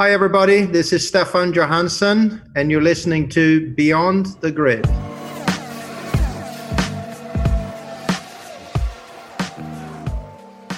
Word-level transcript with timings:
Hi, 0.00 0.12
everybody. 0.12 0.62
This 0.62 0.92
is 0.92 1.08
Stefan 1.08 1.52
Johansson, 1.52 2.40
and 2.54 2.70
you're 2.70 2.80
listening 2.80 3.28
to 3.30 3.74
Beyond 3.74 4.26
the 4.40 4.52
Grid. 4.52 4.86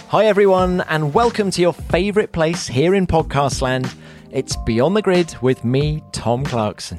Hi, 0.09 0.25
everyone, 0.25 0.81
and 0.89 1.13
welcome 1.13 1.51
to 1.51 1.61
your 1.61 1.75
favorite 1.75 2.33
place 2.33 2.67
here 2.67 2.95
in 2.95 3.07
podcast 3.07 3.61
land. 3.61 3.95
It's 4.31 4.57
Beyond 4.57 4.97
the 4.97 5.03
Grid 5.03 5.37
with 5.43 5.67
me, 5.67 6.03
Tom 6.13 6.43
Clarkson. 6.43 6.99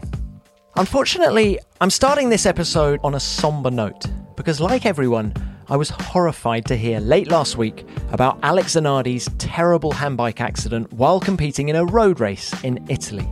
Unfortunately, 0.75 1.57
I'm 1.81 1.89
starting 1.89 2.29
this 2.29 2.45
episode 2.45 2.99
on 3.03 3.15
a 3.15 3.19
somber 3.19 3.71
note 3.71 4.05
because, 4.35 4.61
like 4.61 4.85
everyone, 4.85 5.33
I 5.71 5.77
was 5.77 5.89
horrified 5.89 6.65
to 6.65 6.75
hear 6.75 6.99
late 6.99 7.31
last 7.31 7.55
week 7.55 7.87
about 8.11 8.37
Alex 8.43 8.75
Zanardi's 8.75 9.29
terrible 9.37 9.93
handbike 9.93 10.41
accident 10.41 10.91
while 10.91 11.17
competing 11.17 11.69
in 11.69 11.77
a 11.77 11.85
road 11.85 12.19
race 12.19 12.53
in 12.65 12.85
Italy. 12.89 13.25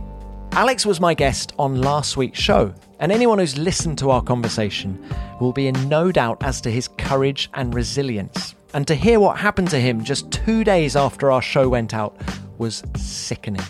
Alex 0.52 0.86
was 0.86 1.02
my 1.02 1.12
guest 1.12 1.52
on 1.58 1.82
last 1.82 2.16
week's 2.16 2.40
show, 2.40 2.74
and 2.98 3.12
anyone 3.12 3.38
who's 3.38 3.58
listened 3.58 3.98
to 3.98 4.10
our 4.10 4.22
conversation 4.22 4.98
will 5.38 5.52
be 5.52 5.66
in 5.66 5.86
no 5.90 6.10
doubt 6.10 6.42
as 6.42 6.62
to 6.62 6.70
his 6.70 6.88
courage 6.88 7.50
and 7.52 7.74
resilience. 7.74 8.54
And 8.72 8.88
to 8.88 8.94
hear 8.94 9.20
what 9.20 9.36
happened 9.36 9.68
to 9.72 9.78
him 9.78 10.02
just 10.02 10.30
two 10.30 10.64
days 10.64 10.96
after 10.96 11.30
our 11.30 11.42
show 11.42 11.68
went 11.68 11.92
out 11.92 12.18
was 12.56 12.82
sickening. 12.96 13.60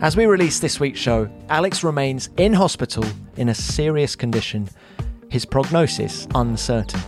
As 0.00 0.16
we 0.16 0.24
release 0.24 0.60
this 0.60 0.80
week's 0.80 0.98
show, 0.98 1.30
Alex 1.50 1.84
remains 1.84 2.30
in 2.38 2.54
hospital 2.54 3.04
in 3.36 3.50
a 3.50 3.54
serious 3.54 4.16
condition, 4.16 4.66
his 5.28 5.44
prognosis 5.44 6.26
uncertain. 6.34 7.02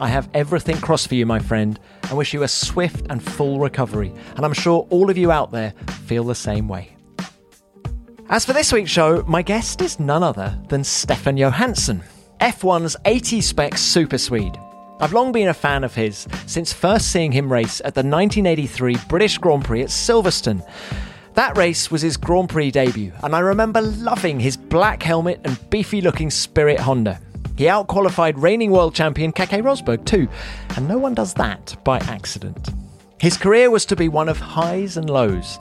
I 0.00 0.08
have 0.08 0.30
everything 0.32 0.76
crossed 0.78 1.08
for 1.08 1.14
you, 1.14 1.26
my 1.26 1.38
friend, 1.38 1.78
and 2.04 2.16
wish 2.16 2.32
you 2.32 2.42
a 2.42 2.48
swift 2.48 3.06
and 3.10 3.22
full 3.22 3.60
recovery. 3.60 4.12
And 4.36 4.46
I'm 4.46 4.54
sure 4.54 4.86
all 4.88 5.10
of 5.10 5.18
you 5.18 5.30
out 5.30 5.52
there 5.52 5.74
feel 6.06 6.24
the 6.24 6.34
same 6.34 6.68
way. 6.68 6.96
As 8.30 8.46
for 8.46 8.54
this 8.54 8.72
week's 8.72 8.90
show, 8.90 9.22
my 9.26 9.42
guest 9.42 9.82
is 9.82 10.00
none 10.00 10.22
other 10.22 10.58
than 10.68 10.84
Stefan 10.84 11.36
Johansson, 11.36 12.02
F1's 12.40 12.96
80 13.04 13.40
spec 13.42 13.76
super 13.76 14.16
Swede. 14.16 14.58
I've 15.00 15.12
long 15.12 15.32
been 15.32 15.48
a 15.48 15.54
fan 15.54 15.84
of 15.84 15.94
his 15.94 16.26
since 16.46 16.72
first 16.72 17.10
seeing 17.10 17.32
him 17.32 17.52
race 17.52 17.80
at 17.80 17.94
the 17.94 18.00
1983 18.00 18.96
British 19.08 19.36
Grand 19.38 19.64
Prix 19.64 19.82
at 19.82 19.88
Silverstone. 19.88 20.66
That 21.34 21.56
race 21.58 21.90
was 21.90 22.02
his 22.02 22.16
Grand 22.16 22.48
Prix 22.48 22.70
debut, 22.70 23.12
and 23.22 23.34
I 23.34 23.40
remember 23.40 23.80
loving 23.80 24.40
his 24.40 24.56
black 24.56 25.02
helmet 25.02 25.40
and 25.44 25.58
beefy 25.70 26.00
looking 26.00 26.30
Spirit 26.30 26.80
Honda. 26.80 27.20
He 27.60 27.66
outqualified 27.66 28.40
reigning 28.40 28.70
world 28.70 28.94
champion 28.94 29.32
Keke 29.32 29.62
Rosberg 29.62 30.06
too, 30.06 30.30
and 30.76 30.88
no 30.88 30.96
one 30.96 31.12
does 31.12 31.34
that 31.34 31.76
by 31.84 31.98
accident. 31.98 32.70
His 33.20 33.36
career 33.36 33.70
was 33.70 33.84
to 33.84 33.96
be 33.96 34.08
one 34.08 34.30
of 34.30 34.38
highs 34.38 34.96
and 34.96 35.10
lows. 35.10 35.58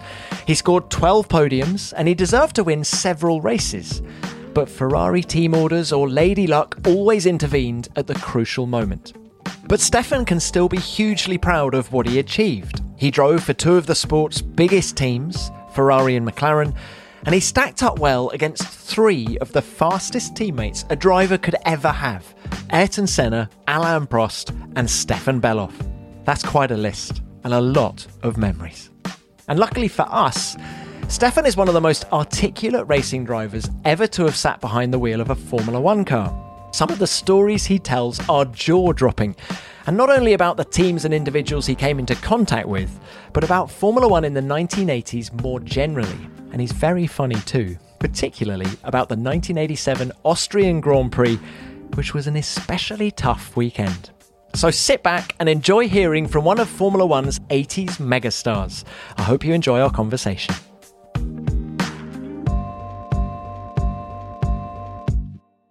He 0.48 0.56
scored 0.56 0.90
12 0.90 1.28
podiums 1.28 1.94
and 1.98 2.08
he 2.08 2.14
deserved 2.14 2.56
to 2.56 2.64
win 2.64 2.86
several 2.86 3.42
races. 3.42 4.02
But 4.54 4.70
Ferrari 4.70 5.24
team 5.24 5.54
orders 5.54 5.92
or 5.92 6.08
lady 6.08 6.48
luck 6.48 6.78
always 6.88 7.26
intervened 7.26 7.90
at 7.98 8.08
the 8.08 8.16
crucial 8.16 8.66
moment. 8.66 9.12
But 9.68 9.82
Stefan 9.82 10.24
can 10.24 10.40
still 10.40 10.70
be 10.70 10.80
hugely 10.80 11.38
proud 11.38 11.74
of 11.74 11.92
what 11.92 12.08
he 12.08 12.18
achieved. 12.18 12.82
He 12.96 13.12
drove 13.12 13.44
for 13.44 13.52
two 13.52 13.76
of 13.76 13.88
the 13.88 13.94
sport's 13.94 14.42
biggest 14.42 14.96
teams, 14.96 15.52
Ferrari 15.74 16.16
and 16.16 16.26
McLaren, 16.26 16.74
and 17.26 17.34
he 17.34 17.42
stacked 17.42 17.84
up 17.84 18.00
well 18.00 18.30
against 18.30 18.64
three 18.64 19.38
of 19.40 19.52
the 19.52 19.62
fastest 19.62 20.36
teammates 20.36 20.86
a 20.90 20.96
driver 20.96 21.38
could 21.38 21.56
ever 21.66 21.92
have 21.92 22.34
Ayrton 22.72 23.08
Senna, 23.08 23.50
Alain 23.68 24.08
Prost, 24.08 24.56
and 24.76 24.90
Stefan 24.90 25.42
Bellof. 25.42 25.74
That's 26.26 26.44
quite 26.44 26.72
a 26.72 26.78
list, 26.78 27.22
and 27.44 27.54
a 27.54 27.62
lot 27.62 28.06
of 28.24 28.38
memories. 28.38 28.90
And 29.48 29.58
luckily 29.58 29.88
for 29.88 30.06
us, 30.10 30.56
Stefan 31.08 31.46
is 31.46 31.58
one 31.58 31.68
of 31.68 31.74
the 31.74 31.82
most 31.82 32.06
articulate 32.14 32.88
racing 32.88 33.26
drivers 33.26 33.70
ever 33.84 34.06
to 34.08 34.26
have 34.26 34.36
sat 34.36 34.62
behind 34.62 34.94
the 34.94 35.00
wheel 35.00 35.22
of 35.22 35.32
a 35.32 35.36
Formula 35.36 35.82
One 35.82 36.06
car. 36.06 36.32
Some 36.72 36.92
of 36.92 37.00
the 37.00 37.08
stories 37.08 37.66
he 37.66 37.80
tells 37.80 38.20
are 38.30 38.46
jaw 38.46 38.94
dropping, 38.94 39.36
and 39.90 39.98
not 39.98 40.12
only 40.12 40.34
about 40.34 40.56
the 40.56 40.64
teams 40.64 41.04
and 41.04 41.16
individuals 41.16 41.66
he 41.66 41.74
came 41.74 41.98
into 41.98 42.14
contact 42.14 42.68
with, 42.68 43.00
but 43.34 43.44
about 43.44 43.72
Formula 43.72 44.08
One 44.08 44.24
in 44.24 44.36
the 44.36 44.40
1980s 44.40 45.42
more 45.42 45.60
generally 45.62 46.30
and 46.52 46.62
he's 46.62 46.72
very 46.72 47.08
funny 47.08 47.40
too, 47.48 47.76
particularly 47.98 48.68
about 48.84 49.10
the 49.10 49.16
1987 49.16 50.12
Austrian 50.24 50.80
Grand 50.80 51.12
Prix, 51.12 51.38
which 51.96 52.14
was 52.14 52.28
an 52.28 52.36
especially 52.36 53.10
tough 53.10 53.58
weekend. 53.58 54.12
So 54.54 54.70
sit 54.70 55.02
back 55.02 55.34
and 55.40 55.50
enjoy 55.50 55.88
hearing 55.88 56.28
from 56.28 56.46
one 56.46 56.60
of 56.60 56.70
Formula 56.70 57.04
One's 57.04 57.40
80s 57.40 57.98
megastars. 57.98 58.84
I 59.18 59.24
hope 59.24 59.44
you 59.44 59.56
enjoy 59.56 59.80
our 59.80 59.90
conversation. 59.90 60.54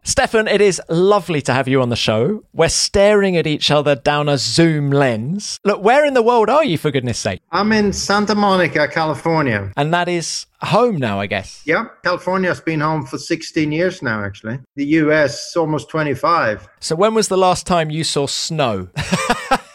Stefan, 0.09 0.49
it 0.49 0.63
is 0.63 0.81
lovely 0.89 1.43
to 1.43 1.53
have 1.53 1.69
you 1.69 1.83
on 1.83 1.91
the 1.91 1.95
show. 1.95 2.43
We're 2.55 2.71
staring 2.71 3.37
at 3.37 3.47
each 3.47 3.71
other 3.71 3.95
down 3.95 4.27
a 4.27 4.39
Zoom 4.39 4.91
lens. 4.91 5.61
Look, 5.65 5.83
where 5.83 6.03
in 6.03 6.15
the 6.15 6.23
world 6.23 6.49
are 6.49 6.65
you, 6.65 6.79
for 6.79 6.91
goodness 6.91 7.19
sake? 7.19 7.43
I'm 7.53 7.73
in 7.73 7.93
Santa 7.93 8.35
Monica, 8.35 8.89
California. 8.89 9.71
And 9.77 9.93
that 9.93 10.09
is 10.09 10.47
home 10.63 10.97
now, 10.97 11.21
I 11.21 11.27
guess. 11.27 11.61
Yeah, 11.67 11.89
California's 12.03 12.59
been 12.59 12.81
home 12.81 13.05
for 13.05 13.19
16 13.19 13.71
years 13.71 14.01
now, 14.01 14.25
actually. 14.25 14.61
The 14.77 14.87
US, 14.87 15.55
almost 15.55 15.91
25. 15.91 16.67
So, 16.81 16.97
when 16.97 17.13
was 17.13 17.29
the 17.29 17.37
last 17.37 17.67
time 17.67 17.91
you 17.91 18.03
saw 18.03 18.27
snow? 18.27 18.89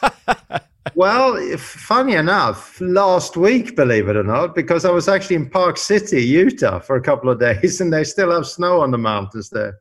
well, 0.96 1.38
funny 1.58 2.16
enough, 2.16 2.82
last 2.82 3.38
week, 3.38 3.76
believe 3.76 4.10
it 4.10 4.16
or 4.16 4.24
not, 4.24 4.56
because 4.56 4.84
I 4.84 4.90
was 4.90 5.08
actually 5.08 5.36
in 5.36 5.48
Park 5.52 5.78
City, 5.78 6.24
Utah 6.24 6.80
for 6.80 6.96
a 6.96 7.02
couple 7.04 7.30
of 7.30 7.40
days, 7.62 7.80
and 7.80 7.94
they 7.94 8.04
still 8.04 8.32
have 8.32 8.48
snow 8.48 8.82
on 8.82 8.90
the 8.90 8.98
mountains 8.98 9.52
there. 9.52 9.78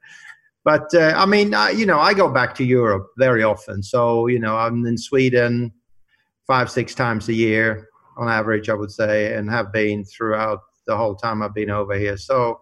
But 0.64 0.94
uh, 0.94 1.12
I 1.16 1.26
mean, 1.26 1.54
I, 1.54 1.70
you 1.70 1.86
know, 1.86 1.98
I 1.98 2.14
go 2.14 2.28
back 2.28 2.54
to 2.56 2.64
Europe 2.64 3.08
very 3.18 3.42
often. 3.42 3.82
So, 3.82 4.28
you 4.28 4.38
know, 4.38 4.56
I'm 4.56 4.86
in 4.86 4.96
Sweden 4.96 5.72
five, 6.46 6.70
six 6.70 6.94
times 6.94 7.28
a 7.28 7.32
year 7.32 7.88
on 8.16 8.28
average, 8.28 8.68
I 8.68 8.74
would 8.74 8.90
say, 8.90 9.34
and 9.34 9.50
have 9.50 9.72
been 9.72 10.04
throughout 10.04 10.60
the 10.86 10.96
whole 10.96 11.14
time 11.14 11.42
I've 11.42 11.54
been 11.54 11.70
over 11.70 11.94
here. 11.94 12.16
So 12.16 12.60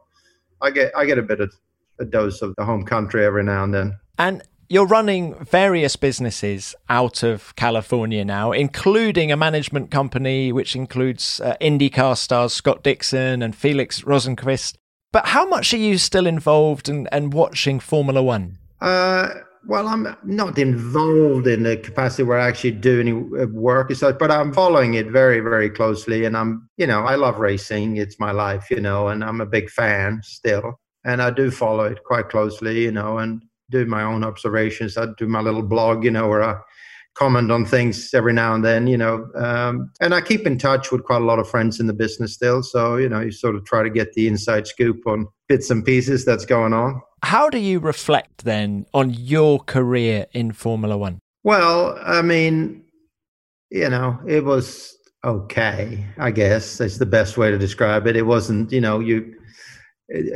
I 0.60 0.71
get, 0.71 0.93
I 0.97 1.05
get 1.05 1.19
a 1.19 1.22
bit 1.22 1.41
of 1.41 1.53
a 1.99 2.05
dose 2.05 2.41
of 2.41 2.55
the 2.56 2.65
home 2.65 2.84
country 2.84 3.25
every 3.25 3.44
now 3.44 3.65
and 3.65 3.75
then. 3.75 3.99
And 4.19 4.43
you're 4.71 4.87
running 4.87 5.34
various 5.44 5.97
businesses 5.97 6.77
out 6.89 7.25
of 7.25 7.55
California 7.56 8.25
now, 8.25 8.53
including 8.53 9.33
a 9.33 9.37
management 9.37 9.91
company 9.91 10.53
which 10.53 10.77
includes 10.77 11.41
uh, 11.41 11.56
IndyCar 11.60 12.16
stars 12.16 12.55
Scott 12.55 12.84
Dixon 12.84 13.43
and 13.43 13.55
Felix 13.55 14.03
Rosenqvist. 14.03 14.77
But 15.12 15.26
how 15.26 15.47
much 15.48 15.75
are 15.75 15.78
you 15.78 15.98
still 15.98 16.26
involved 16.26 16.88
and 16.88 17.09
in, 17.12 17.31
watching 17.31 17.81
Formula 17.81 18.22
One? 18.22 18.59
Uh, 18.81 19.28
well, 19.66 19.88
I'm 19.88 20.16
not 20.25 20.59
involved 20.59 21.47
in 21.47 21.65
the 21.65 21.76
capacity 21.76 22.22
where 22.22 22.38
I 22.38 22.48
actually 22.48 22.72
do 22.72 23.00
any 23.00 23.12
uh, 23.12 23.47
work, 23.48 23.93
but 24.19 24.31
I'm 24.31 24.53
following 24.53 24.94
it 24.94 25.09
very, 25.09 25.41
very 25.41 25.69
closely. 25.69 26.25
And 26.25 26.37
I'm, 26.37 26.69
you 26.76 26.87
know, 26.87 27.00
I 27.00 27.16
love 27.16 27.38
racing; 27.38 27.97
it's 27.97 28.21
my 28.21 28.31
life, 28.31 28.71
you 28.71 28.81
know, 28.81 29.09
and 29.09 29.25
I'm 29.25 29.41
a 29.41 29.47
big 29.47 29.69
fan 29.69 30.21
still. 30.22 30.81
And 31.04 31.21
I 31.21 31.31
do 31.31 31.50
follow 31.50 31.84
it 31.84 32.04
quite 32.04 32.28
closely, 32.28 32.82
you 32.82 32.92
know, 32.92 33.19
and 33.19 33.42
do 33.71 33.87
my 33.87 34.03
own 34.03 34.22
observations. 34.22 34.97
I 34.97 35.06
do 35.19 35.27
my 35.27 35.41
little 35.41 35.62
blog, 35.62 36.04
you 36.04 36.10
know, 36.10 36.28
where 36.28 36.42
I 36.42 36.56
comment 37.20 37.53
on 37.53 37.66
things 37.66 38.14
every 38.14 38.32
now 38.32 38.54
and 38.54 38.64
then, 38.64 38.86
you 38.86 38.97
know. 38.97 39.28
Um, 39.34 39.92
and 40.00 40.14
I 40.14 40.22
keep 40.22 40.47
in 40.47 40.56
touch 40.56 40.91
with 40.91 41.04
quite 41.04 41.20
a 41.20 41.25
lot 41.25 41.38
of 41.38 41.47
friends 41.47 41.78
in 41.78 41.86
the 41.86 41.92
business 41.92 42.32
still. 42.32 42.62
So, 42.62 42.97
you 42.97 43.10
know, 43.10 43.20
you 43.20 43.31
sort 43.31 43.56
of 43.56 43.64
try 43.66 43.82
to 43.82 43.91
get 43.91 44.14
the 44.14 44.26
inside 44.26 44.66
scoop 44.66 45.06
on 45.06 45.28
bits 45.47 45.69
and 45.69 45.84
pieces 45.84 46.25
that's 46.25 46.47
going 46.47 46.72
on. 46.72 47.03
How 47.22 47.50
do 47.50 47.59
you 47.59 47.78
reflect 47.78 48.44
then 48.44 48.86
on 48.94 49.10
your 49.10 49.60
career 49.60 50.26
in 50.32 50.53
Formula 50.53 50.97
One? 50.97 51.19
Well, 51.44 51.98
I 52.03 52.22
mean, 52.22 52.84
you 53.70 53.91
know, 53.91 54.19
it 54.26 54.47
was 54.47 54.97
okay, 55.22 56.06
I 56.16 56.30
guess. 56.30 56.78
That's 56.78 56.97
the 56.97 57.04
best 57.04 57.36
way 57.36 57.50
to 57.50 57.59
describe 57.59 58.06
it. 58.06 58.16
It 58.16 58.25
wasn't, 58.25 58.72
you 58.72 58.80
know, 58.80 58.98
you 58.98 59.34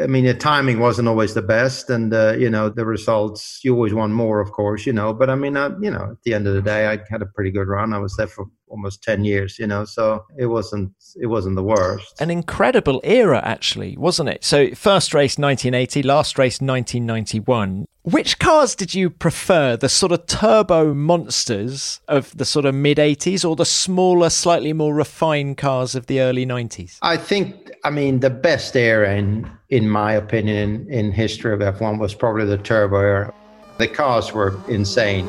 I 0.01 0.07
mean, 0.07 0.25
the 0.25 0.35
timing 0.35 0.79
wasn't 0.79 1.09
always 1.09 1.35
the 1.35 1.43
best, 1.43 1.91
and 1.91 2.15
uh, 2.15 2.35
you 2.39 2.49
know 2.49 2.69
the 2.69 2.87
results. 2.87 3.61
You 3.65 3.75
always 3.75 3.93
want 3.93 4.13
more, 4.13 4.41
of 4.41 4.53
course, 4.53 4.87
you 4.87 4.93
know. 4.93 5.13
But 5.13 5.31
I 5.31 5.35
mean, 5.35 5.57
I, 5.57 5.71
you 5.81 5.91
know, 5.91 6.11
at 6.13 6.23
the 6.23 6.33
end 6.35 6.47
of 6.47 6.55
the 6.55 6.63
day, 6.63 6.87
I 6.87 6.99
had 7.11 7.23
a 7.23 7.27
pretty 7.27 7.51
good 7.51 7.67
run. 7.67 7.93
I 7.93 7.99
was 7.99 8.15
there 8.17 8.29
for 8.29 8.47
almost 8.75 9.03
ten 9.03 9.25
years, 9.25 9.59
you 9.59 9.67
know, 9.67 9.85
so 9.85 10.25
it 10.37 10.47
wasn't 10.47 10.93
it 11.21 11.27
wasn't 11.27 11.55
the 11.55 11.63
worst. 11.63 12.21
An 12.21 12.31
incredible 12.31 13.01
era, 13.05 13.41
actually, 13.45 13.97
wasn't 13.97 14.29
it? 14.29 14.45
So 14.45 14.75
first 14.75 15.15
race 15.15 15.39
1980, 15.39 16.03
last 16.03 16.39
race 16.39 16.61
1991. 16.61 17.87
Which 18.03 18.39
cars 18.39 18.75
did 18.75 18.93
you 18.93 19.09
prefer? 19.09 19.79
The 19.79 19.89
sort 19.89 20.13
of 20.13 20.27
turbo 20.27 20.93
monsters 20.93 22.01
of 22.07 22.37
the 22.37 22.45
sort 22.45 22.67
of 22.67 22.75
mid 22.75 22.99
80s, 22.99 23.49
or 23.49 23.57
the 23.57 23.65
smaller, 23.65 24.29
slightly 24.29 24.75
more 24.75 24.95
refined 24.95 25.57
cars 25.57 25.95
of 25.95 26.07
the 26.07 26.21
early 26.21 26.45
90s? 26.45 26.99
I 27.01 27.17
think 27.17 27.65
I 27.85 27.91
mean, 27.91 28.21
the 28.21 28.31
best 28.31 28.77
era, 28.77 29.15
in, 29.15 29.51
in 29.69 29.89
my 29.89 30.13
opinion, 30.15 30.57
in, 30.57 30.91
in 30.91 31.13
history 31.13 31.53
of 31.53 31.61
F1 31.61 31.99
was 31.99 32.15
probably 32.15 32.47
the 32.47 32.57
turbo 32.57 32.97
era. 32.97 33.35
The 33.77 33.89
cars 33.89 34.33
were 34.33 34.59
insane. 34.69 35.29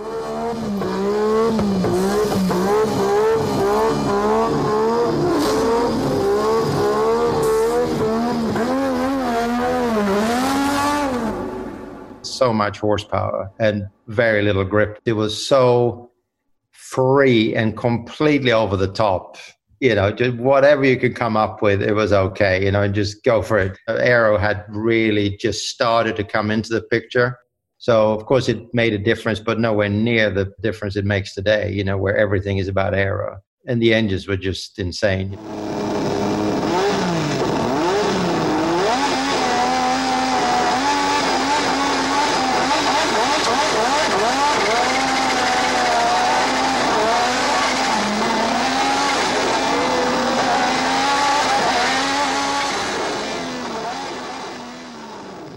So 12.37 12.53
much 12.53 12.79
horsepower 12.79 13.51
and 13.59 13.87
very 14.07 14.41
little 14.41 14.63
grip. 14.63 14.99
It 15.05 15.13
was 15.13 15.47
so 15.47 16.11
free 16.71 17.55
and 17.55 17.77
completely 17.77 18.51
over 18.51 18.77
the 18.77 18.91
top. 18.91 19.37
You 19.79 19.95
know, 19.95 20.11
just 20.11 20.37
whatever 20.37 20.85
you 20.85 20.97
could 20.97 21.15
come 21.15 21.35
up 21.35 21.61
with, 21.61 21.81
it 21.81 21.93
was 21.93 22.13
okay. 22.13 22.63
You 22.63 22.71
know, 22.71 22.81
and 22.81 22.95
just 22.95 23.23
go 23.23 23.41
for 23.41 23.57
it. 23.57 23.77
Aero 23.87 24.37
had 24.37 24.63
really 24.69 25.37
just 25.37 25.67
started 25.69 26.15
to 26.15 26.23
come 26.23 26.49
into 26.51 26.69
the 26.69 26.81
picture. 26.81 27.37
So 27.77 28.13
of 28.13 28.25
course 28.25 28.47
it 28.49 28.73
made 28.73 28.93
a 28.93 28.97
difference, 28.97 29.39
but 29.39 29.59
nowhere 29.59 29.89
near 29.89 30.31
the 30.31 30.51
difference 30.61 30.95
it 30.95 31.05
makes 31.05 31.33
today. 31.33 31.71
You 31.71 31.83
know, 31.83 31.97
where 31.97 32.17
everything 32.17 32.57
is 32.57 32.67
about 32.67 32.93
aero, 32.93 33.37
and 33.67 33.81
the 33.81 33.93
engines 33.93 34.27
were 34.27 34.37
just 34.37 34.79
insane. 34.79 35.37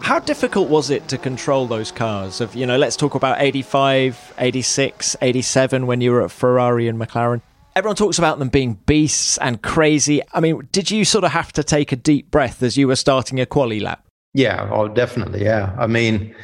How 0.09 0.19
difficult 0.19 0.71
was 0.71 0.89
it 0.89 1.07
to 1.09 1.19
control 1.19 1.67
those 1.67 1.93
cars? 1.93 2.41
Of 2.41 2.55
you 2.57 2.65
know, 2.65 2.79
let's 2.79 2.97
talk 2.97 3.15
about 3.15 3.43
85, 3.43 4.37
86, 4.39 5.17
87 5.21 5.87
when 5.87 6.01
you 6.01 6.13
were 6.13 6.23
at 6.23 6.31
Ferrari 6.31 6.89
and 6.89 6.99
McLaren. 6.99 7.43
Everyone 7.77 7.95
talks 7.95 8.17
about 8.19 8.39
them 8.39 8.49
being 8.49 8.79
beasts 8.87 9.37
and 9.37 9.61
crazy. 9.61 10.23
I 10.33 10.41
mean, 10.41 10.67
did 10.73 10.91
you 10.91 11.05
sort 11.05 11.25
of 11.25 11.33
have 11.33 11.53
to 11.53 11.63
take 11.63 11.93
a 11.93 11.97
deep 11.97 12.31
breath 12.31 12.63
as 12.63 12.79
you 12.79 12.89
were 12.89 12.97
starting 12.97 13.39
a 13.39 13.45
quali 13.45 13.81
lap? 13.81 14.03
Yeah, 14.33 14.67
oh, 14.73 14.89
definitely. 14.89 15.45
Yeah. 15.45 15.77
I 15.79 15.87
mean, 15.87 16.35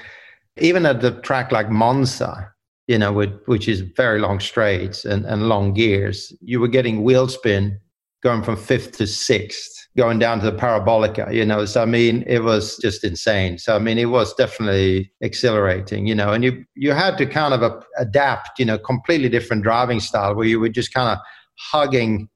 even 0.59 0.85
at 0.85 1.01
the 1.01 1.13
track 1.23 1.51
like 1.51 1.71
Monza, 1.71 2.53
you 2.87 2.99
know, 2.99 3.15
with, 3.15 3.33
which 3.47 3.67
is 3.67 3.81
very 3.81 4.21
long 4.21 4.41
straights 4.41 5.07
and, 5.07 5.25
and 5.25 5.49
long 5.49 5.73
gears, 5.73 6.35
you 6.43 6.61
were 6.61 6.69
getting 6.69 7.03
wheel 7.03 7.29
spin 7.29 7.81
going 8.23 8.43
from 8.43 8.59
fifth 8.59 8.99
to 8.99 9.07
sixth 9.07 9.74
going 9.97 10.19
down 10.19 10.41
to 10.41 10.51
the 10.51 10.57
parabolica, 10.57 11.29
uh, 11.29 11.31
you 11.31 11.45
know. 11.45 11.65
So 11.65 11.83
I 11.83 11.85
mean, 11.87 12.25
it 12.27 12.41
was 12.41 12.77
just 12.79 13.05
insane. 13.05 13.59
So 13.59 13.77
I 13.77 13.79
mean, 13.79 13.99
it 13.99 14.07
was 14.07 14.35
definitely 14.35 15.13
exhilarating, 15.21 16.07
you 16.07 16.15
know. 16.15 16.33
And 16.33 16.43
you 16.45 16.65
you 16.75 16.93
had 16.93 17.17
to 17.19 17.27
kind 17.27 17.55
of 17.55 17.63
a, 17.63 17.81
adapt, 17.99 18.59
you 18.59 18.65
know, 18.65 18.79
completely 18.79 19.29
different 19.29 19.63
driving 19.63 20.01
style 20.01 20.35
where 20.35 20.47
you 20.47 20.61
were 20.61 20.69
just 20.69 20.93
kind 20.93 21.09
of 21.09 21.19
hugging 21.59 22.29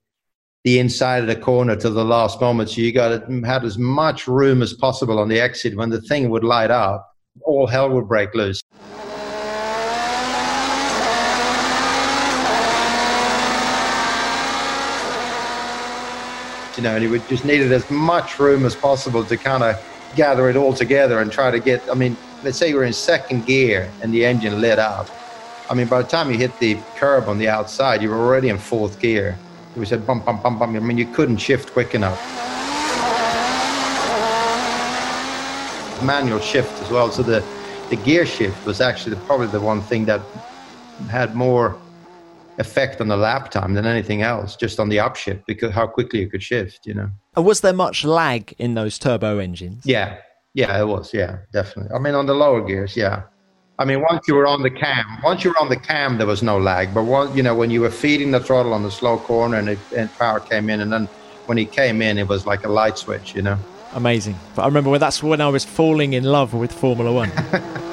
the 0.64 0.78
inside 0.78 1.22
of 1.22 1.28
the 1.28 1.36
corner 1.36 1.76
to 1.76 1.90
the 1.90 2.04
last 2.04 2.40
moment. 2.40 2.70
So 2.70 2.80
you 2.80 2.92
got 2.92 3.22
mm, 3.22 3.44
had 3.44 3.64
as 3.64 3.78
much 3.78 4.26
room 4.28 4.62
as 4.62 4.72
possible 4.74 5.18
on 5.18 5.28
the 5.28 5.40
exit 5.40 5.76
when 5.76 5.90
the 5.90 6.00
thing 6.00 6.30
would 6.30 6.44
light 6.44 6.70
up. 6.70 7.04
All 7.42 7.66
hell 7.66 7.90
would 7.90 8.08
break 8.08 8.34
loose. 8.34 8.60
You 16.78 16.84
know, 16.84 16.94
and 16.94 17.02
he 17.02 17.10
would 17.10 17.28
just 17.28 17.44
needed 17.44 17.72
as 17.72 17.90
much 17.90 18.38
room 18.38 18.64
as 18.64 18.76
possible 18.76 19.24
to 19.24 19.36
kind 19.36 19.64
of 19.64 19.76
gather 20.14 20.48
it 20.48 20.54
all 20.54 20.72
together 20.72 21.18
and 21.18 21.32
try 21.32 21.50
to 21.50 21.58
get. 21.58 21.82
I 21.90 21.94
mean, 21.94 22.16
let's 22.44 22.56
say 22.56 22.70
you're 22.70 22.84
in 22.84 22.92
second 22.92 23.46
gear 23.46 23.90
and 24.00 24.14
the 24.14 24.24
engine 24.24 24.60
lit 24.60 24.78
up. 24.78 25.10
I 25.68 25.74
mean, 25.74 25.88
by 25.88 26.00
the 26.00 26.08
time 26.08 26.30
you 26.30 26.38
hit 26.38 26.56
the 26.60 26.78
curb 26.94 27.28
on 27.28 27.36
the 27.36 27.48
outside, 27.48 28.00
you 28.00 28.10
were 28.10 28.16
already 28.16 28.48
in 28.48 28.58
fourth 28.58 29.00
gear. 29.00 29.36
It 29.74 29.80
was 29.80 29.90
a 29.90 29.98
bump, 29.98 30.24
bump, 30.24 30.44
bump, 30.44 30.60
bump. 30.60 30.76
I 30.76 30.78
mean, 30.78 30.96
you 30.96 31.12
couldn't 31.12 31.38
shift 31.38 31.72
quick 31.72 31.96
enough. 31.96 32.18
Manual 36.00 36.38
shift 36.38 36.80
as 36.80 36.90
well. 36.90 37.10
So 37.10 37.24
the, 37.24 37.44
the 37.90 37.96
gear 37.96 38.24
shift 38.24 38.64
was 38.64 38.80
actually 38.80 39.16
probably 39.26 39.48
the 39.48 39.60
one 39.60 39.82
thing 39.82 40.04
that 40.04 40.20
had 41.10 41.34
more 41.34 41.76
effect 42.58 43.00
on 43.00 43.08
the 43.08 43.16
lap 43.16 43.50
time 43.50 43.74
than 43.74 43.86
anything 43.86 44.22
else, 44.22 44.56
just 44.56 44.80
on 44.80 44.88
the 44.88 44.96
upshift 44.96 45.44
because 45.46 45.72
how 45.72 45.86
quickly 45.86 46.20
you 46.20 46.28
could 46.28 46.42
shift, 46.42 46.86
you 46.86 46.94
know. 46.94 47.10
And 47.36 47.44
was 47.44 47.60
there 47.60 47.72
much 47.72 48.04
lag 48.04 48.54
in 48.58 48.74
those 48.74 48.98
turbo 48.98 49.38
engines? 49.38 49.86
Yeah, 49.86 50.18
yeah, 50.54 50.78
it 50.80 50.86
was. 50.86 51.14
Yeah, 51.14 51.38
definitely. 51.52 51.94
I 51.94 51.98
mean, 51.98 52.14
on 52.14 52.26
the 52.26 52.34
lower 52.34 52.60
gears, 52.60 52.96
yeah. 52.96 53.22
I 53.80 53.84
mean, 53.84 54.00
once 54.00 54.26
you 54.26 54.34
were 54.34 54.46
on 54.46 54.62
the 54.62 54.70
cam, 54.70 55.06
once 55.22 55.44
you 55.44 55.50
were 55.50 55.60
on 55.60 55.68
the 55.68 55.76
cam, 55.76 56.18
there 56.18 56.26
was 56.26 56.42
no 56.42 56.58
lag. 56.58 56.92
But 56.92 57.04
one, 57.04 57.34
you 57.36 57.44
know, 57.44 57.54
when 57.54 57.70
you 57.70 57.80
were 57.80 57.92
feeding 57.92 58.32
the 58.32 58.40
throttle 58.40 58.74
on 58.74 58.82
the 58.82 58.90
slow 58.90 59.18
corner 59.18 59.56
and, 59.56 59.68
it, 59.68 59.78
and 59.96 60.12
power 60.18 60.40
came 60.40 60.68
in, 60.68 60.80
and 60.80 60.92
then 60.92 61.06
when 61.46 61.56
he 61.56 61.64
came 61.64 62.02
in, 62.02 62.18
it 62.18 62.26
was 62.26 62.44
like 62.44 62.64
a 62.64 62.68
light 62.68 62.98
switch, 62.98 63.36
you 63.36 63.42
know. 63.42 63.56
Amazing. 63.94 64.36
But 64.56 64.62
I 64.62 64.66
remember 64.66 64.90
when 64.90 65.00
that's 65.00 65.22
when 65.22 65.40
I 65.40 65.48
was 65.48 65.64
falling 65.64 66.12
in 66.12 66.24
love 66.24 66.54
with 66.54 66.72
Formula 66.72 67.12
One. 67.12 67.30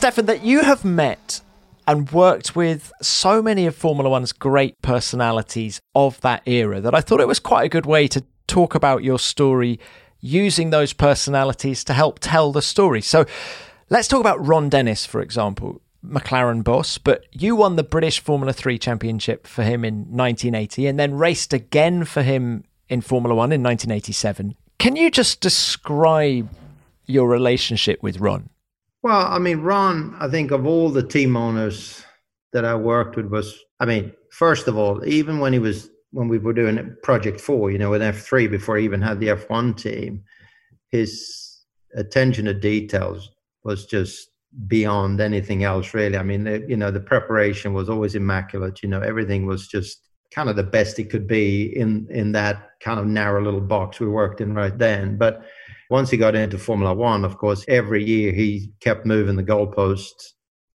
Stefan, 0.00 0.24
that 0.24 0.42
you 0.42 0.62
have 0.62 0.82
met 0.82 1.42
and 1.86 2.10
worked 2.10 2.56
with 2.56 2.90
so 3.02 3.42
many 3.42 3.66
of 3.66 3.76
Formula 3.76 4.08
One's 4.08 4.32
great 4.32 4.80
personalities 4.80 5.78
of 5.94 6.18
that 6.22 6.40
era 6.46 6.80
that 6.80 6.94
I 6.94 7.02
thought 7.02 7.20
it 7.20 7.28
was 7.28 7.38
quite 7.38 7.66
a 7.66 7.68
good 7.68 7.84
way 7.84 8.08
to 8.08 8.24
talk 8.46 8.74
about 8.74 9.04
your 9.04 9.18
story 9.18 9.78
using 10.18 10.70
those 10.70 10.94
personalities 10.94 11.84
to 11.84 11.92
help 11.92 12.18
tell 12.18 12.50
the 12.50 12.62
story. 12.62 13.02
So 13.02 13.26
let's 13.90 14.08
talk 14.08 14.20
about 14.20 14.42
Ron 14.42 14.70
Dennis, 14.70 15.04
for 15.04 15.20
example, 15.20 15.82
McLaren 16.02 16.64
boss, 16.64 16.96
but 16.96 17.26
you 17.32 17.54
won 17.54 17.76
the 17.76 17.82
British 17.82 18.20
Formula 18.20 18.54
3 18.54 18.78
championship 18.78 19.46
for 19.46 19.64
him 19.64 19.84
in 19.84 19.96
1980 20.16 20.86
and 20.86 20.98
then 20.98 21.12
raced 21.12 21.52
again 21.52 22.06
for 22.06 22.22
him 22.22 22.64
in 22.88 23.02
Formula 23.02 23.34
1 23.34 23.52
in 23.52 23.62
1987. 23.62 24.56
Can 24.78 24.96
you 24.96 25.10
just 25.10 25.42
describe 25.42 26.48
your 27.04 27.28
relationship 27.28 28.02
with 28.02 28.18
Ron? 28.18 28.48
Well, 29.02 29.26
I 29.26 29.38
mean, 29.38 29.60
Ron, 29.60 30.14
I 30.20 30.28
think 30.28 30.50
of 30.50 30.66
all 30.66 30.90
the 30.90 31.02
team 31.02 31.36
owners 31.36 32.04
that 32.52 32.64
I 32.64 32.74
worked 32.74 33.16
with 33.16 33.26
was, 33.26 33.58
I 33.78 33.86
mean, 33.86 34.12
first 34.30 34.68
of 34.68 34.76
all, 34.76 35.04
even 35.06 35.38
when 35.38 35.52
he 35.52 35.58
was, 35.58 35.88
when 36.12 36.28
we 36.28 36.38
were 36.38 36.52
doing 36.52 36.96
Project 37.02 37.40
4, 37.40 37.70
you 37.70 37.78
know, 37.78 37.90
with 37.90 38.02
F3 38.02 38.50
before 38.50 38.76
he 38.76 38.84
even 38.84 39.00
had 39.00 39.20
the 39.20 39.28
F1 39.28 39.76
team, 39.76 40.22
his 40.88 41.62
attention 41.94 42.44
to 42.44 42.54
details 42.54 43.30
was 43.64 43.86
just 43.86 44.30
beyond 44.66 45.20
anything 45.20 45.64
else, 45.64 45.94
really. 45.94 46.18
I 46.18 46.22
mean, 46.22 46.44
the, 46.44 46.64
you 46.68 46.76
know, 46.76 46.90
the 46.90 47.00
preparation 47.00 47.72
was 47.72 47.88
always 47.88 48.14
immaculate. 48.14 48.82
You 48.82 48.88
know, 48.88 49.00
everything 49.00 49.46
was 49.46 49.68
just 49.68 50.08
kind 50.30 50.48
of 50.48 50.56
the 50.56 50.62
best 50.62 50.98
it 50.98 51.10
could 51.10 51.26
be 51.26 51.76
in 51.76 52.06
in 52.10 52.32
that 52.32 52.70
kind 52.80 53.00
of 53.00 53.06
narrow 53.06 53.42
little 53.42 53.60
box 53.60 54.00
we 54.00 54.08
worked 54.08 54.40
in 54.40 54.54
right 54.54 54.76
then. 54.76 55.16
But 55.16 55.44
once 55.90 56.08
he 56.08 56.16
got 56.16 56.36
into 56.36 56.56
Formula 56.56 56.94
One, 56.94 57.24
of 57.24 57.36
course, 57.36 57.64
every 57.68 58.04
year 58.04 58.32
he 58.32 58.72
kept 58.80 59.04
moving 59.04 59.36
the 59.36 59.42
goalposts 59.42 60.32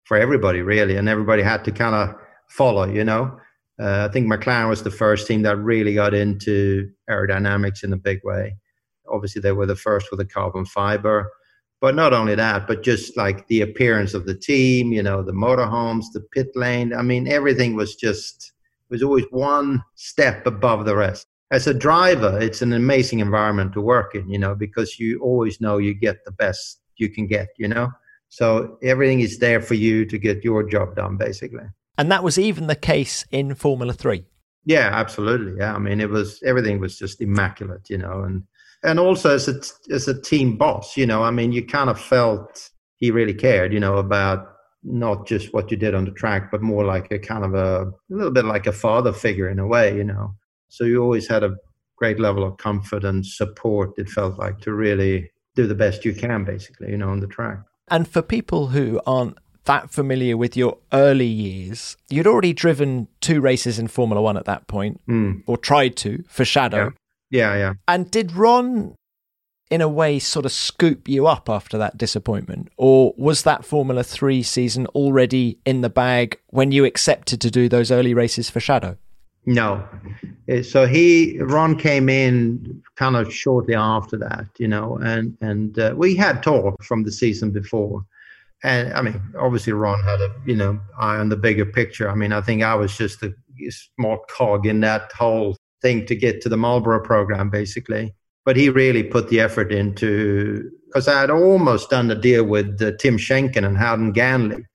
for 0.06 0.18
everybody, 0.18 0.62
really, 0.62 0.96
and 0.96 1.10
everybody 1.10 1.44
had 1.44 1.64
to 1.66 1.72
kind 1.72 1.94
of 1.94 2.16
follow, 2.48 2.86
you 2.86 3.04
know. 3.04 3.38
Uh, 3.80 4.08
I 4.10 4.14
think 4.14 4.28
McLaren 4.32 4.70
was 4.70 4.84
the 4.84 4.92
first 4.92 5.28
team 5.28 5.42
that 5.42 5.58
really 5.58 5.94
got 5.94 6.14
into 6.14 6.90
aerodynamics 7.10 7.84
in 7.84 7.92
a 7.92 7.98
big 7.98 8.22
way. 8.24 8.56
Obviously, 9.10 9.42
they 9.42 9.52
were 9.52 9.66
the 9.66 9.76
first 9.76 10.08
with 10.12 10.20
the 10.20 10.26
carbon 10.26 10.66
fiber. 10.66 11.30
But 11.82 11.96
not 11.96 12.14
only 12.14 12.36
that, 12.36 12.68
but 12.68 12.84
just 12.84 13.18
like 13.18 13.48
the 13.48 13.62
appearance 13.62 14.14
of 14.14 14.28
the 14.28 14.36
team, 14.36 14.94
you 14.94 15.02
know, 15.02 15.24
the 15.24 15.32
motorhomes, 15.32 16.06
the 16.14 16.22
pit 16.32 16.50
lane. 16.54 16.94
I 16.94 17.02
mean, 17.02 17.28
everything 17.28 17.76
was 17.76 17.96
just, 17.96 18.54
was 18.90 19.02
always 19.02 19.26
one 19.32 19.84
step 19.96 20.46
above 20.46 20.86
the 20.86 20.96
rest 20.96 21.26
as 21.52 21.68
a 21.68 21.74
driver, 21.74 22.40
it's 22.40 22.62
an 22.62 22.74
amazing 22.74 23.20
environment 23.20 23.74
to 23.74 23.82
work 23.82 24.16
in, 24.16 24.30
you 24.30 24.40
know, 24.40 24.56
because 24.56 25.00
you 25.00 25.20
always 25.20 25.60
know 25.60 25.78
you 25.78 25.94
get 25.94 26.24
the 26.24 26.32
best 26.32 26.80
you 26.96 27.10
can 27.10 27.28
get, 27.28 27.50
you 27.58 27.68
know. 27.68 27.92
So 28.30 28.78
everything 28.82 29.20
is 29.20 29.40
there 29.40 29.62
for 29.62 29.74
you 29.74 30.06
to 30.06 30.18
get 30.18 30.44
your 30.44 30.64
job 30.64 30.96
done, 30.96 31.18
basically. 31.18 31.66
And 31.98 32.10
that 32.10 32.24
was 32.24 32.40
even 32.40 32.68
the 32.68 32.76
case 32.76 33.26
in 33.32 33.54
Formula 33.56 33.92
Three. 33.92 34.26
Yeah, 34.64 34.90
absolutely. 34.94 35.58
Yeah, 35.58 35.76
I 35.76 35.80
mean, 35.80 36.00
it 36.00 36.10
was 36.10 36.42
everything 36.44 36.80
was 36.80 36.98
just 36.98 37.20
immaculate, 37.22 37.90
you 37.90 37.98
know, 37.98 38.24
and 38.24 38.44
and 38.84 39.00
also 39.00 39.36
as 39.36 39.50
a 39.50 39.60
as 39.94 40.08
a 40.08 40.20
team 40.20 40.56
boss, 40.58 40.96
you 40.96 41.06
know, 41.06 41.22
I 41.22 41.32
mean, 41.32 41.52
you 41.52 41.66
kind 41.66 41.90
of 41.90 42.00
felt 42.00 42.70
he 42.96 43.12
really 43.12 43.34
cared, 43.34 43.74
you 43.74 43.80
know, 43.80 43.98
about 43.98 44.48
not 44.84 45.28
just 45.28 45.54
what 45.54 45.70
you 45.70 45.78
did 45.78 45.94
on 45.94 46.06
the 46.06 46.12
track, 46.12 46.50
but 46.50 46.62
more 46.62 46.86
like 46.86 47.12
a 47.12 47.20
kind 47.20 47.44
of 47.44 47.54
a, 47.54 47.88
a 47.88 47.94
little 48.10 48.32
bit 48.32 48.46
like 48.46 48.68
a 48.68 48.72
father 48.72 49.12
figure 49.12 49.50
in 49.50 49.60
a 49.60 49.68
way, 49.68 49.96
you 49.96 50.04
know. 50.04 50.36
So 50.72 50.86
you 50.86 51.04
always 51.04 51.28
had 51.28 51.44
a 51.44 51.58
great 51.98 52.18
level 52.18 52.46
of 52.46 52.56
comfort 52.58 53.04
and 53.04 53.26
support, 53.26 53.92
it 53.98 54.10
felt 54.10 54.40
like, 54.40 54.60
to 54.62 54.74
really 54.74 55.30
do 55.54 55.68
the 55.68 55.76
best 55.76 56.06
you 56.06 56.14
can, 56.14 56.46
basically, 56.46 56.92
you 56.92 56.98
know, 56.98 57.10
on 57.10 57.20
the 57.20 57.28
track. 57.28 57.60
And 57.90 58.08
for 58.08 58.22
people 58.22 58.68
who 58.68 59.02
aren't 59.06 59.38
that 59.66 59.92
familiar 59.92 60.38
with 60.38 60.56
your 60.56 60.78
early 60.94 61.28
years, 61.28 61.98
you'd 62.10 62.26
already 62.26 62.54
driven 62.54 63.10
two 63.20 63.42
races 63.42 63.80
in 63.80 63.90
Formula 63.90 64.22
One 64.22 64.38
at 64.38 64.46
that 64.46 64.68
point, 64.68 65.02
mm. 65.08 65.44
or 65.46 65.58
tried 65.58 65.98
to 65.98 66.24
for 66.30 66.46
Shadow. 66.46 66.94
Yeah. 67.30 67.54
yeah, 67.54 67.58
yeah. 67.58 67.74
And 67.90 68.10
did 68.10 68.32
Ron, 68.32 68.96
in 69.70 69.82
a 69.82 69.90
way, 69.90 70.20
sort 70.20 70.46
of 70.46 70.54
scoop 70.54 71.10
you 71.10 71.28
up 71.28 71.50
after 71.50 71.78
that 71.78 71.98
disappointment? 71.98 72.70
Or 72.78 73.14
was 73.18 73.44
that 73.44 73.66
Formula 73.66 74.04
Three 74.06 74.42
season 74.42 74.88
already 74.88 75.60
in 75.66 75.82
the 75.82 75.90
bag 75.90 76.40
when 76.48 76.72
you 76.72 76.86
accepted 76.86 77.42
to 77.42 77.52
do 77.52 77.68
those 77.68 77.92
early 77.92 78.14
races 78.14 78.50
for 78.50 78.62
Shadow? 78.62 78.98
No. 79.46 79.88
Uh, 80.52 80.62
so 80.62 80.86
he 80.86 81.40
Ron 81.40 81.76
came 81.76 82.10
in 82.10 82.82
kind 82.96 83.16
of 83.16 83.34
shortly 83.34 83.74
after 83.74 84.18
that, 84.18 84.46
you 84.58 84.68
know, 84.68 84.98
and 84.98 85.36
and 85.42 85.78
uh, 85.80 85.94
we 85.96 86.16
had 86.16 86.44
talk 86.44 86.84
from 86.84 87.04
the 87.04 87.12
season 87.12 87.52
before, 87.52 88.06
and 88.64 88.94
I 88.94 89.02
mean, 89.02 89.20
obviously 89.40 89.74
Ron 89.74 90.02
had 90.04 90.22
a 90.22 90.30
you 90.46 90.56
know 90.56 90.80
eye 91.00 91.18
on 91.18 91.30
the 91.30 91.38
bigger 91.38 91.66
picture. 91.66 92.10
I 92.10 92.16
mean, 92.16 92.34
I 92.34 92.42
think 92.42 92.62
I 92.62 92.76
was 92.76 92.96
just 92.96 93.24
a 93.24 93.34
small 93.70 94.20
cog 94.30 94.66
in 94.68 94.80
that 94.82 95.12
whole 95.12 95.58
thing 95.82 96.06
to 96.06 96.16
get 96.16 96.42
to 96.42 96.50
the 96.50 96.58
Marlboro 96.58 97.04
program, 97.04 97.50
basically. 97.50 98.14
But 98.46 98.58
he 98.58 98.70
really 98.70 99.04
put 99.04 99.30
the 99.30 99.40
effort 99.40 99.72
into 99.72 100.72
because 100.88 101.08
I 101.08 101.22
had 101.22 101.30
almost 101.32 101.90
done 101.90 102.08
the 102.08 102.16
deal 102.16 102.44
with 102.44 102.82
uh, 102.82 102.92
Tim 103.00 103.18
Schenken 103.18 103.66
and 103.66 103.78
Howden 103.78 104.14
Ganley 104.14 104.66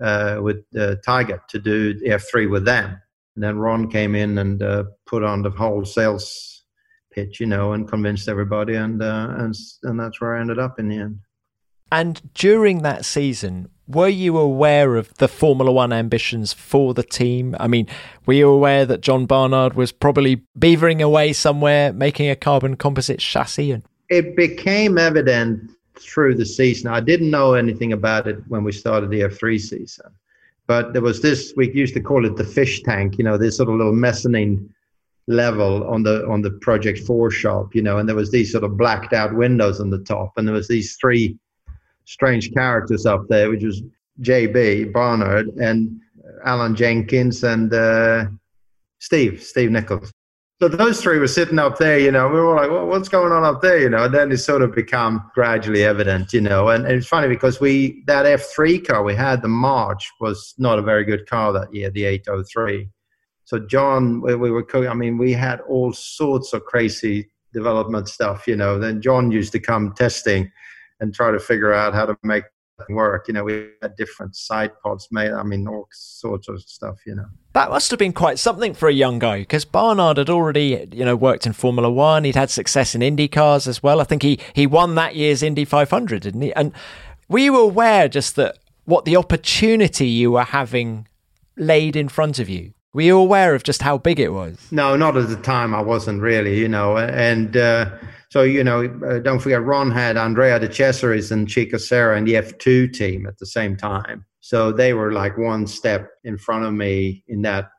uh, 0.00 0.38
with 0.40 0.58
uh, 0.76 0.96
Tiga 1.06 1.40
to 1.48 1.58
do 1.58 1.94
the 1.94 2.10
F3 2.10 2.50
with 2.50 2.64
them. 2.64 3.00
And 3.38 3.44
then 3.44 3.56
Ron 3.56 3.88
came 3.88 4.16
in 4.16 4.36
and 4.38 4.60
uh, 4.60 4.82
put 5.06 5.22
on 5.22 5.42
the 5.42 5.50
whole 5.50 5.84
sales 5.84 6.64
pitch, 7.12 7.38
you 7.38 7.46
know, 7.46 7.72
and 7.72 7.86
convinced 7.86 8.28
everybody, 8.28 8.74
and 8.74 9.00
uh, 9.00 9.28
and 9.38 9.54
and 9.84 10.00
that's 10.00 10.20
where 10.20 10.36
I 10.36 10.40
ended 10.40 10.58
up 10.58 10.80
in 10.80 10.88
the 10.88 10.96
end. 10.96 11.20
And 11.92 12.20
during 12.34 12.82
that 12.82 13.04
season, 13.04 13.68
were 13.86 14.08
you 14.08 14.36
aware 14.38 14.96
of 14.96 15.14
the 15.18 15.28
Formula 15.28 15.70
One 15.70 15.92
ambitions 15.92 16.52
for 16.52 16.94
the 16.94 17.04
team? 17.04 17.54
I 17.60 17.68
mean, 17.68 17.86
were 18.26 18.34
you 18.34 18.48
aware 18.48 18.84
that 18.86 19.02
John 19.02 19.24
Barnard 19.26 19.74
was 19.74 19.92
probably 19.92 20.42
beavering 20.58 21.00
away 21.00 21.32
somewhere, 21.32 21.92
making 21.92 22.28
a 22.28 22.34
carbon 22.34 22.74
composite 22.74 23.20
chassis? 23.20 23.70
And 23.70 23.84
it 24.08 24.34
became 24.34 24.98
evident 24.98 25.70
through 26.00 26.34
the 26.34 26.44
season. 26.44 26.90
I 26.90 26.98
didn't 26.98 27.30
know 27.30 27.54
anything 27.54 27.92
about 27.92 28.26
it 28.26 28.38
when 28.48 28.64
we 28.64 28.72
started 28.72 29.10
the 29.10 29.20
F3 29.20 29.60
season, 29.60 30.06
but 30.68 30.92
there 30.92 31.02
was 31.02 31.20
this. 31.20 31.54
We 31.56 31.72
used 31.72 31.94
to 31.94 32.00
call 32.00 32.24
it 32.24 32.36
the 32.36 32.44
fish 32.44 32.82
tank. 32.82 33.18
You 33.18 33.24
know, 33.24 33.36
this 33.36 33.56
sort 33.56 33.70
of 33.70 33.76
little 33.76 33.92
mezzanine 33.92 34.72
level 35.26 35.88
on 35.88 36.02
the 36.02 36.24
on 36.28 36.42
the 36.42 36.52
Project 36.52 37.00
Four 37.00 37.30
shop. 37.30 37.74
You 37.74 37.82
know, 37.82 37.98
and 37.98 38.08
there 38.08 38.14
was 38.14 38.30
these 38.30 38.52
sort 38.52 38.64
of 38.64 38.76
blacked 38.76 39.14
out 39.14 39.34
windows 39.34 39.80
on 39.80 39.90
the 39.90 40.04
top, 40.04 40.34
and 40.36 40.46
there 40.46 40.54
was 40.54 40.68
these 40.68 40.96
three 41.00 41.36
strange 42.04 42.52
characters 42.52 43.06
up 43.06 43.26
there, 43.28 43.50
which 43.50 43.64
was 43.64 43.82
JB 44.20 44.92
Barnard 44.92 45.48
and 45.56 46.00
Alan 46.44 46.76
Jenkins 46.76 47.42
and 47.44 47.72
uh, 47.72 48.26
Steve, 48.98 49.42
Steve 49.42 49.70
Nichols. 49.70 50.12
So 50.60 50.66
those 50.66 51.00
three 51.00 51.20
were 51.20 51.28
sitting 51.28 51.60
up 51.60 51.78
there, 51.78 52.00
you 52.00 52.10
know, 52.10 52.26
we 52.26 52.40
were 52.40 52.56
like, 52.56 52.68
well, 52.68 52.86
what's 52.86 53.08
going 53.08 53.30
on 53.30 53.44
up 53.44 53.62
there, 53.62 53.78
you 53.78 53.88
know? 53.88 54.04
And 54.04 54.14
then 54.14 54.32
it 54.32 54.38
sort 54.38 54.60
of 54.60 54.74
become 54.74 55.30
gradually 55.32 55.84
evident, 55.84 56.32
you 56.32 56.40
know. 56.40 56.70
And, 56.70 56.84
and 56.84 56.94
it's 56.96 57.06
funny 57.06 57.28
because 57.28 57.60
we, 57.60 58.02
that 58.08 58.26
F3 58.26 58.84
car 58.84 59.04
we 59.04 59.14
had, 59.14 59.40
the 59.40 59.46
March, 59.48 60.10
was 60.20 60.54
not 60.58 60.80
a 60.80 60.82
very 60.82 61.04
good 61.04 61.28
car 61.28 61.52
that 61.52 61.72
year, 61.72 61.90
the 61.90 62.06
803. 62.06 62.88
So 63.44 63.60
John, 63.60 64.20
we, 64.20 64.34
we 64.34 64.50
were, 64.50 64.66
I 64.88 64.94
mean, 64.94 65.16
we 65.16 65.32
had 65.32 65.60
all 65.60 65.92
sorts 65.92 66.52
of 66.52 66.64
crazy 66.64 67.30
development 67.52 68.08
stuff, 68.08 68.48
you 68.48 68.56
know. 68.56 68.80
Then 68.80 69.00
John 69.00 69.30
used 69.30 69.52
to 69.52 69.60
come 69.60 69.92
testing 69.92 70.50
and 70.98 71.14
try 71.14 71.30
to 71.30 71.38
figure 71.38 71.72
out 71.72 71.94
how 71.94 72.06
to 72.06 72.16
make 72.24 72.42
work. 72.88 73.28
You 73.28 73.34
know, 73.34 73.44
we 73.44 73.68
had 73.82 73.96
different 73.96 74.36
side 74.36 74.72
pods 74.82 75.08
made. 75.10 75.32
I 75.32 75.42
mean, 75.42 75.66
all 75.66 75.88
sorts 75.92 76.48
of 76.48 76.60
stuff. 76.62 76.98
You 77.06 77.16
know, 77.16 77.26
that 77.52 77.70
must 77.70 77.90
have 77.90 77.98
been 77.98 78.12
quite 78.12 78.38
something 78.38 78.74
for 78.74 78.88
a 78.88 78.92
young 78.92 79.18
guy 79.18 79.40
because 79.40 79.64
Barnard 79.64 80.16
had 80.16 80.30
already, 80.30 80.88
you 80.92 81.04
know, 81.04 81.16
worked 81.16 81.46
in 81.46 81.52
Formula 81.52 81.90
One. 81.90 82.24
He'd 82.24 82.36
had 82.36 82.50
success 82.50 82.94
in 82.94 83.02
Indy 83.02 83.28
cars 83.28 83.66
as 83.66 83.82
well. 83.82 84.00
I 84.00 84.04
think 84.04 84.22
he 84.22 84.38
he 84.52 84.66
won 84.66 84.94
that 84.94 85.16
year's 85.16 85.42
Indy 85.42 85.64
500, 85.64 86.22
didn't 86.22 86.42
he? 86.42 86.52
And 86.54 86.72
were 87.28 87.38
you 87.38 87.56
aware 87.56 88.08
just 88.08 88.36
that 88.36 88.58
what 88.84 89.04
the 89.04 89.16
opportunity 89.16 90.08
you 90.08 90.32
were 90.32 90.44
having 90.44 91.06
laid 91.56 91.96
in 91.96 92.08
front 92.08 92.38
of 92.38 92.48
you? 92.48 92.72
Were 92.94 93.02
you 93.02 93.18
aware 93.18 93.54
of 93.54 93.62
just 93.62 93.82
how 93.82 93.98
big 93.98 94.18
it 94.18 94.30
was? 94.30 94.56
No, 94.70 94.96
not 94.96 95.16
at 95.16 95.28
the 95.28 95.36
time. 95.36 95.74
I 95.74 95.82
wasn't 95.82 96.22
really, 96.22 96.58
you 96.58 96.68
know, 96.68 96.96
and. 96.96 97.56
Uh, 97.56 97.90
so, 98.30 98.42
you 98.42 98.62
know, 98.62 98.84
uh, 99.08 99.20
don't 99.20 99.38
forget, 99.38 99.64
Ron 99.64 99.90
had 99.90 100.18
Andrea 100.18 100.58
de 100.58 100.68
Cesaris 100.68 101.30
and 101.30 101.48
Chico 101.48 101.78
Serra 101.78 102.18
in 102.18 102.24
the 102.24 102.34
F2 102.34 102.92
team 102.92 103.26
at 103.26 103.38
the 103.38 103.46
same 103.46 103.76
time. 103.76 104.26
So 104.40 104.70
they 104.70 104.92
were 104.92 105.12
like 105.12 105.38
one 105.38 105.66
step 105.66 106.10
in 106.24 106.36
front 106.36 106.66
of 106.66 106.74
me 106.74 107.24
in 107.28 107.42
that 107.42 107.70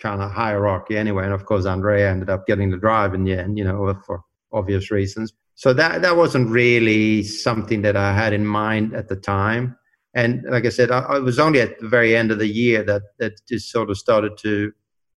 kind 0.00 0.22
of 0.22 0.30
hierarchy 0.30 0.96
anyway. 0.96 1.24
And 1.24 1.34
of 1.34 1.44
course, 1.44 1.66
Andrea 1.66 2.10
ended 2.10 2.30
up 2.30 2.46
getting 2.46 2.70
the 2.70 2.78
drive 2.78 3.12
in 3.12 3.24
the 3.24 3.34
end, 3.34 3.58
you 3.58 3.64
know, 3.64 3.94
for 4.06 4.22
obvious 4.52 4.90
reasons. 4.90 5.34
So 5.54 5.74
that, 5.74 6.00
that 6.00 6.16
wasn't 6.16 6.48
really 6.48 7.22
something 7.22 7.82
that 7.82 7.96
I 7.96 8.14
had 8.14 8.32
in 8.32 8.46
mind 8.46 8.94
at 8.94 9.08
the 9.08 9.16
time. 9.16 9.76
And 10.14 10.42
like 10.48 10.64
I 10.64 10.70
said, 10.70 10.90
I, 10.90 11.00
I 11.00 11.18
was 11.18 11.38
only 11.38 11.60
at 11.60 11.78
the 11.78 11.88
very 11.88 12.16
end 12.16 12.30
of 12.30 12.38
the 12.38 12.48
year 12.48 12.82
that, 12.84 13.02
that 13.18 13.34
just 13.46 13.70
sort 13.70 13.90
of 13.90 13.98
started 13.98 14.38
to 14.38 14.72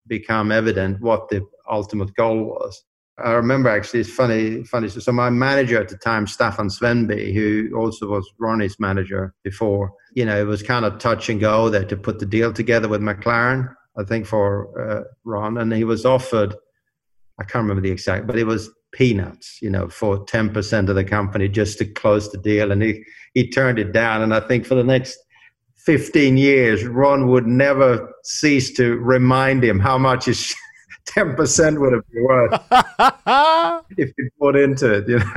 become 0.09 0.51
evident 0.51 1.01
what 1.01 1.29
the 1.29 1.47
ultimate 1.71 2.13
goal 2.15 2.45
was. 2.45 2.85
I 3.25 3.33
remember 3.33 3.69
actually, 3.69 4.01
it's 4.01 4.11
funny, 4.11 4.65
funny. 4.65 4.89
So 4.89 5.13
my 5.13 5.31
manager 5.31 5.81
at 5.81 5.89
the 5.89 5.97
time, 5.97 6.27
Staffan 6.27 6.71
Svenby, 6.71 7.33
who 7.33 7.77
also 7.77 8.09
was 8.09 8.29
Ronnie's 8.39 8.81
manager 8.81 9.35
before, 9.45 9.93
you 10.15 10.25
know, 10.25 10.41
it 10.41 10.47
was 10.47 10.63
kind 10.63 10.85
of 10.85 10.99
touch 10.99 11.29
and 11.29 11.41
go 11.41 11.69
there 11.69 11.85
to 11.85 11.97
put 11.97 12.19
the 12.19 12.27
deal 12.27 12.53
together 12.53 12.89
with 12.89 13.01
McLaren, 13.01 13.73
I 13.97 14.05
think 14.05 14.27
for 14.27 14.81
uh, 14.81 15.05
Ron. 15.25 15.59
And 15.59 15.73
he 15.73 15.85
was 15.85 16.05
offered, 16.05 16.55
I 17.39 17.45
can't 17.45 17.63
remember 17.63 17.83
the 17.83 17.93
exact, 17.93 18.27
but 18.27 18.39
it 18.39 18.45
was 18.45 18.71
peanuts, 18.93 19.59
you 19.63 19.71
know, 19.71 19.89
for 19.89 20.25
10% 20.27 20.89
of 20.89 20.95
the 20.95 21.05
company 21.05 21.49
just 21.49 21.79
to 21.79 21.85
close 21.85 22.31
the 22.31 22.39
deal. 22.39 22.73
And 22.73 22.83
he, 22.83 23.05
he 23.35 23.49
turned 23.49 23.79
it 23.79 23.93
down. 23.93 24.23
And 24.23 24.35
I 24.35 24.41
think 24.41 24.67
for 24.67 24.75
the 24.75 24.85
next 24.85 25.17
15 25.87 26.37
years, 26.37 26.85
Ron 26.85 27.29
would 27.29 27.47
never 27.47 28.13
cease 28.25 28.73
to 28.75 28.97
remind 28.97 29.65
him 29.65 29.79
how 29.79 29.99
much 29.99 30.27
his 30.27 30.55
ten 31.15 31.35
percent 31.35 31.81
would 31.81 31.93
have 31.93 32.09
been 32.11 32.25
worth 32.25 32.61
if 33.99 34.13
you 34.17 34.31
bought 34.39 34.57
into 34.57 34.93
it. 34.93 35.09
You 35.09 35.19
know. 35.19 35.35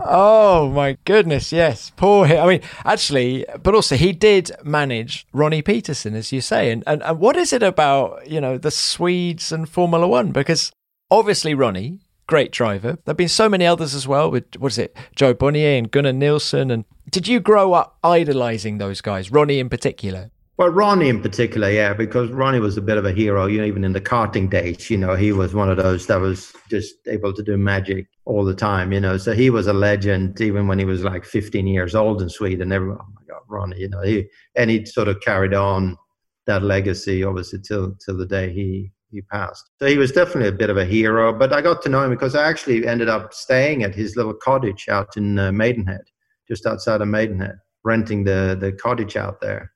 oh 0.00 0.70
my 0.70 0.96
goodness, 1.04 1.52
yes, 1.52 1.92
poor 1.96 2.26
him. 2.26 2.42
I 2.42 2.46
mean, 2.46 2.60
actually, 2.84 3.44
but 3.62 3.74
also 3.74 3.96
he 3.96 4.12
did 4.12 4.50
manage 4.64 5.26
Ronnie 5.32 5.62
Peterson, 5.62 6.14
as 6.14 6.32
you 6.32 6.40
say, 6.40 6.70
and, 6.70 6.82
and 6.86 7.02
and 7.02 7.18
what 7.18 7.36
is 7.36 7.52
it 7.52 7.62
about 7.62 8.28
you 8.28 8.40
know 8.40 8.58
the 8.58 8.70
Swedes 8.70 9.52
and 9.52 9.68
Formula 9.68 10.06
One? 10.06 10.32
Because 10.32 10.72
obviously 11.10 11.54
Ronnie, 11.54 12.00
great 12.26 12.52
driver. 12.52 12.98
There've 13.04 13.16
been 13.16 13.28
so 13.28 13.48
many 13.48 13.66
others 13.66 13.94
as 13.94 14.06
well. 14.06 14.30
With 14.30 14.44
what 14.58 14.72
is 14.72 14.78
it, 14.78 14.96
Jo 15.14 15.34
Bonnier 15.34 15.78
and 15.78 15.90
Gunnar 15.90 16.12
Nilsson, 16.12 16.70
and 16.70 16.84
did 17.10 17.28
you 17.28 17.40
grow 17.40 17.72
up 17.72 17.98
idolizing 18.02 18.78
those 18.78 19.00
guys, 19.00 19.30
Ronnie 19.30 19.58
in 19.58 19.68
particular? 19.68 20.30
Well, 20.58 20.70
Ronnie 20.70 21.10
in 21.10 21.20
particular, 21.20 21.70
yeah, 21.70 21.92
because 21.92 22.30
Ronnie 22.30 22.60
was 22.60 22.78
a 22.78 22.82
bit 22.82 22.96
of 22.96 23.04
a 23.04 23.12
hero. 23.12 23.44
You 23.44 23.58
know, 23.58 23.66
even 23.66 23.84
in 23.84 23.92
the 23.92 24.00
karting 24.00 24.48
days, 24.48 24.88
you 24.88 24.96
know, 24.96 25.14
he 25.14 25.30
was 25.30 25.52
one 25.52 25.68
of 25.68 25.76
those 25.76 26.06
that 26.06 26.18
was 26.18 26.54
just 26.70 26.94
able 27.06 27.34
to 27.34 27.42
do 27.42 27.58
magic 27.58 28.06
all 28.24 28.42
the 28.42 28.54
time. 28.54 28.90
You 28.90 29.00
know, 29.00 29.18
so 29.18 29.34
he 29.34 29.50
was 29.50 29.66
a 29.66 29.74
legend 29.74 30.40
even 30.40 30.66
when 30.66 30.78
he 30.78 30.86
was 30.86 31.04
like 31.04 31.26
15 31.26 31.66
years 31.66 31.94
old 31.94 32.22
in 32.22 32.30
Sweden. 32.30 32.72
Everyone, 32.72 32.98
oh 33.02 33.12
my 33.14 33.20
God, 33.28 33.42
Ronnie, 33.48 33.80
you 33.80 33.90
know, 33.90 34.00
he 34.00 34.28
and 34.54 34.70
he 34.70 34.86
sort 34.86 35.08
of 35.08 35.20
carried 35.20 35.52
on 35.52 35.98
that 36.46 36.62
legacy, 36.62 37.22
obviously, 37.22 37.58
till 37.60 37.94
till 38.02 38.16
the 38.16 38.24
day 38.24 38.50
he 38.50 38.90
he 39.10 39.20
passed. 39.20 39.70
So 39.78 39.86
he 39.86 39.98
was 39.98 40.10
definitely 40.10 40.48
a 40.48 40.52
bit 40.52 40.70
of 40.70 40.78
a 40.78 40.86
hero. 40.86 41.34
But 41.34 41.52
I 41.52 41.60
got 41.60 41.82
to 41.82 41.90
know 41.90 42.02
him 42.02 42.10
because 42.10 42.34
I 42.34 42.48
actually 42.48 42.86
ended 42.86 43.10
up 43.10 43.34
staying 43.34 43.82
at 43.82 43.94
his 43.94 44.16
little 44.16 44.32
cottage 44.32 44.88
out 44.88 45.18
in 45.18 45.38
uh, 45.38 45.52
Maidenhead, 45.52 46.04
just 46.48 46.64
outside 46.64 47.02
of 47.02 47.08
Maidenhead, 47.08 47.58
renting 47.84 48.24
the 48.24 48.56
the 48.58 48.72
cottage 48.72 49.16
out 49.18 49.42
there 49.42 49.74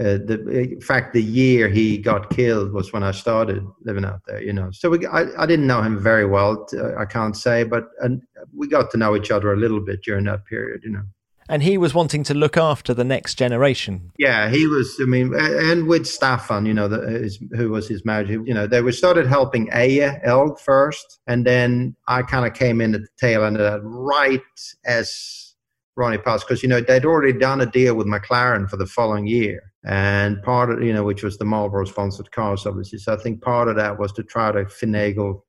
uh, 0.00 0.16
the, 0.24 0.70
in 0.72 0.80
fact, 0.80 1.12
the 1.12 1.22
year 1.22 1.68
he 1.68 1.98
got 1.98 2.30
killed 2.30 2.72
was 2.72 2.94
when 2.94 3.02
I 3.02 3.10
started 3.10 3.66
living 3.84 4.06
out 4.06 4.20
there. 4.26 4.42
You 4.42 4.54
know, 4.54 4.70
so 4.70 4.88
we, 4.88 5.06
I, 5.06 5.26
I 5.36 5.44
didn't 5.44 5.66
know 5.66 5.82
him 5.82 5.98
very 5.98 6.24
well. 6.24 6.66
I 6.98 7.04
can't 7.04 7.36
say, 7.36 7.64
but 7.64 7.90
and 8.00 8.22
we 8.56 8.68
got 8.68 8.90
to 8.92 8.96
know 8.96 9.14
each 9.14 9.30
other 9.30 9.52
a 9.52 9.56
little 9.56 9.80
bit 9.80 10.02
during 10.02 10.24
that 10.24 10.46
period. 10.46 10.82
You 10.84 10.92
know. 10.92 11.02
And 11.46 11.62
he 11.62 11.76
was 11.76 11.92
wanting 11.92 12.22
to 12.24 12.34
look 12.34 12.56
after 12.56 12.94
the 12.94 13.04
next 13.04 13.34
generation. 13.34 14.12
Yeah, 14.16 14.48
he 14.48 14.66
was. 14.66 14.96
I 14.98 15.04
mean, 15.04 15.34
and 15.34 15.86
with 15.86 16.04
Staffan, 16.04 16.66
you 16.66 16.72
know, 16.72 16.88
the, 16.88 17.06
his, 17.10 17.38
who 17.54 17.68
was 17.68 17.86
his 17.86 18.02
manager, 18.06 18.42
you 18.46 18.54
know, 18.54 18.66
they 18.66 18.80
were 18.80 18.92
started 18.92 19.26
helping 19.26 19.68
Eje 19.68 20.24
Elg 20.24 20.58
first, 20.58 21.20
and 21.26 21.46
then 21.46 21.96
I 22.08 22.22
kind 22.22 22.46
of 22.46 22.54
came 22.54 22.80
in 22.80 22.94
at 22.94 23.02
the 23.02 23.08
tail 23.18 23.44
end 23.44 23.56
of 23.56 23.62
that, 23.62 23.80
right 23.86 24.40
as 24.86 25.54
Ronnie 25.96 26.16
passed, 26.16 26.48
because 26.48 26.62
you 26.62 26.68
know 26.70 26.80
they'd 26.80 27.04
already 27.04 27.38
done 27.38 27.60
a 27.60 27.66
deal 27.66 27.94
with 27.94 28.06
McLaren 28.06 28.70
for 28.70 28.78
the 28.78 28.86
following 28.86 29.26
year 29.26 29.71
and 29.84 30.42
part 30.42 30.70
of 30.70 30.82
you 30.82 30.92
know 30.92 31.04
which 31.04 31.22
was 31.22 31.38
the 31.38 31.44
Marlboro 31.44 31.84
sponsored 31.84 32.30
cars 32.30 32.66
obviously 32.66 32.98
so 32.98 33.12
I 33.12 33.16
think 33.16 33.42
part 33.42 33.68
of 33.68 33.76
that 33.76 33.98
was 33.98 34.12
to 34.12 34.22
try 34.22 34.52
to 34.52 34.64
finagle 34.64 35.42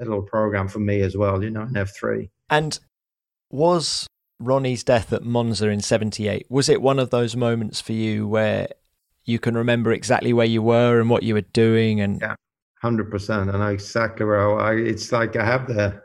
a 0.00 0.04
little 0.04 0.22
program 0.22 0.68
for 0.68 0.78
me 0.78 1.00
as 1.00 1.16
well 1.16 1.42
you 1.42 1.50
know 1.50 1.62
in 1.62 1.72
F3 1.72 2.28
and 2.50 2.78
was 3.50 4.06
Ronnie's 4.40 4.84
death 4.84 5.12
at 5.12 5.24
Monza 5.24 5.68
in 5.68 5.80
78 5.80 6.46
was 6.50 6.68
it 6.68 6.82
one 6.82 6.98
of 6.98 7.10
those 7.10 7.34
moments 7.34 7.80
for 7.80 7.92
you 7.92 8.28
where 8.28 8.68
you 9.24 9.38
can 9.38 9.56
remember 9.56 9.92
exactly 9.92 10.32
where 10.32 10.46
you 10.46 10.62
were 10.62 11.00
and 11.00 11.08
what 11.08 11.22
you 11.22 11.34
were 11.34 11.40
doing 11.40 12.00
and 12.00 12.20
yeah 12.20 12.34
100% 12.82 13.52
I 13.52 13.58
know 13.58 13.66
exactly 13.68 14.24
where 14.24 14.58
I, 14.58 14.74
it's 14.74 15.10
like 15.10 15.34
I 15.34 15.44
have 15.44 15.66
the 15.66 16.00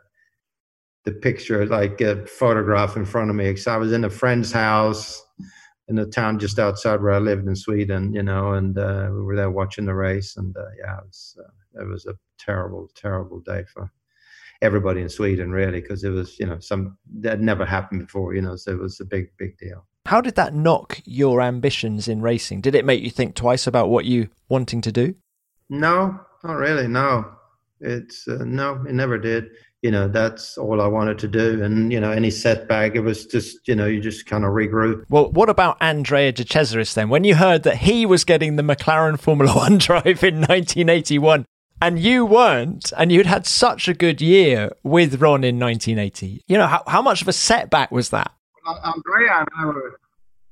the 1.06 1.12
picture 1.12 1.66
like 1.66 2.00
a 2.02 2.26
photograph 2.26 2.96
in 2.96 3.06
front 3.06 3.30
of 3.30 3.36
me. 3.36 3.50
Because 3.50 3.68
I 3.68 3.78
was 3.78 3.92
in 3.92 4.04
a 4.06 4.10
friend's 4.10 4.52
house 4.52 5.22
in 5.88 5.98
a 6.00 6.06
town 6.06 6.40
just 6.40 6.60
outside 6.60 7.02
where 7.02 7.14
I 7.14 7.20
lived 7.20 7.48
in 7.48 7.56
Sweden, 7.56 8.14
you 8.14 8.24
know, 8.24 8.54
and 8.54 8.78
uh, 8.78 9.10
we 9.12 9.22
were 9.22 9.36
there 9.36 9.50
watching 9.50 9.86
the 9.86 9.94
race, 9.94 10.38
and 10.38 10.56
uh, 10.56 10.62
yeah, 10.78 10.98
it 10.98 11.06
was 11.06 11.38
uh, 11.40 11.82
it 11.82 11.88
was 11.88 12.06
a 12.06 12.16
terrible, 12.38 12.90
terrible 12.96 13.40
day 13.40 13.66
for 13.74 13.92
everybody 14.62 15.02
in 15.02 15.10
Sweden, 15.10 15.52
really, 15.52 15.82
because 15.82 16.04
it 16.04 16.10
was 16.10 16.40
you 16.40 16.46
know 16.46 16.60
some 16.60 16.98
that 17.20 17.42
never 17.42 17.66
happened 17.66 18.02
before, 18.02 18.34
you 18.34 18.42
know, 18.42 18.56
so 18.56 18.72
it 18.72 18.80
was 18.80 19.00
a 19.00 19.06
big, 19.06 19.30
big 19.38 19.58
deal. 19.58 19.86
How 20.06 20.22
did 20.22 20.36
that 20.36 20.54
knock 20.54 21.00
your 21.06 21.42
ambitions 21.42 22.08
in 22.08 22.22
racing? 22.22 22.62
Did 22.62 22.76
it 22.76 22.86
make 22.86 23.02
you 23.02 23.10
think 23.10 23.36
twice 23.36 23.68
about 23.68 23.90
what 23.90 24.06
you 24.06 24.30
wanting 24.50 24.82
to 24.82 24.92
do? 24.92 25.16
No, 25.70 26.20
not 26.44 26.54
really. 26.54 26.88
No, 26.88 27.26
it's 27.80 28.28
uh, 28.28 28.44
no, 28.46 28.84
it 28.88 28.94
never 28.94 29.18
did 29.18 29.50
you 29.84 29.92
know 29.92 30.08
that's 30.08 30.58
all 30.58 30.82
I 30.82 30.88
wanted 30.88 31.20
to 31.20 31.28
do. 31.28 31.62
And 31.62 31.92
you 31.92 32.00
know 32.00 32.10
any 32.10 32.32
setback, 32.32 32.96
it 32.96 33.02
was 33.02 33.28
just 33.28 33.68
you 33.68 33.76
know 33.76 33.86
you 33.86 34.02
just 34.02 34.26
kind 34.26 34.46
of 34.46 34.52
regroup. 34.52 35.04
Well, 35.10 35.30
what 35.32 35.50
about 35.50 35.78
Andrea 35.80 36.32
de 36.32 36.46
Cesaris 36.46 36.94
then? 36.96 37.10
When 37.10 37.24
you 37.24 37.36
heard 37.36 37.64
that 37.64 37.78
he 37.78 38.06
was 38.06 38.24
getting 38.24 38.56
the 38.56 38.64
McLaren 38.64 39.20
Formula 39.20 39.54
One 39.56 39.78
drive 39.78 40.24
in 40.24 40.40
1981, 40.40 41.46
and 41.82 42.00
you 42.00 42.26
weren't, 42.26 42.94
and 42.98 43.12
you'd 43.12 43.26
had 43.26 43.46
such 43.46 43.88
a 43.88 43.94
good 43.94 44.22
year 44.22 44.72
with 44.84 45.22
Ron 45.22 45.44
in 45.44 45.60
1980, 45.60 46.42
you 46.48 46.58
know 46.58 46.68
how 46.68 46.84
how 46.88 47.02
much 47.02 47.22
of 47.22 47.28
a 47.28 47.34
setback 47.34 47.92
was 47.92 48.10
that? 48.10 48.32
Andrea 48.66 49.40
and 49.40 49.48
I 49.60 49.66
were 49.66 50.00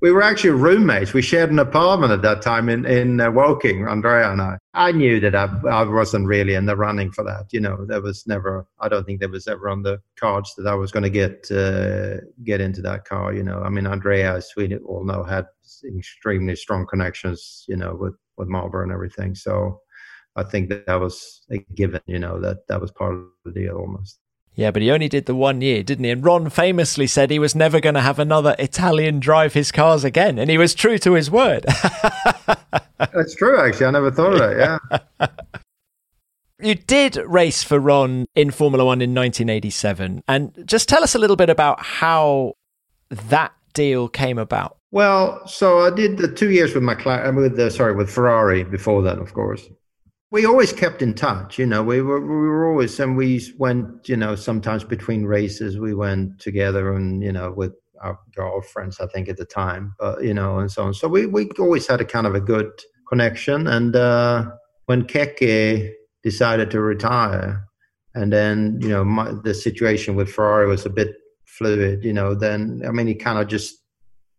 we 0.02 0.12
were 0.12 0.24
actually 0.24 0.50
roommates. 0.50 1.14
We 1.14 1.22
shared 1.22 1.52
an 1.52 1.60
apartment 1.60 2.12
at 2.12 2.24
that 2.24 2.42
time 2.42 2.70
in 2.70 2.86
in 2.86 3.22
uh, 3.22 3.30
Woking, 3.32 3.88
Andrea 3.88 4.32
and 4.32 4.42
I. 4.42 4.58
I 4.74 4.92
knew 4.92 5.20
that 5.20 5.36
I, 5.36 5.50
I 5.70 5.84
wasn't 5.84 6.26
really 6.26 6.56
in 6.56 6.66
the 6.66 6.76
running 6.76 7.12
for 7.12 7.24
that. 7.24 7.46
You 7.52 7.60
know, 7.60 7.86
there 7.86 8.02
was 8.02 8.26
never. 8.26 8.66
I 8.80 8.90
don't 8.90 9.06
think 9.06 9.20
there 9.20 9.30
was 9.30 9.48
ever 9.48 9.70
on 9.70 9.84
the 9.84 10.02
cards 10.20 10.54
that 10.58 10.68
I 10.68 10.74
was 10.74 10.92
going 10.92 11.04
to 11.04 11.10
get 11.10 11.52
uh, 11.52 12.18
get 12.44 12.62
into 12.62 12.82
that 12.82 13.06
car. 13.06 13.34
You 13.34 13.44
know, 13.44 13.62
I 13.62 13.70
mean, 13.70 13.86
Andrea, 13.86 14.36
as 14.36 14.52
we 14.58 14.76
all 14.78 15.06
know, 15.06 15.24
had 15.24 15.46
extremely 15.96 16.56
strong 16.56 16.88
connections. 16.88 17.66
You 17.68 17.78
know, 17.78 17.96
with 17.96 18.16
with 18.38 18.48
Marlboro 18.48 18.84
and 18.84 18.92
everything. 18.92 19.36
So 19.36 19.82
I 20.36 20.44
think 20.44 20.70
that 20.70 20.88
that 20.88 21.00
was 21.00 21.44
a 21.52 21.60
given. 21.76 22.02
You 22.08 22.20
know, 22.20 22.42
that 22.42 22.68
that 22.70 22.82
was 22.82 22.92
part 22.92 23.14
of 23.14 23.26
the 23.46 23.52
deal 23.52 23.78
almost. 23.78 24.21
Yeah, 24.54 24.72
but 24.72 24.82
he 24.82 24.92
only 24.92 25.08
did 25.08 25.28
the 25.28 25.36
one 25.36 25.62
year, 25.62 25.82
didn't 25.82 26.04
he? 26.04 26.12
And 26.12 26.24
Ron 26.24 26.50
famously 26.50 27.08
said 27.08 27.32
he 27.32 27.40
was 27.40 27.56
never 27.56 27.80
going 27.80 27.96
to 27.96 28.02
have 28.02 28.20
another 28.20 28.56
Italian 28.60 29.20
drive 29.20 29.54
his 29.54 29.72
cars 29.72 30.04
again, 30.04 30.38
and 30.38 30.50
he 30.50 30.58
was 30.58 30.76
true 30.76 30.98
to 31.00 31.14
his 31.14 31.32
word. 31.32 31.66
That's 32.98 33.34
true, 33.36 33.60
actually. 33.60 33.86
I 33.86 33.92
never 33.92 34.12
thought 34.12 34.34
of 34.34 34.40
that. 34.40 34.82
Yeah. 35.22 35.28
you 36.62 36.76
did 36.76 37.16
race 37.26 37.64
for 37.64 37.80
Ron 37.80 38.26
in 38.36 38.52
Formula 38.52 38.84
One 38.84 39.02
in 39.02 39.12
1987, 39.12 40.24
and 40.28 40.64
just 40.66 40.90
tell 40.90 41.04
us 41.04 41.16
a 41.16 41.20
little 41.20 41.38
bit 41.38 41.50
about 41.50 41.82
how 41.82 42.56
that 43.10 43.54
deal 43.74 44.10
came 44.10 44.38
about. 44.38 44.78
Well, 44.92 45.48
so 45.48 45.80
I 45.80 45.92
did 45.92 46.18
the 46.18 46.28
two 46.28 46.52
years 46.52 46.74
with 46.74 46.84
McLaren, 46.84 47.38
with 47.38 47.56
the, 47.56 47.72
sorry, 47.72 47.96
with 47.96 48.12
Ferrari 48.12 48.66
before 48.66 49.02
that, 49.04 49.18
of 49.18 49.34
course 49.34 49.70
we 50.32 50.46
always 50.46 50.72
kept 50.72 51.02
in 51.02 51.14
touch 51.14 51.60
you 51.60 51.66
know 51.66 51.84
we 51.84 52.02
were 52.02 52.20
we 52.22 52.48
were 52.48 52.70
always 52.70 53.00
and 53.00 53.16
we 53.16 53.46
went 53.58 54.10
you 54.10 54.16
know 54.18 54.36
sometimes 54.36 54.84
between 54.84 55.26
races 55.26 55.78
we 55.78 55.94
went 55.94 56.40
together 56.40 56.94
and 56.94 57.22
you 57.22 57.32
know 57.32 57.52
with 57.52 57.74
our 58.02 58.18
girlfriends 58.36 59.00
i 59.00 59.06
think 59.08 59.30
at 59.30 59.38
the 59.38 59.46
time 59.46 59.94
but 60.00 60.24
you 60.24 60.34
know 60.34 60.58
and 60.58 60.72
so 60.72 60.86
on. 60.86 60.94
So 60.94 61.08
we 61.08 61.28
we 61.28 61.50
always 61.60 61.86
had 61.86 62.02
a 62.02 62.06
kind 62.06 62.26
of 62.26 62.34
a 62.34 62.42
good 62.42 62.72
connection 63.08 63.68
and 63.68 63.96
uh 63.96 64.50
when 64.86 65.04
keke 65.04 65.92
decided 66.24 66.72
to 66.72 66.82
retire 66.82 67.68
and 68.16 68.32
then 68.32 68.80
you 68.82 68.90
know 68.90 69.04
my, 69.04 69.34
the 69.44 69.54
situation 69.54 70.16
with 70.16 70.30
ferrari 70.32 70.68
was 70.68 70.86
a 70.86 70.90
bit 70.90 71.16
fluid 71.46 72.04
you 72.04 72.14
know 72.14 72.34
then 72.34 72.82
i 72.88 72.92
mean 72.92 73.08
it 73.08 73.16
kind 73.16 73.38
of 73.38 73.48
just 73.48 73.76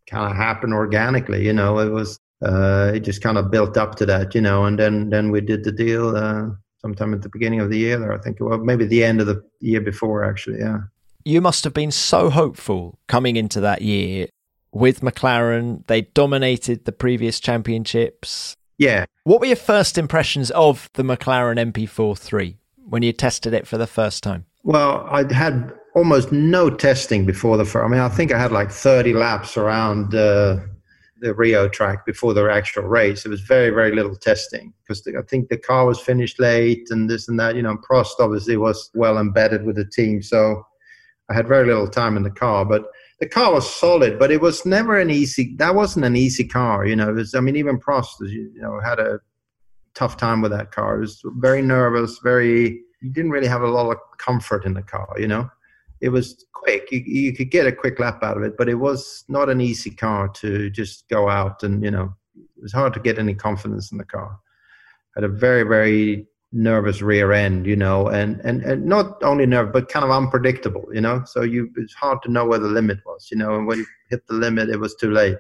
kind 0.09 0.31
of 0.31 0.37
happened 0.37 0.73
organically 0.73 1.45
you 1.45 1.53
know 1.53 1.79
it 1.79 1.91
was 1.91 2.19
uh, 2.45 2.93
it 2.95 3.01
just 3.01 3.23
kind 3.23 3.39
of 3.39 3.51
built 3.51 3.77
up 3.77 3.95
to 3.97 4.07
that, 4.07 4.35
you 4.35 4.41
know, 4.41 4.65
and 4.65 4.79
then 4.79 5.11
then 5.11 5.31
we 5.31 5.41
did 5.41 5.65
the 5.65 5.73
deal 5.73 6.17
uh, 6.17 6.49
sometime 6.81 7.15
at 7.15 7.23
the 7.23 7.29
beginning 7.29 7.61
of 7.61 7.71
the 7.71 7.79
year. 7.79 7.99
There, 7.99 8.13
I 8.13 8.19
think, 8.19 8.39
well, 8.41 8.59
maybe 8.59 8.85
the 8.85 9.05
end 9.05 9.21
of 9.21 9.27
the 9.27 9.43
year 9.61 9.81
before, 9.81 10.25
actually. 10.25 10.59
Yeah. 10.59 10.79
You 11.25 11.41
must 11.41 11.63
have 11.65 11.75
been 11.75 11.93
so 11.93 12.31
hopeful 12.31 12.99
coming 13.07 13.37
into 13.37 13.61
that 13.61 13.83
year 13.83 14.27
with 14.73 15.01
McLaren. 15.01 15.87
They 15.87 16.03
dominated 16.03 16.85
the 16.85 16.93
previous 16.93 17.39
championships. 17.39 18.57
Yeah. 18.79 19.05
What 19.23 19.41
were 19.41 19.47
your 19.47 19.57
first 19.57 19.97
impressions 19.97 20.51
of 20.51 20.91
the 20.95 21.05
McLaren 21.05 21.59
MP4/3 21.73 22.57
when 22.89 23.03
you 23.03 23.13
tested 23.13 23.55
it 23.55 23.69
for 23.69 23.79
the 23.79 23.87
first 23.87 24.25
time? 24.25 24.47
Well, 24.65 25.07
I'd 25.11 25.31
had 25.31 25.73
almost 25.95 26.33
no 26.33 26.71
testing 26.71 27.25
before 27.25 27.57
the 27.57 27.65
first. 27.65 27.85
I 27.85 27.89
mean, 27.89 28.01
I 28.01 28.09
think 28.09 28.33
I 28.33 28.39
had 28.39 28.51
like 28.51 28.73
30 28.73 29.13
laps 29.13 29.57
around. 29.57 30.15
Uh, 30.15 30.59
the 31.23 31.33
Rio 31.33 31.69
track 31.69 32.05
before 32.05 32.35
the 32.35 32.45
actual 32.51 32.83
race. 32.83 33.25
It 33.25 33.31
was 33.31 33.41
very, 33.41 33.71
very 33.71 33.95
little 33.95 34.17
testing 34.17 34.75
because 34.83 35.07
I 35.07 35.23
think 35.23 35.49
the 35.49 35.57
car 35.57 35.87
was 35.87 36.01
finished 36.01 36.41
late 36.41 36.89
and 36.91 37.09
this 37.09 37.29
and 37.29 37.39
that. 37.41 37.55
You 37.55 37.63
know, 37.63 37.77
Prost 37.77 38.19
obviously 38.19 38.57
was 38.57 38.91
well 38.95 39.19
embedded 39.19 39.65
with 39.65 39.77
the 39.77 39.87
team, 39.87 40.21
so 40.21 40.67
I 41.31 41.35
had 41.35 41.49
very 41.49 41.67
little 41.67 41.89
time 41.89 42.17
in 42.17 42.25
the 42.25 42.31
car. 42.31 42.65
But 42.65 42.87
the 43.21 43.29
car 43.29 43.55
was 43.55 43.73
solid, 43.73 44.19
but 44.19 44.33
it 44.33 44.41
was 44.41 44.67
never 44.67 44.99
an 44.99 45.11
easy. 45.11 45.55
That 45.57 45.77
wasn't 45.77 46.05
an 46.05 46.17
easy 46.17 46.47
car. 46.47 46.85
You 46.85 46.97
know, 46.97 47.09
it 47.09 47.15
was. 47.15 47.35
I 47.35 47.41
mean, 47.41 47.57
even 47.57 47.79
Prost, 47.79 48.21
you 48.21 48.53
know, 48.57 48.81
had 48.81 48.99
a 48.99 49.21
tough 49.95 50.17
time 50.17 50.43
with 50.43 50.51
that 50.51 50.73
car. 50.73 50.97
It 50.97 51.01
was 51.01 51.23
very 51.39 51.63
nervous, 51.63 52.19
very. 52.19 52.83
You 53.01 53.11
didn't 53.11 53.31
really 53.31 53.49
have 53.49 53.63
a 53.63 53.69
lot 53.69 53.91
of 53.91 53.99
comfort 54.19 54.65
in 54.65 54.75
the 54.75 54.83
car. 54.83 55.09
You 55.17 55.29
know 55.29 55.51
it 56.03 56.09
was 56.09 56.45
quick. 56.53 56.91
You, 56.91 57.01
you 57.07 57.33
could 57.33 57.51
get 57.51 57.67
a 57.67 57.73
quick 57.73 58.01
lap 58.01 58.23
out 58.23 58.37
of 58.37 58.43
it, 58.43 58.57
but 58.59 58.69
it 58.69 58.75
was 58.75 59.25
not 59.29 59.49
an 59.49 59.61
easy 59.61 59.91
car 59.91 60.29
to 60.29 60.69
just 60.69 61.09
go 61.09 61.31
out 61.31 61.63
and, 61.63 61.83
you 61.83 61.93
know, 61.93 62.13
it 62.37 62.63
was 62.63 62.73
hard 62.73 62.93
to 62.95 63.01
get 63.01 63.19
any 63.21 63.35
confidence 63.35 63.93
in 63.93 63.99
the 63.99 64.05
car. 64.05 64.37
Had 65.15 65.25
a 65.25 65.29
very, 65.29 65.63
very 65.63 66.27
nervous 66.51 67.03
rear 67.03 67.33
end, 67.33 67.67
you 67.67 67.77
know, 67.77 68.09
and, 68.09 68.41
and, 68.41 68.63
and 68.63 68.85
not 68.85 69.23
only 69.23 69.47
nervous, 69.47 69.73
but 69.73 69.89
kind 69.89 70.05
of 70.05 70.11
unpredictable, 70.11 70.85
you 70.93 71.01
know. 71.01 71.23
So 71.25 71.43
you 71.43 71.71
it's 71.77 71.95
hard 71.95 72.21
to 72.23 72.33
know 72.33 72.47
where 72.47 72.59
the 72.59 72.69
limit 72.69 72.99
was, 73.07 73.29
you 73.31 73.39
know, 73.39 73.55
and 73.55 73.67
when 73.67 73.79
you 73.79 73.87
hit 74.11 74.27
the 74.27 74.35
limit, 74.35 74.71
it 74.71 74.81
was 74.81 74.97
too 74.97 75.13
late. 75.13 75.37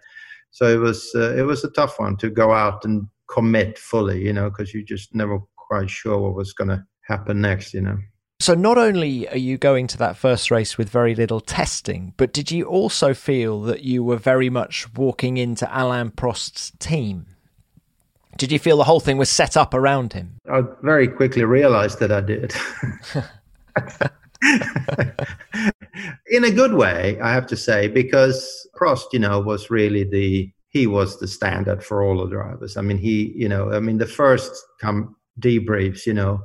So 0.53 0.67
it 0.67 0.79
was 0.79 1.11
uh, 1.15 1.35
it 1.35 1.43
was 1.43 1.65
a 1.65 1.71
tough 1.71 1.99
one 1.99 2.17
to 2.19 2.31
go 2.31 2.53
out 2.53 2.85
and 2.85 3.09
commit 3.27 3.79
fully, 3.79 4.23
you 4.23 4.33
know, 4.33 4.49
because 4.49 4.73
you 4.73 4.85
just 4.85 5.15
never 5.15 5.41
quite 5.57 5.91
sure 5.91 6.19
what 6.19 6.35
was 6.35 6.53
going 6.53 6.69
to 6.69 6.85
happen 7.01 7.41
next, 7.41 7.75
you 7.75 7.81
know. 7.81 7.99
So, 8.43 8.55
not 8.55 8.77
only 8.77 9.29
are 9.29 9.39
you 9.39 9.57
going 9.57 9.87
to 9.87 9.99
that 9.99 10.17
first 10.17 10.51
race 10.51 10.77
with 10.77 10.89
very 10.89 11.15
little 11.15 11.41
testing, 11.41 12.13
but 12.17 12.33
did 12.33 12.51
you 12.51 12.65
also 12.65 13.15
feel 13.15 13.63
that 13.63 13.85
you 13.85 14.03
were 14.03 14.17
very 14.17 14.51
much 14.51 14.93
walking 14.95 15.37
into 15.37 15.69
Alain 15.71 16.11
Prost's 16.11 16.73
team? 16.81 17.27
Did 18.39 18.51
you 18.51 18.59
feel 18.59 18.77
the 18.77 18.83
whole 18.83 18.99
thing 18.99 19.17
was 19.17 19.31
set 19.31 19.57
up 19.57 19.75
around 19.75 20.15
him? 20.15 20.41
I 20.51 20.63
very 20.83 21.07
quickly 21.07 21.45
realized 21.45 22.01
that 22.01 22.11
I 22.11 22.21
did. 22.21 22.53
In 26.27 26.43
a 26.43 26.51
good 26.51 26.75
way, 26.75 27.21
I 27.21 27.33
have 27.33 27.47
to 27.47 27.57
say, 27.57 27.87
because 27.87 28.67
Prost, 28.75 29.05
you 29.13 29.21
know, 29.21 29.39
was 29.39 29.71
really 29.71 30.03
the 30.03 30.51
he 30.71 30.89
was 30.89 31.21
the 31.21 31.29
standard 31.29 31.85
for 31.85 32.03
all 32.03 32.19
the 32.19 32.29
drivers. 32.29 32.77
I 32.77 32.81
mean, 32.81 32.99
he, 32.99 33.33
you 33.37 33.49
know, 33.49 33.73
I 33.73 33.79
mean, 33.79 33.99
the 33.99 34.07
first 34.07 34.51
come 34.81 35.15
debriefs, 35.39 36.07
you 36.07 36.15
know, 36.15 36.43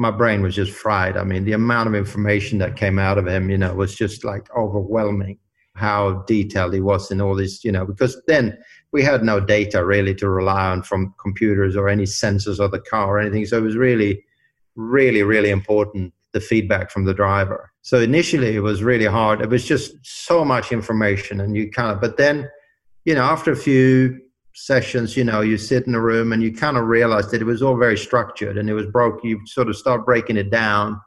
my 0.00 0.10
brain 0.10 0.40
was 0.40 0.54
just 0.54 0.72
fried. 0.72 1.18
I 1.18 1.24
mean, 1.24 1.44
the 1.44 1.52
amount 1.52 1.86
of 1.86 1.94
information 1.94 2.56
that 2.60 2.74
came 2.74 2.98
out 2.98 3.18
of 3.18 3.28
him, 3.28 3.50
you 3.50 3.58
know, 3.58 3.74
was 3.74 3.94
just 3.94 4.24
like 4.24 4.48
overwhelming 4.56 5.38
how 5.74 6.24
detailed 6.26 6.72
he 6.72 6.80
was 6.80 7.10
in 7.10 7.20
all 7.20 7.36
this, 7.36 7.62
you 7.64 7.70
know, 7.70 7.84
because 7.84 8.18
then 8.26 8.56
we 8.92 9.02
had 9.02 9.22
no 9.22 9.40
data 9.40 9.84
really 9.84 10.14
to 10.14 10.30
rely 10.30 10.70
on 10.70 10.82
from 10.82 11.14
computers 11.20 11.76
or 11.76 11.86
any 11.86 12.04
sensors 12.04 12.58
of 12.58 12.70
the 12.70 12.80
car 12.80 13.08
or 13.08 13.20
anything. 13.20 13.44
So 13.44 13.58
it 13.58 13.62
was 13.62 13.76
really, 13.76 14.24
really, 14.74 15.22
really 15.22 15.50
important 15.50 16.14
the 16.32 16.40
feedback 16.40 16.90
from 16.90 17.04
the 17.04 17.12
driver. 17.12 17.70
So 17.82 18.00
initially 18.00 18.56
it 18.56 18.60
was 18.60 18.82
really 18.82 19.04
hard. 19.04 19.42
It 19.42 19.50
was 19.50 19.66
just 19.66 19.94
so 20.02 20.46
much 20.46 20.72
information 20.72 21.42
and 21.42 21.54
you 21.54 21.70
kind 21.70 21.92
of, 21.92 22.00
but 22.00 22.16
then, 22.16 22.48
you 23.04 23.14
know, 23.14 23.24
after 23.24 23.52
a 23.52 23.56
few 23.56 24.18
sessions, 24.54 25.16
you 25.16 25.24
know, 25.24 25.40
you 25.40 25.56
sit 25.56 25.86
in 25.86 25.94
a 25.94 26.00
room 26.00 26.32
and 26.32 26.42
you 26.42 26.52
kind 26.52 26.76
of 26.76 26.86
realize 26.86 27.30
that 27.30 27.40
it 27.40 27.46
was 27.46 27.62
all 27.62 27.76
very 27.76 27.96
structured 27.96 28.58
and 28.58 28.68
it 28.68 28.74
was 28.74 28.86
broke. 28.86 29.24
You 29.24 29.40
sort 29.46 29.68
of 29.68 29.76
start 29.76 30.04
breaking 30.04 30.36
it 30.36 30.50
down. 30.50 31.00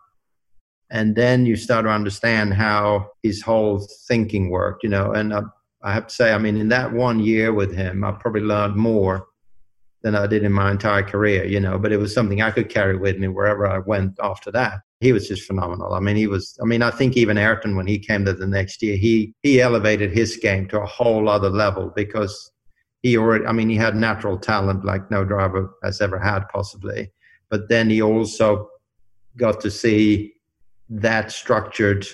And 0.89 1.15
then 1.15 1.45
you 1.45 1.55
start 1.55 1.85
to 1.85 1.91
understand 1.91 2.53
how 2.53 3.09
his 3.23 3.41
whole 3.41 3.87
thinking 4.07 4.49
worked, 4.49 4.83
you 4.83 4.89
know. 4.89 5.11
And 5.11 5.33
I, 5.33 5.41
I 5.81 5.93
have 5.93 6.07
to 6.07 6.13
say, 6.13 6.31
I 6.31 6.37
mean, 6.37 6.57
in 6.57 6.69
that 6.69 6.93
one 6.93 7.19
year 7.19 7.51
with 7.51 7.73
him, 7.73 8.03
I 8.03 8.11
probably 8.11 8.41
learned 8.41 8.75
more 8.75 9.25
than 10.03 10.15
I 10.15 10.27
did 10.27 10.43
in 10.43 10.51
my 10.51 10.69
entire 10.69 11.01
career, 11.01 11.45
you 11.45 11.59
know. 11.59 11.79
But 11.79 11.93
it 11.93 11.97
was 11.97 12.13
something 12.13 12.41
I 12.41 12.51
could 12.51 12.69
carry 12.69 12.95
with 12.95 13.17
me 13.17 13.27
wherever 13.27 13.65
I 13.65 13.79
went 13.79 14.19
after 14.21 14.51
that. 14.51 14.81
He 14.99 15.13
was 15.13 15.27
just 15.27 15.47
phenomenal. 15.47 15.93
I 15.93 15.99
mean, 15.99 16.15
he 16.15 16.27
was. 16.27 16.57
I 16.61 16.65
mean, 16.65 16.83
I 16.83 16.91
think 16.91 17.17
even 17.17 17.37
Ayrton, 17.37 17.75
when 17.75 17.87
he 17.87 17.97
came 17.97 18.23
to 18.25 18.33
the 18.33 18.47
next 18.47 18.83
year, 18.83 18.95
he 18.95 19.33
he 19.41 19.61
elevated 19.61 20.11
his 20.11 20.37
game 20.37 20.67
to 20.67 20.81
a 20.81 20.85
whole 20.85 21.27
other 21.27 21.49
level 21.49 21.91
because 21.95 22.52
he 23.03 23.17
already, 23.17 23.45
I 23.45 23.51
mean, 23.51 23.69
he 23.69 23.75
had 23.75 23.95
natural 23.95 24.37
talent 24.39 24.85
like 24.85 25.11
no 25.11 25.23
driver 25.23 25.69
has 25.83 26.01
ever 26.01 26.17
had, 26.17 26.47
possibly. 26.49 27.11
But 27.49 27.69
then 27.69 27.89
he 27.89 28.01
also 28.01 28.69
got 29.37 29.59
to 29.61 29.69
see 29.69 30.33
that 30.89 31.31
structured, 31.31 32.07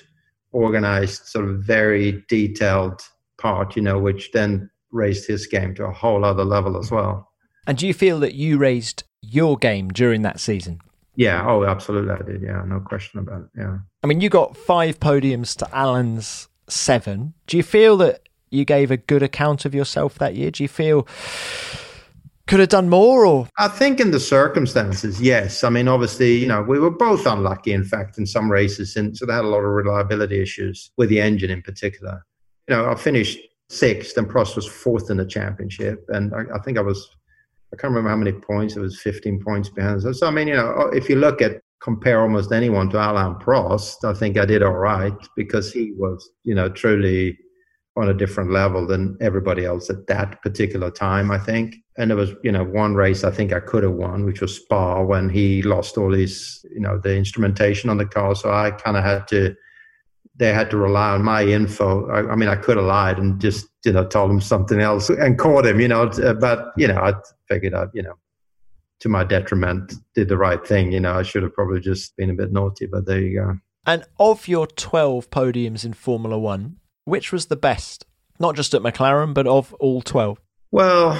organized, 0.52 1.28
sort 1.28 1.47
of 1.47 1.60
very 1.60 2.23
detailed 2.28 3.02
part, 3.38 3.75
you 3.75 3.82
know, 3.82 3.99
which 3.99 4.32
then 4.32 4.69
raised 4.91 5.28
his 5.28 5.45
game 5.45 5.75
to 5.75 5.86
a 5.86 5.91
whole 5.91 6.25
other 6.25 6.43
level 6.43 6.78
as 6.78 6.91
well. 6.91 7.32
And 7.67 7.78
do 7.78 7.86
you 7.86 7.93
feel 7.93 8.19
that 8.21 8.34
you 8.34 8.58
raised 8.58 9.04
your 9.21 9.58
game 9.58 9.89
during 9.89 10.23
that 10.23 10.39
season? 10.39 10.80
Yeah, 11.15 11.45
oh, 11.45 11.65
absolutely, 11.65 12.12
I 12.12 12.21
did. 12.23 12.41
Yeah, 12.41 12.63
no 12.65 12.80
question 12.80 13.19
about 13.19 13.41
it. 13.41 13.49
Yeah. 13.58 13.80
I 14.04 14.08
mean, 14.08 14.21
you 14.21 14.30
got 14.30 14.58
five 14.58 14.99
podiums 14.99 15.56
to 15.58 15.69
Alain's 15.71 16.47
seven. 16.67 17.34
Do 17.45 17.58
you 17.58 17.63
feel 17.63 17.97
that 17.97 18.29
you 18.50 18.66
gave 18.66 18.92
a 18.92 18.98
good 18.98 19.24
account 19.24 19.66
of 19.66 19.76
yourself 19.76 20.18
that 20.20 20.36
year? 20.36 20.52
Do 20.52 20.64
you 20.64 20.70
feel 20.70 21.08
could 22.48 22.60
have 22.60 22.70
done 22.70 22.90
more 22.90 23.26
or? 23.26 23.48
I 23.60 23.68
think 23.68 24.00
in 24.00 24.12
the 24.12 24.20
circumstances 24.20 25.22
yes. 25.22 25.64
I 25.64 25.70
mean 25.70 25.88
obviously 25.88 26.38
you 26.38 26.48
know 26.48 26.64
we 26.64 26.80
were 26.80 26.92
both 26.92 27.26
unlucky 27.26 27.74
in 27.74 27.84
fact 27.84 28.18
in 28.18 28.26
some 28.26 28.52
races 28.52 28.96
and 28.96 29.16
so 29.16 29.26
they 29.26 29.34
had 29.34 29.46
a 29.46 29.48
lot 29.48 29.60
of 29.60 29.72
reliability 29.72 30.42
issues 30.42 30.92
with 30.98 31.10
the 31.10 31.22
engine 31.22 31.52
in 31.52 31.62
particular. 31.62 32.26
You 32.68 32.76
know 32.76 32.90
i 32.90 32.96
finished 32.96 33.40
sixth 33.70 34.18
and 34.18 34.28
prost 34.28 34.56
was 34.56 34.68
fourth 34.68 35.10
in 35.12 35.18
the 35.18 35.26
championship 35.26 36.04
and 36.10 36.34
i, 36.34 36.56
I 36.56 36.60
think 36.60 36.78
i 36.78 36.82
was 36.82 37.10
i 37.72 37.76
can't 37.76 37.92
remember 37.92 38.10
how 38.10 38.16
many 38.16 38.32
points 38.32 38.76
it 38.76 38.80
was 38.80 39.00
15 39.00 39.42
points 39.44 39.70
behind 39.70 40.02
so, 40.02 40.12
so 40.12 40.28
i 40.28 40.32
mean 40.32 40.48
you 40.48 40.56
know 40.56 40.74
uh, 40.74 40.88
if 40.88 41.08
you 41.08 41.16
look 41.16 41.42
at 41.42 41.62
compare 41.82 42.20
almost 42.20 42.52
anyone 42.52 42.90
to 42.90 42.98
alain 42.98 43.36
prost 43.36 44.04
i 44.04 44.14
think 44.14 44.38
i 44.38 44.46
did 44.46 44.64
all 44.64 44.74
right 44.74 45.14
because 45.36 45.72
he 45.72 45.94
was 45.98 46.30
you 46.44 46.56
know 46.56 46.68
truly 46.68 47.38
on 47.95 48.10
a 48.10 48.13
different 48.13 48.52
level 48.52 48.88
than 48.88 49.17
everybody 49.19 49.65
else 49.65 49.89
at 49.89 50.08
that 50.08 50.41
particular 50.41 50.89
time, 50.89 51.32
I 51.32 51.38
think. 51.38 51.75
And 51.97 52.10
there 52.10 52.17
was, 52.17 52.32
you 52.43 52.52
know, 52.52 52.63
one 52.63 52.95
race 52.95 53.23
I 53.23 53.32
think 53.32 53.52
I 53.52 53.60
could 53.60 53.84
have 53.84 53.93
won, 53.93 54.25
which 54.25 54.41
was 54.41 54.56
Spa 54.56 55.02
when 55.04 55.30
he 55.30 55.62
lost 55.63 55.97
all 55.97 56.13
his, 56.13 56.65
you 56.71 56.80
know, 56.80 56.97
the 56.97 57.15
instrumentation 57.15 57.89
on 57.89 57.97
the 57.97 58.06
car. 58.06 58.36
So 58.36 58.54
I 58.54 58.71
kind 58.71 58.95
of 58.95 59.04
had 59.04 59.28
to, 59.30 59.56
they 60.38 60.54
had 60.54 60.69
to 60.69 60.78
rely 60.78 61.10
on 61.10 61.23
my 61.23 61.43
info. 61.43 62.10
I, 62.10 62.32
I, 62.32 62.36
mean, 62.36 62.47
I 62.47 62.56
could 62.56 62.78
have 62.78 62.86
lied 62.86 63.17
and 63.17 63.41
just, 63.41 63.67
you 63.84 63.91
know, 63.91 64.06
told 64.06 64.32
him 64.32 64.39
something 64.39 64.80
else 64.80 65.10
and 65.10 65.38
caught 65.38 65.65
him, 65.65 65.82
you 65.82 65.89
know, 65.89 66.10
but, 66.39 66.71
you 66.78 66.88
know, 66.88 66.99
I 66.99 67.13
figured 67.49 67.73
out, 67.73 67.89
you 67.93 68.04
know, 68.04 68.13
to 69.02 69.10
my 69.10 69.23
detriment, 69.23 69.93
did 70.13 70.30
the 70.30 70.38
right 70.38 70.65
thing. 70.65 70.91
You 70.91 70.99
know, 70.99 71.13
I 71.13 71.23
should 71.23 71.43
have 71.43 71.54
probably 71.54 71.80
just 71.80 72.15
been 72.15 72.30
a 72.30 72.34
bit 72.34 72.52
naughty, 72.52 72.86
but 72.86 73.06
there 73.06 73.19
you 73.19 73.39
go. 73.39 73.58
And 73.86 74.04
of 74.19 74.47
your 74.47 74.67
12 74.67 75.30
podiums 75.30 75.84
in 75.84 75.93
Formula 75.93 76.38
One, 76.38 76.78
which 77.10 77.32
was 77.32 77.48
the 77.48 77.56
best? 77.56 78.06
Not 78.39 78.56
just 78.56 78.74
at 78.74 78.82
McLaren, 78.82 79.34
but 79.34 79.48
of 79.48 79.74
all 79.76 80.02
12? 80.02 80.39
Well, 80.72 81.12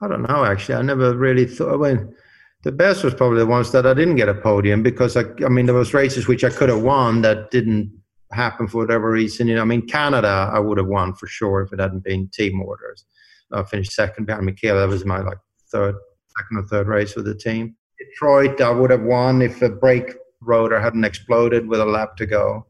I 0.00 0.08
don't 0.08 0.22
know, 0.22 0.44
actually. 0.44 0.76
I 0.76 0.82
never 0.82 1.16
really 1.16 1.46
thought. 1.46 1.74
I 1.74 1.94
mean, 1.94 2.14
the 2.62 2.72
best 2.72 3.04
was 3.04 3.14
probably 3.14 3.38
the 3.38 3.46
ones 3.46 3.72
that 3.72 3.86
I 3.86 3.94
didn't 3.94 4.16
get 4.16 4.28
a 4.28 4.34
podium 4.34 4.82
because 4.82 5.16
I, 5.16 5.24
I 5.44 5.48
mean, 5.48 5.66
there 5.66 5.74
was 5.74 5.94
races 5.94 6.28
which 6.28 6.44
I 6.44 6.50
could 6.50 6.68
have 6.68 6.82
won 6.82 7.22
that 7.22 7.50
didn't 7.50 7.92
happen 8.32 8.66
for 8.68 8.78
whatever 8.78 9.10
reason. 9.10 9.48
You 9.48 9.56
know, 9.56 9.62
I 9.62 9.66
mean, 9.66 9.86
Canada, 9.86 10.50
I 10.52 10.58
would 10.58 10.78
have 10.78 10.86
won 10.86 11.14
for 11.14 11.26
sure 11.26 11.62
if 11.62 11.72
it 11.72 11.80
hadn't 11.80 12.04
been 12.04 12.28
team 12.28 12.60
orders. 12.62 13.04
I 13.52 13.62
finished 13.62 13.92
second 13.92 14.26
behind 14.26 14.46
Michele. 14.46 14.76
That 14.78 14.88
was 14.88 15.04
my 15.04 15.20
like 15.20 15.38
third, 15.70 15.94
second 16.36 16.58
or 16.58 16.66
third 16.66 16.88
race 16.88 17.14
with 17.14 17.26
the 17.26 17.34
team. 17.34 17.76
Detroit, 17.98 18.60
I 18.60 18.70
would 18.70 18.90
have 18.90 19.02
won 19.02 19.42
if 19.42 19.60
the 19.60 19.68
brake 19.68 20.14
rotor 20.40 20.80
hadn't 20.80 21.04
exploded 21.04 21.68
with 21.68 21.80
a 21.80 21.84
lap 21.84 22.16
to 22.16 22.26
go. 22.26 22.66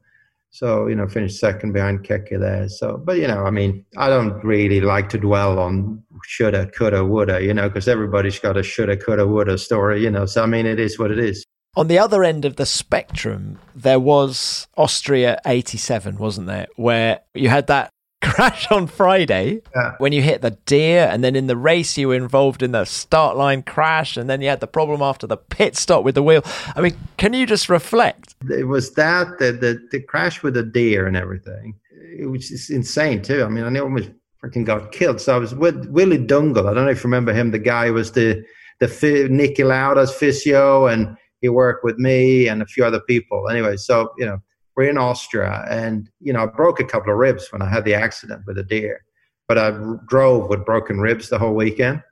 So, 0.55 0.87
you 0.87 0.95
know, 0.95 1.09
finished 1.09 1.41
second 1.41 1.73
behind 1.73 2.05
Keke 2.05 2.39
there. 2.39 2.69
So, 2.69 2.97
but, 2.97 3.19
you 3.19 3.27
know, 3.27 3.45
I 3.45 3.51
mean, 3.51 3.85
I 3.97 4.09
don't 4.09 4.35
really 4.45 4.81
like 4.81 5.09
to 5.09 5.19
dwell 5.19 5.59
on 5.59 6.01
shoulda, 6.27 6.69
coulda, 6.69 7.05
woulda, 7.05 7.43
you 7.43 7.53
know, 7.53 7.69
because 7.69 7.89
everybody's 7.89 8.39
got 8.39 8.57
a 8.57 8.63
shoulda, 8.63 8.97
coulda, 8.97 9.27
woulda 9.27 9.59
story, 9.59 10.01
you 10.05 10.11
know. 10.13 10.27
So, 10.27 10.45
I 10.45 10.47
mean, 10.47 10.65
it 10.65 10.79
is 10.79 10.97
what 10.97 11.11
it 11.11 11.19
is. 11.19 11.45
On 11.75 11.89
the 11.89 11.99
other 11.99 12.23
end 12.23 12.45
of 12.45 12.55
the 12.55 12.67
spectrum, 12.67 13.59
there 13.75 13.99
was 13.99 14.69
Austria 14.77 15.41
87, 15.45 16.19
wasn't 16.19 16.47
there? 16.47 16.69
Where 16.77 17.19
you 17.35 17.49
had 17.49 17.67
that 17.67 17.91
crash 18.25 18.71
on 18.71 18.87
Friday 18.87 19.61
yeah. 19.75 19.95
when 19.99 20.13
you 20.13 20.23
hit 20.23 20.43
the 20.43 20.53
deer, 20.67 21.09
and 21.11 21.23
then 21.23 21.37
in 21.37 21.47
the 21.47 21.57
race 21.57 21.97
you 21.97 22.09
were 22.09 22.15
involved 22.15 22.63
in 22.63 22.73
the 22.73 22.85
start 22.85 23.37
line 23.37 23.63
crash, 23.63 24.17
and 24.17 24.29
then 24.29 24.41
you 24.41 24.49
had 24.49 24.61
the 24.61 24.67
problem 24.67 25.03
after 25.03 25.27
the 25.27 25.37
pit 25.37 25.77
stop 25.77 26.05
with 26.05 26.15
the 26.15 26.23
wheel. 26.23 26.43
I 26.75 26.81
mean, 26.81 26.97
can 27.17 27.33
you 27.33 27.47
just 27.47 27.69
reflect? 27.69 28.35
It 28.51 28.67
was 28.67 28.95
that 28.95 29.39
the 29.39 29.53
the, 29.53 29.89
the 29.91 30.01
crash 30.01 30.43
with 30.43 30.55
the 30.55 30.63
deer 30.63 31.07
and 31.07 31.17
everything. 31.17 31.75
It 32.19 32.27
was 32.27 32.49
just 32.49 32.71
insane 32.71 33.23
too. 33.23 33.45
I 33.45 33.49
mean, 33.49 33.65
I 33.65 33.81
almost 33.81 34.11
freaking 34.43 34.65
got 34.65 34.93
killed. 34.93 35.21
So 35.21 35.35
I 35.35 35.39
was 35.39 35.55
with 35.55 35.87
Willie 35.87 36.19
Dungl. 36.19 36.69
I 36.69 36.75
don't 36.75 36.85
know 36.85 36.91
if 36.91 36.99
you 36.99 37.09
remember 37.09 37.33
him. 37.33 37.51
The 37.51 37.59
guy 37.59 37.91
was 37.91 38.13
the 38.13 38.45
the 38.81 38.87
Niki 38.87 39.65
Lauda's 39.65 40.13
physio, 40.13 40.87
and 40.87 41.17
he 41.41 41.49
worked 41.49 41.85
with 41.85 41.99
me 41.99 42.49
and 42.49 42.63
a 42.63 42.67
few 42.67 42.85
other 42.85 43.01
people. 43.01 43.49
Anyway, 43.49 43.77
so 43.77 44.13
you 44.19 44.27
know 44.27 44.39
we're 44.77 44.91
in 44.91 44.99
Austria, 44.99 45.65
and 45.71 46.11
you 46.21 46.33
know 46.33 46.45
I 46.45 46.47
broke 46.47 46.81
a 46.81 46.85
couple 46.85 47.13
of 47.13 47.19
ribs 47.19 47.53
when 47.53 47.63
I 47.63 47.69
had 47.69 47.85
the 47.85 47.95
accident 47.95 48.43
with 48.47 48.59
a 48.59 48.65
deer, 48.65 49.05
but 49.49 49.59
I 49.59 49.73
drove 50.09 50.49
with 50.49 50.65
broken 50.65 51.01
ribs 51.01 51.29
the 51.29 51.39
whole 51.39 51.55
weekend, 51.55 52.03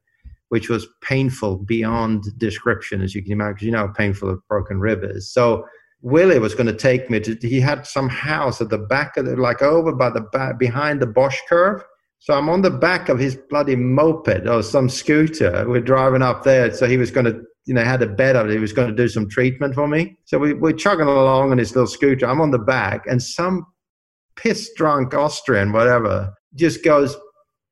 which 0.49 0.69
was 0.69 0.87
painful 1.03 1.59
beyond 1.59 2.25
description, 2.39 3.03
as 3.03 3.15
you 3.15 3.23
can 3.23 3.33
imagine. 3.33 3.67
You 3.67 3.73
know 3.73 3.87
how 3.87 3.93
painful 3.93 4.31
a 4.31 4.37
broken 4.49 4.79
rib 4.81 5.03
is. 5.03 5.33
So 5.33 5.67
Willie 6.03 6.39
was 6.39 6.55
going 6.55 6.67
to 6.67 6.73
take 6.73 7.09
me 7.11 7.21
to. 7.21 7.37
He 7.41 7.61
had 7.61 7.87
some 7.87 8.09
house 8.09 8.61
at 8.61 8.71
the 8.71 8.79
back 8.79 9.17
of 9.17 9.27
the, 9.27 9.37
like 9.37 9.63
over 9.63 9.93
by 9.93 10.11
the 10.11 10.21
back 10.21 10.59
behind 10.59 11.01
the 11.01 11.07
Bosch 11.07 11.39
curve. 11.49 11.83
So 12.23 12.35
I'm 12.35 12.49
on 12.49 12.63
the 12.63 12.71
back 12.71 13.09
of 13.09 13.19
his 13.19 13.37
bloody 13.51 13.75
moped 13.75 14.47
or 14.47 14.63
some 14.63 14.89
scooter. 14.89 15.69
We're 15.69 15.81
driving 15.81 16.23
up 16.23 16.45
there. 16.45 16.73
So 16.73 16.87
he 16.87 16.97
was 16.97 17.11
going 17.11 17.27
to 17.27 17.43
you 17.67 17.75
know, 17.75 17.83
had 17.83 18.01
a 18.01 18.07
bet 18.07 18.37
on 18.37 18.49
it. 18.49 18.53
He 18.53 18.61
was 18.61 18.73
going 18.73 18.89
to 18.89 18.95
do 18.95 19.09
some 19.09 19.29
treatment 19.29 19.75
for 19.75 19.89
me. 19.89 20.17
So 20.27 20.39
we, 20.39 20.53
we're 20.53 20.73
chugging 20.73 21.09
along 21.09 21.51
on 21.51 21.59
his 21.59 21.75
little 21.75 21.89
scooter. 21.89 22.27
I'm 22.27 22.41
on 22.41 22.53
the 22.53 22.61
back, 22.61 23.09
and 23.09 23.21
some 23.21 23.67
piss 24.37 24.73
drunk 24.77 25.15
Austrian, 25.15 25.73
whatever, 25.73 26.33
just 26.55 26.85
goes 26.85 27.17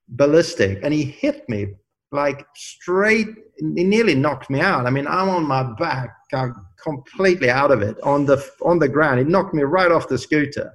ballistic. 0.09 0.81
And 0.83 0.93
he 0.93 1.05
hit 1.05 1.49
me 1.49 1.69
like 2.11 2.45
straight, 2.57 3.29
he 3.57 3.85
nearly 3.85 4.17
knocked 4.17 4.51
me 4.51 4.61
out. 4.61 4.85
I 4.85 4.91
mean, 4.91 5.07
I'm 5.07 5.29
on 5.29 5.47
my 5.47 5.63
back, 5.79 6.11
I'm 6.33 6.57
completely 6.83 7.51
out 7.51 7.71
of 7.71 7.83
it 7.83 7.97
on 8.03 8.27
the, 8.27 8.45
on 8.63 8.81
the 8.81 8.89
ground. 8.89 9.21
He 9.21 9.25
knocked 9.25 9.55
me 9.55 9.63
right 9.63 9.93
off 9.93 10.09
the 10.09 10.19
scooter, 10.19 10.73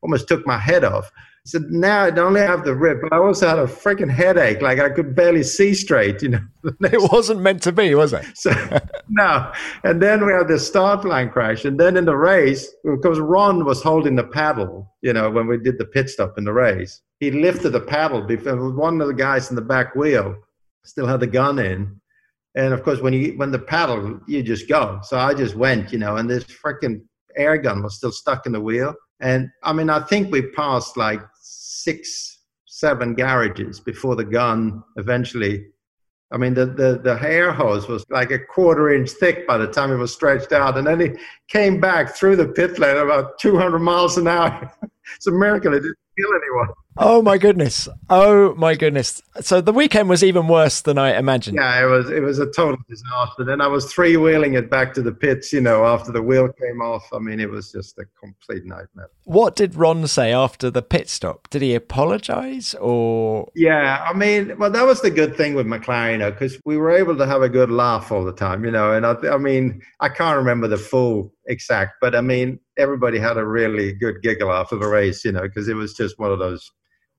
almost 0.00 0.26
took 0.26 0.46
my 0.46 0.56
head 0.56 0.84
off 0.84 1.12
said, 1.50 1.70
now 1.70 2.04
I 2.04 2.10
don't 2.10 2.28
only 2.28 2.40
have 2.40 2.64
the 2.64 2.74
rip, 2.74 3.02
but 3.02 3.12
I 3.12 3.18
also 3.18 3.48
had 3.48 3.58
a 3.58 3.66
freaking 3.66 4.10
headache. 4.10 4.62
Like 4.62 4.78
I 4.78 4.90
could 4.90 5.14
barely 5.14 5.42
see 5.42 5.74
straight, 5.74 6.22
you 6.22 6.30
know. 6.30 6.40
it 6.64 7.12
wasn't 7.12 7.40
meant 7.40 7.62
to 7.64 7.72
be, 7.72 7.94
was 7.94 8.12
it? 8.12 8.24
So, 8.34 8.52
no. 9.08 9.52
And 9.84 10.00
then 10.00 10.24
we 10.24 10.32
had 10.32 10.48
the 10.48 10.58
start 10.58 11.04
line 11.04 11.30
crash. 11.30 11.64
And 11.64 11.78
then 11.78 11.96
in 11.96 12.04
the 12.04 12.16
race, 12.16 12.72
because 12.84 13.18
Ron 13.18 13.64
was 13.64 13.82
holding 13.82 14.16
the 14.16 14.24
paddle, 14.24 14.94
you 15.02 15.12
know, 15.12 15.30
when 15.30 15.46
we 15.46 15.58
did 15.58 15.78
the 15.78 15.84
pit 15.84 16.08
stop 16.08 16.38
in 16.38 16.44
the 16.44 16.52
race, 16.52 17.00
he 17.18 17.30
lifted 17.30 17.70
the 17.70 17.80
paddle 17.80 18.22
because 18.22 18.72
one 18.74 19.00
of 19.00 19.08
the 19.08 19.14
guys 19.14 19.50
in 19.50 19.56
the 19.56 19.62
back 19.62 19.94
wheel 19.94 20.36
still 20.84 21.06
had 21.06 21.20
the 21.20 21.26
gun 21.26 21.58
in. 21.58 22.00
And 22.54 22.72
of 22.72 22.82
course, 22.82 23.00
when 23.00 23.12
you 23.12 23.34
when 23.36 23.52
the 23.52 23.58
paddle, 23.58 24.20
you 24.26 24.42
just 24.42 24.68
go. 24.68 25.00
So 25.02 25.18
I 25.18 25.34
just 25.34 25.54
went, 25.54 25.92
you 25.92 25.98
know, 25.98 26.16
and 26.16 26.28
this 26.28 26.44
freaking 26.44 27.02
air 27.36 27.58
gun 27.58 27.82
was 27.82 27.96
still 27.96 28.12
stuck 28.12 28.46
in 28.46 28.52
the 28.52 28.60
wheel. 28.60 28.94
And 29.20 29.50
I 29.62 29.72
mean, 29.72 29.90
I 29.90 30.00
think 30.00 30.32
we 30.32 30.42
passed 30.50 30.96
like 30.96 31.20
six, 31.84 32.38
seven 32.66 33.14
garages 33.14 33.80
before 33.80 34.16
the 34.16 34.24
gun 34.24 34.82
eventually. 34.96 35.66
I 36.32 36.36
mean, 36.36 36.54
the, 36.54 36.66
the, 36.66 37.00
the 37.02 37.18
air 37.22 37.52
hose 37.52 37.88
was 37.88 38.04
like 38.08 38.30
a 38.30 38.38
quarter 38.38 38.94
inch 38.94 39.10
thick 39.10 39.46
by 39.48 39.58
the 39.58 39.66
time 39.66 39.90
it 39.90 39.96
was 39.96 40.12
stretched 40.12 40.52
out. 40.52 40.78
And 40.78 40.86
then 40.86 41.00
he 41.00 41.10
came 41.48 41.80
back 41.80 42.14
through 42.14 42.36
the 42.36 42.46
pit 42.46 42.78
lane 42.78 42.96
about 42.96 43.38
200 43.40 43.80
miles 43.80 44.16
an 44.16 44.28
hour. 44.28 44.72
it's 45.16 45.26
a 45.26 45.32
miracle 45.32 45.74
it 45.74 45.80
didn't 45.80 45.98
kill 46.16 46.28
anyone. 46.28 46.68
Oh 46.96 47.22
my 47.22 47.38
goodness! 47.38 47.88
Oh 48.08 48.54
my 48.56 48.74
goodness! 48.74 49.22
So 49.40 49.60
the 49.60 49.72
weekend 49.72 50.08
was 50.08 50.24
even 50.24 50.48
worse 50.48 50.80
than 50.80 50.98
I 50.98 51.16
imagined. 51.16 51.56
Yeah, 51.56 51.84
it 51.84 51.86
was. 51.86 52.10
It 52.10 52.20
was 52.20 52.40
a 52.40 52.50
total 52.50 52.78
disaster. 52.88 53.44
Then 53.44 53.60
I 53.60 53.68
was 53.68 53.92
three 53.92 54.16
wheeling 54.16 54.54
it 54.54 54.68
back 54.68 54.92
to 54.94 55.02
the 55.02 55.12
pits. 55.12 55.52
You 55.52 55.60
know, 55.60 55.86
after 55.86 56.10
the 56.10 56.20
wheel 56.20 56.48
came 56.48 56.82
off. 56.82 57.08
I 57.12 57.20
mean, 57.20 57.38
it 57.38 57.48
was 57.48 57.70
just 57.70 57.96
a 57.98 58.04
complete 58.20 58.64
nightmare. 58.64 59.08
What 59.24 59.54
did 59.54 59.76
Ron 59.76 60.08
say 60.08 60.32
after 60.32 60.68
the 60.68 60.82
pit 60.82 61.08
stop? 61.08 61.48
Did 61.50 61.62
he 61.62 61.76
apologize 61.76 62.74
or? 62.74 63.48
Yeah, 63.54 64.04
I 64.04 64.12
mean, 64.12 64.58
well, 64.58 64.70
that 64.70 64.84
was 64.84 65.00
the 65.00 65.10
good 65.10 65.36
thing 65.36 65.54
with 65.54 65.66
McLaren, 65.66 66.12
you 66.12 66.18
know, 66.18 66.32
because 66.32 66.60
we 66.64 66.76
were 66.76 66.90
able 66.90 67.16
to 67.16 67.26
have 67.26 67.42
a 67.42 67.48
good 67.48 67.70
laugh 67.70 68.10
all 68.10 68.24
the 68.24 68.32
time. 68.32 68.64
You 68.64 68.72
know, 68.72 68.92
and 68.92 69.06
I, 69.06 69.14
I 69.32 69.38
mean, 69.38 69.80
I 70.00 70.08
can't 70.08 70.36
remember 70.36 70.66
the 70.66 70.76
full 70.76 71.32
exact, 71.46 71.94
but 72.00 72.16
I 72.16 72.20
mean, 72.20 72.58
everybody 72.76 73.20
had 73.20 73.36
a 73.36 73.46
really 73.46 73.92
good 73.92 74.22
giggle 74.22 74.52
after 74.52 74.76
the 74.76 74.88
race. 74.88 75.24
You 75.24 75.30
know, 75.30 75.42
because 75.42 75.68
it 75.68 75.74
was 75.74 75.94
just 75.94 76.18
one 76.18 76.32
of 76.32 76.40
those 76.40 76.68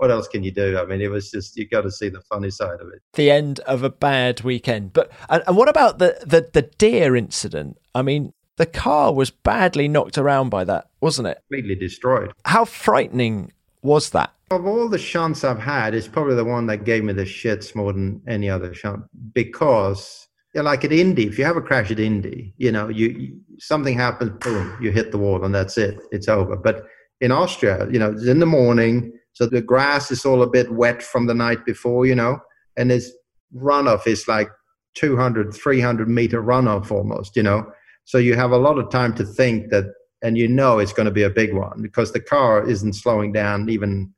what 0.01 0.09
else 0.09 0.27
can 0.27 0.43
you 0.43 0.49
do? 0.49 0.79
I 0.79 0.85
mean, 0.85 0.99
it 0.99 1.11
was 1.11 1.29
just 1.29 1.55
you 1.55 1.67
got 1.67 1.81
to 1.81 1.91
see 1.91 2.09
the 2.09 2.21
funny 2.21 2.49
side 2.49 2.81
of 2.81 2.87
it. 2.87 3.03
The 3.13 3.29
end 3.29 3.59
of 3.61 3.83
a 3.83 3.89
bad 3.91 4.41
weekend. 4.41 4.93
But 4.93 5.11
and, 5.29 5.43
and 5.45 5.55
what 5.55 5.69
about 5.69 5.99
the, 5.99 6.17
the 6.25 6.49
the 6.51 6.63
deer 6.63 7.15
incident? 7.15 7.77
I 7.93 8.01
mean, 8.01 8.33
the 8.57 8.65
car 8.65 9.13
was 9.13 9.29
badly 9.29 9.87
knocked 9.87 10.17
around 10.17 10.49
by 10.49 10.63
that, 10.63 10.89
wasn't 11.01 11.27
it? 11.27 11.37
Completely 11.47 11.75
destroyed. 11.75 12.33
How 12.45 12.65
frightening 12.65 13.51
was 13.83 14.09
that? 14.09 14.33
Of 14.49 14.65
all 14.65 14.89
the 14.89 14.97
shunts 14.97 15.43
I've 15.43 15.59
had, 15.59 15.93
it's 15.93 16.07
probably 16.07 16.33
the 16.33 16.45
one 16.45 16.65
that 16.65 16.83
gave 16.83 17.03
me 17.03 17.13
the 17.13 17.23
shits 17.23 17.75
more 17.75 17.93
than 17.93 18.23
any 18.27 18.49
other 18.49 18.73
shunt 18.73 19.03
because 19.33 20.27
yeah, 20.55 20.63
like 20.63 20.83
at 20.83 20.91
Indy, 20.91 21.27
if 21.27 21.37
you 21.37 21.45
have 21.45 21.57
a 21.57 21.61
crash 21.61 21.91
at 21.91 21.99
Indy, 21.99 22.55
you 22.57 22.71
know, 22.71 22.89
you, 22.89 23.09
you 23.09 23.39
something 23.59 23.95
happens, 23.95 24.31
boom, 24.43 24.75
you 24.81 24.91
hit 24.91 25.11
the 25.11 25.19
wall 25.19 25.45
and 25.45 25.53
that's 25.53 25.77
it. 25.77 25.99
It's 26.11 26.27
over. 26.27 26.57
But 26.57 26.87
in 27.19 27.31
Austria, 27.31 27.87
you 27.91 27.99
know, 27.99 28.13
it's 28.13 28.25
in 28.25 28.39
the 28.39 28.47
morning, 28.47 29.13
So 29.33 29.45
the 29.45 29.61
grass 29.61 30.11
is 30.11 30.25
all 30.25 30.43
a 30.43 30.49
bit 30.49 30.71
wet 30.71 31.01
from 31.01 31.27
the 31.27 31.33
night 31.33 31.65
before, 31.65 32.05
you 32.05 32.15
know, 32.15 32.39
and 32.77 32.91
his 32.91 33.13
runoff 33.55 34.07
is 34.07 34.27
like 34.27 34.49
200, 34.95 35.53
300 35.53 36.09
meter 36.09 36.41
runoff 36.41 36.91
almost, 36.91 37.35
you 37.35 37.43
know. 37.43 37.65
So 38.05 38.17
you 38.17 38.35
have 38.35 38.51
a 38.51 38.57
lot 38.57 38.77
of 38.77 38.89
time 38.89 39.13
to 39.15 39.25
think 39.25 39.69
that, 39.71 39.85
and 40.21 40.37
you 40.37 40.47
know 40.47 40.79
it's 40.79 40.93
going 40.93 41.05
to 41.05 41.11
be 41.11 41.23
a 41.23 41.29
big 41.29 41.53
one 41.53 41.81
because 41.81 42.11
the 42.11 42.19
car 42.19 42.67
isn't 42.67 42.93
slowing 42.93 43.31
down 43.31 43.69
even 43.69 44.13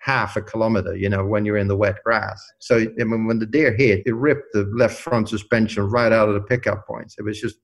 half 0.00 0.36
a 0.36 0.42
kilometer, 0.42 0.96
you 0.96 1.08
know, 1.08 1.24
when 1.24 1.44
you're 1.44 1.56
in 1.56 1.68
the 1.68 1.76
wet 1.76 1.96
grass. 2.04 2.40
So 2.60 2.78
I 2.78 3.04
mean, 3.04 3.26
when 3.26 3.38
the 3.40 3.46
deer 3.46 3.74
hit, 3.74 4.02
it 4.06 4.14
ripped 4.14 4.52
the 4.52 4.70
left 4.74 5.00
front 5.00 5.28
suspension 5.28 5.84
right 5.84 6.12
out 6.12 6.28
of 6.28 6.34
the 6.34 6.40
pickup 6.40 6.86
points. 6.86 7.16
It 7.18 7.22
was 7.22 7.40
just 7.40 7.56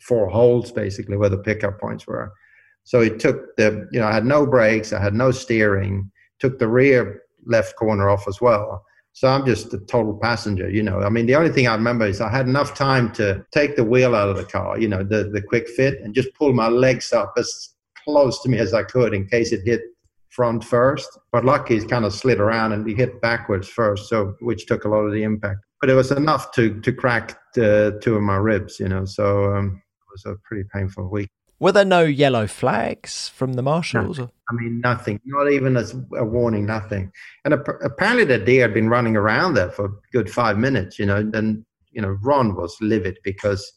four 0.00 0.28
holes 0.28 0.70
basically 0.70 1.16
where 1.16 1.28
the 1.28 1.38
pickup 1.38 1.80
points 1.80 2.06
were. 2.06 2.32
So 2.84 3.00
it 3.00 3.18
took 3.18 3.56
the, 3.56 3.88
you 3.92 4.00
know, 4.00 4.06
I 4.06 4.14
had 4.14 4.24
no 4.24 4.46
brakes, 4.46 4.92
I 4.92 5.02
had 5.02 5.12
no 5.12 5.30
steering, 5.30 6.10
took 6.38 6.58
the 6.58 6.68
rear 6.68 7.22
left 7.46 7.76
corner 7.76 8.08
off 8.08 8.26
as 8.28 8.40
well. 8.40 8.84
So 9.12 9.26
I'm 9.26 9.44
just 9.44 9.74
a 9.74 9.78
total 9.78 10.16
passenger, 10.16 10.70
you 10.70 10.82
know. 10.82 11.00
I 11.00 11.08
mean, 11.08 11.26
the 11.26 11.34
only 11.34 11.50
thing 11.50 11.66
I 11.66 11.74
remember 11.74 12.06
is 12.06 12.20
I 12.20 12.30
had 12.30 12.46
enough 12.46 12.74
time 12.74 13.10
to 13.14 13.44
take 13.50 13.74
the 13.74 13.82
wheel 13.82 14.14
out 14.14 14.28
of 14.28 14.36
the 14.36 14.44
car, 14.44 14.78
you 14.78 14.86
know, 14.86 15.02
the, 15.02 15.24
the 15.24 15.42
quick 15.42 15.68
fit, 15.68 16.00
and 16.02 16.14
just 16.14 16.32
pull 16.34 16.52
my 16.52 16.68
legs 16.68 17.12
up 17.12 17.34
as 17.36 17.74
close 18.04 18.40
to 18.42 18.48
me 18.48 18.58
as 18.58 18.74
I 18.74 18.84
could 18.84 19.14
in 19.14 19.26
case 19.26 19.50
it 19.52 19.62
hit 19.64 19.80
front 20.30 20.62
first. 20.62 21.18
But 21.32 21.44
lucky, 21.44 21.76
it 21.76 21.88
kind 21.88 22.04
of 22.04 22.14
slid 22.14 22.38
around 22.38 22.72
and 22.72 22.88
he 22.88 22.94
hit 22.94 23.20
backwards 23.20 23.68
first, 23.68 24.08
so 24.08 24.36
which 24.40 24.66
took 24.66 24.84
a 24.84 24.88
lot 24.88 25.00
of 25.00 25.12
the 25.12 25.24
impact. 25.24 25.60
But 25.80 25.90
it 25.90 25.94
was 25.94 26.12
enough 26.12 26.52
to 26.52 26.80
to 26.80 26.92
crack 26.92 27.38
the, 27.54 27.98
two 28.02 28.14
of 28.14 28.22
my 28.22 28.36
ribs, 28.36 28.78
you 28.78 28.88
know. 28.88 29.04
So 29.04 29.52
um, 29.52 29.82
it 30.00 30.06
was 30.12 30.24
a 30.26 30.38
pretty 30.44 30.68
painful 30.72 31.08
week. 31.08 31.30
Were 31.60 31.72
there 31.72 31.84
no 31.84 32.02
yellow 32.02 32.46
flags 32.46 33.28
from 33.28 33.54
the 33.54 33.62
marshals? 33.62 34.18
No. 34.18 34.30
I 34.50 34.54
mean, 34.54 34.80
nothing. 34.80 35.20
Not 35.24 35.50
even 35.50 35.76
as 35.76 35.94
a 36.16 36.24
warning. 36.24 36.66
Nothing. 36.66 37.12
And 37.44 37.52
apparently, 37.52 38.24
the 38.24 38.38
deer 38.38 38.62
had 38.62 38.74
been 38.74 38.88
running 38.88 39.16
around 39.16 39.54
there 39.54 39.70
for 39.70 39.86
a 39.86 39.92
good 40.12 40.30
five 40.30 40.56
minutes. 40.56 40.98
You 40.98 41.06
know, 41.06 41.16
and 41.34 41.64
you 41.90 42.00
know, 42.00 42.16
Ron 42.22 42.54
was 42.54 42.76
livid 42.80 43.18
because 43.24 43.70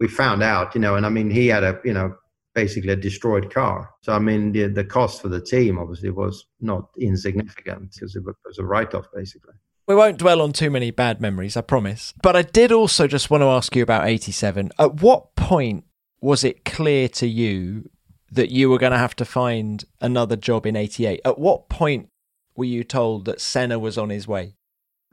we 0.00 0.08
found 0.08 0.42
out. 0.42 0.74
You 0.74 0.80
know, 0.80 0.96
and 0.96 1.06
I 1.06 1.10
mean, 1.10 1.30
he 1.30 1.46
had 1.46 1.62
a 1.62 1.80
you 1.84 1.92
know 1.92 2.14
basically 2.54 2.92
a 2.92 2.96
destroyed 2.96 3.54
car. 3.54 3.90
So 4.02 4.12
I 4.12 4.18
mean, 4.18 4.52
the 4.52 4.66
the 4.66 4.84
cost 4.84 5.22
for 5.22 5.28
the 5.28 5.40
team 5.40 5.78
obviously 5.78 6.10
was 6.10 6.44
not 6.60 6.88
insignificant 7.00 7.92
because 7.94 8.16
it 8.16 8.24
was 8.24 8.58
a 8.58 8.64
write 8.64 8.94
off 8.94 9.06
basically. 9.14 9.54
We 9.86 9.94
won't 9.94 10.18
dwell 10.18 10.42
on 10.42 10.52
too 10.52 10.70
many 10.70 10.90
bad 10.90 11.18
memories, 11.18 11.56
I 11.56 11.62
promise. 11.62 12.12
But 12.22 12.36
I 12.36 12.42
did 12.42 12.72
also 12.72 13.06
just 13.06 13.30
want 13.30 13.40
to 13.40 13.46
ask 13.46 13.74
you 13.74 13.82
about 13.82 14.06
87. 14.06 14.70
At 14.78 15.00
what 15.00 15.34
point 15.34 15.84
was 16.20 16.44
it 16.44 16.64
clear 16.64 17.08
to 17.08 17.26
you 17.26 17.90
that 18.30 18.50
you 18.50 18.68
were 18.68 18.78
going 18.78 18.92
to 18.92 18.98
have 18.98 19.16
to 19.16 19.24
find 19.24 19.84
another 20.00 20.36
job 20.36 20.66
in 20.66 20.76
88? 20.76 21.20
At 21.24 21.38
what 21.38 21.68
point 21.68 22.08
were 22.56 22.64
you 22.64 22.84
told 22.84 23.24
that 23.26 23.40
Senna 23.40 23.78
was 23.78 23.96
on 23.96 24.10
his 24.10 24.26
way? 24.26 24.54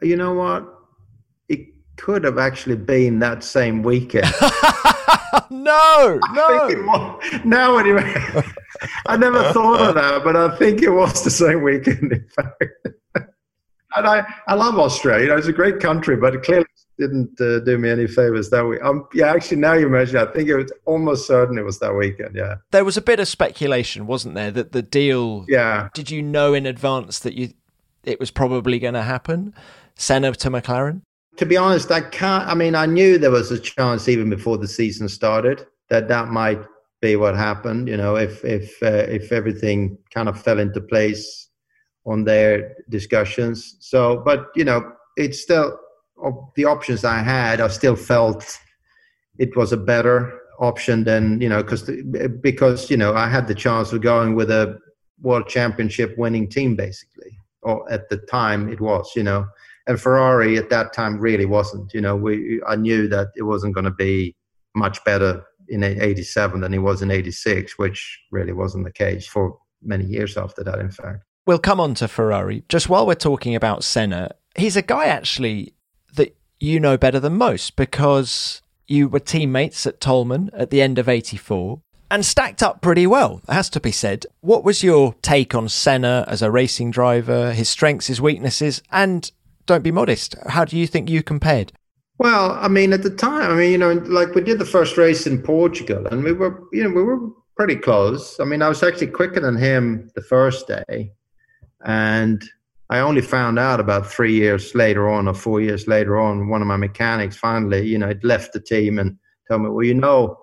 You 0.01 0.17
know 0.17 0.33
what? 0.33 0.67
It 1.47 1.67
could 1.97 2.23
have 2.23 2.37
actually 2.37 2.75
been 2.75 3.19
that 3.19 3.43
same 3.43 3.83
weekend. 3.83 4.33
no, 5.49 6.19
no. 6.33 7.19
Now, 7.45 7.77
anyway, 7.77 8.13
I 9.05 9.15
never 9.15 9.53
thought 9.53 9.81
of 9.81 9.95
that, 9.95 10.23
but 10.23 10.35
I 10.35 10.55
think 10.57 10.81
it 10.81 10.89
was 10.89 11.23
the 11.23 11.29
same 11.29 11.61
weekend, 11.61 12.11
in 12.11 12.27
fact. 12.35 12.63
and 13.95 14.07
I, 14.07 14.25
I 14.47 14.55
love 14.55 14.77
Australia. 14.77 15.23
You 15.23 15.29
know, 15.29 15.37
it's 15.37 15.47
a 15.47 15.53
great 15.53 15.79
country, 15.79 16.17
but 16.17 16.43
clearly 16.43 16.65
didn't 16.97 17.39
uh, 17.41 17.59
do 17.59 17.77
me 17.77 17.89
any 17.89 18.07
favors 18.07 18.49
that 18.49 18.65
week. 18.65 18.81
Um, 18.83 19.07
yeah, 19.13 19.31
actually, 19.31 19.57
now 19.57 19.73
you 19.73 19.89
mention, 19.89 20.17
I 20.17 20.25
think 20.25 20.49
it 20.49 20.55
was 20.55 20.71
almost 20.85 21.27
certain 21.27 21.57
it 21.57 21.63
was 21.63 21.79
that 21.79 21.93
weekend. 21.93 22.35
Yeah, 22.35 22.55
there 22.71 22.85
was 22.85 22.97
a 22.97 23.01
bit 23.01 23.19
of 23.19 23.27
speculation, 23.27 24.07
wasn't 24.07 24.35
there, 24.35 24.51
that 24.51 24.71
the 24.71 24.81
deal? 24.81 25.45
Yeah. 25.47 25.89
Did 25.93 26.11
you 26.11 26.21
know 26.21 26.53
in 26.53 26.65
advance 26.65 27.19
that 27.19 27.33
you 27.33 27.53
it 28.03 28.19
was 28.19 28.31
probably 28.31 28.79
going 28.79 28.93
to 28.93 29.03
happen? 29.03 29.53
Senna 29.95 30.33
to 30.33 30.49
McLaren. 30.49 31.01
To 31.37 31.45
be 31.45 31.57
honest, 31.57 31.91
I 31.91 32.01
can't. 32.01 32.47
I 32.47 32.55
mean, 32.55 32.75
I 32.75 32.85
knew 32.85 33.17
there 33.17 33.31
was 33.31 33.51
a 33.51 33.59
chance 33.59 34.07
even 34.07 34.29
before 34.29 34.57
the 34.57 34.67
season 34.67 35.09
started 35.09 35.65
that 35.89 36.07
that 36.07 36.29
might 36.29 36.61
be 37.01 37.15
what 37.15 37.35
happened. 37.35 37.87
You 37.87 37.97
know, 37.97 38.15
if 38.15 38.43
if 38.45 38.81
uh, 38.81 39.05
if 39.09 39.31
everything 39.31 39.97
kind 40.13 40.29
of 40.29 40.41
fell 40.41 40.59
into 40.59 40.79
place 40.81 41.49
on 42.05 42.23
their 42.23 42.75
discussions. 42.89 43.77
So, 43.79 44.21
but 44.25 44.47
you 44.55 44.63
know, 44.63 44.91
it's 45.17 45.41
still 45.41 45.77
of 46.25 46.33
the 46.55 46.65
options 46.65 47.05
I 47.05 47.19
had, 47.19 47.61
I 47.61 47.67
still 47.69 47.95
felt 47.95 48.59
it 49.37 49.55
was 49.55 49.71
a 49.71 49.77
better 49.77 50.39
option 50.59 51.03
than 51.03 51.41
you 51.41 51.49
know 51.49 51.61
because 51.61 51.89
because 52.41 52.89
you 52.89 52.97
know 52.97 53.13
I 53.13 53.27
had 53.27 53.47
the 53.47 53.55
chance 53.55 53.93
of 53.93 54.01
going 54.01 54.35
with 54.35 54.49
a 54.49 54.77
world 55.21 55.47
championship 55.47 56.17
winning 56.17 56.49
team 56.49 56.75
basically, 56.75 57.37
or 57.61 57.89
at 57.91 58.09
the 58.09 58.17
time 58.17 58.69
it 58.69 58.81
was 58.81 59.11
you 59.15 59.23
know, 59.23 59.45
and 59.87 60.01
Ferrari 60.01 60.57
at 60.57 60.69
that 60.69 60.93
time 60.93 61.19
really 61.19 61.45
wasn't. 61.45 61.93
You 61.93 62.01
know, 62.01 62.15
we 62.15 62.61
I 62.67 62.75
knew 62.75 63.07
that 63.09 63.29
it 63.35 63.43
wasn't 63.43 63.75
going 63.75 63.85
to 63.85 63.91
be 63.91 64.35
much 64.75 65.03
better 65.05 65.45
in 65.69 65.83
87 65.83 66.61
than 66.61 66.73
it 66.73 66.79
was 66.79 67.01
in 67.01 67.09
86 67.09 67.79
which 67.79 68.19
really 68.31 68.53
wasn't 68.53 68.83
the 68.85 68.91
case 68.91 69.25
for 69.25 69.57
many 69.81 70.05
years 70.05 70.37
after 70.37 70.63
that 70.63 70.79
in 70.79 70.91
fact. 70.91 71.23
We'll 71.47 71.59
come 71.59 71.79
on 71.79 71.95
to 71.95 72.07
ferrari. 72.07 72.63
Just 72.69 72.89
while 72.89 73.07
we're 73.07 73.15
talking 73.15 73.55
about 73.55 73.83
senna 73.83 74.35
he's 74.55 74.75
a 74.75 74.81
guy 74.81 75.05
actually 75.05 75.73
you 76.65 76.79
know 76.79 76.97
better 76.97 77.19
than 77.19 77.37
most 77.37 77.75
because 77.75 78.61
you 78.87 79.07
were 79.07 79.19
teammates 79.19 79.85
at 79.85 80.01
Toleman 80.01 80.49
at 80.53 80.69
the 80.69 80.81
end 80.81 80.97
of 80.97 81.07
84 81.07 81.81
and 82.11 82.25
stacked 82.25 82.61
up 82.61 82.81
pretty 82.81 83.07
well, 83.07 83.41
has 83.47 83.69
to 83.71 83.79
be 83.79 83.91
said. 83.91 84.25
What 84.41 84.63
was 84.63 84.83
your 84.83 85.15
take 85.21 85.55
on 85.55 85.69
Senna 85.69 86.25
as 86.27 86.41
a 86.41 86.51
racing 86.51 86.91
driver, 86.91 87.51
his 87.53 87.69
strengths, 87.69 88.07
his 88.07 88.21
weaknesses, 88.21 88.81
and 88.91 89.31
don't 89.65 89.83
be 89.83 89.91
modest, 89.91 90.35
how 90.47 90.65
do 90.65 90.77
you 90.77 90.87
think 90.87 91.09
you 91.09 91.23
compared? 91.23 91.71
Well, 92.17 92.51
I 92.51 92.67
mean, 92.67 92.93
at 92.93 93.03
the 93.03 93.09
time, 93.09 93.51
I 93.51 93.55
mean, 93.55 93.71
you 93.71 93.77
know, 93.77 93.93
like 93.93 94.35
we 94.35 94.41
did 94.41 94.59
the 94.59 94.65
first 94.65 94.97
race 94.97 95.27
in 95.27 95.41
Portugal 95.41 96.07
and 96.07 96.23
we 96.23 96.31
were, 96.31 96.63
you 96.71 96.83
know, 96.83 96.89
we 96.89 97.03
were 97.03 97.19
pretty 97.57 97.75
close. 97.75 98.39
I 98.39 98.45
mean, 98.45 98.61
I 98.61 98.69
was 98.69 98.83
actually 98.83 99.07
quicker 99.07 99.39
than 99.39 99.57
him 99.57 100.09
the 100.15 100.21
first 100.21 100.67
day. 100.67 101.11
And 101.83 102.43
I 102.89 102.99
only 102.99 103.21
found 103.21 103.57
out 103.57 103.79
about 103.79 104.05
three 104.05 104.33
years 104.33 104.75
later 104.75 105.09
on, 105.09 105.27
or 105.27 105.33
four 105.33 105.59
years 105.59 105.87
later 105.87 106.19
on, 106.19 106.49
one 106.49 106.61
of 106.61 106.67
my 106.67 106.77
mechanics 106.77 107.35
finally, 107.35 107.87
you 107.87 107.97
know, 107.97 108.07
had 108.07 108.23
left 108.23 108.53
the 108.53 108.59
team 108.59 108.99
and 108.99 109.17
told 109.49 109.63
me, 109.63 109.69
well, 109.69 109.83
you 109.83 109.95
know, 109.95 110.37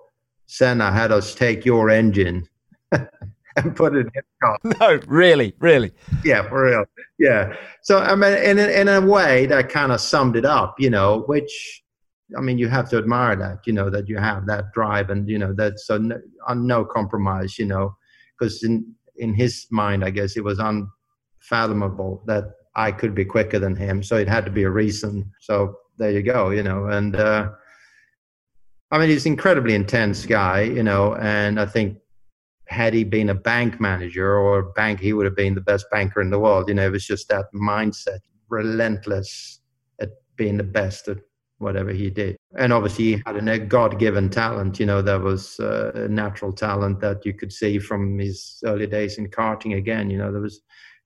Senna 0.47 0.91
had 0.91 1.11
us 1.11 1.33
take 1.33 1.65
your 1.65 1.89
engine 1.89 2.47
and 2.91 3.75
put 3.75 3.95
it 3.95 4.07
in 4.07 4.21
car. 4.41 4.57
No, 4.79 4.99
really, 5.07 5.55
really. 5.59 5.91
Yeah, 6.25 6.47
for 6.49 6.65
real. 6.65 6.85
Yeah. 7.17 7.55
So, 7.81 7.99
I 7.99 8.15
mean, 8.15 8.33
in, 8.33 8.59
in 8.59 8.89
a 8.89 8.99
way, 8.99 9.45
that 9.45 9.69
kind 9.69 9.93
of 9.93 10.01
summed 10.01 10.35
it 10.35 10.45
up, 10.45 10.75
you 10.79 10.89
know, 10.89 11.23
which, 11.27 11.83
I 12.37 12.41
mean, 12.41 12.57
you 12.57 12.67
have 12.67 12.89
to 12.89 12.97
admire 12.97 13.37
that, 13.37 13.59
you 13.65 13.71
know, 13.71 13.89
that 13.89 14.09
you 14.09 14.17
have 14.17 14.45
that 14.47 14.73
drive 14.73 15.09
and, 15.11 15.29
you 15.29 15.39
know, 15.39 15.53
that's 15.53 15.87
so 15.87 15.97
no, 15.97 16.19
on 16.47 16.67
no 16.67 16.83
compromise, 16.83 17.57
you 17.57 17.65
know, 17.65 17.95
because 18.37 18.63
in, 18.63 18.93
in 19.15 19.33
his 19.33 19.65
mind, 19.71 20.03
I 20.03 20.09
guess 20.09 20.35
it 20.35 20.43
was 20.43 20.59
on 20.59 20.89
fathomable 21.43 22.23
that 22.25 22.45
I 22.75 22.91
could 22.91 23.13
be 23.13 23.25
quicker 23.25 23.59
than 23.59 23.75
him. 23.75 24.01
So 24.01 24.17
it 24.17 24.27
had 24.27 24.45
to 24.45 24.51
be 24.51 24.63
a 24.63 24.69
reason. 24.69 25.31
So 25.39 25.77
there 25.97 26.11
you 26.11 26.23
go, 26.23 26.49
you 26.49 26.63
know. 26.63 26.87
And 26.87 27.15
uh, 27.15 27.49
I 28.91 28.97
mean, 28.97 29.09
he's 29.09 29.25
an 29.25 29.33
incredibly 29.33 29.75
intense 29.75 30.25
guy, 30.25 30.61
you 30.61 30.83
know. 30.83 31.15
And 31.15 31.59
I 31.59 31.65
think 31.65 31.97
had 32.67 32.93
he 32.93 33.03
been 33.03 33.29
a 33.29 33.35
bank 33.35 33.79
manager 33.79 34.35
or 34.35 34.59
a 34.59 34.71
bank, 34.71 34.99
he 34.99 35.13
would 35.13 35.25
have 35.25 35.35
been 35.35 35.53
the 35.53 35.61
best 35.61 35.85
banker 35.91 36.21
in 36.21 36.31
the 36.31 36.39
world. 36.39 36.69
You 36.69 36.75
know, 36.75 36.87
it 36.87 36.91
was 36.91 37.05
just 37.05 37.29
that 37.29 37.45
mindset, 37.53 38.19
relentless 38.49 39.59
at 39.99 40.09
being 40.37 40.57
the 40.57 40.63
best 40.63 41.07
at 41.07 41.17
whatever 41.59 41.91
he 41.91 42.09
did. 42.09 42.35
And 42.57 42.73
obviously, 42.73 43.03
he 43.03 43.21
had 43.25 43.47
a 43.47 43.59
God 43.59 43.99
given 43.99 44.29
talent, 44.29 44.79
you 44.79 44.85
know, 44.85 45.01
that 45.01 45.21
was 45.21 45.59
uh, 45.59 45.91
a 45.95 46.07
natural 46.07 46.51
talent 46.51 46.99
that 47.01 47.25
you 47.25 47.33
could 47.33 47.51
see 47.51 47.79
from 47.79 48.17
his 48.17 48.61
early 48.65 48.87
days 48.87 49.17
in 49.17 49.27
karting 49.27 49.77
again. 49.77 50.09
You 50.09 50.17
know, 50.17 50.31
there 50.31 50.41
was 50.41 50.61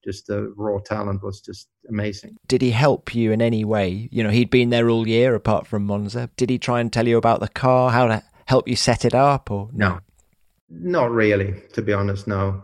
just 0.08 0.28
the 0.28 0.54
raw 0.56 0.80
talent 0.80 1.22
was 1.22 1.42
just 1.42 1.68
amazing. 1.90 2.38
Did 2.48 2.62
he 2.62 2.72
help 2.72 3.14
you 3.14 3.34
in 3.34 3.42
any 3.42 3.66
way? 3.66 4.08
You 4.10 4.24
know, 4.24 4.30
he'd 4.30 4.50
been 4.50 4.70
there 4.70 4.90
all 4.90 5.06
year 5.06 5.36
apart 5.36 5.68
from 5.68 5.86
Monza. 5.86 6.30
Did 6.38 6.50
he 6.50 6.58
try 6.58 6.80
and 6.80 6.94
tell 6.94 7.08
you 7.08 7.18
about 7.18 7.42
the 7.42 7.50
car, 7.50 7.92
how 7.92 8.08
to 8.08 8.24
help 8.46 8.70
you 8.70 8.78
set 8.78 9.04
it 9.04 9.14
up 9.14 9.52
or 9.52 9.70
no? 9.74 10.00
Not 10.70 11.12
really, 11.12 11.62
to 11.74 11.82
be 11.82 11.92
honest, 11.92 12.26
no. 12.26 12.64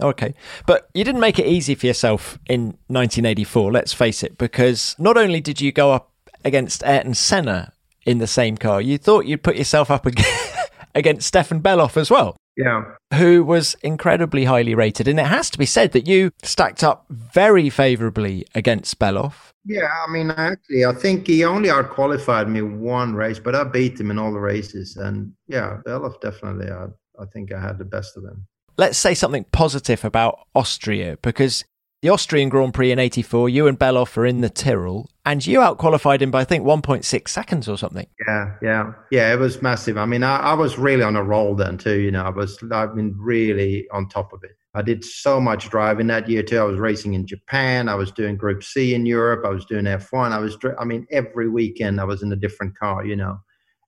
Okay. 0.00 0.34
But 0.66 0.88
you 0.94 1.04
didn't 1.04 1.20
make 1.20 1.38
it 1.38 1.46
easy 1.46 1.74
for 1.74 1.86
yourself 1.86 2.38
in 2.48 2.78
1984, 2.86 3.70
let's 3.70 3.92
face 3.92 4.22
it, 4.22 4.38
because 4.38 4.96
not 4.98 5.18
only 5.18 5.42
did 5.42 5.60
you 5.60 5.72
go 5.72 5.92
up 5.92 6.12
against 6.42 6.82
Ayrton 6.84 7.14
Senna 7.14 7.74
in 8.06 8.16
the 8.16 8.26
same 8.26 8.56
car, 8.56 8.80
you 8.80 8.96
thought 8.96 9.26
you'd 9.26 9.42
put 9.42 9.56
yourself 9.56 9.90
up 9.90 10.06
against 10.94 11.26
Stefan 11.26 11.60
Bellof 11.60 11.98
as 11.98 12.10
well. 12.10 12.36
Yeah. 12.58 12.82
Who 13.14 13.44
was 13.44 13.76
incredibly 13.82 14.44
highly 14.44 14.74
rated. 14.74 15.06
And 15.06 15.20
it 15.20 15.26
has 15.26 15.48
to 15.50 15.58
be 15.58 15.64
said 15.64 15.92
that 15.92 16.08
you 16.08 16.32
stacked 16.42 16.82
up 16.82 17.06
very 17.08 17.70
favorably 17.70 18.44
against 18.52 18.98
Bellof. 18.98 19.52
Yeah, 19.64 19.88
I 20.06 20.10
mean, 20.10 20.32
actually, 20.32 20.84
I 20.84 20.92
think 20.92 21.28
he 21.28 21.44
only 21.44 21.70
out 21.70 21.90
qualified 21.90 22.48
me 22.48 22.62
one 22.62 23.14
race, 23.14 23.38
but 23.38 23.54
I 23.54 23.62
beat 23.62 24.00
him 24.00 24.10
in 24.10 24.18
all 24.18 24.32
the 24.32 24.40
races. 24.40 24.96
And 24.96 25.32
yeah, 25.46 25.78
Bellof 25.86 26.20
definitely, 26.20 26.68
I, 26.68 26.86
I 27.20 27.26
think 27.32 27.52
I 27.52 27.60
had 27.60 27.78
the 27.78 27.84
best 27.84 28.16
of 28.16 28.24
him. 28.24 28.46
Let's 28.76 28.98
say 28.98 29.14
something 29.14 29.44
positive 29.52 30.04
about 30.04 30.40
Austria 30.54 31.16
because 31.22 31.64
the 32.00 32.10
Austrian 32.10 32.48
Grand 32.48 32.74
Prix 32.74 32.92
in 32.92 32.98
84, 32.98 33.48
you 33.48 33.66
and 33.66 33.78
Bellof 33.78 34.16
are 34.16 34.24
in 34.24 34.40
the 34.40 34.48
Tyrrell, 34.48 35.08
and 35.26 35.44
you 35.44 35.58
outqualified 35.58 36.20
him 36.20 36.30
by, 36.30 36.42
I 36.42 36.44
think, 36.44 36.64
1.6 36.64 37.28
seconds 37.28 37.68
or 37.68 37.76
something. 37.76 38.06
Yeah, 38.26 38.54
yeah. 38.62 38.92
Yeah, 39.10 39.32
it 39.32 39.38
was 39.38 39.60
massive. 39.62 39.98
I 39.98 40.06
mean, 40.06 40.22
I, 40.22 40.36
I 40.38 40.54
was 40.54 40.78
really 40.78 41.02
on 41.02 41.16
a 41.16 41.22
roll 41.24 41.56
then, 41.56 41.76
too. 41.76 41.98
You 41.98 42.12
know, 42.12 42.22
I 42.22 42.30
was, 42.30 42.56
I've 42.70 42.94
been 42.94 43.16
really 43.18 43.88
on 43.90 44.08
top 44.08 44.32
of 44.32 44.44
it. 44.44 44.52
I 44.74 44.82
did 44.82 45.04
so 45.04 45.40
much 45.40 45.70
driving 45.70 46.06
that 46.06 46.28
year, 46.28 46.44
too. 46.44 46.58
I 46.58 46.64
was 46.64 46.78
racing 46.78 47.14
in 47.14 47.26
Japan. 47.26 47.88
I 47.88 47.96
was 47.96 48.12
doing 48.12 48.36
Group 48.36 48.62
C 48.62 48.94
in 48.94 49.04
Europe. 49.04 49.44
I 49.44 49.50
was 49.50 49.64
doing 49.64 49.84
F1. 49.84 50.30
I 50.30 50.38
was, 50.38 50.56
I 50.78 50.84
mean, 50.84 51.04
every 51.10 51.48
weekend 51.48 52.00
I 52.00 52.04
was 52.04 52.22
in 52.22 52.32
a 52.32 52.36
different 52.36 52.78
car, 52.78 53.04
you 53.04 53.16
know, 53.16 53.40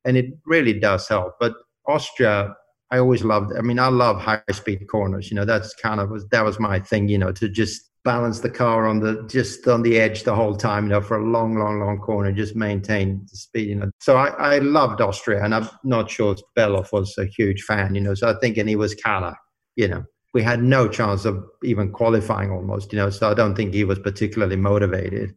and 0.05 0.17
it 0.17 0.37
really 0.47 0.81
does 0.81 1.07
help. 1.07 1.35
But 1.39 1.55
Austria, 1.87 2.57
I 2.91 2.99
always 2.99 3.23
loved. 3.23 3.53
I 3.57 3.61
mean, 3.61 3.79
I 3.79 3.87
love 3.87 4.19
high 4.21 4.43
speed 4.51 4.85
corners. 4.91 5.31
You 5.31 5.37
know, 5.37 5.45
that's 5.45 5.75
kind 5.77 6.01
of 6.01 6.11
was 6.11 6.27
that 6.29 6.45
was 6.45 6.59
my 6.59 6.81
thing. 6.81 7.09
You 7.09 7.19
know, 7.19 7.31
to 7.33 7.49
just 7.49 7.90
balance 8.05 8.41
the 8.41 8.51
car 8.51 8.87
on 8.87 9.01
the 9.01 9.25
just 9.29 9.67
on 9.69 9.83
the 9.83 9.99
edge 9.99 10.23
the 10.23 10.35
whole 10.35 10.57
time, 10.57 10.85
you 10.85 10.91
know, 10.91 11.01
for 11.01 11.19
a 11.19 11.25
long, 11.25 11.57
long, 11.57 11.81
long 11.81 11.99
corner, 11.99 12.33
just 12.33 12.57
maintain 12.57 13.27
the 13.31 13.37
speed, 13.37 13.69
you 13.69 13.75
know. 13.75 13.91
So 14.01 14.17
I, 14.17 14.29
I 14.29 14.59
loved 14.59 15.01
Austria, 15.01 15.45
and 15.45 15.55
I'm 15.55 15.69
not 15.85 16.11
sure 16.11 16.35
Bellof 16.57 16.93
was 16.93 17.17
a 17.19 17.27
huge 17.27 17.63
fan, 17.63 17.95
you 17.95 18.01
know. 18.01 18.15
So 18.15 18.29
I 18.29 18.35
think, 18.41 18.57
and 18.57 18.69
he 18.69 18.77
was 18.77 18.95
of, 19.05 19.35
you 19.77 19.89
know, 19.89 20.05
we 20.33 20.43
had 20.43 20.63
no 20.63 20.89
chance 20.89 21.25
of 21.25 21.45
even 21.63 21.93
qualifying 21.93 22.51
almost, 22.51 22.93
you 22.93 22.99
know. 22.99 23.11
So 23.11 23.31
I 23.31 23.35
don't 23.35 23.55
think 23.55 23.75
he 23.75 23.85
was 23.85 23.99
particularly 23.99 24.57
motivated, 24.57 25.35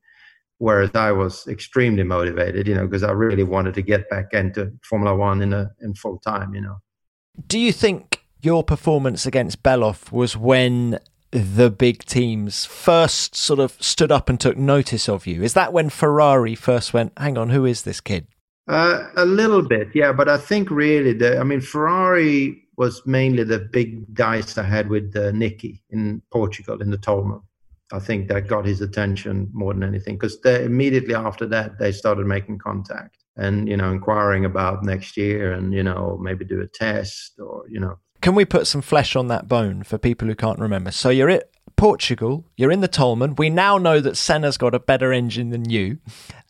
whereas 0.57 0.91
I 0.95 1.11
was 1.11 1.47
extremely 1.47 2.03
motivated, 2.03 2.67
you 2.67 2.75
know, 2.75 2.85
because 2.85 3.03
I 3.03 3.11
really 3.11 3.43
wanted 3.43 3.73
to 3.75 3.81
get 3.81 4.09
back 4.09 4.33
into 4.33 4.71
Formula 4.83 5.15
One 5.15 5.41
in 5.41 5.53
a 5.53 5.69
in 5.81 5.93
full 5.95 6.19
time, 6.19 6.53
you 6.53 6.61
know. 6.61 6.77
Do 7.47 7.59
you 7.59 7.73
think? 7.73 8.19
Your 8.41 8.61
performance 8.61 9.25
against 9.25 9.63
Bellof 9.63 10.11
was 10.11 10.35
when 10.35 10.99
the 11.33 11.71
big 11.71 12.05
teams 12.05 12.63
first 12.65 13.35
sort 13.35 13.59
of 13.59 13.75
stood 13.81 14.11
up 14.11 14.29
and 14.29 14.39
took 14.39 14.55
notice 14.55 15.09
of 15.09 15.25
you? 15.25 15.41
Is 15.41 15.53
that 15.53 15.73
when 15.73 15.89
Ferrari 15.89 16.53
first 16.53 16.93
went, 16.93 17.11
hang 17.17 17.37
on, 17.37 17.49
who 17.49 17.65
is 17.65 17.81
this 17.81 17.99
kid? 17.99 18.27
Uh, 18.67 19.09
a 19.17 19.25
little 19.25 19.67
bit, 19.67 19.89
yeah. 19.93 20.13
But 20.13 20.29
I 20.29 20.37
think 20.37 20.69
really, 20.69 21.13
the, 21.13 21.39
I 21.39 21.43
mean, 21.43 21.59
Ferrari 21.59 22.63
was 22.77 23.01
mainly 23.05 23.43
the 23.43 23.59
big 23.59 24.13
dice 24.13 24.57
I 24.57 24.63
had 24.63 24.89
with 24.89 25.15
uh, 25.15 25.31
Niki 25.31 25.81
in 25.89 26.21
Portugal 26.31 26.81
in 26.81 26.91
the 26.91 26.97
Toleman. 26.97 27.41
I 27.91 27.99
think 27.99 28.27
that 28.29 28.47
got 28.47 28.65
his 28.65 28.81
attention 28.81 29.49
more 29.53 29.73
than 29.73 29.83
anything 29.83 30.17
because 30.17 30.37
immediately 30.45 31.13
after 31.13 31.45
that 31.47 31.77
they 31.77 31.91
started 31.91 32.25
making 32.25 32.57
contact 32.57 33.23
and 33.37 33.67
you 33.67 33.77
know 33.77 33.91
inquiring 33.91 34.45
about 34.45 34.83
next 34.83 35.15
year 35.15 35.53
and 35.53 35.73
you 35.73 35.83
know 35.83 36.17
maybe 36.19 36.43
do 36.43 36.61
a 36.61 36.67
test 36.67 37.39
or 37.39 37.65
you 37.69 37.79
know 37.79 37.95
can 38.23 38.33
we 38.35 38.45
put 38.45 38.65
some 38.67 38.81
flesh 38.81 39.17
on 39.17 39.27
that 39.27 39.49
bone 39.49 39.83
for 39.83 39.97
people 39.97 40.29
who 40.29 40.33
can't 40.33 40.57
remember? 40.57 40.91
So 40.91 41.09
you're 41.09 41.29
at 41.29 41.49
Portugal, 41.75 42.45
you're 42.55 42.71
in 42.71 42.79
the 42.79 42.87
Toleman. 42.87 43.35
We 43.35 43.49
now 43.49 43.77
know 43.77 43.99
that 43.99 44.15
Senna's 44.15 44.57
got 44.57 44.73
a 44.73 44.79
better 44.79 45.11
engine 45.11 45.49
than 45.49 45.69
you. 45.69 45.97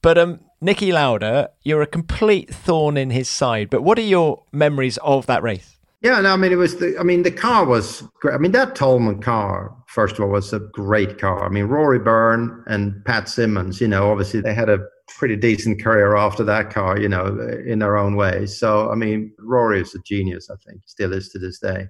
but 0.00 0.16
um, 0.16 0.40
Niki 0.62 0.90
Lauda, 0.90 1.50
you're 1.64 1.82
a 1.82 1.86
complete 1.86 2.48
thorn 2.48 2.96
in 2.96 3.10
his 3.10 3.28
side. 3.28 3.68
But 3.68 3.82
what 3.82 3.98
are 3.98 4.02
your 4.02 4.42
memories 4.52 4.96
of 4.98 5.26
that 5.26 5.42
race? 5.42 5.76
Yeah, 6.00 6.18
no, 6.22 6.32
I 6.32 6.36
mean 6.36 6.52
it 6.52 6.56
was 6.56 6.76
the. 6.76 6.96
I 6.98 7.02
mean 7.02 7.22
the 7.22 7.30
car 7.30 7.66
was 7.66 8.02
great. 8.20 8.34
I 8.34 8.38
mean 8.38 8.52
that 8.52 8.74
Toleman 8.74 9.20
car, 9.20 9.76
first 9.88 10.14
of 10.14 10.20
all, 10.20 10.30
was 10.30 10.52
a 10.52 10.60
great 10.60 11.18
car. 11.18 11.44
I 11.44 11.48
mean 11.48 11.64
Rory 11.64 11.98
Byrne 11.98 12.64
and 12.68 13.04
Pat 13.04 13.28
Symonds, 13.28 13.80
you 13.80 13.88
know, 13.88 14.10
obviously 14.10 14.40
they 14.40 14.54
had 14.54 14.70
a 14.70 14.78
pretty 15.16 15.36
decent 15.36 15.82
career 15.82 16.16
after 16.16 16.44
that 16.44 16.70
car, 16.70 16.98
you 16.98 17.08
know, 17.08 17.26
in 17.66 17.78
their 17.78 17.96
own 17.96 18.16
way. 18.16 18.46
So, 18.46 18.90
I 18.90 18.94
mean, 18.94 19.32
Rory 19.38 19.80
is 19.80 19.94
a 19.94 19.98
genius, 20.00 20.50
I 20.50 20.56
think, 20.66 20.82
still 20.86 21.12
is 21.12 21.28
to 21.30 21.38
this 21.38 21.58
day. 21.58 21.86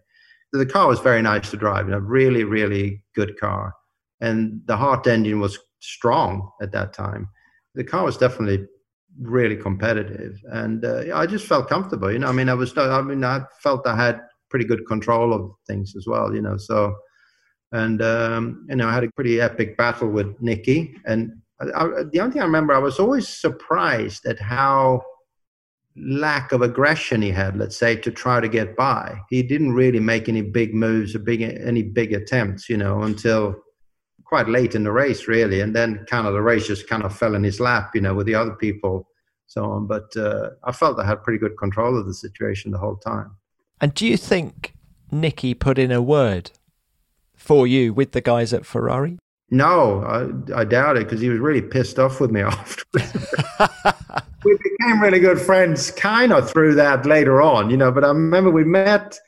The 0.52 0.66
car 0.66 0.88
was 0.88 1.00
very 1.00 1.20
nice 1.20 1.50
to 1.50 1.56
drive, 1.56 1.86
you 1.86 1.92
know, 1.92 1.98
really, 1.98 2.44
really 2.44 3.02
good 3.14 3.38
car. 3.38 3.74
And 4.20 4.62
the 4.66 4.76
Hart 4.76 5.06
engine 5.06 5.40
was 5.40 5.58
strong 5.80 6.50
at 6.62 6.72
that 6.72 6.92
time. 6.92 7.28
The 7.74 7.84
car 7.84 8.04
was 8.04 8.16
definitely 8.16 8.66
really 9.20 9.56
competitive. 9.56 10.40
And 10.50 10.84
uh, 10.84 11.04
I 11.14 11.26
just 11.26 11.46
felt 11.46 11.68
comfortable, 11.68 12.10
you 12.10 12.18
know, 12.18 12.28
I 12.28 12.32
mean, 12.32 12.48
I 12.48 12.54
was, 12.54 12.76
I 12.76 13.02
mean, 13.02 13.24
I 13.24 13.42
felt 13.60 13.86
I 13.86 13.96
had 13.96 14.20
pretty 14.48 14.64
good 14.64 14.86
control 14.86 15.34
of 15.34 15.52
things 15.66 15.94
as 15.96 16.06
well, 16.06 16.34
you 16.34 16.40
know, 16.40 16.56
so, 16.56 16.94
and, 17.72 18.00
um, 18.00 18.66
you 18.70 18.76
know, 18.76 18.88
I 18.88 18.94
had 18.94 19.04
a 19.04 19.10
pretty 19.14 19.40
epic 19.40 19.76
battle 19.76 20.08
with 20.08 20.40
Niki 20.40 20.94
and 21.04 21.32
I, 21.60 22.04
the 22.10 22.20
only 22.20 22.32
thing 22.32 22.42
I 22.42 22.46
remember, 22.46 22.74
I 22.74 22.78
was 22.78 22.98
always 22.98 23.28
surprised 23.28 24.26
at 24.26 24.38
how 24.38 25.02
lack 25.96 26.52
of 26.52 26.62
aggression 26.62 27.22
he 27.22 27.30
had, 27.30 27.56
let's 27.56 27.76
say, 27.76 27.96
to 27.96 28.10
try 28.10 28.40
to 28.40 28.48
get 28.48 28.76
by. 28.76 29.20
He 29.28 29.42
didn't 29.42 29.72
really 29.72 30.00
make 30.00 30.28
any 30.28 30.42
big 30.42 30.74
moves 30.74 31.14
or 31.14 31.18
big 31.18 31.42
any 31.42 31.82
big 31.82 32.12
attempts, 32.12 32.68
you 32.68 32.76
know, 32.76 33.02
until 33.02 33.56
quite 34.24 34.48
late 34.48 34.74
in 34.74 34.84
the 34.84 34.92
race, 34.92 35.26
really. 35.26 35.60
And 35.60 35.74
then 35.74 36.04
kind 36.08 36.26
of 36.26 36.34
the 36.34 36.42
race 36.42 36.66
just 36.66 36.88
kind 36.88 37.02
of 37.02 37.16
fell 37.16 37.34
in 37.34 37.42
his 37.42 37.60
lap, 37.60 37.90
you 37.94 38.00
know, 38.00 38.14
with 38.14 38.26
the 38.26 38.34
other 38.34 38.54
people, 38.54 39.08
so 39.46 39.64
on. 39.64 39.86
But 39.86 40.16
uh, 40.16 40.50
I 40.64 40.72
felt 40.72 41.00
I 41.00 41.06
had 41.06 41.24
pretty 41.24 41.38
good 41.38 41.56
control 41.58 41.98
of 41.98 42.06
the 42.06 42.14
situation 42.14 42.70
the 42.70 42.78
whole 42.78 42.96
time. 42.96 43.36
And 43.80 43.94
do 43.94 44.06
you 44.06 44.16
think 44.16 44.74
Niki 45.12 45.58
put 45.58 45.78
in 45.78 45.90
a 45.90 46.02
word 46.02 46.50
for 47.34 47.66
you 47.66 47.92
with 47.92 48.12
the 48.12 48.20
guys 48.20 48.52
at 48.52 48.66
Ferrari? 48.66 49.18
No, 49.50 50.02
I, 50.02 50.60
I 50.60 50.64
doubt 50.64 50.96
it 50.98 51.04
because 51.04 51.20
he 51.20 51.30
was 51.30 51.38
really 51.38 51.62
pissed 51.62 51.98
off 51.98 52.20
with 52.20 52.30
me 52.30 52.40
afterwards. 52.42 53.26
we 54.44 54.56
became 54.62 55.00
really 55.00 55.20
good 55.20 55.40
friends 55.40 55.90
kind 55.90 56.32
of 56.32 56.50
through 56.50 56.74
that 56.74 57.06
later 57.06 57.40
on, 57.40 57.70
you 57.70 57.76
know. 57.76 57.90
But 57.90 58.04
I 58.04 58.08
remember 58.08 58.50
we 58.50 58.64
met 58.64 59.18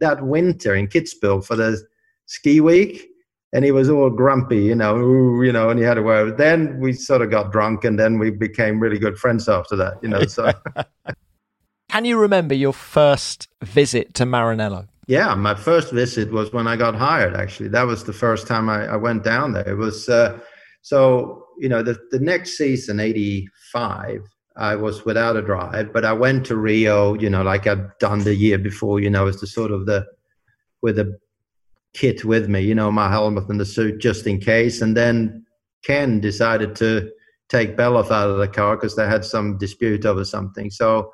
that 0.00 0.24
winter 0.24 0.74
in 0.74 0.88
Kitzbühel 0.88 1.44
for 1.44 1.56
the 1.56 1.82
ski 2.26 2.60
week, 2.60 3.08
and 3.54 3.64
he 3.64 3.72
was 3.72 3.88
all 3.88 4.10
grumpy, 4.10 4.62
you 4.62 4.74
know, 4.74 4.96
ooh, 4.96 5.42
you 5.42 5.52
know, 5.52 5.70
and 5.70 5.78
he 5.78 5.84
had 5.84 5.98
a 5.98 6.02
word. 6.02 6.36
Then 6.36 6.78
we 6.78 6.92
sort 6.92 7.22
of 7.22 7.30
got 7.30 7.50
drunk, 7.50 7.84
and 7.84 7.98
then 7.98 8.18
we 8.18 8.30
became 8.30 8.78
really 8.78 8.98
good 8.98 9.18
friends 9.18 9.48
after 9.48 9.76
that, 9.76 9.94
you 10.02 10.08
know. 10.08 10.24
So, 10.26 10.52
can 11.88 12.04
you 12.04 12.18
remember 12.18 12.54
your 12.54 12.72
first 12.74 13.48
visit 13.62 14.12
to 14.14 14.24
Maranello? 14.24 14.88
Yeah, 15.06 15.34
my 15.34 15.54
first 15.54 15.92
visit 15.92 16.30
was 16.30 16.52
when 16.52 16.66
I 16.66 16.76
got 16.76 16.94
hired. 16.94 17.34
Actually, 17.34 17.68
that 17.70 17.86
was 17.86 18.04
the 18.04 18.12
first 18.12 18.46
time 18.46 18.68
I, 18.68 18.86
I 18.86 18.96
went 18.96 19.24
down 19.24 19.52
there. 19.52 19.68
It 19.68 19.76
was 19.76 20.08
uh, 20.08 20.38
so 20.82 21.46
you 21.58 21.68
know 21.68 21.82
the 21.82 21.98
the 22.10 22.20
next 22.20 22.56
season, 22.56 23.00
'85. 23.00 24.22
I 24.54 24.76
was 24.76 25.04
without 25.04 25.36
a 25.36 25.42
drive, 25.42 25.92
but 25.92 26.04
I 26.04 26.12
went 26.12 26.46
to 26.46 26.56
Rio. 26.56 27.14
You 27.14 27.30
know, 27.30 27.42
like 27.42 27.66
I'd 27.66 27.98
done 27.98 28.20
the 28.20 28.34
year 28.34 28.58
before. 28.58 29.00
You 29.00 29.10
know, 29.10 29.26
as 29.26 29.40
the 29.40 29.46
sort 29.46 29.72
of 29.72 29.86
the 29.86 30.06
with 30.82 30.98
a 30.98 31.18
kit 31.94 32.24
with 32.24 32.48
me. 32.48 32.60
You 32.60 32.74
know, 32.74 32.90
my 32.90 33.10
helmet 33.10 33.48
and 33.48 33.60
the 33.60 33.64
suit 33.64 34.00
just 34.00 34.26
in 34.26 34.40
case. 34.40 34.82
And 34.82 34.96
then 34.96 35.44
Ken 35.84 36.20
decided 36.20 36.74
to 36.76 37.10
take 37.48 37.76
Bellof 37.76 38.10
out 38.10 38.30
of 38.30 38.38
the 38.38 38.48
car 38.48 38.76
because 38.76 38.96
they 38.96 39.06
had 39.06 39.24
some 39.24 39.58
dispute 39.58 40.06
over 40.06 40.24
something. 40.24 40.70
So 40.70 41.12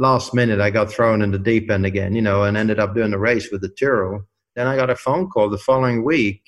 last 0.00 0.32
minute 0.32 0.60
I 0.60 0.70
got 0.70 0.90
thrown 0.90 1.20
in 1.20 1.30
the 1.30 1.38
deep 1.38 1.70
end 1.70 1.84
again, 1.84 2.14
you 2.14 2.22
know, 2.22 2.44
and 2.44 2.56
ended 2.56 2.80
up 2.80 2.94
doing 2.94 3.10
the 3.10 3.18
race 3.18 3.50
with 3.52 3.60
the 3.60 3.68
Tyrrell. 3.68 4.26
Then 4.56 4.66
I 4.66 4.74
got 4.74 4.90
a 4.90 4.96
phone 4.96 5.28
call 5.28 5.50
the 5.50 5.58
following 5.58 6.04
week 6.04 6.42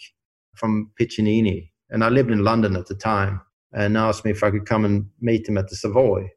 from 0.56 0.90
Piccinini, 0.98 1.70
and 1.90 2.02
I 2.02 2.08
lived 2.08 2.30
in 2.30 2.42
London 2.42 2.74
at 2.76 2.86
the 2.86 2.94
time, 2.94 3.42
and 3.72 3.96
asked 3.96 4.24
me 4.24 4.30
if 4.30 4.42
I 4.42 4.50
could 4.50 4.66
come 4.66 4.84
and 4.84 5.06
meet 5.20 5.46
him 5.46 5.58
at 5.58 5.68
the 5.68 5.76
Savoy. 5.76 6.28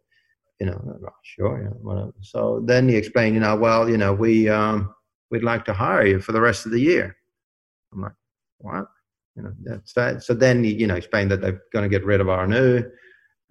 You 0.59 0.67
know, 0.67 0.99
sure. 1.23 1.63
Yeah, 1.63 1.69
whatever. 1.81 2.13
So 2.21 2.61
then 2.65 2.87
he 2.87 2.95
explained, 2.95 3.35
you 3.35 3.41
know, 3.41 3.55
well, 3.55 3.89
you 3.89 3.97
know, 3.97 4.13
we 4.13 4.47
um, 4.49 4.93
we'd 5.31 5.43
like 5.43 5.65
to 5.65 5.73
hire 5.73 6.05
you 6.05 6.19
for 6.19 6.33
the 6.33 6.41
rest 6.41 6.65
of 6.65 6.71
the 6.71 6.79
year. 6.79 7.15
I'm 7.93 8.01
like, 8.01 8.13
what? 8.59 8.85
You 9.35 9.43
know, 9.43 9.53
that's 9.63 9.93
that. 9.93 10.23
So 10.23 10.33
then 10.33 10.63
he, 10.63 10.73
you 10.73 10.87
know, 10.87 10.95
explained 10.95 11.31
that 11.31 11.41
they're 11.41 11.61
going 11.73 11.83
to 11.83 11.89
get 11.89 12.05
rid 12.05 12.21
of 12.21 12.27
Arnoux 12.27 12.89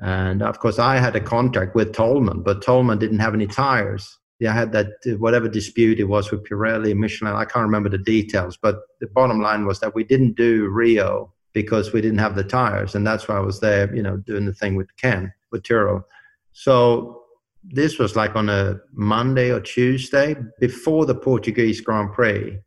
and 0.00 0.42
of 0.42 0.58
course, 0.58 0.78
I 0.78 0.98
had 0.98 1.16
a 1.16 1.20
contract 1.20 1.74
with 1.74 1.92
Toleman, 1.92 2.42
but 2.42 2.62
Toleman 2.62 2.98
didn't 2.98 3.20
have 3.20 3.34
any 3.34 3.46
tires. 3.46 4.18
I 4.46 4.52
had 4.52 4.72
that 4.72 4.88
whatever 5.18 5.48
dispute 5.48 5.98
it 6.00 6.04
was 6.04 6.30
with 6.30 6.44
Pirelli, 6.44 6.94
Michelin. 6.94 7.34
I 7.34 7.46
can't 7.46 7.64
remember 7.64 7.88
the 7.88 7.96
details, 7.96 8.58
but 8.60 8.80
the 9.00 9.06
bottom 9.06 9.40
line 9.40 9.64
was 9.64 9.80
that 9.80 9.94
we 9.94 10.04
didn't 10.04 10.36
do 10.36 10.68
Rio 10.68 11.32
because 11.54 11.92
we 11.92 12.02
didn't 12.02 12.18
have 12.18 12.34
the 12.34 12.44
tires, 12.44 12.94
and 12.94 13.06
that's 13.06 13.26
why 13.26 13.36
I 13.36 13.40
was 13.40 13.60
there, 13.60 13.94
you 13.94 14.02
know, 14.02 14.18
doing 14.18 14.44
the 14.44 14.52
thing 14.52 14.74
with 14.74 14.94
Ken 14.96 15.32
with 15.50 15.62
Tyrrell. 15.62 16.06
So 16.52 17.22
this 17.62 17.98
was 17.98 18.16
like 18.16 18.36
on 18.36 18.48
a 18.50 18.80
Monday 18.92 19.50
or 19.50 19.60
Tuesday 19.60 20.36
before 20.60 21.06
the 21.06 21.14
Portuguese 21.14 21.80
Grand 21.80 22.12
Prix 22.12 22.58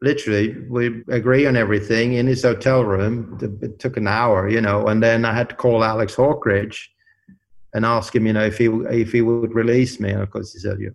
literally 0.00 0.56
we 0.68 1.02
agree 1.08 1.46
on 1.46 1.56
everything 1.56 2.14
in 2.14 2.26
his 2.26 2.42
hotel 2.42 2.84
room. 2.84 3.38
It 3.62 3.78
took 3.78 3.96
an 3.96 4.06
hour 4.06 4.48
you 4.48 4.60
know 4.60 4.86
and 4.86 5.02
then 5.02 5.24
i 5.24 5.32
had 5.32 5.48
to 5.48 5.54
call 5.54 5.84
alex 5.84 6.14
hawkridge 6.14 6.78
and 7.74 7.84
ask 7.84 8.14
him 8.14 8.26
you 8.26 8.32
know 8.32 8.44
if 8.44 8.58
he 8.58 8.66
if 8.66 9.12
he 9.12 9.22
would 9.22 9.54
release 9.54 10.00
me. 10.00 10.10
And 10.10 10.22
of 10.22 10.30
course 10.30 10.52
he 10.52 10.60
said 10.60 10.78
you 10.80 10.94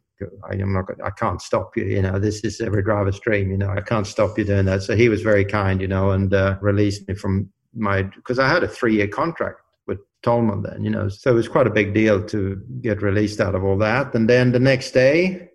i'm 0.50 0.72
not 0.72 0.86
i 1.04 1.10
can't 1.10 1.42
stop 1.42 1.76
you 1.76 1.84
you 1.84 2.02
know 2.02 2.18
this 2.18 2.46
is 2.46 2.62
every 2.62 2.82
driver's 2.82 3.20
dream 3.20 3.52
you 3.52 3.58
know 3.58 3.70
i 3.70 3.82
can't 3.82 4.08
stop 4.08 4.38
you 4.38 4.46
doing 4.46 4.66
that. 4.66 4.84
So 4.84 4.96
he 4.96 5.10
was 5.10 5.22
very 5.22 5.46
kind 5.46 5.82
you 5.82 5.88
know 5.88 6.12
and 6.12 6.34
uh, 6.34 6.58
released 6.62 7.08
me 7.08 7.16
from 7.16 7.50
my 7.76 8.04
because 8.04 8.40
i 8.40 8.48
had 8.48 8.64
a 8.64 8.68
three 8.68 8.96
year 8.96 9.08
contract 9.08 9.60
with 9.86 10.00
Toleman 10.22 10.64
then 10.64 10.84
you 10.84 10.90
know. 10.90 11.10
So 11.10 11.32
it 11.32 11.36
was 11.36 11.50
quite 11.50 11.68
a 11.68 11.72
big 11.72 11.94
deal 11.94 12.24
to 12.28 12.62
get 12.82 13.02
released 13.02 13.42
out 13.42 13.56
of 13.56 13.64
all 13.64 13.78
that. 13.80 14.14
And 14.16 14.30
then 14.30 14.54
the 14.54 14.60
next 14.60 14.92
day 14.92 15.50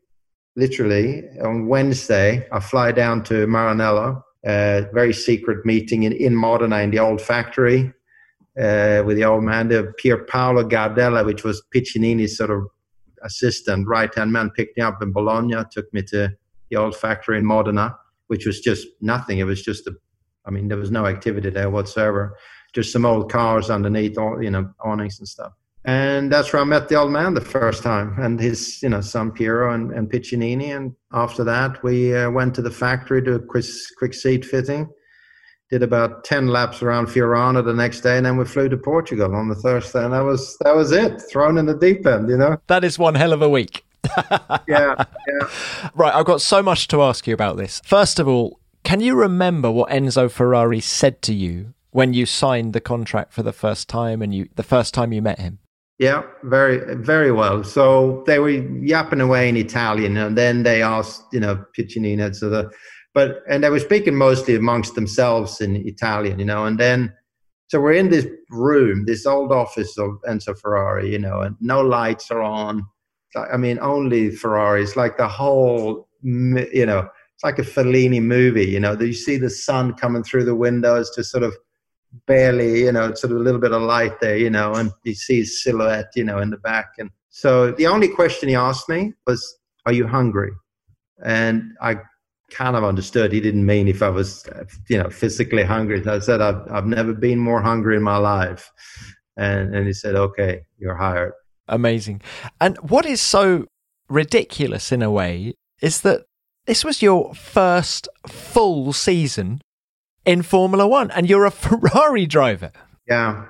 literally 0.59 1.25
on 1.43 1.69
Wednesday, 1.69 2.47
I 2.51 2.61
fly 2.61 2.93
down 2.93 3.23
to 3.25 3.47
Maranello 3.47 4.23
uh, 4.47 4.83
very 4.93 5.13
secret 5.13 5.65
meeting 5.67 6.05
in, 6.05 6.13
in 6.13 6.35
Modena 6.35 6.79
in 6.79 6.91
the 6.91 6.99
old 6.99 7.21
factory 7.21 7.93
uh, 8.59 9.03
with 9.05 9.17
the 9.17 9.25
old 9.25 9.45
man, 9.45 9.69
the 9.69 9.93
Pier 9.99 10.25
Paolo 10.25 10.65
Gardella, 10.65 11.25
which 11.25 11.45
was 11.45 11.63
Piccinini's 11.75 12.37
sort 12.37 12.51
of 12.51 12.67
assistant, 13.23 13.87
right 13.87 14.13
hand 14.15 14.33
man, 14.33 14.51
picked 14.51 14.77
me 14.77 14.83
up 14.83 15.03
in 15.03 15.13
Bologna, 15.13 15.57
took 15.71 15.93
me 15.93 16.03
to 16.03 16.31
the 16.71 16.77
old 16.77 16.97
factory 16.97 17.39
in 17.39 17.45
Modena, 17.45 17.97
which 18.29 18.47
was 18.47 18.61
just 18.61 18.87
nothing. 19.01 19.39
It 19.39 19.45
was 19.45 19.63
just 19.63 19.87
a, 19.87 19.95
I 20.45 20.51
mean, 20.51 20.69
there 20.69 20.79
was 20.79 20.91
no 20.91 21.07
activity 21.07 21.51
there 21.51 21.71
whatsoever. 21.71 22.37
Just 22.75 22.93
some 22.93 23.07
old 23.07 23.31
cars 23.31 23.71
underneath, 23.71 24.19
all, 24.19 24.43
you 24.43 24.51
know, 24.51 24.71
awnings 24.85 25.19
and 25.19 25.29
stuff. 25.29 25.53
And 25.89 26.31
that's 26.31 26.53
where 26.53 26.61
I 26.61 26.67
met 26.67 26.91
the 26.91 26.97
old 26.97 27.13
man 27.13 27.33
the 27.33 27.41
first 27.41 27.83
time, 27.83 28.15
and 28.19 28.39
his, 28.39 28.83
you 28.83 28.91
know, 28.91 29.01
son 29.01 29.33
Piero 29.33 29.73
and, 29.73 29.91
and 29.91 30.11
Piccinini. 30.11 30.77
And 30.77 30.95
after 31.15 31.45
that, 31.45 31.83
we 31.83 32.15
uh, 32.15 32.31
went 32.31 32.55
to 32.57 32.63
the 32.63 32.71
factory 32.71 33.23
to 33.23 33.37
a 33.37 33.39
quick, 33.39 33.65
quick 33.97 34.13
seat 34.13 34.45
fitting 34.45 34.87
did 35.71 35.83
about 35.83 36.25
10 36.25 36.49
laps 36.49 36.83
around 36.83 37.07
Fiorano 37.07 37.63
the 37.63 37.75
next 37.75 38.01
day 38.01 38.17
and 38.17 38.25
then 38.25 38.39
we 38.39 38.45
flew 38.47 38.71
to 38.71 38.77
Portugal 38.79 39.35
on 39.35 39.51
the 39.51 39.55
Thursday 39.55 40.03
and 40.03 40.15
that 40.15 40.25
was 40.25 40.57
that 40.65 40.75
was 40.75 40.93
it 40.93 41.21
thrown 41.31 41.59
in 41.59 41.67
the 41.67 41.75
deep 41.75 42.07
end 42.07 42.31
you 42.31 42.39
know? 42.39 42.57
That 42.69 42.85
is 42.85 42.99
one 42.99 43.17
hell 43.17 43.35
of 43.35 43.43
a 43.43 43.51
week. 43.51 43.85
Yeah 44.67 44.95
yeah. 44.97 45.49
Right 45.95 46.15
I've 46.15 46.25
got 46.25 46.41
so 46.41 46.63
much 46.63 46.89
to 46.89 47.03
ask 47.03 47.27
you 47.27 47.35
about 47.35 47.59
this. 47.59 47.83
First 47.85 48.19
of 48.19 48.27
all 48.27 48.59
can 48.83 49.01
you 49.01 49.15
remember 49.15 49.71
what 49.71 49.91
Enzo 49.91 50.31
Ferrari 50.31 50.81
said 50.81 51.21
to 51.23 51.35
you 51.35 51.75
when 51.91 52.15
you 52.15 52.25
signed 52.25 52.73
the 52.73 52.81
contract 52.81 53.35
for 53.35 53.43
the 53.43 53.53
first 53.53 53.91
time 53.91 54.23
and 54.23 54.33
you 54.33 54.49
the 54.57 54.63
first 54.63 54.95
time 54.95 55.13
you 55.13 55.21
met 55.21 55.39
him 55.39 55.59
yeah, 55.99 56.23
very, 56.45 56.95
very 56.97 57.33
well. 57.33 57.65
So 57.65 58.23
they 58.27 58.39
were 58.39 58.51
yapping 58.51 59.21
away 59.21 59.49
in 59.49 59.57
Italian, 59.57 60.17
and 60.17 60.39
then 60.39 60.63
they 60.63 60.81
asked, 60.83 61.25
you 61.33 61.41
know, 61.41 61.65
Piccinini, 61.77 62.35
so 62.35 62.49
the 62.49 62.71
but 63.15 63.43
and 63.49 63.65
they 63.65 63.71
were 63.71 63.81
speaking 63.81 64.15
mostly 64.15 64.55
amongst 64.55 64.95
themselves 64.95 65.61
in 65.61 65.75
Italian, 65.75 66.39
you 66.39 66.45
know. 66.45 66.67
And 66.67 66.79
then, 66.79 67.13
so 67.67 67.81
we're 67.81 67.95
in 67.95 68.11
this 68.11 68.27
room, 68.51 69.07
this 69.07 69.27
old 69.27 69.51
office 69.51 69.99
of 69.99 70.11
Enzo 70.29 70.57
Ferrari, 70.57 71.11
you 71.11 71.19
know, 71.19 71.41
and 71.41 71.57
no 71.61 71.81
lights 71.81 72.31
are 72.31 72.43
on. 72.43 72.87
I 73.35 73.57
mean, 73.57 73.79
only 73.81 74.31
Ferraris. 74.31 74.97
Like 74.97 75.17
the 75.17 75.27
whole, 75.27 76.09
you 76.23 76.87
know, 76.87 77.09
it's 77.35 77.45
like 77.45 77.59
a 77.59 77.63
Fellini 77.63 78.23
movie. 78.23 78.67
You 78.67 78.79
know, 78.79 78.99
you 78.99 79.13
see 79.13 79.37
the 79.37 79.51
sun 79.51 79.95
coming 79.95 80.23
through 80.23 80.45
the 80.45 80.55
windows 80.55 81.11
to 81.17 81.25
sort 81.25 81.43
of 81.43 81.57
barely, 82.27 82.81
you 82.85 82.93
know, 82.93 83.15
sort 83.15 83.33
of 83.33 83.39
a 83.39 83.43
little 83.43 83.61
bit 83.61 83.73
of 83.73 83.83
light 83.83 84.21
there, 84.21 84.37
you 84.37 84.51
know, 84.51 84.75
and 84.75 84.91
you 85.05 85.15
see 85.15 85.41
his 85.41 85.63
silhouette, 85.63 86.11
you 86.15 86.25
know, 86.25 86.39
in 86.39 86.51
the 86.51 86.57
back. 86.59 86.93
And 86.99 87.11
so 87.31 87.73
the 87.73 87.87
only 87.87 88.09
question 88.09 88.49
he 88.49 88.55
asked 88.55 88.89
me 88.89 89.15
was, 89.27 89.59
"Are 89.87 89.93
you 89.93 90.07
hungry?" 90.07 90.51
And 91.23 91.77
I 91.81 91.97
kind 92.51 92.77
of 92.77 92.85
understood 92.85 93.33
he 93.33 93.41
didn't 93.41 93.67
mean 93.67 93.89
if 93.89 94.03
I 94.03 94.09
was, 94.09 94.49
you 94.89 94.99
know, 94.99 95.11
physically 95.11 95.65
hungry. 95.65 96.03
I 96.07 96.19
said, 96.19 96.41
I've, 96.41 96.61
I've 96.71 96.87
never 96.87 97.13
been 97.13 97.39
more 97.39 97.61
hungry 97.61 97.97
in 97.97 98.03
my 98.03 98.17
life. 98.17 98.71
And, 99.37 99.75
and 99.75 99.87
he 99.87 99.93
said, 99.93 100.15
okay, 100.15 100.63
you're 100.79 100.97
hired. 100.97 101.33
Amazing. 101.69 102.23
And 102.61 102.77
what 102.79 103.05
is 103.05 103.21
so 103.21 103.67
ridiculous 104.09 104.91
in 104.91 105.03
a 105.03 105.11
way 105.11 105.55
is 105.83 106.01
that 106.03 106.23
this 106.67 106.85
was 106.85 107.03
your 107.03 107.35
first 107.35 108.09
full 108.27 108.93
season 108.93 109.61
in 110.29 110.43
Formula 110.43 110.87
One 110.87 111.11
and 111.13 111.29
you're 111.29 111.47
a 111.47 111.51
Ferrari 111.65 112.27
driver. 112.27 112.71
Yeah. 113.09 113.47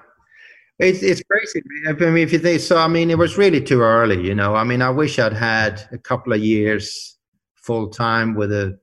It's, 0.78 1.02
it's 1.02 1.20
crazy. 1.28 1.60
I 1.88 1.92
mean, 1.92 2.18
if 2.18 2.32
you 2.32 2.38
think 2.38 2.60
so, 2.60 2.78
I 2.78 2.86
mean, 2.86 3.10
it 3.10 3.18
was 3.18 3.36
really 3.36 3.60
too 3.60 3.80
early, 3.80 4.24
you 4.24 4.34
know. 4.34 4.54
I 4.54 4.62
mean, 4.62 4.80
I 4.80 4.90
wish 4.90 5.18
I'd 5.18 5.32
had 5.32 5.82
a 5.90 5.98
couple 5.98 6.32
of 6.32 6.38
years 6.38 7.18
full 7.56 7.88
time 7.88 8.34
with 8.36 8.52
a 8.52 8.78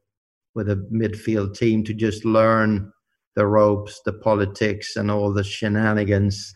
with 0.56 0.70
a 0.70 0.76
midfield 0.92 1.58
team 1.58 1.84
to 1.86 1.94
just 1.94 2.26
learn 2.26 2.92
the 3.36 3.48
ropes, 3.48 4.02
the 4.06 4.14
politics, 4.14 4.98
and 4.98 5.10
all 5.10 5.34
the 5.34 5.44
shenanigans 5.44 6.54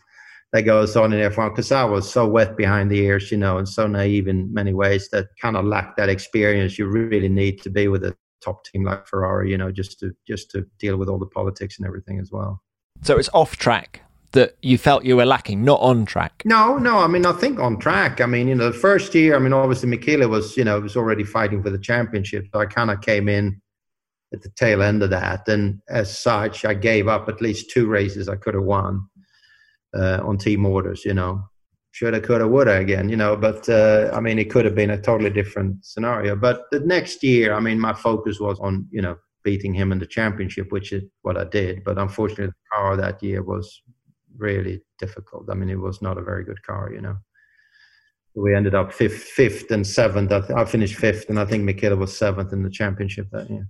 that 0.52 0.62
goes 0.62 0.94
on 0.94 1.12
in 1.14 1.30
F1. 1.30 1.50
Because 1.50 1.72
I 1.72 1.84
was 1.84 2.10
so 2.10 2.26
wet 2.26 2.54
behind 2.58 2.90
the 2.90 2.98
ears, 2.98 3.30
you 3.30 3.38
know, 3.38 3.56
and 3.56 3.68
so 3.68 3.86
naive 3.86 4.28
in 4.28 4.52
many 4.52 4.74
ways 4.74 5.08
that 5.10 5.28
kind 5.40 5.56
of 5.56 5.64
lacked 5.64 5.96
that 5.96 6.10
experience 6.10 6.78
you 6.78 6.86
really 6.86 7.30
need 7.30 7.62
to 7.62 7.70
be 7.70 7.88
with 7.88 8.04
a 8.04 8.14
top 8.40 8.64
team 8.64 8.84
like 8.84 9.06
Ferrari, 9.06 9.50
you 9.50 9.58
know, 9.58 9.70
just 9.70 9.98
to 10.00 10.12
just 10.26 10.50
to 10.52 10.66
deal 10.78 10.96
with 10.96 11.08
all 11.08 11.18
the 11.18 11.26
politics 11.26 11.78
and 11.78 11.86
everything 11.86 12.18
as 12.18 12.30
well. 12.32 12.62
So 13.02 13.18
it's 13.18 13.30
off 13.32 13.56
track 13.56 14.02
that 14.32 14.56
you 14.62 14.78
felt 14.78 15.04
you 15.04 15.16
were 15.16 15.26
lacking, 15.26 15.64
not 15.64 15.80
on 15.80 16.04
track? 16.04 16.42
No, 16.44 16.78
no. 16.78 16.98
I 16.98 17.08
mean, 17.08 17.26
I 17.26 17.32
think 17.32 17.58
on 17.58 17.78
track. 17.78 18.20
I 18.20 18.26
mean, 18.26 18.48
you 18.48 18.54
know, 18.54 18.70
the 18.70 18.78
first 18.78 19.14
year, 19.14 19.34
I 19.34 19.38
mean, 19.38 19.52
obviously 19.52 19.88
Michele 19.88 20.28
was, 20.28 20.56
you 20.56 20.64
know, 20.64 20.80
was 20.80 20.96
already 20.96 21.24
fighting 21.24 21.62
for 21.62 21.70
the 21.70 21.78
championship. 21.78 22.46
So 22.52 22.60
I 22.60 22.66
kind 22.66 22.90
of 22.90 23.00
came 23.00 23.28
in 23.28 23.60
at 24.32 24.42
the 24.42 24.50
tail 24.50 24.82
end 24.82 25.02
of 25.02 25.10
that. 25.10 25.48
And 25.48 25.80
as 25.88 26.16
such, 26.16 26.64
I 26.64 26.74
gave 26.74 27.08
up 27.08 27.28
at 27.28 27.40
least 27.40 27.70
two 27.70 27.86
races 27.86 28.28
I 28.28 28.36
could 28.36 28.54
have 28.54 28.62
won 28.62 29.08
uh, 29.94 30.20
on 30.22 30.38
team 30.38 30.64
orders, 30.64 31.04
you 31.04 31.14
know. 31.14 31.42
Shoulda, 31.92 32.20
coulda, 32.20 32.46
woulda 32.46 32.76
again, 32.76 33.08
you 33.08 33.16
know. 33.16 33.36
But 33.36 33.68
uh, 33.68 34.10
I 34.12 34.20
mean, 34.20 34.38
it 34.38 34.50
could 34.50 34.64
have 34.64 34.74
been 34.74 34.90
a 34.90 35.00
totally 35.00 35.30
different 35.30 35.84
scenario. 35.84 36.36
But 36.36 36.62
the 36.70 36.80
next 36.80 37.22
year, 37.22 37.52
I 37.54 37.60
mean, 37.60 37.80
my 37.80 37.92
focus 37.92 38.38
was 38.38 38.58
on, 38.60 38.86
you 38.90 39.02
know, 39.02 39.16
beating 39.42 39.74
him 39.74 39.92
in 39.92 39.98
the 39.98 40.06
championship, 40.06 40.70
which 40.70 40.92
is 40.92 41.02
what 41.22 41.36
I 41.36 41.44
did. 41.44 41.82
But 41.84 41.98
unfortunately, 41.98 42.46
the 42.46 42.76
car 42.76 42.96
that 42.96 43.22
year 43.22 43.42
was 43.42 43.82
really 44.36 44.82
difficult. 44.98 45.48
I 45.50 45.54
mean, 45.54 45.68
it 45.70 45.80
was 45.80 46.00
not 46.00 46.18
a 46.18 46.22
very 46.22 46.44
good 46.44 46.62
car, 46.62 46.92
you 46.92 47.00
know. 47.00 47.16
We 48.34 48.54
ended 48.54 48.76
up 48.76 48.92
fifth, 48.92 49.24
fifth 49.24 49.70
and 49.72 49.84
seventh. 49.84 50.30
I, 50.30 50.42
I 50.56 50.64
finished 50.64 50.94
fifth, 50.94 51.28
and 51.28 51.40
I 51.40 51.44
think 51.44 51.64
Michele 51.64 51.96
was 51.96 52.16
seventh 52.16 52.52
in 52.52 52.62
the 52.62 52.70
championship 52.70 53.28
that 53.32 53.50
year. 53.50 53.66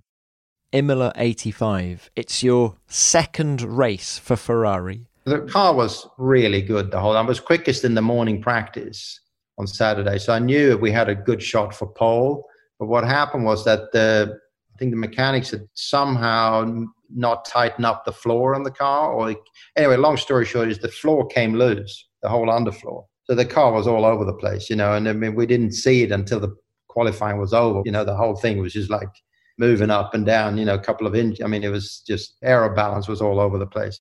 Imola 0.73 1.13
85. 1.17 2.11
It's 2.15 2.43
your 2.43 2.77
second 2.87 3.63
race 3.63 4.19
for 4.19 4.37
Ferrari. 4.37 5.10
The 5.25 5.41
car 5.41 5.75
was 5.75 6.09
really 6.19 6.63
good 6.63 6.91
the 6.91 6.99
whole 6.99 7.17
I 7.17 7.21
was 7.21 7.41
quickest 7.41 7.85
in 7.85 7.95
the 7.95 8.03
morning 8.03 8.41
practice 8.41 9.21
on 9.59 9.67
Saturday. 9.67 10.19
So 10.19 10.33
I 10.33 10.39
knew 10.39 10.79
we 10.79 10.91
had 10.91 11.09
a 11.09 11.15
good 11.15 11.43
shot 11.43 11.75
for 11.75 11.87
pole. 11.87 12.47
But 12.79 12.87
what 12.87 13.05
happened 13.05 13.45
was 13.45 13.65
that 13.67 13.93
the 13.93 14.39
I 14.75 14.79
think 14.79 14.93
the 14.93 14.97
mechanics 14.97 15.51
had 15.51 15.69
somehow 15.75 16.87
not 17.15 17.45
tightened 17.45 17.85
up 17.85 18.05
the 18.05 18.13
floor 18.13 18.55
on 18.55 18.63
the 18.63 18.71
car. 18.71 19.13
Or 19.13 19.37
anyway, 19.77 19.97
long 19.97 20.17
story 20.17 20.47
short 20.47 20.69
is 20.69 20.79
the 20.79 20.89
floor 20.89 21.27
came 21.27 21.55
loose, 21.55 22.09
the 22.23 22.29
whole 22.31 22.47
underfloor. 22.47 23.05
So 23.25 23.35
the 23.35 23.45
car 23.45 23.73
was 23.73 23.87
all 23.87 24.07
over 24.07 24.25
the 24.25 24.33
place, 24.33 24.71
you 24.71 24.77
know. 24.77 24.95
And 24.95 25.07
I 25.09 25.13
mean, 25.13 25.35
we 25.35 25.47
didn't 25.47 25.73
see 25.73 26.03
it 26.03 26.13
until 26.13 26.41
the 26.41 26.57
qualifying 26.89 27.39
was 27.39 27.53
over. 27.53 27.83
You 27.85 27.93
know, 27.93 28.05
the 28.05 28.17
whole 28.17 28.37
thing 28.37 28.59
was 28.59 28.73
just 28.73 28.91
like 28.91 29.11
moving 29.59 29.91
up 29.91 30.15
and 30.15 30.25
down, 30.25 30.57
you 30.57 30.65
know, 30.65 30.75
a 30.75 30.83
couple 30.83 31.07
of 31.07 31.15
inches. 31.15 31.45
I 31.45 31.47
mean, 31.47 31.63
it 31.63 31.69
was 31.69 32.03
just 32.07 32.39
aero 32.43 32.75
balance 32.75 33.07
was 33.07 33.21
all 33.21 33.39
over 33.39 33.59
the 33.59 33.67
place. 33.67 34.01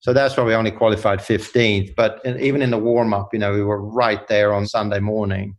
So 0.00 0.12
that's 0.14 0.36
why 0.36 0.44
we 0.44 0.54
only 0.54 0.70
qualified 0.70 1.20
15th. 1.20 1.94
But 1.94 2.20
even 2.24 2.62
in 2.62 2.70
the 2.70 2.78
warm 2.78 3.12
up, 3.12 3.30
you 3.32 3.38
know, 3.38 3.52
we 3.52 3.62
were 3.62 3.82
right 3.82 4.26
there 4.28 4.52
on 4.52 4.66
Sunday 4.66 4.98
morning. 5.00 5.56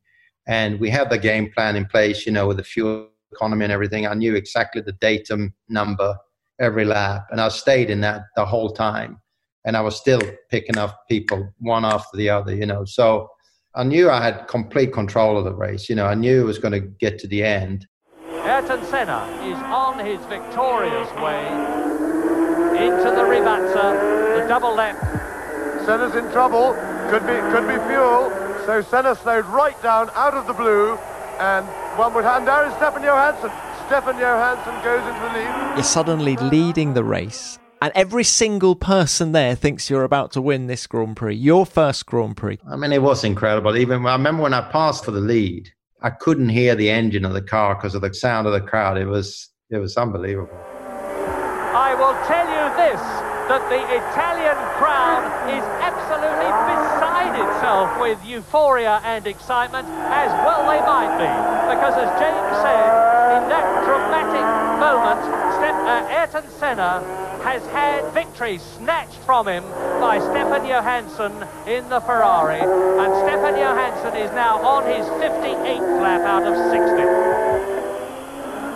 And 0.47 0.79
we 0.79 0.89
had 0.89 1.09
the 1.11 1.19
game 1.19 1.51
plan 1.55 1.75
in 1.75 1.85
place, 1.85 2.25
you 2.25 2.31
know, 2.31 2.47
with 2.47 2.57
the 2.57 2.63
fuel 2.63 3.07
economy 3.31 3.65
and 3.65 3.71
everything. 3.71 4.07
I 4.07 4.15
knew 4.15 4.35
exactly 4.35 4.81
the 4.81 4.93
datum 4.93 5.53
number 5.69 6.17
every 6.59 6.85
lap. 6.85 7.27
And 7.29 7.39
I 7.39 7.49
stayed 7.49 7.89
in 7.89 8.01
that 8.01 8.23
the 8.35 8.45
whole 8.45 8.71
time. 8.71 9.19
And 9.63 9.77
I 9.77 9.81
was 9.81 9.95
still 9.95 10.21
picking 10.49 10.77
up 10.77 11.01
people 11.07 11.53
one 11.59 11.85
after 11.85 12.17
the 12.17 12.29
other, 12.31 12.55
you 12.55 12.65
know. 12.65 12.83
So 12.83 13.29
I 13.75 13.83
knew 13.83 14.09
I 14.09 14.23
had 14.23 14.47
complete 14.47 14.91
control 14.91 15.37
of 15.37 15.45
the 15.45 15.53
race. 15.53 15.87
You 15.87 15.95
know, 15.95 16.07
I 16.07 16.15
knew 16.15 16.41
it 16.41 16.45
was 16.45 16.57
going 16.57 16.73
to 16.73 16.79
get 16.79 17.19
to 17.19 17.27
the 17.27 17.43
end. 17.43 17.85
Ayrton 18.27 18.83
Senna 18.85 19.23
is 19.43 19.57
on 19.65 20.03
his 20.03 20.19
victorious 20.25 21.09
way 21.21 21.45
into 22.83 23.11
the 23.15 23.21
Rivazza, 23.21 24.20
the 24.39 24.47
double 24.47 24.73
left. 24.75 25.01
Senna's 25.85 26.15
in 26.15 26.31
trouble, 26.31 26.73
could 27.09 27.25
be 27.27 27.35
could 27.51 27.67
be 27.67 27.77
fuel. 27.87 28.29
So 28.65 28.81
Senna 28.81 29.15
slowed 29.15 29.45
right 29.47 29.79
down 29.81 30.09
out 30.13 30.33
of 30.33 30.47
the 30.47 30.53
blue, 30.53 30.95
and 31.39 31.65
one 31.97 32.13
would 32.13 32.23
hand 32.23 32.45
down 32.45 32.69
is 32.69 32.75
Stefan 32.75 33.01
Johansson. 33.01 33.51
Stefan 33.87 34.17
Johansson 34.17 34.73
goes 34.83 35.05
into 35.07 35.19
the 35.19 35.33
lead. 35.33 35.75
You're 35.75 35.83
suddenly 35.83 36.37
leading 36.37 36.93
the 36.93 37.03
race. 37.03 37.59
And 37.81 37.91
every 37.95 38.23
single 38.23 38.75
person 38.75 39.31
there 39.31 39.55
thinks 39.55 39.89
you're 39.89 40.03
about 40.03 40.31
to 40.33 40.41
win 40.41 40.67
this 40.67 40.85
Grand 40.85 41.17
Prix, 41.17 41.35
your 41.35 41.65
first 41.65 42.05
Grand 42.05 42.37
Prix. 42.37 42.59
I 42.69 42.75
mean, 42.75 42.93
it 42.93 43.01
was 43.01 43.23
incredible. 43.23 43.75
Even 43.75 44.05
I 44.05 44.13
remember 44.13 44.43
when 44.43 44.53
I 44.53 44.61
passed 44.71 45.03
for 45.03 45.11
the 45.11 45.19
lead, 45.19 45.71
I 46.03 46.11
couldn't 46.11 46.49
hear 46.49 46.75
the 46.75 46.91
engine 46.91 47.25
of 47.25 47.33
the 47.33 47.41
car 47.41 47.73
because 47.73 47.95
of 47.95 48.01
the 48.01 48.13
sound 48.13 48.45
of 48.45 48.53
the 48.53 48.61
crowd. 48.61 48.97
It 48.97 49.07
was 49.07 49.49
it 49.71 49.79
was 49.79 49.97
unbelievable. 49.97 50.55
I 51.73 51.95
will 51.95 52.13
tell 52.27 52.45
you 52.45 52.75
this 52.77 53.30
that 53.51 53.67
the 53.67 53.83
Italian 53.83 54.55
crowd 54.79 55.27
is 55.51 55.59
absolutely 55.83 56.47
beside 56.71 57.35
itself 57.35 57.99
with 57.99 58.15
euphoria 58.23 59.01
and 59.03 59.27
excitement, 59.27 59.83
as 60.07 60.31
well 60.47 60.63
they 60.71 60.79
might 60.79 61.11
be. 61.19 61.27
Because 61.67 61.99
as 61.99 62.07
James 62.15 62.55
said, 62.63 62.87
in 63.35 63.51
that 63.51 63.67
dramatic 63.83 64.47
moment, 64.79 65.19
Ayrton 66.07 66.49
Senna 66.59 67.03
has 67.43 67.65
had 67.67 68.09
victory 68.13 68.57
snatched 68.57 69.19
from 69.27 69.49
him 69.49 69.63
by 69.99 70.19
Stefan 70.19 70.65
Johansson 70.65 71.33
in 71.67 71.89
the 71.89 71.99
Ferrari. 71.99 72.61
And 72.61 73.11
Stefan 73.27 73.59
Johansson 73.59 74.15
is 74.15 74.31
now 74.31 74.63
on 74.63 74.85
his 74.85 75.05
58th 75.19 76.01
lap 76.01 76.21
out 76.21 76.43
of 76.43 76.55
60. 76.71 77.50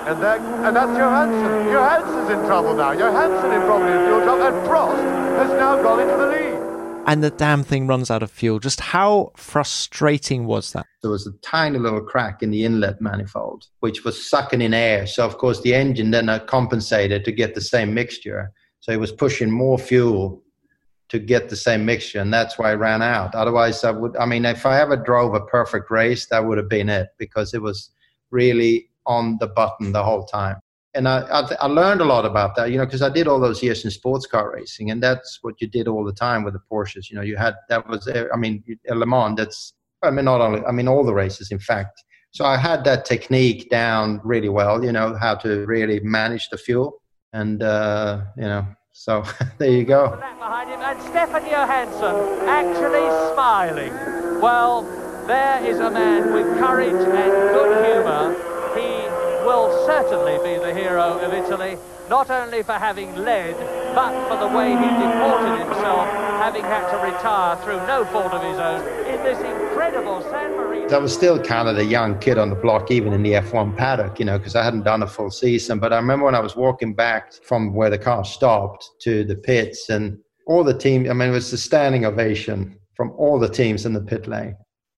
And, 0.05 0.21
that, 0.21 0.39
and 0.39 0.75
that's 0.75 0.97
Johansson. 0.97 1.71
Johansson's 1.73 2.29
in 2.29 2.45
trouble 2.45 2.75
now. 2.75 2.91
Johansson 2.91 3.51
is 3.51 3.63
probably 3.65 3.91
in 3.91 4.05
fuel 4.05 4.21
trouble. 4.21 4.43
And 4.43 4.67
Prost 4.67 5.37
has 5.37 5.49
now 5.51 5.81
gone 5.81 5.99
into 5.99 6.15
the 6.15 6.27
lead 6.27 6.55
and 7.07 7.23
the 7.23 7.29
damn 7.29 7.63
thing 7.63 7.87
runs 7.87 8.09
out 8.09 8.23
of 8.23 8.31
fuel. 8.31 8.59
Just 8.59 8.79
how 8.79 9.31
frustrating 9.35 10.45
was 10.45 10.73
that? 10.73 10.85
There 11.01 11.11
was 11.11 11.27
a 11.27 11.31
tiny 11.43 11.77
little 11.77 12.01
crack 12.01 12.41
in 12.41 12.51
the 12.51 12.65
inlet 12.65 12.99
manifold, 12.99 13.67
which 13.79 14.03
was 14.03 14.29
sucking 14.29 14.61
in 14.61 14.73
air. 14.73 15.05
So, 15.07 15.25
of 15.25 15.37
course, 15.37 15.61
the 15.61 15.73
engine 15.73 16.11
then 16.11 16.27
compensated 16.47 17.23
to 17.25 17.31
get 17.31 17.53
the 17.53 17.61
same 17.61 17.93
mixture. 17.93 18.51
So, 18.79 18.91
it 18.91 18.99
was 18.99 19.11
pushing 19.11 19.51
more 19.51 19.77
fuel 19.77 20.41
to 21.09 21.19
get 21.19 21.49
the 21.49 21.55
same 21.55 21.85
mixture, 21.85 22.19
and 22.19 22.33
that's 22.33 22.57
why 22.57 22.71
I 22.71 22.75
ran 22.75 23.03
out. 23.03 23.35
Otherwise, 23.35 23.83
I 23.83 23.91
would, 23.91 24.17
I 24.17 24.25
mean, 24.25 24.43
if 24.43 24.65
I 24.65 24.81
ever 24.81 24.95
drove 24.95 25.35
a 25.35 25.41
perfect 25.41 25.91
race, 25.91 26.25
that 26.27 26.43
would 26.43 26.57
have 26.57 26.69
been 26.69 26.89
it 26.89 27.09
because 27.19 27.53
it 27.53 27.61
was 27.61 27.91
really 28.31 28.89
on 29.07 29.37
the 29.39 29.47
button 29.47 29.91
the 29.91 30.03
whole 30.03 30.25
time 30.25 30.57
and 30.95 31.09
I, 31.09 31.19
I, 31.19 31.55
I, 31.59 31.67
learned 31.67 32.01
a 32.01 32.05
lot 32.05 32.25
about 32.25 32.55
that, 32.55 32.71
you 32.71 32.77
know, 32.77 32.85
because 32.85 33.01
I 33.01 33.09
did 33.09 33.27
all 33.27 33.39
those 33.39 33.61
years 33.61 33.83
in 33.83 33.91
sports 33.91 34.25
car 34.25 34.53
racing, 34.53 34.91
and 34.91 35.03
that's 35.03 35.39
what 35.41 35.55
you 35.59 35.67
did 35.67 35.87
all 35.87 36.05
the 36.05 36.13
time 36.13 36.43
with 36.43 36.53
the 36.53 36.61
Porsches. 36.71 37.09
You 37.09 37.17
know, 37.17 37.21
you 37.21 37.35
had 37.35 37.55
that 37.69 37.87
was, 37.87 38.07
I 38.07 38.37
mean, 38.37 38.63
Le 38.89 39.05
Mans. 39.05 39.35
That's, 39.35 39.73
I 40.01 40.09
mean, 40.09 40.25
not 40.25 40.39
only, 40.39 40.63
I 40.65 40.71
mean, 40.71 40.87
all 40.87 41.03
the 41.03 41.13
races, 41.13 41.51
in 41.51 41.59
fact. 41.59 42.01
So 42.31 42.45
I 42.45 42.57
had 42.57 42.83
that 42.85 43.05
technique 43.05 43.69
down 43.69 44.21
really 44.23 44.49
well. 44.49 44.83
You 44.83 44.93
know, 44.93 45.15
how 45.15 45.35
to 45.35 45.65
really 45.65 45.99
manage 45.99 46.49
the 46.49 46.57
fuel, 46.57 47.01
and 47.33 47.61
uh, 47.61 48.21
you 48.37 48.43
know, 48.43 48.65
so 48.93 49.25
there 49.57 49.71
you 49.71 49.83
go. 49.83 50.11
Behind 50.39 50.69
him, 50.69 50.79
and 50.79 51.01
Stefan 51.01 51.43
Johansson 51.43 52.47
actually 52.47 53.33
smiling. 53.33 53.93
Well, 54.41 54.83
there 55.27 55.63
is 55.65 55.79
a 55.79 55.91
man 55.91 56.33
with 56.33 56.57
courage 56.57 56.93
and 56.93 57.31
good 57.53 57.85
humour 57.85 58.54
will 59.55 59.85
certainly 59.85 60.37
be 60.43 60.59
the 60.59 60.73
hero 60.73 61.17
of 61.19 61.33
Italy, 61.33 61.77
not 62.09 62.29
only 62.29 62.61
for 62.61 62.73
having 62.73 63.15
led, 63.15 63.55
but 63.95 64.11
for 64.27 64.37
the 64.37 64.55
way 64.55 64.69
he 64.69 64.75
deported 64.75 65.57
himself, 65.59 66.07
having 66.43 66.63
had 66.63 66.89
to 66.91 66.97
retire 66.97 67.55
through 67.63 67.77
no 67.87 68.03
fault 68.05 68.33
of 68.33 68.43
his 68.43 68.59
own 68.59 68.81
in 69.07 69.23
this 69.23 69.39
incredible 69.39 70.21
San 70.23 70.51
Marino. 70.57 70.93
I 70.93 70.97
was 70.99 71.13
still 71.13 71.41
kind 71.41 71.69
of 71.69 71.77
the 71.77 71.85
young 71.85 72.19
kid 72.19 72.37
on 72.37 72.49
the 72.49 72.55
block, 72.55 72.91
even 72.91 73.13
in 73.13 73.23
the 73.23 73.33
F1 73.33 73.77
paddock, 73.77 74.19
you 74.19 74.25
know, 74.25 74.37
because 74.37 74.55
I 74.55 74.63
hadn't 74.63 74.83
done 74.83 75.03
a 75.03 75.07
full 75.07 75.31
season. 75.31 75.79
But 75.79 75.93
I 75.93 75.97
remember 75.97 76.25
when 76.25 76.35
I 76.35 76.41
was 76.41 76.55
walking 76.55 76.93
back 76.93 77.33
from 77.33 77.73
where 77.73 77.89
the 77.89 77.97
car 77.97 78.25
stopped 78.25 78.87
to 79.01 79.23
the 79.23 79.35
pits, 79.35 79.89
and 79.89 80.17
all 80.47 80.63
the 80.63 80.77
team, 80.77 81.09
I 81.09 81.13
mean, 81.13 81.29
it 81.29 81.31
was 81.31 81.51
a 81.53 81.57
standing 81.57 82.05
ovation 82.05 82.77
from 82.95 83.11
all 83.17 83.39
the 83.39 83.49
teams 83.49 83.85
in 83.85 83.93
the 83.93 84.01
pit 84.01 84.27
lane, 84.27 84.55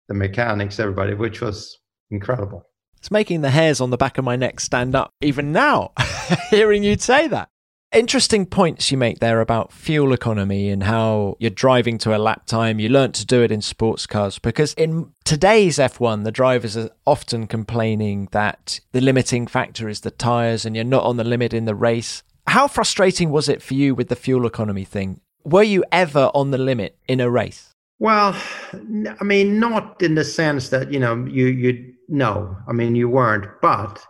the 0.08 0.14
mechanics, 0.14 0.80
everybody, 0.80 1.14
which 1.14 1.42
was 1.42 1.78
incredible. 2.10 2.67
It's 2.98 3.12
making 3.12 3.42
the 3.42 3.52
hairs 3.52 3.80
on 3.80 3.90
the 3.90 3.98
back 3.98 4.18
of 4.18 4.26
my 4.26 4.36
neck 4.36 4.60
stand 4.60 4.96
up 4.96 5.12
even 5.22 5.52
now, 5.52 5.92
hearing 6.50 6.84
you 6.84 6.98
say 6.98 7.28
that. 7.28 7.50
Interesting 7.94 8.46
points 8.46 8.92
you 8.92 8.98
make 8.98 9.20
there 9.20 9.40
about 9.40 9.72
fuel 9.72 10.12
economy 10.12 10.70
and 10.70 10.84
how 10.84 11.38
you're 11.40 11.50
driving 11.50 11.98
to 12.00 12.14
a 12.14 12.20
lap 12.20 12.46
time. 12.46 12.80
You 12.80 12.90
learnt 12.90 13.16
to 13.16 13.26
do 13.26 13.42
it 13.44 13.52
in 13.52 13.62
sports 13.62 14.06
cars 14.06 14.40
because 14.40 14.74
in 14.74 15.14
today's 15.24 15.78
F1, 15.78 16.26
the 16.26 16.32
drivers 16.32 16.76
are 16.76 16.90
often 17.06 17.48
complaining 17.48 18.28
that 18.34 18.82
the 18.92 19.00
limiting 19.00 19.48
factor 19.48 19.88
is 19.88 20.02
the 20.02 20.12
tyres 20.12 20.66
and 20.66 20.76
you're 20.76 20.84
not 20.84 21.06
on 21.06 21.16
the 21.16 21.24
limit 21.24 21.54
in 21.54 21.64
the 21.64 21.76
race. 21.76 22.24
How 22.48 22.68
frustrating 22.68 23.30
was 23.30 23.48
it 23.48 23.62
for 23.62 23.74
you 23.74 23.96
with 23.96 24.10
the 24.10 24.18
fuel 24.18 24.46
economy 24.46 24.84
thing? 24.84 25.22
Were 25.46 25.64
you 25.64 25.86
ever 25.90 26.30
on 26.34 26.52
the 26.52 26.58
limit 26.58 26.98
in 27.08 27.22
a 27.22 27.30
race? 27.30 27.74
Well, 28.00 28.36
I 28.74 29.24
mean, 29.24 29.60
not 29.62 30.02
in 30.02 30.16
the 30.16 30.26
sense 30.26 30.70
that, 30.70 30.92
you 30.92 31.00
know, 31.00 31.26
you, 31.26 31.48
you 31.48 31.94
no, 32.08 32.56
I 32.68 32.74
mean, 32.74 32.96
you 32.96 33.10
weren't, 33.10 33.48
but 33.62 34.06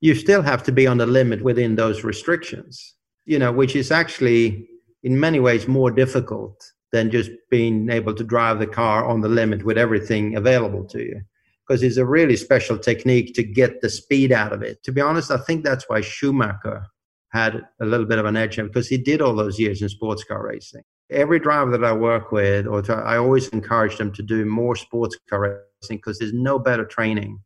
you 0.00 0.14
still 0.14 0.42
have 0.42 0.62
to 0.64 0.72
be 0.72 0.86
on 0.86 0.98
the 0.98 1.06
limit 1.06 1.42
within 1.42 1.76
those 1.76 2.04
restrictions, 2.04 2.94
you 3.24 3.38
know, 3.38 3.52
which 3.52 3.76
is 3.76 3.90
actually 3.90 4.68
in 5.02 5.18
many 5.18 5.40
ways 5.40 5.68
more 5.68 5.90
difficult 5.90 6.72
than 6.92 7.10
just 7.10 7.30
being 7.50 7.90
able 7.90 8.14
to 8.14 8.24
drive 8.24 8.58
the 8.58 8.66
car 8.66 9.04
on 9.04 9.20
the 9.20 9.28
limit 9.28 9.64
with 9.64 9.76
everything 9.76 10.36
available 10.36 10.84
to 10.84 11.00
you. 11.00 11.20
Because 11.66 11.82
it's 11.82 11.96
a 11.96 12.04
really 12.04 12.36
special 12.36 12.78
technique 12.78 13.34
to 13.34 13.42
get 13.42 13.80
the 13.80 13.88
speed 13.88 14.30
out 14.30 14.52
of 14.52 14.62
it. 14.62 14.82
To 14.84 14.92
be 14.92 15.00
honest, 15.00 15.30
I 15.30 15.38
think 15.38 15.64
that's 15.64 15.88
why 15.88 16.02
Schumacher 16.02 16.86
had 17.32 17.62
a 17.80 17.84
little 17.84 18.06
bit 18.06 18.18
of 18.18 18.26
an 18.26 18.36
edge 18.36 18.56
because 18.56 18.86
he 18.86 18.98
did 18.98 19.20
all 19.20 19.34
those 19.34 19.58
years 19.58 19.82
in 19.82 19.88
sports 19.88 20.22
car 20.22 20.46
racing. 20.46 20.82
Every 21.10 21.40
driver 21.40 21.70
that 21.72 21.84
I 21.84 21.92
work 21.92 22.30
with, 22.30 22.66
or 22.66 22.88
I 23.04 23.16
always 23.16 23.48
encourage 23.48 23.96
them 23.96 24.12
to 24.12 24.22
do 24.22 24.44
more 24.44 24.76
sports 24.76 25.18
car 25.28 25.62
racing 25.84 25.98
because 25.98 26.18
there's 26.18 26.32
no 26.32 26.58
better 26.58 26.84
training 26.84 27.38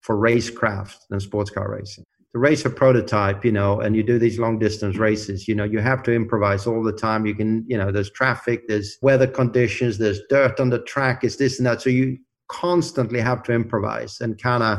for 0.00 0.16
racecraft 0.16 0.96
than 1.10 1.20
sports 1.20 1.50
car 1.50 1.70
racing. 1.70 2.04
To 2.32 2.38
race 2.38 2.64
a 2.64 2.70
prototype, 2.70 3.44
you 3.44 3.50
know, 3.50 3.80
and 3.80 3.96
you 3.96 4.04
do 4.04 4.18
these 4.18 4.38
long 4.38 4.58
distance 4.58 4.96
races, 4.96 5.48
you 5.48 5.54
know, 5.54 5.64
you 5.64 5.80
have 5.80 6.02
to 6.04 6.12
improvise 6.12 6.66
all 6.66 6.84
the 6.84 6.92
time. 6.92 7.26
You 7.26 7.34
can, 7.34 7.64
you 7.66 7.76
know, 7.76 7.90
there's 7.90 8.10
traffic, 8.10 8.68
there's 8.68 8.96
weather 9.02 9.26
conditions, 9.26 9.98
there's 9.98 10.20
dirt 10.28 10.60
on 10.60 10.70
the 10.70 10.78
track, 10.82 11.24
it's 11.24 11.36
this 11.36 11.58
and 11.58 11.66
that. 11.66 11.82
So 11.82 11.90
you 11.90 12.18
constantly 12.48 13.20
have 13.20 13.42
to 13.44 13.52
improvise 13.52 14.20
and 14.20 14.40
kind 14.40 14.62
of 14.62 14.78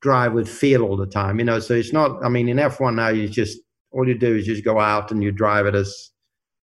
drive 0.00 0.32
with 0.32 0.48
feel 0.48 0.82
all 0.82 0.96
the 0.96 1.06
time, 1.06 1.38
you 1.38 1.44
know. 1.44 1.60
So 1.60 1.74
it's 1.74 1.92
not, 1.92 2.24
I 2.24 2.30
mean, 2.30 2.48
in 2.48 2.56
F1 2.56 2.94
now, 2.94 3.08
you 3.08 3.28
just, 3.28 3.58
all 3.92 4.08
you 4.08 4.16
do 4.16 4.36
is 4.36 4.46
just 4.46 4.64
go 4.64 4.80
out 4.80 5.10
and 5.10 5.22
you 5.22 5.32
drive 5.32 5.66
it 5.66 5.74
as 5.74 6.10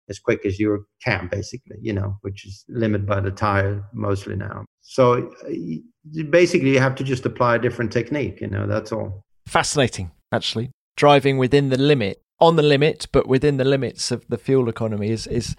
as 0.10 0.20
quick 0.20 0.46
as 0.46 0.60
you 0.60 0.86
can, 1.04 1.30
basically, 1.32 1.78
you 1.82 1.94
know, 1.94 2.18
which 2.22 2.46
is 2.46 2.66
limited 2.68 3.06
by 3.06 3.20
the 3.20 3.32
tire 3.32 3.84
mostly 3.94 4.36
now. 4.36 4.66
So 4.90 5.32
uh, 5.48 6.24
basically, 6.32 6.72
you 6.72 6.80
have 6.80 6.96
to 6.96 7.04
just 7.04 7.24
apply 7.24 7.58
a 7.58 7.60
different 7.60 7.92
technique, 7.92 8.42
you 8.42 8.48
know, 8.48 8.66
that's 8.66 8.92
all. 8.92 9.24
Fascinating, 9.46 10.10
actually. 10.32 10.72
Driving 10.98 11.38
within 11.38 11.70
the 11.70 11.78
limit, 11.78 12.24
on 12.40 12.56
the 12.56 12.64
limit, 12.64 13.08
but 13.12 13.28
within 13.28 13.58
the 13.58 13.66
limits 13.66 14.10
of 14.10 14.26
the 14.30 14.38
fuel 14.38 14.68
economy 14.68 15.12
is, 15.12 15.28
is 15.28 15.56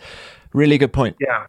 really 0.52 0.78
good 0.78 0.92
point. 0.92 1.16
Yeah. 1.20 1.46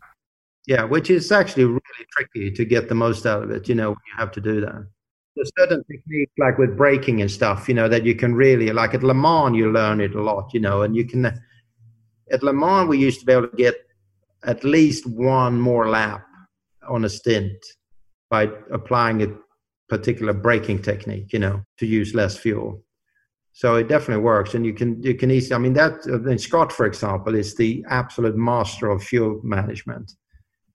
Yeah, 0.67 0.83
which 0.83 1.09
is 1.09 1.31
actually 1.31 1.65
really 1.65 2.05
tricky 2.11 2.51
to 2.51 2.65
get 2.65 2.87
the 2.87 2.93
most 2.93 3.25
out 3.25 3.41
of 3.41 3.49
it, 3.49 3.67
you 3.67 3.73
know, 3.73 3.89
you 3.89 4.13
have 4.15 4.31
to 4.33 4.41
do 4.41 4.61
that. 4.61 4.85
There's 5.35 5.51
certain 5.57 5.83
techniques 5.85 6.33
like 6.37 6.59
with 6.59 6.77
braking 6.77 7.19
and 7.21 7.31
stuff, 7.31 7.67
you 7.67 7.73
know, 7.73 7.89
that 7.89 8.05
you 8.05 8.13
can 8.13 8.35
really, 8.35 8.69
like 8.71 8.93
at 8.93 9.01
Le 9.01 9.15
Mans, 9.15 9.57
you 9.57 9.71
learn 9.71 10.01
it 10.01 10.13
a 10.13 10.21
lot, 10.21 10.53
you 10.53 10.59
know, 10.59 10.83
and 10.83 10.95
you 10.95 11.03
can 11.03 11.25
at 11.25 12.43
Le 12.43 12.53
Mans, 12.53 12.87
we 12.87 12.99
used 12.99 13.21
to 13.21 13.25
be 13.25 13.33
able 13.33 13.47
to 13.47 13.57
get 13.57 13.73
at 14.43 14.63
least 14.63 15.07
one 15.07 15.59
more 15.59 15.89
lap 15.89 16.27
on 16.87 17.05
a 17.05 17.09
stint 17.09 17.53
by 18.29 18.49
applying 18.71 19.21
a 19.23 19.27
particular 19.89 20.33
braking 20.33 20.81
technique, 20.81 21.33
you 21.33 21.39
know, 21.39 21.61
to 21.77 21.85
use 21.85 22.15
less 22.15 22.37
fuel. 22.37 22.83
So 23.53 23.75
it 23.75 23.89
definitely 23.89 24.23
works, 24.23 24.53
and 24.53 24.65
you 24.65 24.73
can 24.73 25.01
you 25.03 25.13
can 25.13 25.29
easily. 25.29 25.55
I 25.55 25.59
mean, 25.59 25.73
that 25.73 26.07
uh, 26.07 26.37
Scott, 26.37 26.71
for 26.71 26.85
example, 26.85 27.35
is 27.35 27.55
the 27.55 27.83
absolute 27.89 28.37
master 28.37 28.89
of 28.89 29.03
fuel 29.03 29.41
management 29.43 30.13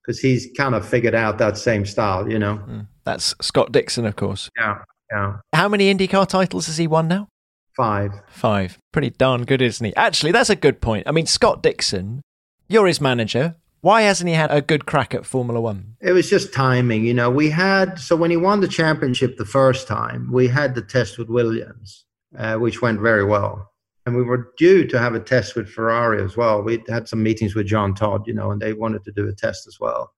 because 0.02 0.20
he's 0.20 0.48
kind 0.57 0.74
of 0.74 0.86
figured 0.86 1.14
out 1.14 1.38
that 1.38 1.59
same 1.59 1.84
style, 1.84 2.30
you 2.30 2.38
know. 2.38 2.59
Mm. 2.68 2.86
That's 3.04 3.34
Scott 3.40 3.72
Dixon, 3.72 4.04
of 4.04 4.16
course. 4.16 4.50
Yeah, 4.57 4.78
yeah. 5.11 5.36
How 5.52 5.68
many 5.68 5.92
IndyCar 5.92 6.28
titles 6.28 6.66
has 6.66 6.76
he 6.76 6.86
won 6.86 7.09
now? 7.09 7.28
Five. 7.76 8.12
Five. 8.28 8.78
Pretty 8.92 9.11
darn 9.11 9.44
good, 9.44 9.61
isn't 9.61 9.84
he? 9.84 9.94
Actually, 9.96 10.32
that's 10.32 10.50
a 10.50 10.57
good 10.57 10.80
point. 10.80 11.07
I 11.07 11.12
mean, 11.12 11.26
Scott 11.26 11.62
Dixon, 11.62 12.22
you're 12.68 12.86
his 12.86 13.00
manager. 13.00 13.57
Why 13.87 14.03
hasn't 14.03 14.26
he 14.26 14.34
had 14.34 14.51
a 14.51 14.61
good 14.61 14.84
crack 14.84 15.14
at 15.14 15.24
Formula 15.24 15.61
One? 15.61 15.95
It 16.01 16.11
was 16.11 16.28
just 16.28 16.53
timing. 16.53 17.05
You 17.05 17.14
know, 17.14 17.30
we 17.30 17.49
had, 17.51 18.01
so 18.01 18.16
when 18.16 18.32
he 18.32 18.37
won 18.37 18.59
the 18.59 18.66
championship 18.66 19.37
the 19.37 19.45
first 19.45 19.87
time, 19.87 20.28
we 20.32 20.49
had 20.49 20.74
the 20.74 20.82
test 20.82 21.18
with 21.18 21.28
Williams, 21.28 22.05
uh, 22.37 22.57
which 22.57 22.82
went 22.82 23.01
very 23.01 23.24
well. 23.24 23.70
And 24.05 24.16
we 24.16 24.24
were 24.24 24.53
due 24.59 24.89
to 24.89 24.99
have 24.99 25.14
a 25.14 25.20
test 25.20 25.55
with 25.55 25.68
Ferrari 25.68 26.20
as 26.20 26.37
well. 26.37 26.62
We 26.62 26.82
had 26.89 27.07
some 27.07 27.22
meetings 27.22 27.55
with 27.55 27.68
Jean 27.68 27.95
Todt, 27.95 28.26
you 28.26 28.34
know, 28.34 28.51
and 28.51 28.61
they 28.61 28.72
wanted 28.72 29.05
to 29.05 29.12
do 29.12 29.28
a 29.28 29.32
test 29.32 29.68
as 29.68 29.78
well. 29.78 30.12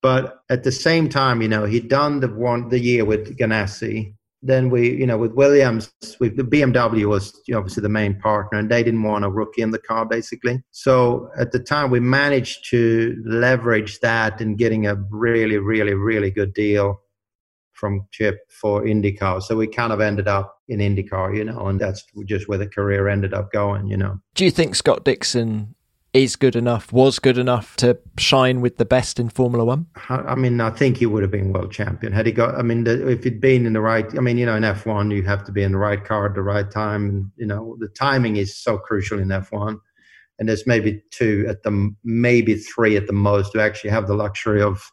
But 0.00 0.38
at 0.48 0.62
the 0.62 0.72
same 0.72 1.10
time, 1.10 1.42
you 1.42 1.48
know, 1.48 1.66
he'd 1.66 1.90
done 1.90 2.20
the 2.20 2.28
one 2.28 2.70
the 2.70 2.80
year 2.80 3.04
with 3.04 3.36
Ganassi, 3.36 4.14
then 4.46 4.70
we, 4.70 4.96
you 4.96 5.06
know, 5.06 5.18
with 5.18 5.32
Williams, 5.32 5.92
with 6.20 6.36
the 6.36 6.42
BMW 6.42 7.06
was 7.06 7.38
obviously 7.54 7.82
the 7.82 7.88
main 7.88 8.18
partner, 8.20 8.58
and 8.58 8.70
they 8.70 8.82
didn't 8.82 9.02
want 9.02 9.24
a 9.24 9.30
rookie 9.30 9.62
in 9.62 9.70
the 9.70 9.78
car, 9.78 10.06
basically. 10.06 10.62
So 10.70 11.30
at 11.38 11.52
the 11.52 11.60
time, 11.60 11.90
we 11.90 12.00
managed 12.00 12.68
to 12.70 13.22
leverage 13.24 14.00
that 14.00 14.40
in 14.40 14.56
getting 14.56 14.86
a 14.86 14.94
really, 15.10 15.58
really, 15.58 15.94
really 15.94 16.30
good 16.30 16.54
deal 16.54 17.00
from 17.72 18.06
Chip 18.10 18.38
for 18.50 18.84
IndyCar. 18.84 19.42
So 19.42 19.54
we 19.54 19.66
kind 19.66 19.92
of 19.92 20.00
ended 20.00 20.26
up 20.26 20.58
in 20.68 20.80
IndyCar, 20.80 21.36
you 21.36 21.44
know, 21.44 21.66
and 21.66 21.78
that's 21.78 22.04
just 22.24 22.48
where 22.48 22.58
the 22.58 22.66
career 22.66 23.08
ended 23.08 23.34
up 23.34 23.52
going, 23.52 23.86
you 23.86 23.96
know. 23.96 24.18
Do 24.34 24.44
you 24.44 24.50
think 24.50 24.74
Scott 24.74 25.04
Dixon 25.04 25.75
is 26.16 26.36
good 26.36 26.56
enough, 26.56 26.92
was 26.92 27.18
good 27.18 27.38
enough 27.38 27.76
to 27.76 27.98
shine 28.18 28.60
with 28.60 28.76
the 28.76 28.84
best 28.84 29.20
in 29.20 29.28
Formula 29.28 29.64
One? 29.64 29.86
I 30.08 30.34
mean, 30.34 30.60
I 30.60 30.70
think 30.70 30.96
he 30.96 31.06
would 31.06 31.22
have 31.22 31.30
been 31.30 31.52
world 31.52 31.72
champion 31.72 32.12
had 32.12 32.26
he 32.26 32.32
got. 32.32 32.54
I 32.54 32.62
mean, 32.62 32.84
the, 32.84 33.08
if 33.08 33.24
he'd 33.24 33.40
been 33.40 33.66
in 33.66 33.72
the 33.72 33.80
right. 33.80 34.06
I 34.16 34.20
mean, 34.20 34.38
you 34.38 34.46
know, 34.46 34.56
in 34.56 34.64
F 34.64 34.86
one, 34.86 35.10
you 35.10 35.22
have 35.22 35.44
to 35.44 35.52
be 35.52 35.62
in 35.62 35.72
the 35.72 35.78
right 35.78 36.02
car 36.02 36.26
at 36.26 36.34
the 36.34 36.42
right 36.42 36.70
time. 36.70 37.32
You 37.36 37.46
know, 37.46 37.76
the 37.78 37.88
timing 37.88 38.36
is 38.36 38.56
so 38.56 38.78
crucial 38.78 39.18
in 39.18 39.30
F 39.30 39.52
one. 39.52 39.78
And 40.38 40.48
there's 40.48 40.66
maybe 40.66 41.02
two 41.10 41.46
at 41.48 41.62
the 41.62 41.94
maybe 42.04 42.56
three 42.56 42.96
at 42.96 43.06
the 43.06 43.12
most 43.12 43.54
who 43.54 43.60
actually 43.60 43.90
have 43.90 44.06
the 44.06 44.14
luxury 44.14 44.60
of 44.60 44.90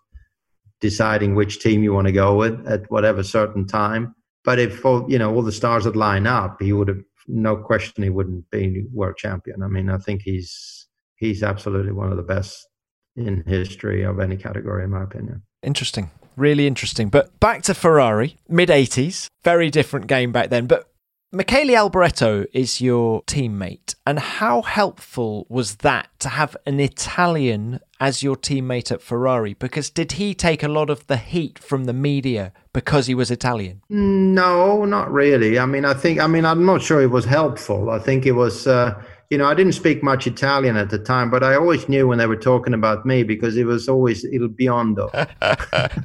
deciding 0.79 1.35
which 1.35 1.59
team 1.59 1.83
you 1.83 1.93
want 1.93 2.07
to 2.07 2.13
go 2.13 2.35
with 2.35 2.65
at 2.67 2.89
whatever 2.89 3.23
certain 3.23 3.67
time. 3.67 4.15
But 4.45 4.59
if 4.59 4.85
all 4.85 5.05
you 5.09 5.17
know 5.17 5.33
all 5.33 5.41
the 5.41 5.51
stars 5.51 5.85
would 5.85 5.95
line 5.95 6.27
up, 6.27 6.61
he 6.61 6.73
would 6.73 6.87
have 6.87 7.03
no 7.27 7.55
question 7.55 8.03
he 8.03 8.09
wouldn't 8.09 8.49
be 8.51 8.85
world 8.91 9.17
champion. 9.17 9.63
I 9.63 9.67
mean, 9.67 9.89
I 9.89 9.97
think 9.97 10.21
he's 10.21 10.82
he's 11.23 11.41
absolutely 11.43 11.93
one 11.93 12.11
of 12.11 12.17
the 12.17 12.23
best 12.23 12.67
in 13.15 13.43
history 13.47 14.03
of 14.03 14.19
any 14.19 14.35
category, 14.35 14.83
in 14.83 14.89
my 14.89 15.03
opinion. 15.03 15.43
Interesting. 15.61 16.11
Really 16.35 16.67
interesting. 16.67 17.09
But 17.09 17.39
back 17.39 17.61
to 17.63 17.73
Ferrari, 17.73 18.37
mid 18.49 18.69
80s, 18.69 19.27
very 19.43 19.69
different 19.69 20.07
game 20.07 20.31
back 20.31 20.49
then. 20.49 20.67
But 20.67 20.89
Michele 21.31 21.69
Alboreto 21.69 22.45
is 22.53 22.81
your 22.81 23.23
teammate. 23.23 23.95
And 24.05 24.19
how 24.19 24.63
helpful 24.63 25.47
was 25.49 25.77
that 25.77 26.09
to 26.19 26.29
have 26.29 26.57
an 26.65 26.79
Italian 26.79 27.79
as 27.99 28.21
your 28.21 28.35
teammate 28.35 28.91
at 28.91 29.01
Ferrari? 29.01 29.53
Because 29.53 29.89
did 29.89 30.13
he 30.13 30.33
take 30.33 30.61
a 30.61 30.67
lot 30.67 30.89
of 30.89 31.07
the 31.07 31.17
heat 31.17 31.57
from 31.57 31.85
the 31.85 31.93
media 31.93 32.51
because 32.73 33.07
he 33.07 33.15
was 33.15 33.31
Italian? 33.31 33.81
No, 33.89 34.85
not 34.85 35.11
really. 35.11 35.57
I 35.57 35.65
mean, 35.65 35.85
I 35.85 35.93
think, 35.93 36.19
I 36.19 36.27
mean, 36.27 36.45
I'm 36.45 36.65
not 36.65 36.81
sure 36.81 37.01
it 37.01 37.11
was 37.11 37.25
helpful. 37.25 37.89
I 37.89 37.99
think 37.99 38.25
it 38.25 38.33
was, 38.33 38.67
uh, 38.67 39.01
you 39.33 39.39
know, 39.39 39.47
I 39.47 39.55
didn't 39.55 39.73
speak 39.73 40.03
much 40.03 40.27
Italian 40.27 40.77
at 40.77 40.91
the 40.91 40.99
time, 40.99 41.31
but 41.31 41.43
I 41.43 41.55
always 41.55 41.89
knew 41.89 42.07
when 42.07 42.19
they 42.19 42.27
were 42.27 42.37
talking 42.37 42.75
about 42.75 43.03
me 43.03 43.23
because 43.23 43.57
it 43.57 43.65
was 43.65 43.89
always 43.89 44.23
il 44.23 44.47
biondo. 44.47 45.09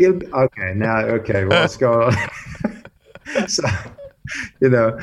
okay, 0.00 0.72
now, 0.74 0.98
okay, 0.98 1.44
well, 1.44 1.60
let's 1.60 1.76
go 1.76 2.02
on. 2.02 2.16
so, 3.46 3.62
you 4.60 4.68
know, 4.68 4.98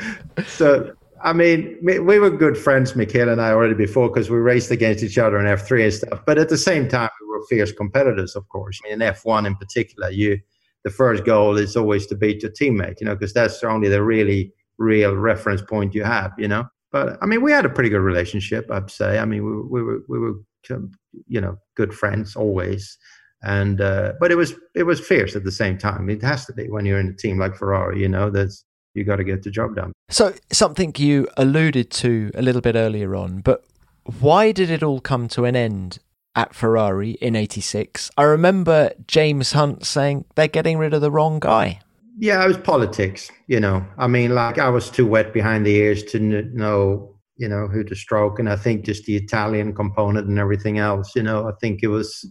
so 0.46 0.92
I 1.24 1.32
mean, 1.32 1.78
we 1.80 2.18
were 2.18 2.28
good 2.28 2.58
friends, 2.58 2.94
Michele 2.94 3.30
and 3.30 3.40
I, 3.40 3.52
already 3.52 3.72
before 3.72 4.10
because 4.10 4.28
we 4.28 4.36
raced 4.36 4.70
against 4.70 5.02
each 5.02 5.16
other 5.16 5.38
in 5.38 5.46
F3 5.46 5.84
and 5.84 5.94
stuff. 5.94 6.20
But 6.26 6.36
at 6.36 6.50
the 6.50 6.58
same 6.58 6.86
time, 6.86 7.08
we 7.22 7.28
were 7.28 7.46
fierce 7.48 7.72
competitors, 7.72 8.36
of 8.36 8.46
course. 8.50 8.78
I 8.84 8.90
mean, 8.90 9.00
in 9.00 9.14
F1 9.14 9.46
in 9.46 9.56
particular, 9.56 10.10
you 10.10 10.38
the 10.84 10.90
first 10.90 11.24
goal 11.24 11.56
is 11.56 11.76
always 11.76 12.06
to 12.08 12.14
beat 12.14 12.42
your 12.42 12.52
teammate, 12.52 13.00
you 13.00 13.06
know, 13.06 13.14
because 13.14 13.32
that's 13.32 13.64
only 13.64 13.88
the 13.88 14.02
really 14.02 14.52
real 14.76 15.16
reference 15.16 15.62
point 15.62 15.94
you 15.94 16.04
have, 16.04 16.32
you 16.36 16.46
know. 16.46 16.66
But 16.92 17.18
I 17.22 17.26
mean, 17.26 17.42
we 17.42 17.52
had 17.52 17.64
a 17.64 17.70
pretty 17.70 17.88
good 17.88 18.00
relationship, 18.00 18.70
I'd 18.70 18.90
say. 18.90 19.18
I 19.18 19.24
mean, 19.24 19.44
we, 19.44 19.80
we 19.80 19.82
were 19.82 20.00
we 20.08 20.18
were 20.18 20.34
you 21.26 21.40
know 21.40 21.56
good 21.74 21.94
friends 21.94 22.36
always, 22.36 22.98
and 23.42 23.80
uh, 23.80 24.12
but 24.20 24.30
it 24.30 24.36
was 24.36 24.54
it 24.74 24.84
was 24.84 25.00
fierce 25.00 25.34
at 25.34 25.44
the 25.44 25.52
same 25.52 25.78
time. 25.78 26.08
It 26.10 26.22
has 26.22 26.44
to 26.46 26.52
be 26.52 26.68
when 26.68 26.84
you're 26.86 27.00
in 27.00 27.08
a 27.08 27.16
team 27.16 27.38
like 27.38 27.56
Ferrari, 27.56 28.00
you 28.00 28.08
know. 28.08 28.30
There's 28.30 28.64
you 28.94 29.04
got 29.04 29.16
to 29.16 29.24
get 29.24 29.42
the 29.42 29.50
job 29.50 29.74
done. 29.74 29.92
So, 30.10 30.34
something 30.50 30.92
you 30.98 31.28
alluded 31.36 31.90
to 31.92 32.30
a 32.34 32.42
little 32.42 32.60
bit 32.60 32.76
earlier 32.76 33.16
on, 33.16 33.40
but 33.40 33.64
why 34.20 34.52
did 34.52 34.70
it 34.70 34.82
all 34.82 35.00
come 35.00 35.28
to 35.28 35.44
an 35.44 35.56
end 35.56 35.98
at 36.34 36.54
Ferrari 36.54 37.12
in 37.12 37.36
86? 37.36 38.10
I 38.16 38.24
remember 38.24 38.92
James 39.06 39.52
Hunt 39.52 39.86
saying 39.86 40.26
they're 40.34 40.48
getting 40.48 40.78
rid 40.78 40.92
of 40.92 41.00
the 41.00 41.10
wrong 41.10 41.40
guy. 41.40 41.80
Yeah, 42.18 42.44
it 42.44 42.48
was 42.48 42.58
politics, 42.58 43.30
you 43.46 43.60
know. 43.60 43.84
I 43.98 44.06
mean, 44.06 44.34
like 44.34 44.58
I 44.58 44.68
was 44.68 44.90
too 44.90 45.06
wet 45.06 45.32
behind 45.32 45.66
the 45.66 45.74
ears 45.74 46.02
to 46.04 46.18
know, 46.18 47.16
you 47.36 47.48
know, 47.48 47.66
who 47.66 47.84
to 47.84 47.94
stroke. 47.94 48.38
And 48.38 48.48
I 48.48 48.56
think 48.56 48.84
just 48.84 49.04
the 49.04 49.16
Italian 49.16 49.74
component 49.74 50.28
and 50.28 50.38
everything 50.38 50.78
else, 50.78 51.16
you 51.16 51.22
know, 51.22 51.48
I 51.48 51.52
think 51.60 51.82
it 51.82 51.88
was 51.88 52.24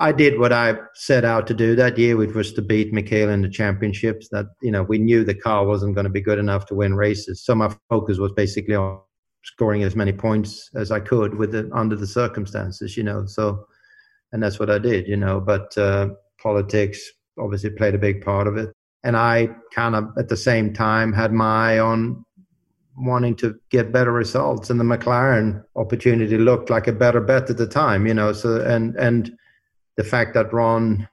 I 0.00 0.12
did 0.12 0.38
what 0.38 0.52
I 0.52 0.76
set 0.94 1.26
out 1.26 1.46
to 1.48 1.54
do 1.54 1.76
that 1.76 1.98
year, 1.98 2.16
which 2.16 2.32
was 2.32 2.54
to 2.54 2.62
beat 2.62 2.90
Michele 2.92 3.28
in 3.28 3.42
the 3.42 3.50
championships. 3.50 4.28
That 4.30 4.46
you 4.62 4.70
know, 4.70 4.82
we 4.82 4.98
knew 4.98 5.24
the 5.24 5.34
car 5.34 5.66
wasn't 5.66 5.94
going 5.94 6.04
to 6.04 6.10
be 6.10 6.22
good 6.22 6.38
enough 6.38 6.64
to 6.66 6.74
win 6.74 6.94
races, 6.94 7.44
so 7.44 7.54
my 7.54 7.74
focus 7.90 8.18
was 8.18 8.32
basically 8.32 8.74
on 8.74 8.98
scoring 9.44 9.82
as 9.82 9.94
many 9.94 10.12
points 10.12 10.70
as 10.74 10.90
I 10.90 11.00
could 11.00 11.34
with 11.34 11.52
the, 11.52 11.70
under 11.74 11.96
the 11.96 12.06
circumstances. 12.06 12.96
You 12.96 13.02
know, 13.02 13.26
so 13.26 13.66
and 14.32 14.42
that's 14.42 14.58
what 14.58 14.70
I 14.70 14.78
did. 14.78 15.06
You 15.06 15.18
know, 15.18 15.38
but 15.38 15.76
uh, 15.76 16.10
politics 16.42 16.98
obviously 17.38 17.70
played 17.70 17.94
a 17.94 17.98
big 17.98 18.24
part 18.24 18.46
of 18.46 18.56
it, 18.56 18.72
and 19.02 19.16
I 19.16 19.48
kind 19.74 19.94
of 19.94 20.08
at 20.18 20.28
the 20.28 20.36
same 20.36 20.72
time 20.72 21.12
had 21.12 21.32
my 21.32 21.74
eye 21.74 21.78
on 21.78 22.24
wanting 22.96 23.34
to 23.36 23.54
get 23.70 23.92
better 23.92 24.12
results, 24.12 24.70
and 24.70 24.78
the 24.78 24.84
McLaren 24.84 25.64
opportunity 25.76 26.36
looked 26.36 26.70
like 26.70 26.86
a 26.86 26.92
better 26.92 27.20
bet 27.20 27.50
at 27.50 27.56
the 27.56 27.66
time. 27.66 28.06
You 28.06 28.14
know, 28.14 28.32
so 28.32 28.60
and 28.60 28.94
and 28.96 29.32
the 29.96 30.04
fact 30.04 30.34
that 30.34 30.52
Ron 30.52 31.08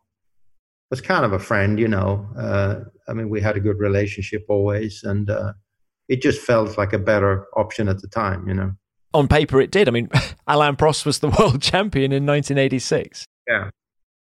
was 0.89 1.01
kind 1.01 1.25
of 1.25 1.33
a 1.33 1.39
friend, 1.39 1.79
you 1.79 1.87
know. 1.87 2.27
Uh, 2.37 2.75
I 3.07 3.13
mean, 3.13 3.29
we 3.29 3.41
had 3.41 3.57
a 3.57 3.59
good 3.59 3.79
relationship 3.79 4.45
always, 4.49 5.03
and 5.03 5.29
uh, 5.29 5.53
it 6.07 6.21
just 6.21 6.41
felt 6.41 6.77
like 6.77 6.93
a 6.93 6.99
better 6.99 7.47
option 7.55 7.87
at 7.87 8.01
the 8.01 8.07
time, 8.07 8.47
you 8.47 8.53
know. 8.53 8.71
On 9.13 9.27
paper, 9.27 9.59
it 9.61 9.71
did. 9.71 9.87
I 9.87 9.91
mean, 9.91 10.09
Alain 10.47 10.75
Prost 10.75 11.05
was 11.05 11.19
the 11.19 11.29
world 11.39 11.61
champion 11.61 12.11
in 12.11 12.25
1986. 12.25 13.25
Yeah, 13.47 13.69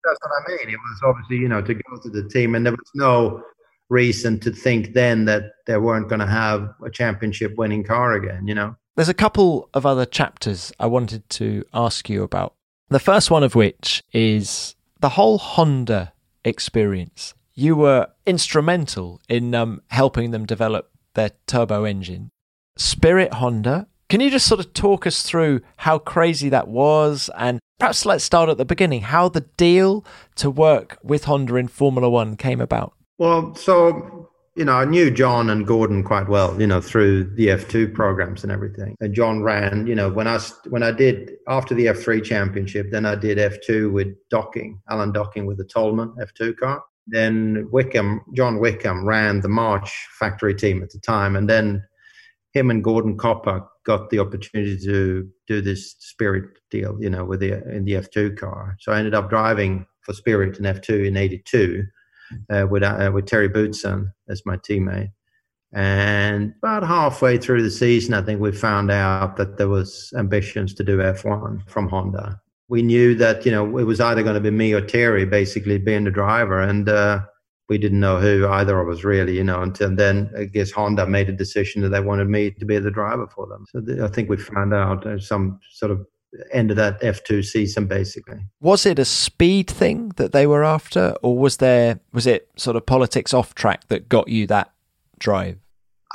that's 0.04 0.18
what 0.20 0.30
I 0.30 0.50
mean. 0.50 0.74
It 0.74 0.78
was 0.78 1.00
obviously, 1.04 1.38
you 1.38 1.48
know, 1.48 1.62
to 1.62 1.74
go 1.74 1.96
to 2.02 2.10
the 2.10 2.28
team, 2.28 2.54
and 2.54 2.64
there 2.64 2.72
was 2.72 2.90
no 2.94 3.42
reason 3.88 4.40
to 4.40 4.50
think 4.50 4.94
then 4.94 5.24
that 5.26 5.52
they 5.66 5.76
weren't 5.76 6.08
going 6.08 6.20
to 6.20 6.26
have 6.26 6.68
a 6.84 6.90
championship 6.90 7.56
winning 7.56 7.84
car 7.84 8.12
again, 8.12 8.46
you 8.46 8.54
know. 8.54 8.76
There's 8.96 9.08
a 9.08 9.14
couple 9.14 9.68
of 9.74 9.84
other 9.84 10.06
chapters 10.06 10.72
I 10.80 10.86
wanted 10.86 11.28
to 11.30 11.64
ask 11.74 12.08
you 12.08 12.22
about. 12.22 12.54
The 12.88 12.98
first 12.98 13.30
one 13.30 13.42
of 13.42 13.54
which 13.54 14.02
is 14.12 14.74
the 15.00 15.10
whole 15.10 15.38
Honda 15.38 16.12
experience. 16.44 17.34
You 17.54 17.76
were 17.76 18.08
instrumental 18.26 19.20
in 19.28 19.54
um, 19.54 19.82
helping 19.88 20.30
them 20.30 20.46
develop 20.46 20.90
their 21.14 21.30
turbo 21.46 21.84
engine. 21.84 22.30
Spirit 22.76 23.34
Honda, 23.34 23.86
can 24.08 24.20
you 24.20 24.30
just 24.30 24.46
sort 24.46 24.60
of 24.60 24.72
talk 24.72 25.06
us 25.06 25.22
through 25.22 25.60
how 25.78 25.98
crazy 25.98 26.48
that 26.50 26.68
was? 26.68 27.28
And 27.36 27.58
perhaps 27.78 28.06
let's 28.06 28.24
start 28.24 28.48
at 28.48 28.56
the 28.56 28.64
beginning 28.64 29.02
how 29.02 29.28
the 29.28 29.40
deal 29.40 30.04
to 30.36 30.50
work 30.50 30.98
with 31.02 31.24
Honda 31.24 31.56
in 31.56 31.68
Formula 31.68 32.08
One 32.08 32.36
came 32.36 32.60
about. 32.60 32.94
Well, 33.18 33.54
so 33.54 34.16
you 34.56 34.64
know, 34.64 34.72
I 34.72 34.86
knew 34.86 35.10
John 35.10 35.50
and 35.50 35.66
Gordon 35.66 36.02
quite 36.02 36.30
well, 36.30 36.58
you 36.58 36.66
know, 36.66 36.80
through 36.80 37.24
the 37.34 37.48
F2 37.48 37.92
programs 37.92 38.42
and 38.42 38.50
everything. 38.50 38.96
And 39.00 39.14
John 39.14 39.42
ran, 39.42 39.86
you 39.86 39.94
know, 39.94 40.08
when 40.08 40.26
I 40.26 40.38
when 40.70 40.82
I 40.82 40.92
did 40.92 41.32
after 41.46 41.74
the 41.74 41.86
F3 41.86 42.24
championship, 42.24 42.90
then 42.90 43.04
I 43.04 43.16
did 43.16 43.36
F2 43.36 43.92
with 43.92 44.08
Docking, 44.30 44.80
Alan 44.90 45.12
Docking 45.12 45.44
with 45.44 45.58
the 45.58 45.64
Toleman 45.64 46.14
F2 46.18 46.56
car. 46.56 46.82
Then 47.06 47.68
Wickham, 47.70 48.22
John 48.34 48.58
Wickham 48.58 49.06
ran 49.06 49.40
the 49.40 49.48
March 49.48 50.08
factory 50.18 50.54
team 50.54 50.82
at 50.82 50.90
the 50.90 50.98
time, 51.00 51.36
and 51.36 51.48
then 51.48 51.84
him 52.52 52.70
and 52.70 52.82
Gordon 52.82 53.18
Coppuck 53.18 53.68
got 53.84 54.08
the 54.08 54.18
opportunity 54.18 54.78
to 54.78 55.28
do 55.46 55.60
this 55.60 55.96
Spirit 55.98 56.48
deal, 56.70 56.96
you 56.98 57.10
know, 57.10 57.26
with 57.26 57.40
the 57.40 57.62
in 57.70 57.84
the 57.84 57.92
F2 57.92 58.38
car. 58.38 58.76
So 58.80 58.90
I 58.90 58.98
ended 58.98 59.14
up 59.14 59.28
driving 59.28 59.86
for 60.00 60.14
Spirit 60.14 60.58
in 60.58 60.64
F2 60.64 61.06
in 61.06 61.18
'82 61.18 61.84
uh, 62.50 62.66
with 62.68 62.82
uh, 62.82 63.10
with 63.12 63.28
Thierry 63.28 63.48
Boutsen 63.48 64.12
as 64.28 64.42
my 64.44 64.56
teammate. 64.56 65.10
And 65.72 66.54
about 66.62 66.84
halfway 66.84 67.38
through 67.38 67.62
the 67.62 67.70
season, 67.70 68.14
I 68.14 68.22
think 68.22 68.40
we 68.40 68.52
found 68.52 68.90
out 68.90 69.36
that 69.36 69.58
there 69.58 69.68
was 69.68 70.12
ambitions 70.16 70.72
to 70.74 70.84
do 70.84 70.98
F1 70.98 71.68
from 71.68 71.88
Honda. 71.88 72.40
We 72.68 72.82
knew 72.82 73.14
that 73.16 73.44
you 73.44 73.52
know 73.52 73.78
it 73.78 73.84
was 73.84 74.00
either 74.00 74.22
going 74.22 74.34
to 74.34 74.40
be 74.40 74.50
me 74.50 74.72
or 74.72 74.86
Thierry, 74.86 75.26
basically 75.26 75.78
being 75.78 76.04
the 76.04 76.10
driver, 76.10 76.60
and 76.60 76.88
uh, 76.88 77.20
we 77.68 77.78
didn't 77.78 78.00
know 78.00 78.18
who 78.18 78.46
either 78.48 78.78
of 78.80 78.88
us 78.88 79.04
really, 79.04 79.36
you 79.36 79.44
know. 79.44 79.62
Until 79.62 79.94
then, 79.94 80.30
I 80.36 80.44
guess 80.44 80.70
Honda 80.70 81.06
made 81.06 81.28
a 81.28 81.32
decision 81.32 81.82
that 81.82 81.90
they 81.90 82.00
wanted 82.00 82.28
me 82.28 82.50
to 82.52 82.64
be 82.64 82.78
the 82.78 82.90
driver 82.90 83.26
for 83.26 83.46
them. 83.46 83.64
So 83.68 84.04
I 84.04 84.08
think 84.08 84.28
we 84.28 84.36
found 84.36 84.72
out 84.72 85.06
uh, 85.06 85.18
some 85.18 85.60
sort 85.72 85.92
of 85.92 86.06
end 86.52 86.70
of 86.70 86.76
that 86.76 87.00
F2 87.00 87.44
season 87.44 87.86
basically. 87.86 88.38
Was 88.60 88.86
it 88.86 88.98
a 88.98 89.04
speed 89.04 89.68
thing 89.68 90.12
that 90.16 90.32
they 90.32 90.46
were 90.46 90.64
after 90.64 91.14
or 91.22 91.38
was 91.38 91.58
there 91.58 92.00
was 92.12 92.26
it 92.26 92.48
sort 92.56 92.76
of 92.76 92.86
politics 92.86 93.32
off 93.32 93.54
track 93.54 93.88
that 93.88 94.08
got 94.08 94.28
you 94.28 94.46
that 94.48 94.72
drive? 95.18 95.58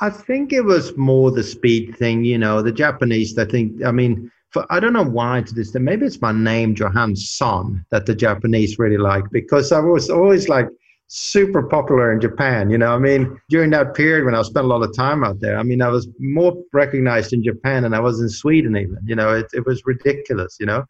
I 0.01 0.09
think 0.09 0.51
it 0.51 0.61
was 0.61 0.95
more 0.97 1.31
the 1.31 1.43
speed 1.43 1.95
thing, 1.97 2.23
you 2.23 2.37
know, 2.37 2.61
the 2.61 2.71
Japanese 2.71 3.37
I 3.37 3.45
think 3.45 3.83
I 3.83 3.91
mean 3.91 4.31
for, 4.49 4.65
I 4.69 4.79
don't 4.79 4.93
know 4.93 5.05
why 5.05 5.41
to 5.41 5.53
this 5.53 5.71
day 5.71 5.79
maybe 5.79 6.05
it's 6.05 6.21
my 6.21 6.31
name 6.31 6.75
Johan 6.75 7.15
Son 7.15 7.85
that 7.91 8.05
the 8.05 8.15
Japanese 8.15 8.77
really 8.77 8.97
like 8.97 9.23
because 9.31 9.71
I 9.71 9.79
was 9.79 10.09
always 10.09 10.49
like 10.49 10.67
super 11.13 11.61
popular 11.63 12.13
in 12.13 12.21
Japan. 12.21 12.69
You 12.69 12.77
know, 12.77 12.95
I 12.95 12.97
mean, 12.97 13.37
during 13.49 13.69
that 13.71 13.93
period 13.95 14.23
when 14.23 14.33
I 14.33 14.41
spent 14.43 14.63
a 14.63 14.69
lot 14.69 14.81
of 14.81 14.95
time 14.95 15.25
out 15.25 15.41
there, 15.41 15.57
I 15.57 15.63
mean, 15.63 15.81
I 15.81 15.89
was 15.89 16.07
more 16.19 16.55
recognized 16.71 17.33
in 17.33 17.43
Japan 17.43 17.83
than 17.83 17.93
I 17.93 17.99
was 17.99 18.21
in 18.21 18.29
Sweden, 18.29 18.77
even. 18.77 18.97
You 19.03 19.15
know, 19.15 19.35
it, 19.35 19.47
it 19.53 19.65
was 19.65 19.81
ridiculous, 19.85 20.55
you 20.57 20.65
know. 20.65 20.85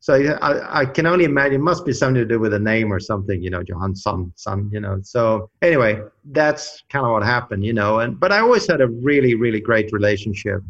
So 0.00 0.14
I, 0.14 0.80
I 0.80 0.84
can 0.84 1.06
only 1.06 1.24
imagine 1.24 1.60
it 1.60 1.64
must 1.64 1.86
be 1.86 1.92
something 1.92 2.16
to 2.16 2.24
do 2.24 2.40
with 2.40 2.54
a 2.54 2.58
name 2.58 2.92
or 2.92 2.98
something, 2.98 3.40
you 3.40 3.50
know, 3.50 3.62
Johan 3.64 3.94
Son, 3.94 4.32
son, 4.34 4.68
you 4.72 4.80
know. 4.80 4.98
So 5.04 5.48
anyway, 5.62 6.00
that's 6.32 6.82
kind 6.90 7.06
of 7.06 7.12
what 7.12 7.22
happened, 7.22 7.64
you 7.64 7.72
know. 7.72 8.00
And 8.00 8.18
but 8.18 8.32
I 8.32 8.40
always 8.40 8.66
had 8.66 8.80
a 8.80 8.88
really, 8.88 9.36
really 9.36 9.60
great 9.60 9.92
relationship 9.92 10.60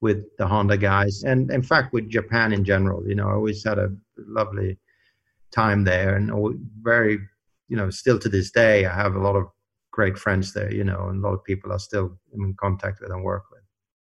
with 0.00 0.24
the 0.36 0.48
Honda 0.48 0.76
guys, 0.76 1.22
and 1.22 1.48
in 1.52 1.62
fact 1.62 1.92
with 1.92 2.10
Japan 2.10 2.52
in 2.52 2.64
general. 2.64 3.06
You 3.06 3.14
know, 3.14 3.28
I 3.28 3.34
always 3.34 3.62
had 3.62 3.78
a 3.78 3.92
lovely 4.18 4.76
time 5.52 5.84
there, 5.84 6.16
and 6.16 6.32
very 6.82 7.20
you 7.68 7.76
know, 7.76 7.90
still 7.90 8.18
to 8.18 8.28
this 8.28 8.50
day, 8.50 8.86
I 8.86 8.94
have 8.94 9.14
a 9.14 9.20
lot 9.20 9.36
of 9.36 9.44
great 9.90 10.18
friends 10.18 10.52
there, 10.52 10.72
you 10.72 10.84
know, 10.84 11.08
and 11.08 11.22
a 11.22 11.28
lot 11.28 11.34
of 11.34 11.44
people 11.44 11.72
are 11.72 11.78
still 11.78 12.18
in 12.32 12.54
contact 12.58 13.00
with 13.00 13.10
and 13.10 13.22
work 13.22 13.44
with. 13.50 13.60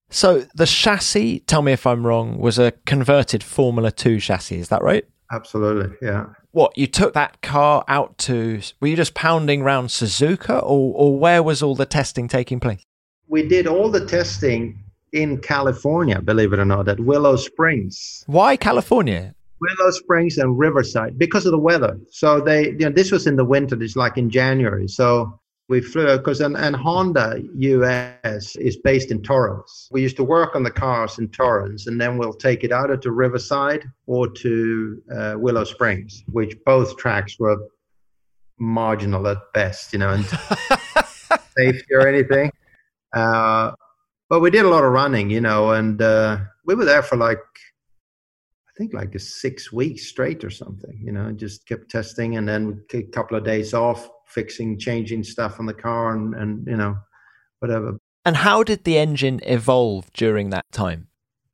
So 0.10 0.46
the 0.56 0.66
chassis, 0.66 1.40
tell 1.42 1.62
me 1.62 1.72
if 1.72 1.88
I'm 1.88 2.06
wrong, 2.06 2.38
was 2.38 2.60
a 2.60 2.72
converted 2.86 3.44
Formula 3.44 3.92
2 3.92 4.20
chassis, 4.20 4.58
is 4.58 4.70
that 4.70 4.82
right? 4.82 5.06
absolutely. 5.32 5.96
Yeah. 6.02 6.28
What 6.52 6.78
you 6.78 6.88
took 6.88 7.14
that 7.14 7.42
car 7.42 7.84
out 7.88 8.18
to? 8.20 8.62
Were 8.80 8.88
you 8.88 8.96
just 8.96 9.14
pounding 9.14 9.62
around 9.62 9.88
Suzuka, 9.88 10.62
or 10.62 10.94
or 10.96 11.18
where 11.18 11.42
was 11.42 11.64
all 11.64 11.76
the 11.76 11.86
testing 11.86 12.28
taking 12.28 12.60
place? 12.60 12.84
We 13.28 13.48
did 13.48 13.68
all 13.68 13.90
the 13.90 14.06
testing 14.06 14.84
in 15.14 15.38
California, 15.40 16.22
believe 16.22 16.54
it 16.54 16.60
or 16.60 16.66
not, 16.66 16.88
at 16.88 17.00
Willow 17.00 17.36
Springs. 17.36 18.24
Why 18.28 18.58
California? 18.58 19.34
Willow 19.62 19.92
Springs 19.92 20.38
and 20.38 20.58
Riverside 20.58 21.20
because 21.20 21.46
of 21.46 21.52
the 21.52 21.60
weather. 21.60 21.98
So 22.10 22.42
they, 22.42 22.70
you 22.70 22.80
know, 22.80 22.90
this 22.90 23.12
was 23.12 23.28
in 23.28 23.36
the 23.36 23.46
winter. 23.46 23.82
It's 23.82 23.96
like 23.96 24.18
in 24.18 24.30
January. 24.30 24.88
So 24.88 25.40
we 25.70 25.82
flew 25.82 26.18
because 26.18 26.42
and, 26.42 26.58
and 26.58 26.76
Honda 26.76 27.42
US 27.54 28.56
is 28.58 28.78
based 28.78 29.12
in 29.12 29.22
Torrance. 29.22 29.88
We 29.92 30.02
used 30.02 30.18
to 30.18 30.24
work 30.24 30.56
on 30.56 30.64
the 30.64 30.72
cars 30.72 31.20
in 31.20 31.30
Torrance, 31.30 31.88
and 31.88 32.02
then 32.02 32.18
we'll 32.18 32.34
take 32.34 32.64
it 32.64 32.74
either 32.74 32.98
to 32.98 33.12
Riverside 33.12 33.86
or 34.08 34.28
to 34.28 35.02
uh, 35.16 35.36
Willow 35.38 35.64
Springs, 35.64 36.24
which 36.32 36.58
both 36.66 36.98
tracks 36.98 37.40
were 37.40 37.58
marginal 38.60 39.28
at 39.28 39.38
best, 39.54 39.94
you 39.94 40.00
know, 40.00 40.10
and 40.10 40.26
safety 41.58 41.94
or 41.94 42.08
anything. 42.08 42.52
Uh, 43.14 43.72
but 44.30 44.40
we 44.40 44.50
did 44.50 44.66
a 44.66 44.70
lot 44.70 44.84
of 44.84 44.92
running, 44.92 45.30
you 45.30 45.42
know, 45.42 45.72
and 45.72 46.02
uh, 46.02 46.38
we 46.66 46.76
were 46.76 46.86
there 46.86 47.04
for 47.04 47.16
like 47.16 47.40
think 48.82 48.94
like 48.96 49.14
a 49.14 49.20
six 49.20 49.72
weeks 49.72 50.08
straight 50.08 50.44
or 50.44 50.50
something, 50.50 51.00
you 51.04 51.12
know, 51.12 51.32
just 51.32 51.68
kept 51.68 51.92
testing 51.92 52.38
and 52.38 52.50
then 52.50 52.84
a 52.96 53.04
couple 53.04 53.38
of 53.38 53.44
days 53.44 53.76
off, 53.76 54.10
fixing, 54.26 54.80
changing 54.80 55.24
stuff 55.24 55.60
on 55.60 55.68
the 55.68 55.74
car 55.74 56.16
and, 56.16 56.34
and 56.34 56.66
you 56.66 56.76
know, 56.76 56.98
whatever. 57.60 57.98
And 58.26 58.38
how 58.38 58.64
did 58.64 58.84
the 58.84 58.98
engine 58.98 59.40
evolve 59.44 60.12
during 60.14 60.50
that 60.50 60.66
time? 60.72 61.10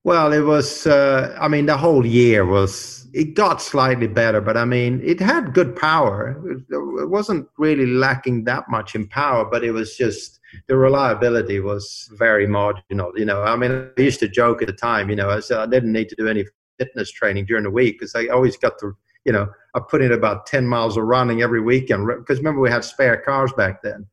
Well, 0.05 0.31
it 0.31 0.45
was, 0.45 0.87
uh, 0.87 1.35
I 1.37 1.49
mean, 1.49 1.65
the 1.65 1.75
whole 1.75 2.05
year 2.05 2.45
was, 2.45 3.09
it 3.13 3.33
got 3.33 3.61
slightly 3.61 4.07
better, 4.07 4.39
but 4.39 4.55
I 4.55 4.63
mean, 4.63 5.01
it 5.03 5.19
had 5.19 5.53
good 5.53 5.75
power. 5.75 6.41
It 6.49 7.09
wasn't 7.09 7.45
really 7.57 7.87
lacking 7.87 8.45
that 8.45 8.69
much 8.69 8.95
in 8.95 9.09
power, 9.09 9.43
but 9.43 9.65
it 9.65 9.71
was 9.71 9.97
just, 9.97 10.39
the 10.69 10.77
reliability 10.77 11.59
was 11.59 12.09
very 12.13 12.47
marginal. 12.47 13.11
You 13.17 13.25
know, 13.25 13.43
I 13.43 13.57
mean, 13.57 13.91
I 13.97 14.01
used 14.01 14.21
to 14.21 14.29
joke 14.29 14.61
at 14.61 14.67
the 14.67 14.73
time. 14.73 15.09
You 15.09 15.17
know, 15.17 15.29
I 15.29 15.41
said 15.41 15.57
I 15.57 15.65
didn't 15.65 15.91
need 15.91 16.07
to 16.07 16.15
do 16.15 16.29
any 16.29 16.45
fitness 16.77 17.11
training 17.11 17.45
during 17.45 17.63
the 17.63 17.71
week 17.71 17.99
because 17.99 18.15
I 18.15 18.27
always 18.27 18.57
got 18.57 18.77
to, 18.79 18.95
you 19.25 19.31
know, 19.31 19.47
I 19.75 19.79
put 19.79 20.01
in 20.01 20.11
about 20.11 20.45
ten 20.45 20.67
miles 20.67 20.97
of 20.97 21.03
running 21.03 21.41
every 21.41 21.61
weekend 21.61 22.07
because 22.07 22.39
remember 22.39 22.61
we 22.61 22.69
had 22.69 22.83
spare 22.83 23.17
cars 23.17 23.51
back 23.53 23.81
then. 23.81 24.07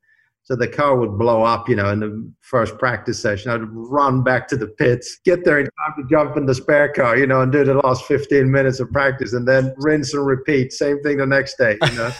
So 0.44 0.54
the 0.54 0.68
car 0.68 0.94
would 0.96 1.16
blow 1.16 1.42
up, 1.42 1.70
you 1.70 1.76
know, 1.76 1.90
in 1.90 2.00
the 2.00 2.32
first 2.42 2.76
practice 2.76 3.20
session. 3.20 3.50
I'd 3.50 3.62
run 3.62 4.22
back 4.22 4.46
to 4.48 4.58
the 4.58 4.66
pits, 4.66 5.18
get 5.24 5.42
there 5.42 5.58
in 5.58 5.64
time 5.64 5.94
to 5.96 6.04
jump 6.10 6.36
in 6.36 6.44
the 6.44 6.54
spare 6.54 6.92
car, 6.92 7.16
you 7.16 7.26
know, 7.26 7.40
and 7.40 7.50
do 7.50 7.64
the 7.64 7.72
last 7.72 8.04
15 8.04 8.50
minutes 8.50 8.78
of 8.78 8.92
practice 8.92 9.32
and 9.32 9.48
then 9.48 9.72
rinse 9.78 10.12
and 10.12 10.26
repeat. 10.26 10.74
Same 10.74 11.02
thing 11.02 11.16
the 11.16 11.24
next 11.24 11.56
day, 11.56 11.78
you 11.82 11.92
know. 11.92 12.10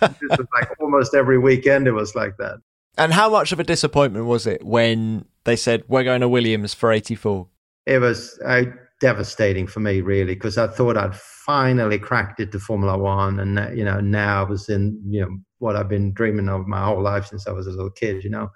like 0.00 0.70
almost 0.80 1.14
every 1.14 1.38
weekend 1.38 1.86
it 1.86 1.92
was 1.92 2.14
like 2.14 2.38
that. 2.38 2.56
And 2.96 3.12
how 3.12 3.28
much 3.28 3.52
of 3.52 3.60
a 3.60 3.64
disappointment 3.64 4.24
was 4.24 4.46
it 4.46 4.64
when 4.64 5.26
they 5.44 5.54
said 5.54 5.84
we're 5.86 6.04
going 6.04 6.22
to 6.22 6.30
Williams 6.30 6.72
for 6.72 6.90
84? 6.90 7.46
It 7.84 7.98
was 7.98 8.40
uh, 8.42 8.62
devastating 9.00 9.66
for 9.66 9.80
me, 9.80 10.00
really, 10.00 10.34
because 10.34 10.58
I 10.58 10.68
thought 10.68 10.96
I'd 10.96 11.16
finally 11.16 11.98
cracked 11.98 12.40
it 12.40 12.52
to 12.52 12.58
Formula 12.58 12.96
One, 12.96 13.40
and 13.40 13.58
uh, 13.58 13.70
you 13.70 13.84
know 13.84 14.00
now 14.00 14.44
I 14.44 14.48
was 14.48 14.68
in 14.68 15.00
you 15.08 15.20
know 15.22 15.38
what 15.58 15.76
I've 15.76 15.88
been 15.88 16.12
dreaming 16.12 16.48
of 16.48 16.66
my 16.66 16.84
whole 16.84 17.02
life 17.02 17.26
since 17.26 17.46
I 17.46 17.52
was 17.52 17.66
a 17.66 17.70
little 17.70 17.90
kid, 17.90 18.24
you 18.24 18.30
know. 18.30 18.50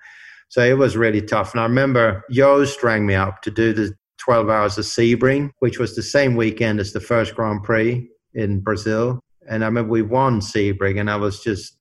So 0.49 0.63
it 0.63 0.77
was 0.79 0.97
really 0.97 1.23
tough. 1.23 1.55
And 1.55 1.61
I 1.61 1.65
remember 1.65 2.25
Joest 2.31 2.83
rang 2.83 3.07
me 3.07 3.15
up 3.15 3.41
to 3.43 3.51
do 3.51 3.73
the 3.73 3.95
12 4.19 4.51
hours 4.51 4.77
of 4.79 4.85
Sebring, 4.85 5.51
which 5.61 5.79
was 5.79 5.95
the 5.95 6.03
same 6.03 6.35
weekend 6.35 6.81
as 6.81 6.93
the 6.93 7.01
first 7.01 7.35
Grand 7.35 7.63
Prix 7.63 8.09
in 8.35 8.61
Brazil. 8.61 9.21
And 9.49 9.63
I 9.63 9.69
remember 9.69 9.91
we 9.91 10.03
won 10.03 10.41
Sebring, 10.41 11.01
and 11.01 11.11
I 11.11 11.17
was 11.17 11.43
just 11.43 11.77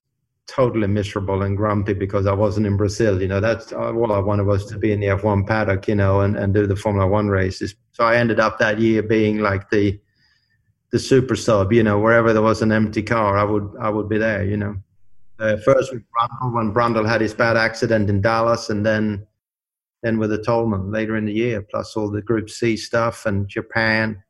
totally 0.46 0.88
miserable 0.88 1.42
and 1.42 1.56
grumpy 1.56 1.92
because 1.92 2.26
I 2.26 2.32
wasn't 2.32 2.66
in 2.66 2.76
Brazil. 2.76 3.20
You 3.20 3.28
know, 3.28 3.40
that's 3.40 3.72
all 3.72 4.12
I 4.12 4.18
wanted 4.18 4.46
was 4.46 4.66
to 4.66 4.78
be 4.78 4.92
in 4.92 5.00
the 5.00 5.08
F1 5.08 5.46
paddock, 5.46 5.86
you 5.86 5.94
know, 5.94 6.20
and, 6.20 6.36
and 6.36 6.52
do 6.52 6.66
the 6.66 6.76
Formula 6.76 7.08
One 7.08 7.28
races. 7.28 7.74
So 8.00 8.06
I 8.06 8.16
ended 8.16 8.40
up 8.40 8.58
that 8.60 8.78
year 8.78 9.02
being 9.02 9.40
like 9.40 9.68
the 9.68 10.00
the 10.90 10.98
super 10.98 11.36
sub, 11.36 11.70
you 11.70 11.82
know, 11.82 11.98
wherever 11.98 12.32
there 12.32 12.40
was 12.40 12.62
an 12.62 12.72
empty 12.72 13.02
car, 13.02 13.36
I 13.36 13.44
would 13.44 13.74
I 13.78 13.90
would 13.90 14.08
be 14.08 14.16
there, 14.16 14.42
you 14.42 14.56
know. 14.56 14.76
Uh, 15.38 15.58
first 15.58 15.92
with 15.92 16.02
Brundle 16.10 16.54
when 16.54 16.72
Brundle 16.72 17.06
had 17.06 17.20
his 17.20 17.34
bad 17.34 17.58
accident 17.58 18.08
in 18.08 18.22
Dallas, 18.22 18.70
and 18.70 18.86
then 18.86 19.26
then 20.02 20.16
with 20.16 20.30
the 20.30 20.42
Toleman 20.42 20.90
later 20.90 21.14
in 21.18 21.26
the 21.26 21.32
year, 21.32 21.60
plus 21.60 21.94
all 21.94 22.10
the 22.10 22.22
Group 22.22 22.48
C 22.48 22.74
stuff 22.74 23.26
and 23.26 23.46
Japan 23.46 24.22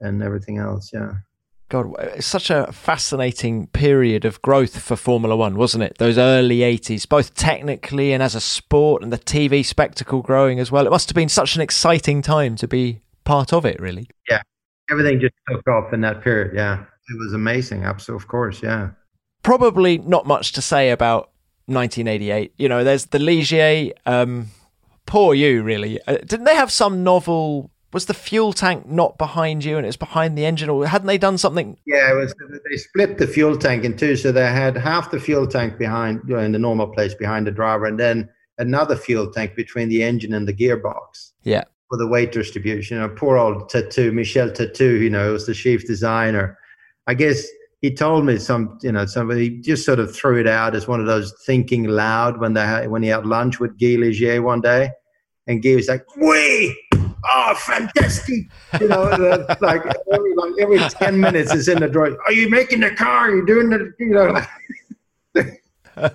and 0.00 0.22
everything 0.22 0.58
else. 0.58 0.92
Yeah. 0.92 1.14
God, 1.70 1.94
it's 2.00 2.26
such 2.26 2.50
a 2.50 2.70
fascinating 2.72 3.68
period 3.68 4.24
of 4.24 4.42
growth 4.42 4.80
for 4.80 4.96
Formula 4.96 5.36
One, 5.36 5.54
wasn't 5.54 5.84
it? 5.84 5.98
Those 5.98 6.18
early 6.18 6.58
80s, 6.58 7.08
both 7.08 7.32
technically 7.34 8.12
and 8.12 8.20
as 8.20 8.34
a 8.34 8.40
sport, 8.40 9.04
and 9.04 9.12
the 9.12 9.18
TV 9.18 9.64
spectacle 9.64 10.20
growing 10.20 10.58
as 10.58 10.72
well. 10.72 10.84
It 10.84 10.90
must 10.90 11.08
have 11.08 11.14
been 11.14 11.28
such 11.28 11.54
an 11.54 11.62
exciting 11.62 12.22
time 12.22 12.56
to 12.56 12.66
be 12.66 13.02
part 13.22 13.52
of 13.52 13.64
it, 13.64 13.78
really. 13.78 14.08
Yeah. 14.28 14.42
Everything 14.90 15.20
just 15.20 15.34
took 15.48 15.66
off 15.68 15.92
in 15.92 16.00
that 16.00 16.24
period. 16.24 16.56
Yeah. 16.56 16.82
It 16.82 17.16
was 17.16 17.32
amazing. 17.34 17.84
Absolutely. 17.84 18.24
Of 18.24 18.28
course. 18.28 18.62
Yeah. 18.64 18.90
Probably 19.44 19.98
not 19.98 20.26
much 20.26 20.50
to 20.54 20.60
say 20.60 20.90
about 20.90 21.30
1988. 21.66 22.52
You 22.58 22.68
know, 22.68 22.82
there's 22.82 23.06
the 23.06 23.20
Ligier. 23.20 23.92
Um, 24.06 24.48
poor 25.06 25.34
you, 25.34 25.62
really. 25.62 26.00
Uh, 26.08 26.16
didn't 26.16 26.46
they 26.46 26.56
have 26.56 26.72
some 26.72 27.04
novel 27.04 27.70
was 27.92 28.06
the 28.06 28.14
fuel 28.14 28.52
tank 28.52 28.86
not 28.86 29.18
behind 29.18 29.64
you 29.64 29.76
and 29.76 29.86
it's 29.86 29.96
behind 29.96 30.36
the 30.38 30.44
engine 30.44 30.68
or 30.68 30.86
hadn't 30.86 31.06
they 31.06 31.18
done 31.18 31.38
something? 31.38 31.76
Yeah 31.86 32.12
it 32.12 32.14
was 32.14 32.34
they 32.68 32.76
split 32.76 33.18
the 33.18 33.26
fuel 33.26 33.56
tank 33.56 33.84
in 33.84 33.96
two 33.96 34.16
so 34.16 34.32
they 34.32 34.46
had 34.46 34.76
half 34.76 35.10
the 35.10 35.20
fuel 35.20 35.46
tank 35.46 35.78
behind 35.78 36.20
you 36.26 36.36
know, 36.36 36.40
in 36.40 36.52
the 36.52 36.58
normal 36.58 36.88
place 36.88 37.14
behind 37.14 37.46
the 37.46 37.50
driver 37.50 37.86
and 37.86 37.98
then 37.98 38.28
another 38.58 38.96
fuel 38.96 39.30
tank 39.30 39.56
between 39.56 39.88
the 39.88 40.02
engine 40.02 40.34
and 40.34 40.46
the 40.46 40.52
gearbox 40.52 41.32
yeah. 41.42 41.64
for 41.88 41.96
the 41.96 42.06
weight 42.06 42.30
distribution. 42.30 42.96
You 42.98 43.02
know, 43.02 43.14
poor 43.14 43.38
old 43.38 43.70
Tétu 43.70 44.12
michel 44.12 44.50
Tétu 44.50 45.00
you 45.00 45.10
know 45.10 45.32
was 45.32 45.46
the 45.46 45.54
chief 45.54 45.86
designer. 45.86 46.58
I 47.06 47.14
guess 47.14 47.46
he 47.80 47.92
told 47.92 48.24
me 48.24 48.38
some 48.38 48.78
you 48.82 48.92
know 48.92 49.06
somebody 49.06 49.50
just 49.60 49.84
sort 49.84 49.98
of 49.98 50.14
threw 50.14 50.38
it 50.38 50.46
out 50.46 50.76
as 50.76 50.86
one 50.86 51.00
of 51.00 51.06
those 51.06 51.34
thinking 51.44 51.84
loud 51.84 52.38
when 52.38 52.52
they 52.52 52.64
had, 52.64 52.90
when 52.90 53.02
he 53.02 53.08
had 53.08 53.26
lunch 53.26 53.58
with 53.58 53.78
guy 53.78 53.96
ligier 53.96 54.42
one 54.42 54.60
day 54.60 54.90
and 55.46 55.62
guy 55.62 55.74
was 55.74 55.88
like 55.88 56.04
we 56.16 56.76
oh, 57.24 57.54
fantastic. 57.58 58.46
You 58.80 58.88
know, 58.88 59.02
like, 59.60 59.82
every, 60.12 60.34
like 60.34 60.52
every 60.60 60.78
10 60.78 61.20
minutes 61.20 61.54
is 61.54 61.68
in 61.68 61.80
the 61.80 61.88
drawer. 61.88 62.16
Are 62.26 62.32
you 62.32 62.48
making 62.48 62.80
the 62.80 62.90
car? 62.90 63.30
Are 63.30 63.36
you 63.36 63.46
doing 63.46 63.70
the, 63.70 63.92
you 63.98 64.10
know, 64.10 64.26
like, 64.26 64.48
no 65.96 66.08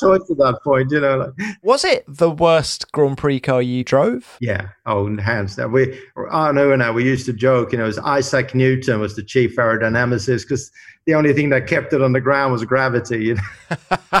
choice 0.00 0.30
at 0.30 0.36
that 0.38 0.58
point, 0.62 0.90
you 0.90 1.00
know. 1.00 1.18
Like. 1.18 1.56
Was 1.62 1.84
it 1.84 2.04
the 2.08 2.30
worst 2.30 2.90
Grand 2.92 3.18
Prix 3.18 3.40
car 3.40 3.62
you 3.62 3.84
drove? 3.84 4.36
Yeah, 4.40 4.68
oh, 4.86 5.16
hands 5.18 5.56
down. 5.56 5.72
We, 5.72 5.98
Arnoux 6.16 6.72
and 6.72 6.82
I, 6.82 6.90
we 6.90 7.04
used 7.04 7.26
to 7.26 7.32
joke, 7.32 7.72
you 7.72 7.78
know, 7.78 7.84
it 7.84 7.88
was 7.88 7.98
Isaac 7.98 8.54
Newton 8.54 9.00
was 9.00 9.16
the 9.16 9.22
chief 9.22 9.56
aerodynamicist 9.56 10.42
because 10.42 10.70
the 11.06 11.14
only 11.14 11.32
thing 11.32 11.50
that 11.50 11.66
kept 11.66 11.92
it 11.92 12.02
on 12.02 12.12
the 12.12 12.20
ground 12.20 12.52
was 12.52 12.64
gravity. 12.64 13.24
You 13.26 13.34
know? 13.36 14.20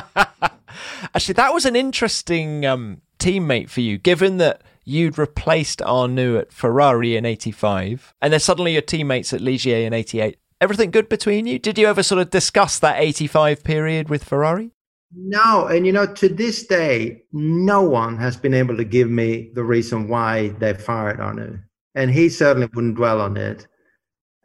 Actually, 1.14 1.34
that 1.34 1.52
was 1.52 1.64
an 1.64 1.76
interesting 1.76 2.64
um, 2.66 3.00
teammate 3.18 3.70
for 3.70 3.80
you, 3.80 3.98
given 3.98 4.38
that 4.38 4.62
you'd 4.84 5.18
replaced 5.18 5.80
Arnoux 5.82 6.38
at 6.38 6.52
Ferrari 6.52 7.16
in 7.16 7.24
85, 7.24 8.14
and 8.20 8.32
then 8.32 8.40
suddenly 8.40 8.72
your 8.72 8.82
teammates 8.82 9.32
at 9.32 9.40
Ligier 9.40 9.86
in 9.86 9.92
88. 9.92 10.38
Everything 10.60 10.90
good 10.90 11.08
between 11.08 11.46
you? 11.46 11.58
Did 11.58 11.78
you 11.78 11.86
ever 11.86 12.02
sort 12.02 12.20
of 12.20 12.30
discuss 12.30 12.78
that 12.78 13.00
85 13.00 13.64
period 13.64 14.08
with 14.08 14.24
Ferrari? 14.24 14.72
No, 15.12 15.66
and 15.66 15.86
you 15.86 15.92
know, 15.92 16.06
to 16.06 16.28
this 16.28 16.66
day, 16.66 17.22
no 17.32 17.82
one 17.82 18.16
has 18.18 18.36
been 18.36 18.54
able 18.54 18.76
to 18.76 18.84
give 18.84 19.10
me 19.10 19.50
the 19.54 19.64
reason 19.64 20.08
why 20.08 20.48
they 20.58 20.74
fired 20.74 21.18
Arnoux. 21.18 21.58
And 21.94 22.10
he 22.10 22.28
certainly 22.28 22.68
wouldn't 22.74 22.96
dwell 22.96 23.20
on 23.20 23.36
it. 23.36 23.66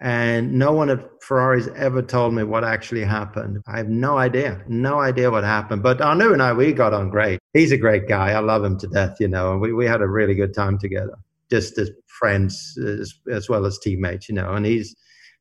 And 0.01 0.53
no 0.53 0.73
one 0.73 0.89
at 0.89 0.99
Ferrari's 1.23 1.69
ever 1.69 2.01
told 2.01 2.33
me 2.33 2.43
what 2.43 2.63
actually 2.63 3.03
happened. 3.03 3.61
I 3.65 3.77
have 3.77 3.87
no 3.87 4.17
idea, 4.17 4.61
no 4.67 4.99
idea 4.99 5.31
what 5.31 5.43
happened. 5.43 5.83
But 5.83 6.01
Arnoux 6.01 6.33
and 6.33 6.43
I, 6.43 6.51
we 6.51 6.73
got 6.73 6.93
on 6.93 7.09
great. 7.09 7.39
He's 7.53 7.71
a 7.71 7.77
great 7.77 8.07
guy. 8.07 8.31
I 8.31 8.39
love 8.39 8.63
him 8.63 8.77
to 8.79 8.87
death, 8.87 9.17
you 9.19 9.29
know, 9.29 9.53
and 9.53 9.61
we, 9.61 9.71
we 9.71 9.85
had 9.85 10.01
a 10.01 10.07
really 10.07 10.35
good 10.35 10.53
time 10.53 10.77
together, 10.77 11.15
just 11.49 11.77
as 11.77 11.91
friends 12.07 12.77
as, 12.77 13.13
as 13.31 13.47
well 13.47 13.65
as 13.65 13.79
teammates, 13.79 14.27
you 14.27 14.35
know. 14.35 14.51
And 14.53 14.65
he's, 14.65 14.95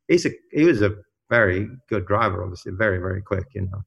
he's 0.07 0.25
a, 0.25 0.31
he 0.53 0.65
was 0.65 0.83
a 0.83 0.93
very 1.31 1.69
good 1.89 2.07
driver, 2.07 2.43
obviously, 2.43 2.73
very, 2.77 2.99
very 2.99 3.23
quick, 3.23 3.47
you 3.55 3.63
know. 3.63 3.83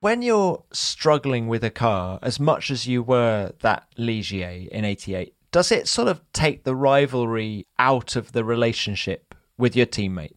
When 0.00 0.22
you're 0.22 0.64
struggling 0.72 1.46
with 1.46 1.64
a 1.64 1.70
car, 1.70 2.18
as 2.20 2.38
much 2.38 2.70
as 2.70 2.86
you 2.86 3.02
were 3.02 3.52
that 3.60 3.86
Ligier 3.96 4.68
in 4.70 4.84
88, 4.84 5.34
does 5.50 5.70
it 5.70 5.86
sort 5.86 6.08
of 6.08 6.20
take 6.32 6.64
the 6.64 6.74
rivalry 6.74 7.66
out 7.78 8.16
of 8.16 8.32
the 8.32 8.44
relationship 8.44 9.33
with 9.58 9.76
your 9.76 9.86
teammate? 9.86 10.34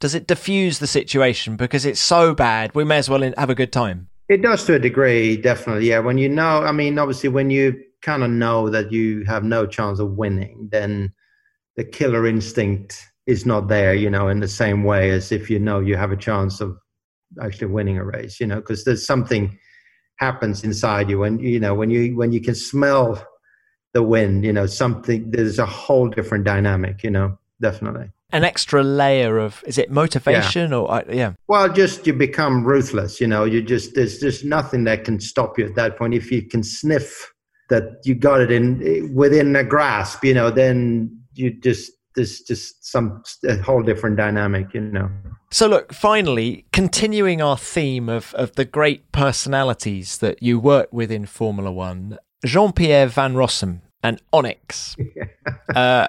Does 0.00 0.14
it 0.14 0.26
diffuse 0.26 0.78
the 0.78 0.86
situation 0.86 1.56
because 1.56 1.84
it's 1.84 2.00
so 2.00 2.34
bad? 2.34 2.74
We 2.74 2.84
may 2.84 2.98
as 2.98 3.10
well 3.10 3.22
have 3.36 3.50
a 3.50 3.54
good 3.54 3.72
time. 3.72 4.08
It 4.28 4.42
does 4.42 4.64
to 4.66 4.74
a 4.74 4.78
degree, 4.78 5.36
definitely. 5.36 5.88
Yeah, 5.88 6.00
when 6.00 6.18
you 6.18 6.28
know, 6.28 6.62
I 6.62 6.72
mean, 6.72 6.98
obviously, 6.98 7.30
when 7.30 7.50
you 7.50 7.82
kind 8.02 8.22
of 8.22 8.30
know 8.30 8.68
that 8.70 8.92
you 8.92 9.24
have 9.24 9.42
no 9.42 9.66
chance 9.66 9.98
of 9.98 10.12
winning, 10.12 10.68
then 10.70 11.12
the 11.76 11.84
killer 11.84 12.26
instinct 12.26 13.02
is 13.26 13.44
not 13.44 13.68
there, 13.68 13.94
you 13.94 14.10
know, 14.10 14.28
in 14.28 14.40
the 14.40 14.48
same 14.48 14.84
way 14.84 15.10
as 15.10 15.32
if 15.32 15.50
you 15.50 15.58
know 15.58 15.80
you 15.80 15.96
have 15.96 16.12
a 16.12 16.16
chance 16.16 16.60
of 16.60 16.78
actually 17.42 17.68
winning 17.68 17.98
a 17.98 18.04
race, 18.04 18.38
you 18.40 18.46
know, 18.46 18.56
because 18.56 18.84
there's 18.84 19.06
something 19.06 19.58
happens 20.16 20.64
inside 20.64 21.08
you 21.08 21.18
when 21.18 21.38
you 21.38 21.60
know 21.60 21.74
when 21.74 21.90
you 21.90 22.16
when 22.16 22.32
you 22.32 22.40
can 22.40 22.54
smell 22.54 23.24
the 23.94 24.02
wind, 24.02 24.44
you 24.44 24.52
know, 24.52 24.66
something 24.66 25.30
there's 25.30 25.58
a 25.58 25.66
whole 25.66 26.08
different 26.08 26.44
dynamic, 26.44 27.02
you 27.02 27.10
know, 27.10 27.38
definitely. 27.60 28.10
An 28.30 28.44
extra 28.44 28.82
layer 28.82 29.38
of 29.38 29.64
is 29.66 29.78
it 29.78 29.90
motivation 29.90 30.70
yeah. 30.70 30.76
or 30.76 30.92
uh, 30.92 31.02
yeah? 31.10 31.32
Well, 31.46 31.72
just 31.72 32.06
you 32.06 32.12
become 32.12 32.64
ruthless, 32.64 33.20
you 33.20 33.26
know. 33.26 33.44
You 33.44 33.62
just 33.62 33.94
there's 33.94 34.18
just 34.18 34.44
nothing 34.44 34.84
that 34.84 35.04
can 35.04 35.18
stop 35.18 35.58
you 35.58 35.64
at 35.64 35.74
that 35.76 35.96
point. 35.96 36.14
If 36.14 36.30
you 36.30 36.42
can 36.42 36.62
sniff 36.62 37.32
that 37.70 37.84
you 38.04 38.14
got 38.14 38.40
it 38.40 38.50
in 38.50 39.14
within 39.14 39.56
a 39.56 39.64
grasp, 39.64 40.24
you 40.24 40.34
know, 40.34 40.50
then 40.50 41.10
you 41.34 41.52
just 41.52 41.92
there's 42.14 42.40
just 42.40 42.84
some 42.84 43.22
a 43.44 43.56
whole 43.62 43.82
different 43.82 44.16
dynamic, 44.16 44.74
you 44.74 44.80
know. 44.80 45.10
So 45.50 45.66
look, 45.66 45.94
finally, 45.94 46.66
continuing 46.72 47.40
our 47.40 47.56
theme 47.56 48.08
of 48.08 48.34
of 48.34 48.56
the 48.56 48.64
great 48.64 49.10
personalities 49.12 50.18
that 50.18 50.42
you 50.42 50.58
work 50.58 50.92
with 50.92 51.10
in 51.10 51.26
Formula 51.26 51.72
One, 51.72 52.18
Jean 52.44 52.72
Pierre 52.72 53.06
Van 53.06 53.34
Rossem 53.34 53.80
and 54.02 54.20
Onyx, 54.32 54.96
uh, 55.74 56.06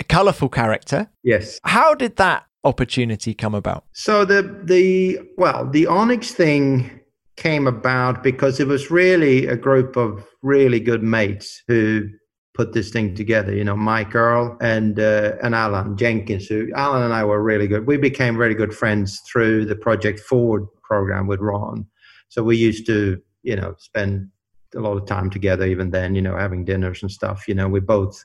a 0.00 0.04
colourful 0.04 0.48
character. 0.48 1.08
Yes. 1.22 1.60
How 1.64 1.94
did 1.94 2.16
that 2.16 2.44
opportunity 2.64 3.34
come 3.34 3.54
about? 3.54 3.84
So 3.92 4.24
the 4.24 4.60
the 4.64 5.18
well, 5.36 5.68
the 5.68 5.86
Onyx 5.86 6.32
thing 6.32 7.00
came 7.36 7.66
about 7.66 8.22
because 8.22 8.60
it 8.60 8.66
was 8.66 8.90
really 8.90 9.46
a 9.46 9.56
group 9.56 9.96
of 9.96 10.26
really 10.42 10.80
good 10.80 11.02
mates 11.02 11.62
who 11.68 12.08
put 12.54 12.72
this 12.72 12.90
thing 12.90 13.14
together. 13.14 13.54
You 13.54 13.64
know, 13.64 13.76
Mike 13.76 14.14
Earl 14.14 14.56
and 14.60 14.98
uh, 14.98 15.32
and 15.42 15.54
Alan 15.54 15.96
Jenkins. 15.96 16.46
Who 16.46 16.70
Alan 16.74 17.02
and 17.02 17.14
I 17.14 17.24
were 17.24 17.42
really 17.42 17.68
good. 17.68 17.86
We 17.86 17.96
became 17.96 18.36
really 18.36 18.54
good 18.54 18.74
friends 18.74 19.20
through 19.30 19.66
the 19.66 19.76
Project 19.76 20.20
Four 20.20 20.68
program 20.82 21.26
with 21.26 21.40
Ron. 21.40 21.86
So 22.28 22.42
we 22.42 22.56
used 22.56 22.86
to, 22.86 23.20
you 23.42 23.56
know, 23.56 23.74
spend 23.78 24.28
a 24.74 24.80
lot 24.80 24.96
of 24.96 25.06
time 25.06 25.30
together. 25.30 25.66
Even 25.66 25.90
then, 25.90 26.14
you 26.14 26.22
know, 26.22 26.36
having 26.36 26.64
dinners 26.64 27.02
and 27.02 27.10
stuff. 27.10 27.46
You 27.46 27.54
know, 27.54 27.68
we 27.68 27.80
both 27.80 28.24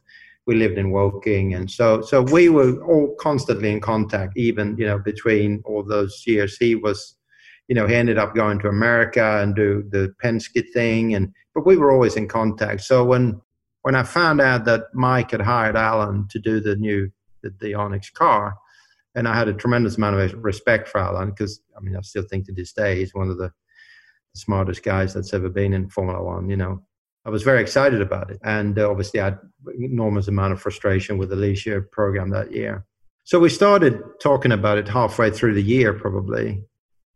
we 0.51 0.57
lived 0.57 0.77
in 0.77 0.91
Woking, 0.91 1.53
and 1.53 1.71
so 1.71 2.01
so 2.01 2.21
we 2.21 2.49
were 2.49 2.83
all 2.83 3.15
constantly 3.15 3.71
in 3.71 3.79
contact. 3.79 4.35
Even 4.35 4.75
you 4.77 4.85
know, 4.85 4.99
between 4.99 5.61
all 5.63 5.81
those 5.81 6.23
years, 6.27 6.57
he 6.57 6.75
was. 6.75 7.15
You 7.67 7.75
know, 7.75 7.87
he 7.87 7.95
ended 7.95 8.17
up 8.17 8.35
going 8.35 8.59
to 8.59 8.67
America 8.67 9.39
and 9.41 9.55
do 9.55 9.87
the 9.91 10.13
Penske 10.21 10.61
thing, 10.73 11.15
and 11.15 11.31
but 11.55 11.65
we 11.65 11.77
were 11.77 11.93
always 11.93 12.17
in 12.17 12.27
contact. 12.27 12.81
So 12.81 13.05
when 13.05 13.39
when 13.83 13.95
I 13.95 14.03
found 14.03 14.41
out 14.41 14.65
that 14.65 14.93
Mike 14.93 15.31
had 15.31 15.39
hired 15.39 15.77
Alan 15.77 16.27
to 16.31 16.39
do 16.39 16.59
the 16.59 16.75
new 16.75 17.09
the, 17.43 17.53
the 17.61 17.73
Onyx 17.73 18.09
car, 18.09 18.57
and 19.15 19.25
I 19.25 19.37
had 19.37 19.47
a 19.47 19.53
tremendous 19.53 19.95
amount 19.95 20.19
of 20.19 20.43
respect 20.43 20.89
for 20.89 20.99
Alan 20.99 21.29
because 21.29 21.61
I 21.77 21.79
mean 21.79 21.95
I 21.95 22.01
still 22.01 22.23
think 22.23 22.45
to 22.47 22.53
this 22.53 22.73
day 22.73 22.99
he's 22.99 23.13
one 23.13 23.29
of 23.29 23.37
the, 23.37 23.53
smartest 24.33 24.81
guys 24.81 25.13
that's 25.13 25.33
ever 25.33 25.49
been 25.49 25.73
in 25.73 25.89
Formula 25.89 26.23
One. 26.23 26.49
You 26.49 26.57
know, 26.57 26.81
I 27.25 27.29
was 27.29 27.43
very 27.43 27.61
excited 27.61 28.01
about 28.01 28.31
it, 28.31 28.39
and 28.43 28.77
uh, 28.79 28.89
obviously 28.89 29.19
I 29.19 29.25
had 29.25 29.39
enormous 29.79 30.27
amount 30.27 30.53
of 30.53 30.61
frustration 30.61 31.17
with 31.17 31.29
the 31.29 31.35
Ligier 31.35 31.81
program 31.91 32.29
that 32.31 32.51
year. 32.51 32.85
So 33.23 33.39
we 33.39 33.49
started 33.49 34.01
talking 34.21 34.51
about 34.51 34.79
it 34.79 34.87
halfway 34.87 35.29
through 35.29 35.53
the 35.53 35.61
year, 35.61 35.93
probably, 35.93 36.63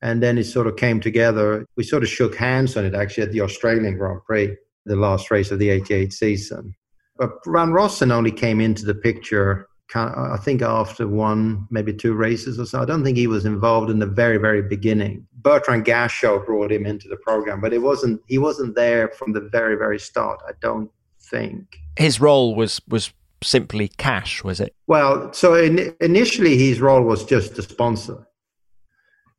and 0.02 0.22
then 0.22 0.38
it 0.38 0.44
sort 0.44 0.68
of 0.68 0.76
came 0.76 1.00
together. 1.00 1.66
We 1.76 1.84
sort 1.84 2.04
of 2.04 2.10
shook 2.10 2.36
hands 2.36 2.78
on 2.78 2.86
it 2.86 2.94
actually 2.94 3.24
at 3.24 3.32
the 3.32 3.42
Australian 3.42 3.98
Grand 3.98 4.22
Prix 4.26 4.56
the 4.86 4.96
last 4.96 5.32
race 5.32 5.52
of 5.52 5.60
the 5.60 5.70
88 5.70 6.14
season. 6.14 6.76
But 7.18 7.32
Van 7.46 7.70
Rossem 7.70 8.12
only 8.12 8.32
came 8.32 8.62
into 8.62 8.86
the 8.86 8.96
picture, 8.96 9.68
I 9.94 10.38
think, 10.38 10.62
after 10.62 11.08
one, 11.08 11.68
maybe 11.70 11.94
two 11.94 12.14
races 12.14 12.60
or 12.60 12.66
so. 12.66 12.82
I 12.82 12.86
don't 12.86 13.04
think 13.04 13.18
he 13.18 13.28
was 13.28 13.46
involved 13.46 13.92
in 13.92 14.00
the 14.00 14.08
very, 14.08 14.38
very 14.38 14.62
beginning. 14.62 15.28
Bertrand 15.42 15.86
Gachot 15.86 16.46
brought 16.46 16.72
him 16.72 16.86
into 16.86 17.08
the 17.08 17.18
program, 17.18 17.62
but 17.62 17.72
it 17.72 17.80
wasn't. 17.80 18.22
He 18.28 18.38
wasn't 18.38 18.76
there 18.76 19.10
from 19.10 19.34
the 19.34 19.42
very, 19.42 19.76
very 19.76 20.00
start. 20.00 20.42
I 20.48 20.54
don't 20.60 20.90
think 21.22 21.78
his 21.98 22.20
role 22.20 22.56
was 22.56 22.82
was 22.88 23.14
simply 23.44 23.90
cash, 23.90 24.44
was 24.44 24.60
it? 24.60 24.74
Well, 24.88 25.32
so 25.34 25.56
in, 25.56 25.96
initially 26.02 26.58
his 26.58 26.82
role 26.82 27.04
was 27.04 27.24
just 27.24 27.58
a 27.58 27.62
sponsor. 27.62 28.28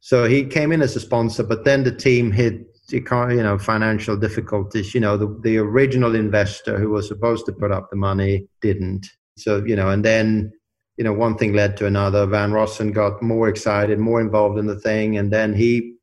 So 0.01 0.27
he 0.27 0.45
came 0.45 0.71
in 0.73 0.83
as 0.83 0.95
a 0.95 1.01
sponsor, 1.01 1.43
but 1.43 1.65
then 1.65 1.83
the 1.85 1.95
team 1.95 2.31
hit 2.31 2.67
you 2.93 3.03
know 3.43 3.59
financial 3.59 4.17
difficulties 4.17 4.95
you 4.95 5.01
know 5.01 5.17
the, 5.17 5.27
the 5.43 5.59
original 5.59 6.15
investor 6.15 6.79
who 6.79 6.89
was 6.89 7.09
supposed 7.09 7.45
to 7.45 7.53
put 7.53 7.73
up 7.73 7.91
the 7.91 7.97
money 7.97 8.47
didn't 8.61 9.09
so 9.37 9.65
you 9.65 9.77
know 9.77 9.91
and 9.91 10.05
then 10.05 10.53
you 10.97 11.05
know 11.05 11.13
one 11.13 11.37
thing 11.37 11.53
led 11.53 11.77
to 11.77 11.87
another. 11.87 12.27
Van 12.27 12.51
rossem 12.51 12.93
got 12.93 13.23
more 13.23 13.49
excited 13.49 13.99
more 13.99 14.21
involved 14.21 14.59
in 14.59 14.67
the 14.67 14.79
thing 14.79 15.17
and 15.17 15.33
then 15.33 15.55
he 15.55 15.95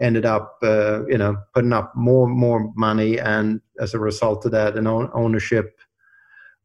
ended 0.00 0.26
up 0.26 0.58
uh, 0.62 1.04
you 1.06 1.18
know 1.18 1.36
putting 1.54 1.72
up 1.72 1.92
more 1.94 2.26
more 2.28 2.72
money 2.74 3.18
and 3.18 3.60
as 3.80 3.94
a 3.94 3.98
result 3.98 4.44
of 4.44 4.52
that 4.52 4.76
an 4.76 4.86
ownership 4.86 5.78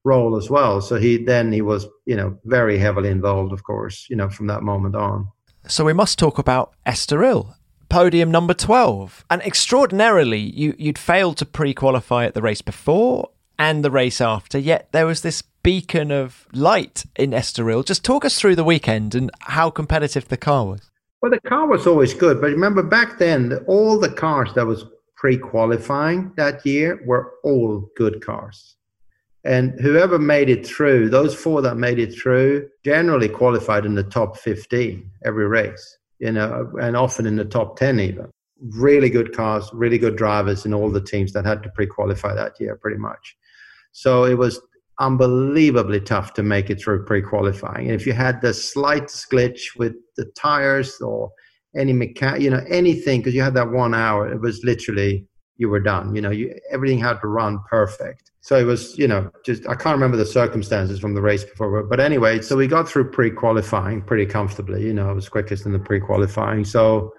role 0.03 0.37
as 0.37 0.49
well. 0.49 0.81
So 0.81 0.95
he 0.95 1.23
then 1.23 1.51
he 1.51 1.61
was 1.61 1.85
you 2.05 2.15
know 2.15 2.37
very 2.45 2.77
heavily 2.77 3.09
involved 3.09 3.53
of 3.53 3.63
course 3.63 4.07
you 4.09 4.15
know 4.15 4.29
from 4.29 4.47
that 4.47 4.63
moment 4.63 4.95
on. 4.95 5.27
So 5.67 5.83
we 5.83 5.93
must 5.93 6.17
talk 6.17 6.37
about 6.37 6.73
Estoril 6.85 7.53
podium 7.89 8.31
number 8.31 8.53
12. 8.53 9.25
And 9.29 9.41
extraordinarily, 9.41 10.39
you, 10.39 10.75
you'd 10.77 10.97
failed 10.97 11.37
to 11.37 11.45
pre 11.45 11.73
qualify 11.73 12.25
at 12.25 12.33
the 12.33 12.41
race 12.41 12.61
before 12.61 13.29
and 13.59 13.83
the 13.83 13.91
race 13.91 14.21
after, 14.21 14.57
yet 14.57 14.89
there 14.91 15.05
was 15.05 15.21
this 15.21 15.41
beacon 15.63 16.11
of 16.11 16.47
light 16.53 17.05
in 17.15 17.31
Estoril. 17.31 17.85
Just 17.85 18.03
talk 18.03 18.25
us 18.25 18.39
through 18.39 18.55
the 18.55 18.63
weekend 18.63 19.15
and 19.15 19.31
how 19.41 19.69
competitive 19.69 20.27
the 20.27 20.37
car 20.37 20.65
was. 20.65 20.91
Well, 21.21 21.31
the 21.31 21.39
car 21.41 21.67
was 21.67 21.87
always 21.87 22.13
good, 22.13 22.39
but 22.39 22.51
remember 22.51 22.83
back 22.83 23.17
then, 23.17 23.53
all 23.67 23.99
the 23.99 24.11
cars 24.11 24.53
that 24.55 24.67
was 24.67 24.85
pre-qualifying 25.15 26.31
that 26.37 26.65
year 26.65 27.01
were 27.05 27.33
all 27.43 27.89
good 27.95 28.23
cars. 28.23 28.75
And 29.43 29.79
whoever 29.79 30.19
made 30.19 30.49
it 30.49 30.65
through, 30.65 31.09
those 31.09 31.33
four 31.33 31.61
that 31.61 31.75
made 31.75 31.99
it 31.99 32.13
through, 32.13 32.69
generally 32.83 33.29
qualified 33.29 33.85
in 33.85 33.95
the 33.95 34.03
top 34.03 34.37
15 34.37 35.09
every 35.25 35.47
race 35.47 35.97
you 36.19 36.31
know, 36.31 36.71
and 36.81 36.97
often 36.97 37.25
in 37.25 37.35
the 37.35 37.45
top 37.45 37.77
10 37.77 37.99
even. 37.99 38.27
Really 38.59 39.09
good 39.09 39.35
cars, 39.35 39.69
really 39.73 39.97
good 39.97 40.15
drivers 40.15 40.65
in 40.65 40.73
all 40.73 40.89
the 40.89 41.01
teams 41.01 41.33
that 41.33 41.45
had 41.45 41.61
to 41.63 41.69
pre 41.69 41.85
qualify 41.85 42.33
that 42.33 42.59
year, 42.59 42.75
pretty 42.75 42.97
much. 42.97 43.37
So 43.97 44.25
it 44.25 44.35
was 44.35 44.61
unbelievably 44.99 46.01
tough 46.01 46.35
to 46.35 46.43
make 46.43 46.69
it 46.69 46.79
through 46.79 47.03
pre 47.05 47.19
qualifying. 47.19 47.89
And 47.89 47.99
if 47.99 48.05
you 48.05 48.13
had 48.13 48.41
the 48.41 48.53
slightest 48.53 49.31
glitch 49.31 49.75
with 49.75 49.95
the 50.17 50.25
tires 50.37 51.01
or 51.01 51.31
any 51.75 51.93
mechanic, 51.93 52.43
you 52.43 52.51
know, 52.51 52.63
anything, 52.69 53.21
because 53.21 53.33
you 53.33 53.41
had 53.41 53.55
that 53.55 53.71
one 53.71 53.95
hour, 53.95 54.31
it 54.31 54.39
was 54.39 54.63
literally 54.63 55.25
you 55.55 55.67
were 55.67 55.79
done. 55.79 56.13
You 56.13 56.21
know, 56.21 56.29
you, 56.29 56.53
everything 56.71 56.99
had 56.99 57.19
to 57.21 57.27
run 57.27 57.59
perfect. 57.67 58.29
So 58.41 58.55
it 58.55 58.65
was, 58.65 58.95
you 58.99 59.07
know, 59.07 59.31
just 59.43 59.67
I 59.67 59.73
can't 59.73 59.95
remember 59.95 60.15
the 60.15 60.27
circumstances 60.27 60.99
from 60.99 61.15
the 61.15 61.21
race 61.23 61.43
before, 61.43 61.81
but 61.81 61.99
anyway, 61.99 62.41
so 62.41 62.55
we 62.55 62.67
got 62.67 62.87
through 62.87 63.09
pre-qualifying 63.09 64.03
pretty 64.03 64.27
comfortably. 64.27 64.85
You 64.85 64.93
know, 64.93 65.09
it 65.09 65.15
was 65.15 65.27
quickest 65.27 65.65
in 65.65 65.71
the 65.71 65.79
pre-qualifying, 65.79 66.65
so 66.65 67.11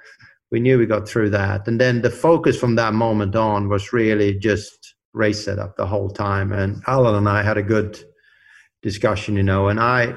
we 0.53 0.61
knew 0.61 0.79
we 0.79 0.87
got 0.87 1.09
through 1.09 1.31
that. 1.31 1.66
And 1.66 1.81
then 1.81 2.03
the 2.03 2.11
focus 2.11 2.57
from 2.57 2.76
that 2.76 2.95
moment 2.95 3.35
on 3.35 3.68
was 3.68 3.93
really 3.93 4.39
just 4.39 4.78
race 5.19 5.45
setup 5.45 5.77
the 5.77 5.87
whole 5.87 6.09
time. 6.09 6.53
And 6.53 6.83
Alan 6.87 7.16
and 7.16 7.29
I 7.29 7.43
had 7.43 7.59
a 7.59 7.62
good 7.62 7.99
discussion, 8.83 9.37
you 9.37 9.43
know, 9.43 9.69
and 9.69 9.81
I 9.81 10.14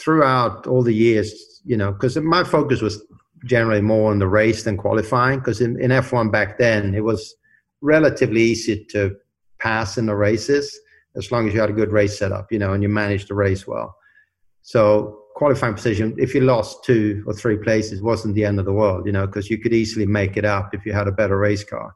throughout 0.00 0.66
all 0.66 0.82
the 0.82 0.94
years, 0.94 1.34
you 1.64 1.76
know, 1.76 1.92
because 1.92 2.16
my 2.16 2.44
focus 2.44 2.80
was 2.80 3.02
generally 3.44 3.80
more 3.80 4.10
on 4.10 4.20
the 4.20 4.28
race 4.28 4.62
than 4.62 4.76
qualifying 4.76 5.40
because 5.40 5.60
in, 5.60 5.80
in 5.80 5.90
F1 5.90 6.32
back 6.32 6.58
then 6.58 6.94
it 6.94 7.04
was 7.04 7.34
relatively 7.80 8.40
easy 8.40 8.84
to 8.90 9.16
pass 9.60 9.98
in 9.98 10.06
the 10.06 10.14
races 10.14 10.78
as 11.16 11.30
long 11.32 11.48
as 11.48 11.54
you 11.54 11.60
had 11.60 11.70
a 11.70 11.72
good 11.72 11.92
race 11.92 12.18
setup, 12.18 12.50
you 12.52 12.58
know, 12.58 12.72
and 12.72 12.82
you 12.82 12.88
managed 12.88 13.28
the 13.28 13.34
race 13.34 13.66
well. 13.66 13.96
So 14.62 15.22
qualifying 15.34 15.74
position, 15.74 16.14
if 16.18 16.34
you 16.34 16.42
lost 16.42 16.84
two 16.84 17.24
or 17.26 17.32
three 17.32 17.56
places, 17.56 18.02
wasn't 18.02 18.34
the 18.34 18.44
end 18.44 18.58
of 18.58 18.66
the 18.66 18.72
world, 18.72 19.06
you 19.06 19.12
know, 19.12 19.26
because 19.26 19.50
you 19.50 19.58
could 19.58 19.72
easily 19.72 20.06
make 20.06 20.36
it 20.36 20.44
up 20.44 20.74
if 20.74 20.86
you 20.86 20.92
had 20.92 21.08
a 21.08 21.12
better 21.12 21.38
race 21.38 21.64
car. 21.64 21.94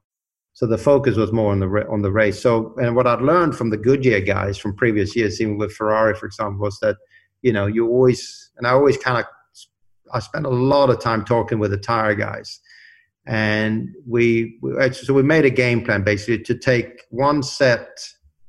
So 0.54 0.66
the 0.66 0.78
focus 0.78 1.16
was 1.16 1.32
more 1.32 1.52
on 1.52 1.60
the 1.60 1.86
on 1.90 2.02
the 2.02 2.12
race. 2.12 2.40
So 2.40 2.74
and 2.76 2.94
what 2.94 3.06
I'd 3.06 3.22
learned 3.22 3.56
from 3.56 3.70
the 3.70 3.78
Goodyear 3.78 4.20
guys 4.20 4.58
from 4.58 4.76
previous 4.76 5.16
years, 5.16 5.40
even 5.40 5.56
with 5.56 5.72
Ferrari, 5.72 6.14
for 6.14 6.26
example, 6.26 6.60
was 6.60 6.78
that 6.80 6.96
you 7.40 7.52
know 7.52 7.66
you 7.66 7.88
always 7.88 8.50
and 8.58 8.66
I 8.66 8.70
always 8.70 8.98
kind 8.98 9.18
of 9.18 9.24
I 10.12 10.18
spent 10.18 10.46
a 10.46 10.50
lot 10.50 10.90
of 10.90 11.00
time 11.00 11.24
talking 11.24 11.58
with 11.58 11.70
the 11.70 11.78
tire 11.78 12.14
guys, 12.14 12.60
and 13.26 13.88
we, 14.06 14.58
we 14.60 14.92
so 14.92 15.14
we 15.14 15.22
made 15.22 15.46
a 15.46 15.50
game 15.50 15.84
plan 15.84 16.04
basically 16.04 16.42
to 16.44 16.54
take 16.54 17.02
one 17.10 17.42
set 17.42 17.88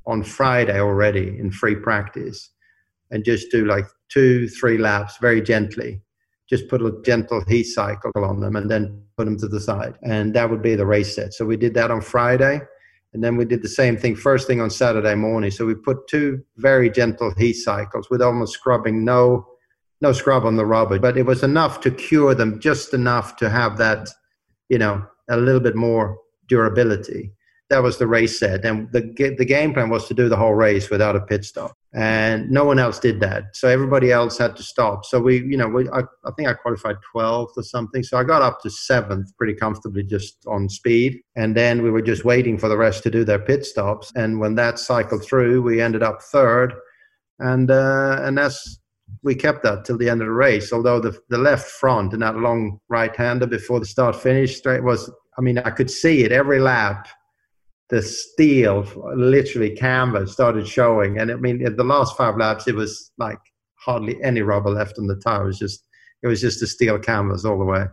on 0.05 0.23
Friday 0.23 0.79
already 0.81 1.37
in 1.39 1.51
free 1.51 1.75
practice, 1.75 2.49
and 3.11 3.23
just 3.23 3.49
do 3.49 3.65
like 3.65 3.85
two 4.09 4.49
three 4.49 4.77
laps 4.77 5.17
very 5.21 5.41
gently. 5.41 6.01
Just 6.49 6.67
put 6.67 6.81
a 6.81 7.01
gentle 7.03 7.43
heat 7.47 7.63
cycle 7.63 8.11
on 8.15 8.39
them, 8.39 8.55
and 8.55 8.69
then 8.69 9.03
put 9.17 9.25
them 9.25 9.37
to 9.39 9.47
the 9.47 9.59
side, 9.59 9.95
and 10.03 10.33
that 10.33 10.49
would 10.49 10.61
be 10.61 10.75
the 10.75 10.85
race 10.85 11.15
set. 11.15 11.33
So 11.33 11.45
we 11.45 11.57
did 11.57 11.73
that 11.75 11.91
on 11.91 12.01
Friday. 12.01 12.61
And 13.13 13.23
then 13.23 13.37
we 13.37 13.45
did 13.45 13.61
the 13.61 13.69
same 13.69 13.95
thing 13.95 14.15
first 14.15 14.47
thing 14.47 14.59
on 14.59 14.71
Saturday 14.71 15.13
morning. 15.13 15.51
So 15.51 15.65
we 15.65 15.75
put 15.75 16.07
two 16.07 16.43
very 16.57 16.89
gentle 16.89 17.31
heat 17.37 17.53
cycles 17.53 18.09
with 18.09 18.23
almost 18.23 18.53
scrubbing 18.53 19.05
no 19.05 19.45
no 20.01 20.11
scrub 20.11 20.45
on 20.45 20.57
the 20.57 20.65
rubber, 20.65 20.99
but 20.99 21.17
it 21.17 21.25
was 21.25 21.43
enough 21.43 21.79
to 21.79 21.89
cure 21.89 22.35
them, 22.35 22.59
just 22.59 22.93
enough 22.93 23.37
to 23.37 23.49
have 23.49 23.77
that, 23.77 24.09
you 24.67 24.77
know, 24.77 25.01
a 25.29 25.37
little 25.37 25.61
bit 25.61 25.77
more 25.77 26.17
durability. 26.49 27.31
That 27.69 27.81
was 27.81 27.97
the 27.97 28.07
race 28.07 28.37
set, 28.37 28.65
and 28.65 28.91
the 28.91 29.13
the 29.37 29.45
game 29.45 29.73
plan 29.73 29.89
was 29.89 30.07
to 30.07 30.13
do 30.13 30.27
the 30.27 30.35
whole 30.35 30.55
race 30.55 30.89
without 30.89 31.15
a 31.15 31.21
pit 31.21 31.45
stop, 31.45 31.77
and 31.95 32.49
no 32.49 32.65
one 32.65 32.79
else 32.79 32.97
did 32.97 33.19
that. 33.19 33.55
So 33.55 33.67
everybody 33.67 34.11
else 34.11 34.37
had 34.37 34.55
to 34.55 34.63
stop. 34.63 35.05
So 35.05 35.19
we, 35.19 35.43
you 35.43 35.57
know, 35.57 35.67
we, 35.67 35.87
I, 35.89 35.99
I 36.25 36.31
think 36.35 36.49
I 36.49 36.53
qualified 36.53 36.95
12th 37.15 37.51
or 37.55 37.63
something. 37.63 38.01
So 38.01 38.17
I 38.17 38.23
got 38.23 38.41
up 38.41 38.61
to 38.61 38.69
seventh 38.71 39.35
pretty 39.37 39.53
comfortably 39.53 40.03
just 40.03 40.37
on 40.47 40.69
speed, 40.69 41.21
and 41.35 41.55
then 41.55 41.83
we 41.83 41.91
were 41.91 42.01
just 42.01 42.25
waiting 42.25 42.57
for 42.57 42.67
the 42.67 42.77
rest 42.77 43.03
to 43.03 43.11
do 43.11 43.23
their 43.23 43.39
pit 43.39 43.65
stops. 43.65 44.11
And 44.15 44.39
when 44.39 44.55
that 44.55 44.79
cycled 44.79 45.23
through, 45.23 45.61
we 45.61 45.81
ended 45.81 46.01
up 46.01 46.21
third, 46.23 46.73
and 47.39 47.69
uh, 47.69 48.17
and 48.21 48.37
that's 48.37 48.79
we 49.21 49.35
kept 49.35 49.63
that 49.63 49.85
till 49.85 49.97
the 49.97 50.09
end 50.09 50.21
of 50.21 50.27
the 50.27 50.33
race. 50.33 50.73
Although 50.73 50.99
the 50.99 51.15
the 51.29 51.37
left 51.37 51.69
front 51.69 52.13
and 52.13 52.21
that 52.23 52.37
long 52.37 52.79
right 52.89 53.15
hander 53.15 53.45
before 53.45 53.79
the 53.79 53.85
start 53.85 54.15
finish 54.15 54.57
straight 54.57 54.83
was, 54.83 55.11
I 55.37 55.41
mean, 55.41 55.59
I 55.59 55.69
could 55.69 55.91
see 55.91 56.23
it 56.23 56.31
every 56.31 56.59
lap. 56.59 57.07
The 57.89 58.01
steel, 58.01 58.85
literally 59.15 59.75
canvas, 59.75 60.33
started 60.33 60.67
showing, 60.67 61.19
and 61.19 61.31
I 61.31 61.35
mean, 61.35 61.65
in 61.65 61.75
the 61.75 61.83
last 61.83 62.17
five 62.17 62.37
laps, 62.37 62.67
it 62.67 62.75
was 62.75 63.11
like 63.17 63.39
hardly 63.75 64.21
any 64.23 64.41
rubber 64.41 64.71
left 64.71 64.97
on 64.97 65.07
the 65.07 65.15
tire. 65.17 65.43
It 65.43 65.47
was 65.47 65.59
just, 65.59 65.83
it 66.23 66.27
was 66.27 66.41
just 66.41 66.61
a 66.61 66.67
steel 66.67 66.97
canvas 66.97 67.45
all 67.45 67.59
the 67.59 67.65
way. 67.65 67.85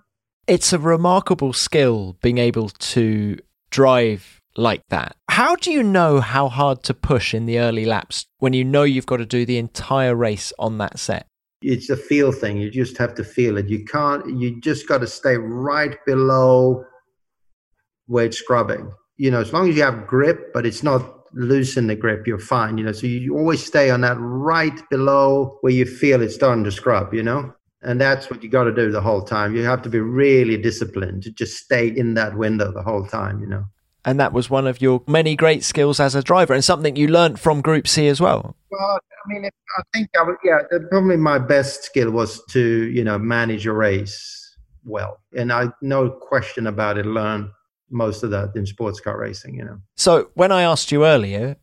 It's 0.46 0.72
a 0.72 0.78
remarkable 0.78 1.52
skill 1.52 2.16
being 2.22 2.38
able 2.38 2.70
to 2.70 3.38
drive 3.70 4.40
like 4.56 4.82
that. 4.88 5.16
How 5.28 5.56
do 5.56 5.70
you 5.70 5.82
know 5.82 6.20
how 6.20 6.48
hard 6.48 6.82
to 6.84 6.94
push 6.94 7.34
in 7.34 7.46
the 7.46 7.58
early 7.58 7.84
laps 7.84 8.26
when 8.38 8.52
you 8.52 8.64
know 8.64 8.82
you've 8.82 9.06
got 9.06 9.18
to 9.18 9.26
do 9.26 9.44
the 9.44 9.58
entire 9.58 10.14
race 10.14 10.52
on 10.58 10.78
that 10.78 10.98
set? 10.98 11.26
It's 11.62 11.90
a 11.90 11.96
feel 11.96 12.32
thing. 12.32 12.56
You 12.56 12.70
just 12.70 12.96
have 12.98 13.14
to 13.16 13.24
feel 13.24 13.58
it. 13.58 13.68
You 13.68 13.84
can't, 13.84 14.38
you 14.38 14.60
just 14.60 14.88
got 14.88 14.98
to 14.98 15.06
stay 15.06 15.36
right 15.36 15.96
below 16.06 16.84
where 18.06 18.26
it's 18.26 18.38
scrubbing. 18.38 18.90
You 19.20 19.30
know, 19.30 19.40
as 19.40 19.52
long 19.52 19.68
as 19.68 19.76
you 19.76 19.82
have 19.82 20.06
grip, 20.06 20.52
but 20.54 20.64
it's 20.64 20.82
not 20.82 21.02
loose 21.32 21.76
in 21.76 21.86
the 21.86 21.94
grip, 21.94 22.26
you're 22.26 22.38
fine. 22.38 22.78
You 22.78 22.84
know, 22.84 22.92
so 22.92 23.06
you 23.06 23.36
always 23.36 23.64
stay 23.64 23.90
on 23.90 24.00
that 24.00 24.16
right 24.18 24.78
below 24.88 25.58
where 25.60 25.72
you 25.72 25.84
feel 25.84 26.22
it's 26.22 26.34
starting 26.34 26.64
to 26.64 26.72
scrub, 26.72 27.12
you 27.12 27.22
know? 27.22 27.52
And 27.82 28.00
that's 28.00 28.30
what 28.30 28.42
you 28.42 28.48
got 28.48 28.64
to 28.64 28.74
do 28.74 28.90
the 28.90 29.00
whole 29.00 29.22
time. 29.22 29.54
You 29.54 29.64
have 29.64 29.82
to 29.82 29.88
be 29.88 30.00
really 30.00 30.56
disciplined 30.56 31.22
to 31.24 31.30
just 31.30 31.58
stay 31.58 31.88
in 31.88 32.14
that 32.14 32.36
window 32.36 32.72
the 32.72 32.82
whole 32.82 33.06
time, 33.06 33.40
you 33.40 33.46
know? 33.46 33.64
and 34.04 34.18
that 34.18 34.32
was 34.32 34.48
one 34.48 34.66
of 34.66 34.80
your 34.80 35.02
many 35.06 35.36
great 35.36 35.62
skills 35.64 36.00
as 36.00 36.14
a 36.14 36.22
driver 36.22 36.54
and 36.54 36.64
something 36.64 36.96
you 36.96 37.08
learnt 37.08 37.38
from 37.38 37.60
Group 37.60 37.86
C 37.86 38.08
as 38.08 38.20
well. 38.20 38.56
Well, 38.70 38.98
I 38.98 39.28
mean, 39.28 39.44
I 39.44 39.82
think 39.92 40.08
I 40.18 40.22
was, 40.22 40.36
yeah, 40.44 40.58
probably 40.90 41.16
my 41.16 41.38
best 41.38 41.84
skill 41.84 42.10
was 42.10 42.42
to 42.46 42.90
you 42.90 43.04
know 43.04 43.18
manage 43.18 43.66
a 43.66 43.72
race 43.72 44.56
well, 44.84 45.20
and 45.36 45.52
I 45.52 45.68
no 45.82 46.10
question 46.10 46.66
about 46.66 46.96
it 46.96 47.06
learned 47.06 47.50
most 47.90 48.22
of 48.22 48.30
that 48.30 48.50
in 48.54 48.66
sports 48.66 49.00
car 49.00 49.18
racing. 49.18 49.54
You 49.54 49.64
know. 49.64 49.78
So 49.96 50.30
when 50.34 50.52
I 50.52 50.62
asked 50.62 50.92
you 50.92 51.04
earlier, 51.04 51.56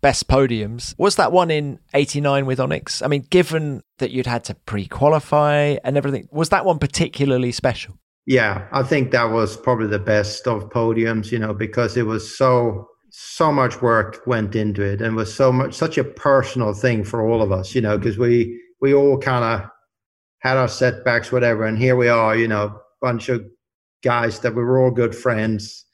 best 0.00 0.28
podiums 0.28 0.94
was 0.98 1.16
that 1.16 1.32
one 1.32 1.50
in 1.50 1.78
'89 1.94 2.46
with 2.46 2.60
Onyx. 2.60 3.02
I 3.02 3.06
mean, 3.08 3.26
given 3.30 3.82
that 3.98 4.10
you'd 4.10 4.26
had 4.26 4.44
to 4.44 4.54
pre-qualify 4.54 5.76
and 5.84 5.96
everything, 5.96 6.28
was 6.30 6.50
that 6.50 6.64
one 6.64 6.78
particularly 6.78 7.52
special? 7.52 7.98
Yeah, 8.26 8.66
I 8.72 8.82
think 8.82 9.10
that 9.10 9.24
was 9.24 9.56
probably 9.56 9.86
the 9.86 9.98
best 9.98 10.46
of 10.46 10.70
podiums, 10.70 11.30
you 11.30 11.38
know, 11.38 11.52
because 11.52 11.96
it 11.96 12.06
was 12.06 12.36
so 12.36 12.88
so 13.16 13.52
much 13.52 13.80
work 13.80 14.26
went 14.26 14.56
into 14.56 14.82
it 14.82 15.00
and 15.00 15.14
was 15.14 15.32
so 15.32 15.52
much 15.52 15.72
such 15.72 15.98
a 15.98 16.04
personal 16.04 16.72
thing 16.72 17.04
for 17.04 17.28
all 17.28 17.42
of 17.42 17.52
us, 17.52 17.74
you 17.74 17.80
know, 17.80 17.94
mm-hmm. 17.94 18.02
because 18.02 18.18
we 18.18 18.60
we 18.80 18.92
all 18.92 19.18
kind 19.18 19.44
of 19.44 19.70
had 20.40 20.56
our 20.56 20.68
setbacks, 20.68 21.30
whatever, 21.30 21.64
and 21.64 21.78
here 21.78 21.96
we 21.96 22.08
are, 22.08 22.36
you 22.36 22.48
know, 22.48 22.78
bunch 23.00 23.28
of 23.28 23.44
guys 24.04 24.38
that 24.40 24.54
we 24.54 24.62
were 24.62 24.80
all 24.80 24.90
good 24.90 25.14
friends, 25.14 25.86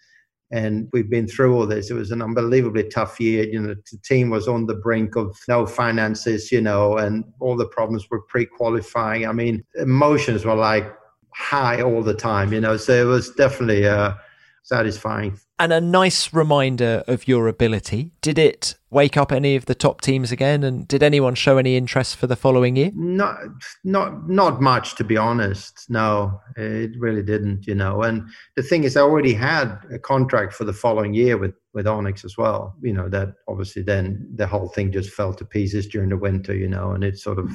and 0.51 0.89
we've 0.93 1.09
been 1.09 1.29
through 1.29 1.55
all 1.55 1.67
this. 1.67 1.91
It 1.91 1.95
was 1.95 2.11
an 2.11 2.21
unbelievably 2.21 2.89
tough 2.89 3.21
year. 3.21 3.45
You 3.45 3.61
know, 3.61 3.75
the 3.75 3.99
team 4.05 4.31
was 4.31 4.49
on 4.49 4.67
the 4.67 4.75
brink 4.75 5.17
of 5.17 5.39
no 5.47 5.65
finances, 5.65 6.51
you 6.51 6.61
know, 6.61 6.99
and 6.99 7.25
all 7.41 7.57
the 7.57 7.69
problems 7.69 8.11
were 8.11 8.23
pre-qualifying. 8.23 9.27
I 9.27 9.33
mean, 9.33 9.65
emotions 9.77 10.45
were 10.45 10.57
like 10.57 10.93
high 11.35 11.81
all 11.81 12.03
the 12.03 12.15
time, 12.15 12.53
you 12.53 12.61
know. 12.61 12.77
So 12.77 12.93
it 12.93 13.09
was 13.09 13.31
definitely 13.31 13.87
uh, 13.87 14.15
satisfying. 14.63 15.39
And 15.59 15.73
a 15.73 15.81
nice 15.81 16.33
reminder 16.33 17.05
of 17.07 17.29
your 17.29 17.49
ability. 17.49 18.13
Did 18.23 18.39
it 18.39 18.77
wake 18.89 19.17
up 19.17 19.31
any 19.31 19.57
of 19.57 19.67
the 19.67 19.75
top 19.75 20.01
teams 20.01 20.33
again? 20.33 20.65
And 20.65 20.89
did 20.89 21.03
anyone 21.03 21.35
show 21.35 21.59
any 21.59 21.77
interest 21.77 22.17
for 22.17 22.27
the 22.27 22.37
following 22.37 22.77
year? 22.77 22.91
Not, 22.95 23.37
not, 23.85 24.29
not 24.29 24.61
much, 24.61 24.95
to 24.97 25.05
be 25.05 25.17
honest. 25.17 25.85
No, 25.91 26.41
it 26.57 26.93
really 26.99 27.23
didn't. 27.23 27.67
You 27.67 27.75
know, 27.75 28.03
and 28.03 28.29
the 28.57 28.63
thing 28.63 28.85
is, 28.85 28.97
I 28.97 29.03
already 29.03 29.35
had 29.35 29.79
a 29.93 29.99
contract 29.99 30.55
for 30.55 30.65
the 30.65 30.73
following 30.73 31.15
year 31.15 31.37
with 31.37 31.55
with 31.73 31.87
Onyx 31.87 32.25
as 32.25 32.37
well. 32.37 32.75
You 32.83 32.93
know, 32.93 33.09
that 33.11 33.35
obviously 33.47 33.83
then 33.83 34.27
the 34.35 34.47
whole 34.47 34.69
thing 34.69 34.93
just 34.93 35.11
fell 35.11 35.35
to 35.35 35.45
pieces 35.45 35.87
during 35.87 36.09
the 36.09 36.17
winter. 36.17 36.55
You 36.55 36.69
know, 36.69 36.93
and 36.93 37.05
it 37.05 37.19
sort 37.19 37.39
of 37.39 37.51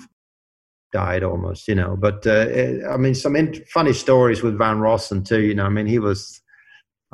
died 0.93 1.23
almost, 1.23 1.67
you 1.67 1.75
know. 1.75 1.97
But 1.97 2.25
uh, 2.25 2.47
I 2.89 2.97
mean, 2.97 3.15
some 3.15 3.35
in- 3.35 3.65
funny 3.65 3.93
stories 3.93 4.41
with 4.41 4.57
Van 4.57 4.77
Rossem 4.77 5.25
too. 5.25 5.41
You 5.41 5.53
know, 5.53 5.65
I 5.65 5.69
mean, 5.69 5.87
he 5.87 5.99
was, 5.99 6.39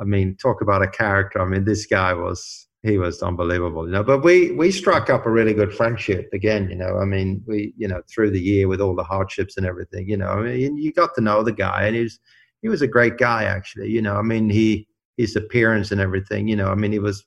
I 0.02 0.04
mean, 0.04 0.36
talk 0.36 0.60
about 0.60 0.82
a 0.82 0.88
character. 0.88 1.40
I 1.40 1.46
mean, 1.46 1.64
this 1.64 1.86
guy 1.86 2.12
was 2.12 2.66
he 2.82 2.98
was 2.98 3.22
unbelievable, 3.22 3.86
you 3.86 3.92
know. 3.92 4.02
But 4.02 4.24
we 4.24 4.50
we 4.52 4.72
struck 4.72 5.08
up 5.08 5.24
a 5.24 5.30
really 5.30 5.54
good 5.54 5.72
friendship 5.72 6.28
again, 6.32 6.68
you 6.68 6.76
know. 6.76 6.98
I 6.98 7.04
mean, 7.04 7.42
we 7.46 7.72
you 7.78 7.88
know 7.88 8.02
through 8.12 8.30
the 8.32 8.40
year 8.40 8.66
with 8.68 8.80
all 8.80 8.96
the 8.96 9.04
hardships 9.04 9.56
and 9.56 9.64
everything, 9.64 10.08
you 10.08 10.16
know. 10.16 10.28
I 10.28 10.42
mean, 10.42 10.76
you 10.76 10.92
got 10.92 11.14
to 11.14 11.20
know 11.20 11.42
the 11.44 11.52
guy, 11.52 11.86
and 11.86 11.94
he 11.96 12.02
was 12.02 12.18
he 12.62 12.68
was 12.68 12.82
a 12.82 12.88
great 12.96 13.16
guy 13.18 13.44
actually. 13.44 13.90
You 13.90 14.02
know, 14.02 14.16
I 14.16 14.22
mean, 14.22 14.50
he 14.50 14.88
his 15.16 15.36
appearance 15.36 15.92
and 15.92 16.00
everything, 16.00 16.48
you 16.48 16.56
know. 16.56 16.68
I 16.68 16.74
mean, 16.74 16.92
he 16.92 16.98
was 16.98 17.24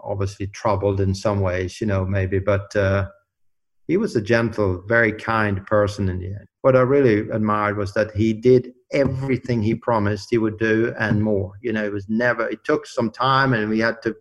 obviously 0.00 0.46
troubled 0.48 1.00
in 1.00 1.14
some 1.14 1.40
ways, 1.40 1.80
you 1.80 1.86
know, 1.86 2.04
maybe, 2.06 2.38
but. 2.38 2.74
uh 2.76 3.08
he 3.88 3.96
was 3.96 4.16
a 4.16 4.20
gentle, 4.20 4.82
very 4.88 5.12
kind 5.12 5.64
person 5.66 6.08
in 6.08 6.18
the 6.18 6.26
end. 6.26 6.46
What 6.62 6.74
I 6.74 6.80
really 6.80 7.30
admired 7.30 7.76
was 7.76 7.94
that 7.94 8.10
he 8.16 8.32
did 8.32 8.72
everything 8.92 9.62
he 9.62 9.74
promised 9.74 10.28
he 10.30 10.38
would 10.38 10.58
do 10.58 10.94
and 10.98 11.22
more. 11.22 11.52
You 11.62 11.72
know, 11.72 11.84
it 11.84 11.92
was 11.92 12.08
never, 12.08 12.48
it 12.48 12.64
took 12.64 12.86
some 12.86 13.10
time 13.10 13.52
and 13.52 13.68
we 13.68 13.80
had 13.80 14.00
to 14.02 14.14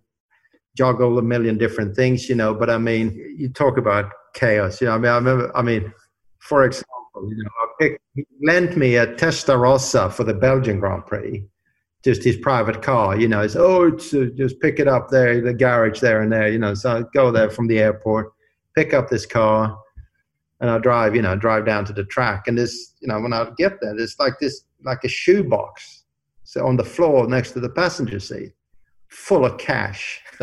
juggle 0.76 1.18
a 1.18 1.22
million 1.22 1.58
different 1.58 1.96
things, 1.96 2.28
you 2.28 2.36
know, 2.36 2.54
but 2.54 2.70
I 2.70 2.78
mean, 2.78 3.14
you 3.38 3.50
talk 3.50 3.78
about 3.78 4.12
chaos. 4.34 4.82
You 4.82 4.88
know, 4.88 4.94
I 4.94 4.98
mean, 4.98 5.12
I 5.12 5.16
remember, 5.16 5.58
I 5.58 5.62
mean, 5.62 5.94
for 6.40 6.64
example, 6.64 6.90
you 7.16 7.38
know, 7.38 7.50
I 7.62 7.68
picked, 7.80 8.02
he 8.14 8.26
lent 8.44 8.76
me 8.76 8.96
a 8.96 9.08
Testarossa 9.08 10.12
for 10.12 10.24
the 10.24 10.34
Belgian 10.34 10.80
Grand 10.80 11.06
Prix, 11.06 11.46
just 12.04 12.24
his 12.24 12.38
private 12.38 12.82
car, 12.82 13.18
you 13.18 13.28
know, 13.28 13.42
it's, 13.42 13.56
oh, 13.56 13.88
it's, 13.88 14.14
uh, 14.14 14.28
just 14.36 14.60
pick 14.60 14.80
it 14.80 14.88
up 14.88 15.10
there, 15.10 15.42
the 15.42 15.54
garage 15.54 16.02
there 16.02 16.22
and 16.22 16.32
there, 16.32 16.50
you 16.50 16.60
know, 16.60 16.74
so 16.74 16.98
I 16.98 17.04
go 17.14 17.32
there 17.32 17.50
from 17.50 17.68
the 17.68 17.80
airport 17.80 18.32
pick 18.76 18.94
up 18.94 19.10
this 19.10 19.26
car 19.26 19.78
and 20.62 20.70
I 20.70 20.78
drive, 20.78 21.16
you 21.16 21.22
know, 21.22 21.36
drive 21.36 21.66
down 21.66 21.86
to 21.86 21.94
the 21.94 22.06
track. 22.06 22.48
And 22.48 22.58
this, 22.58 22.94
you 23.02 23.08
know, 23.08 23.20
when 23.20 23.34
I 23.34 23.50
get 23.58 23.80
there, 23.82 23.96
there's 23.96 24.16
like 24.20 24.40
this, 24.40 24.64
like 24.84 25.04
a 25.04 25.08
shoebox 25.08 26.06
so 26.46 26.66
on 26.66 26.78
the 26.78 26.84
floor 26.84 27.28
next 27.28 27.52
to 27.52 27.60
the 27.60 27.70
passenger 27.70 28.20
seat, 28.20 28.54
full 29.10 29.46
of 29.46 29.58
cash. 29.58 30.22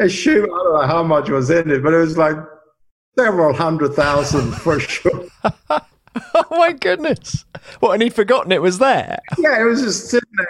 a 0.00 0.08
shoe, 0.08 0.42
I 0.44 0.46
don't 0.46 0.74
know 0.74 0.86
how 0.86 1.02
much 1.04 1.30
was 1.30 1.50
in 1.50 1.70
it, 1.70 1.82
but 1.82 1.94
it 1.94 1.98
was 1.98 2.18
like 2.18 2.36
several 3.16 3.54
hundred 3.54 3.94
thousand 3.94 4.52
for 4.56 4.80
sure. 4.80 5.26
oh 5.44 6.44
my 6.50 6.72
goodness. 6.72 7.46
What, 7.78 7.92
and 7.92 8.02
he'd 8.02 8.12
forgotten 8.12 8.50
it 8.50 8.60
was 8.60 8.78
there? 8.78 9.18
Yeah, 9.38 9.60
it 9.60 9.64
was 9.64 9.80
just 9.80 10.10
sitting 10.10 10.32
there. 10.36 10.48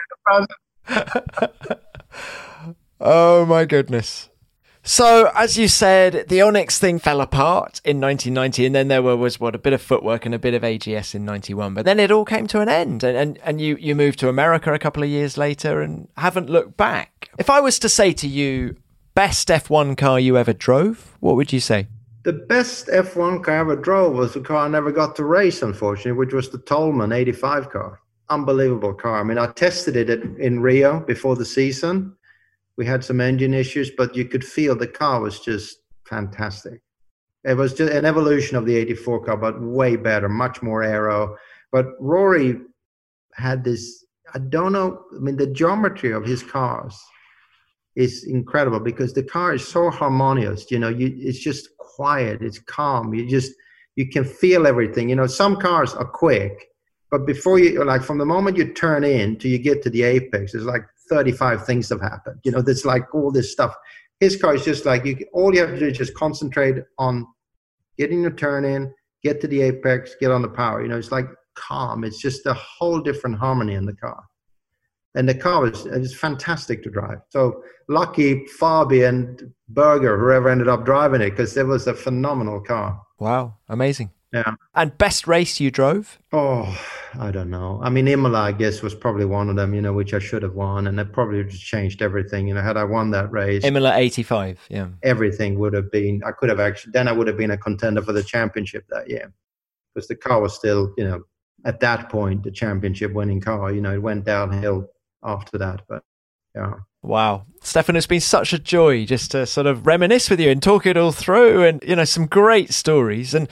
oh 3.01 3.44
my 3.44 3.66
goodness. 3.66 4.30
So, 4.89 5.32
as 5.34 5.59
you 5.59 5.66
said, 5.66 6.28
the 6.28 6.43
Onyx 6.43 6.78
thing 6.78 7.01
fell 7.01 7.20
apart 7.20 7.80
in 7.84 8.01
1990, 8.01 8.66
and 8.66 8.74
then 8.74 8.87
there 8.87 9.03
was 9.03 9.41
what 9.41 9.57
a 9.57 9.59
bit 9.59 9.72
of 9.72 9.82
footwork 9.82 10.24
and 10.24 10.32
a 10.32 10.39
bit 10.39 10.55
of 10.55 10.62
AGS 10.62 11.12
in 11.12 11.24
91. 11.24 11.74
But 11.74 11.84
then 11.84 11.99
it 11.99 12.12
all 12.12 12.24
came 12.24 12.47
to 12.47 12.61
an 12.61 12.68
end, 12.68 13.03
and, 13.03 13.16
and, 13.16 13.39
and 13.43 13.61
you, 13.61 13.76
you 13.80 13.97
moved 13.97 14.20
to 14.20 14.28
America 14.28 14.72
a 14.72 14.78
couple 14.78 15.03
of 15.03 15.09
years 15.09 15.37
later 15.37 15.82
and 15.82 16.07
haven't 16.16 16.49
looked 16.49 16.76
back. 16.76 17.30
If 17.37 17.51
I 17.51 17.61
was 17.61 17.80
to 17.80 17.89
say 17.89 18.12
to 18.12 18.28
you, 18.28 18.76
best 19.16 19.49
F1 19.49 19.99
car 19.99 20.20
you 20.20 20.39
ever 20.39 20.53
drove, 20.53 21.16
what 21.18 21.34
would 21.34 21.53
you 21.53 21.59
say? 21.59 21.89
The 22.22 22.34
best 22.34 22.87
F1 22.87 23.43
car 23.43 23.57
I 23.57 23.61
ever 23.62 23.74
drove 23.74 24.14
was 24.14 24.37
a 24.37 24.41
car 24.41 24.66
I 24.66 24.68
never 24.68 24.93
got 24.93 25.16
to 25.16 25.24
race, 25.24 25.62
unfortunately, 25.62 26.12
which 26.12 26.32
was 26.32 26.51
the 26.51 26.59
Toleman 26.59 27.11
85 27.11 27.70
car. 27.70 27.99
Unbelievable 28.28 28.95
car. 28.95 29.18
I 29.18 29.24
mean, 29.24 29.39
I 29.39 29.49
tested 29.49 29.97
it 29.97 30.22
in 30.39 30.61
Rio 30.61 31.01
before 31.01 31.34
the 31.34 31.45
season 31.45 32.16
we 32.77 32.87
had 32.87 33.05
some 33.05 33.20
engine 33.20 33.55
issues, 33.55 33.91
but 33.91 34.14
you 34.14 34.27
could 34.27 34.45
feel 34.45 34.77
the 34.77 34.87
car 34.87 35.20
was 35.20 35.41
just 35.41 35.79
fantastic. 36.05 36.81
It 37.45 37.57
was 37.57 37.74
just 37.74 37.93
an 37.93 38.05
evolution 38.05 38.57
of 38.57 38.66
the 38.66 38.77
84 38.77 39.24
car, 39.24 39.37
but 39.37 39.61
way 39.61 39.97
better, 39.97 40.29
much 40.29 40.62
more 40.62 40.83
aero. 40.83 41.37
But 41.72 41.87
Rory 42.01 42.57
had 43.35 43.64
this, 43.64 44.05
I 44.35 44.39
don't 44.39 44.72
know, 44.72 45.05
I 45.14 45.20
mean, 45.20 45.37
the 45.37 45.47
geometry 45.47 46.12
of 46.12 46.24
his 46.24 46.43
cars 46.43 46.99
is 47.95 48.24
incredible 48.24 48.81
because 48.81 49.14
the 49.14 49.22
car 49.22 49.55
is 49.55 49.66
so 49.66 49.91
harmonious. 49.91 50.70
You 50.70 50.81
know, 50.81 50.89
you, 50.89 51.14
it's 51.18 51.39
just 51.39 51.77
quiet, 51.79 52.43
it's 52.43 52.59
calm. 52.59 53.14
You 53.14 53.27
just, 53.27 53.53
you 53.95 54.09
can 54.09 54.24
feel 54.24 54.66
everything. 54.66 55.09
You 55.09 55.16
know, 55.16 55.27
some 55.27 55.57
cars 55.57 55.95
are 55.95 56.05
quick, 56.05 56.68
but 57.11 57.27
before 57.27 57.59
you 57.59 57.83
like 57.85 58.03
from 58.03 58.18
the 58.18 58.27
moment 58.27 58.57
you 58.57 58.74
turn 58.74 59.05
in 59.05 59.37
till 59.37 59.51
you 59.51 59.59
get 59.59 59.83
to 59.85 59.91
the 59.91 60.03
apex, 60.03 60.55
it's 60.55 60.64
like 60.64 60.83
35 61.09 61.66
things 61.66 61.88
have 61.88 62.00
happened. 62.00 62.40
You 62.44 62.52
know, 62.52 62.62
there's 62.62 62.84
like 62.84 63.14
all 63.14 63.30
this 63.30 63.52
stuff. 63.52 63.74
His 64.20 64.36
car 64.36 64.54
is 64.54 64.64
just 64.64 64.86
like 64.86 65.04
you. 65.04 65.16
All 65.32 65.54
you 65.54 65.61
have 65.61 65.70
to 65.70 65.78
do 65.78 65.86
is 65.86 65.98
just 65.98 66.14
concentrate 66.14 66.76
on 66.98 67.26
getting 67.98 68.22
your 68.22 68.32
turn 68.32 68.64
in, 68.64 68.92
get 69.22 69.40
to 69.40 69.48
the 69.48 69.62
apex, 69.62 70.16
get 70.20 70.30
on 70.30 70.42
the 70.42 70.48
power. 70.48 70.82
You 70.82 70.88
know, 70.88 70.98
it's 70.98 71.12
like 71.12 71.26
calm. 71.54 72.04
It's 72.04 72.20
just 72.20 72.46
a 72.46 72.54
whole 72.54 73.00
different 73.00 73.38
harmony 73.38 73.74
in 73.74 73.86
the 73.86 73.94
car. 73.96 74.22
And 75.14 75.28
the 75.28 75.34
car 75.34 75.66
it 75.66 75.84
was 75.84 76.14
fantastic 76.14 76.82
to 76.82 76.90
drive. 76.90 77.18
So 77.30 77.62
lucky 77.88 78.46
Fabi 78.61 79.09
and 79.09 79.50
Berger, 79.68 80.18
whoever 80.18 80.50
ended 80.50 80.68
up 80.68 80.84
driving 80.84 81.22
it, 81.22 81.30
because 81.30 81.57
it 81.57 81.66
was 81.66 81.86
a 81.86 81.94
phenomenal 81.94 82.61
car. 82.61 83.00
Wow, 83.18 83.57
amazing. 83.68 84.11
Yeah. 84.33 84.55
And 84.74 84.97
best 84.99 85.27
race 85.27 85.61
you 85.61 85.70
drove? 85.70 86.18
Oh, 86.33 86.79
I 87.14 87.31
don't 87.31 87.49
know. 87.49 87.81
I 87.83 87.91
mean, 87.91 88.09
Imola, 88.09 88.41
I 88.41 88.53
guess, 88.53 88.83
was 88.83 88.95
probably 88.95 89.24
one 89.24 89.49
of 89.49 89.57
them, 89.57 89.72
you 89.72 89.81
know, 89.81 89.93
which 89.93 90.14
I 90.14 90.18
should 90.18 90.43
have 90.43 90.55
won. 90.55 90.89
And 90.89 90.99
it 90.99 91.12
probably 91.12 91.45
just 91.45 91.64
changed 91.64 92.03
everything. 92.03 92.49
You 92.49 92.55
know, 92.55 92.62
had 92.62 92.77
I 92.77 92.85
won 92.85 93.11
that 93.12 93.31
race, 93.31 93.64
Imola 93.64 93.97
85, 93.97 94.66
yeah. 94.68 94.89
everything 95.03 95.59
would 95.61 95.72
have 95.72 95.91
been, 95.91 96.22
I 96.27 96.33
could 96.33 96.49
have 96.49 96.61
actually, 96.61 96.93
then 96.93 97.09
I 97.09 97.12
would 97.12 97.29
have 97.29 97.37
been 97.37 97.53
a 97.53 97.57
contender 97.57 98.03
for 98.03 98.12
the 98.12 98.22
championship 98.22 98.85
that 98.91 99.09
year. 99.09 99.33
Because 99.95 100.09
the 100.09 100.16
car 100.16 100.41
was 100.41 100.55
still, 100.55 100.93
you 100.99 101.05
know, 101.05 101.22
at 101.64 101.81
that 101.81 102.11
point, 102.11 102.43
the 102.43 102.51
championship 102.51 103.12
winning 103.12 103.41
car. 103.41 103.72
You 103.72 103.81
know, 103.81 103.95
it 103.95 104.03
went 104.03 104.24
downhill 104.24 104.89
after 105.22 105.57
that. 105.59 105.83
But 105.89 106.03
yeah. 106.55 106.74
Wow. 107.07 107.46
Stefan, 107.62 107.94
it's 107.94 108.07
been 108.09 108.20
such 108.20 108.52
a 108.52 108.59
joy 108.59 109.07
just 109.07 109.30
to 109.30 109.46
sort 109.46 109.68
of 109.68 109.86
reminisce 109.86 110.28
with 110.28 110.40
you 110.40 110.50
and 110.50 110.61
talk 110.61 110.86
it 110.86 110.96
all 110.96 111.12
through 111.12 111.62
and, 111.62 111.82
you 111.86 111.94
know, 111.94 112.04
some 112.04 112.26
great 112.26 112.72
stories. 112.72 113.32
And 113.32 113.48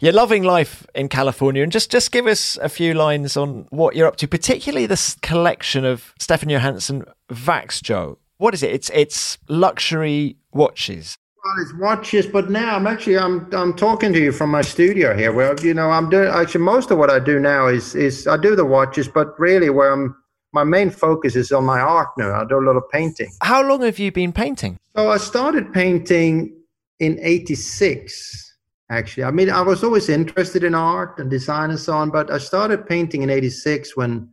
you're 0.00 0.12
loving 0.12 0.42
life 0.42 0.86
in 0.94 1.10
California. 1.10 1.62
And 1.62 1.70
just, 1.70 1.90
just 1.90 2.12
give 2.12 2.26
us 2.26 2.56
a 2.62 2.68
few 2.70 2.94
lines 2.94 3.36
on 3.36 3.66
what 3.68 3.94
you're 3.94 4.06
up 4.06 4.16
to, 4.16 4.28
particularly 4.28 4.86
this 4.86 5.16
collection 5.20 5.84
of 5.84 6.14
Stefan 6.18 6.48
Johansson 6.48 7.04
Vaxjo. 7.28 8.16
What 8.38 8.54
is 8.54 8.62
it? 8.62 8.70
It's, 8.70 8.90
it's 8.94 9.36
luxury 9.48 10.36
watches. 10.52 11.18
Well, 11.44 11.62
it's 11.62 11.74
watches, 11.74 12.26
but 12.26 12.48
now 12.48 12.74
I'm 12.74 12.86
actually 12.86 13.18
I'm 13.18 13.52
I'm 13.52 13.74
talking 13.74 14.14
to 14.14 14.18
you 14.18 14.32
from 14.32 14.48
my 14.48 14.62
studio 14.62 15.14
here. 15.14 15.30
Where 15.30 15.54
you 15.60 15.74
know 15.74 15.90
I'm 15.90 16.08
doing 16.08 16.28
actually 16.28 16.62
most 16.62 16.90
of 16.90 16.96
what 16.96 17.10
I 17.10 17.18
do 17.18 17.38
now 17.38 17.66
is 17.66 17.94
is 17.94 18.26
I 18.26 18.38
do 18.38 18.56
the 18.56 18.64
watches, 18.64 19.08
but 19.08 19.38
really 19.38 19.68
where 19.68 19.92
I'm 19.92 20.16
my 20.54 20.64
main 20.64 20.88
focus 20.88 21.34
is 21.34 21.50
on 21.50 21.64
my 21.64 21.80
art 21.80 22.10
now. 22.16 22.32
I 22.32 22.44
do 22.44 22.58
a 22.58 22.64
lot 22.64 22.76
of 22.76 22.88
painting. 22.90 23.30
How 23.42 23.62
long 23.62 23.82
have 23.82 23.98
you 23.98 24.12
been 24.12 24.32
painting? 24.32 24.78
So 24.96 25.10
I 25.10 25.18
started 25.18 25.72
painting 25.72 26.56
in 27.00 27.18
'86. 27.20 28.52
Actually, 28.88 29.24
I 29.24 29.32
mean 29.32 29.50
I 29.50 29.62
was 29.62 29.82
always 29.82 30.08
interested 30.08 30.62
in 30.62 30.74
art 30.74 31.18
and 31.18 31.28
design 31.28 31.70
and 31.70 31.80
so 31.80 31.94
on, 31.94 32.10
but 32.10 32.30
I 32.30 32.38
started 32.38 32.86
painting 32.86 33.22
in 33.22 33.30
'86 33.30 33.96
when, 33.96 34.28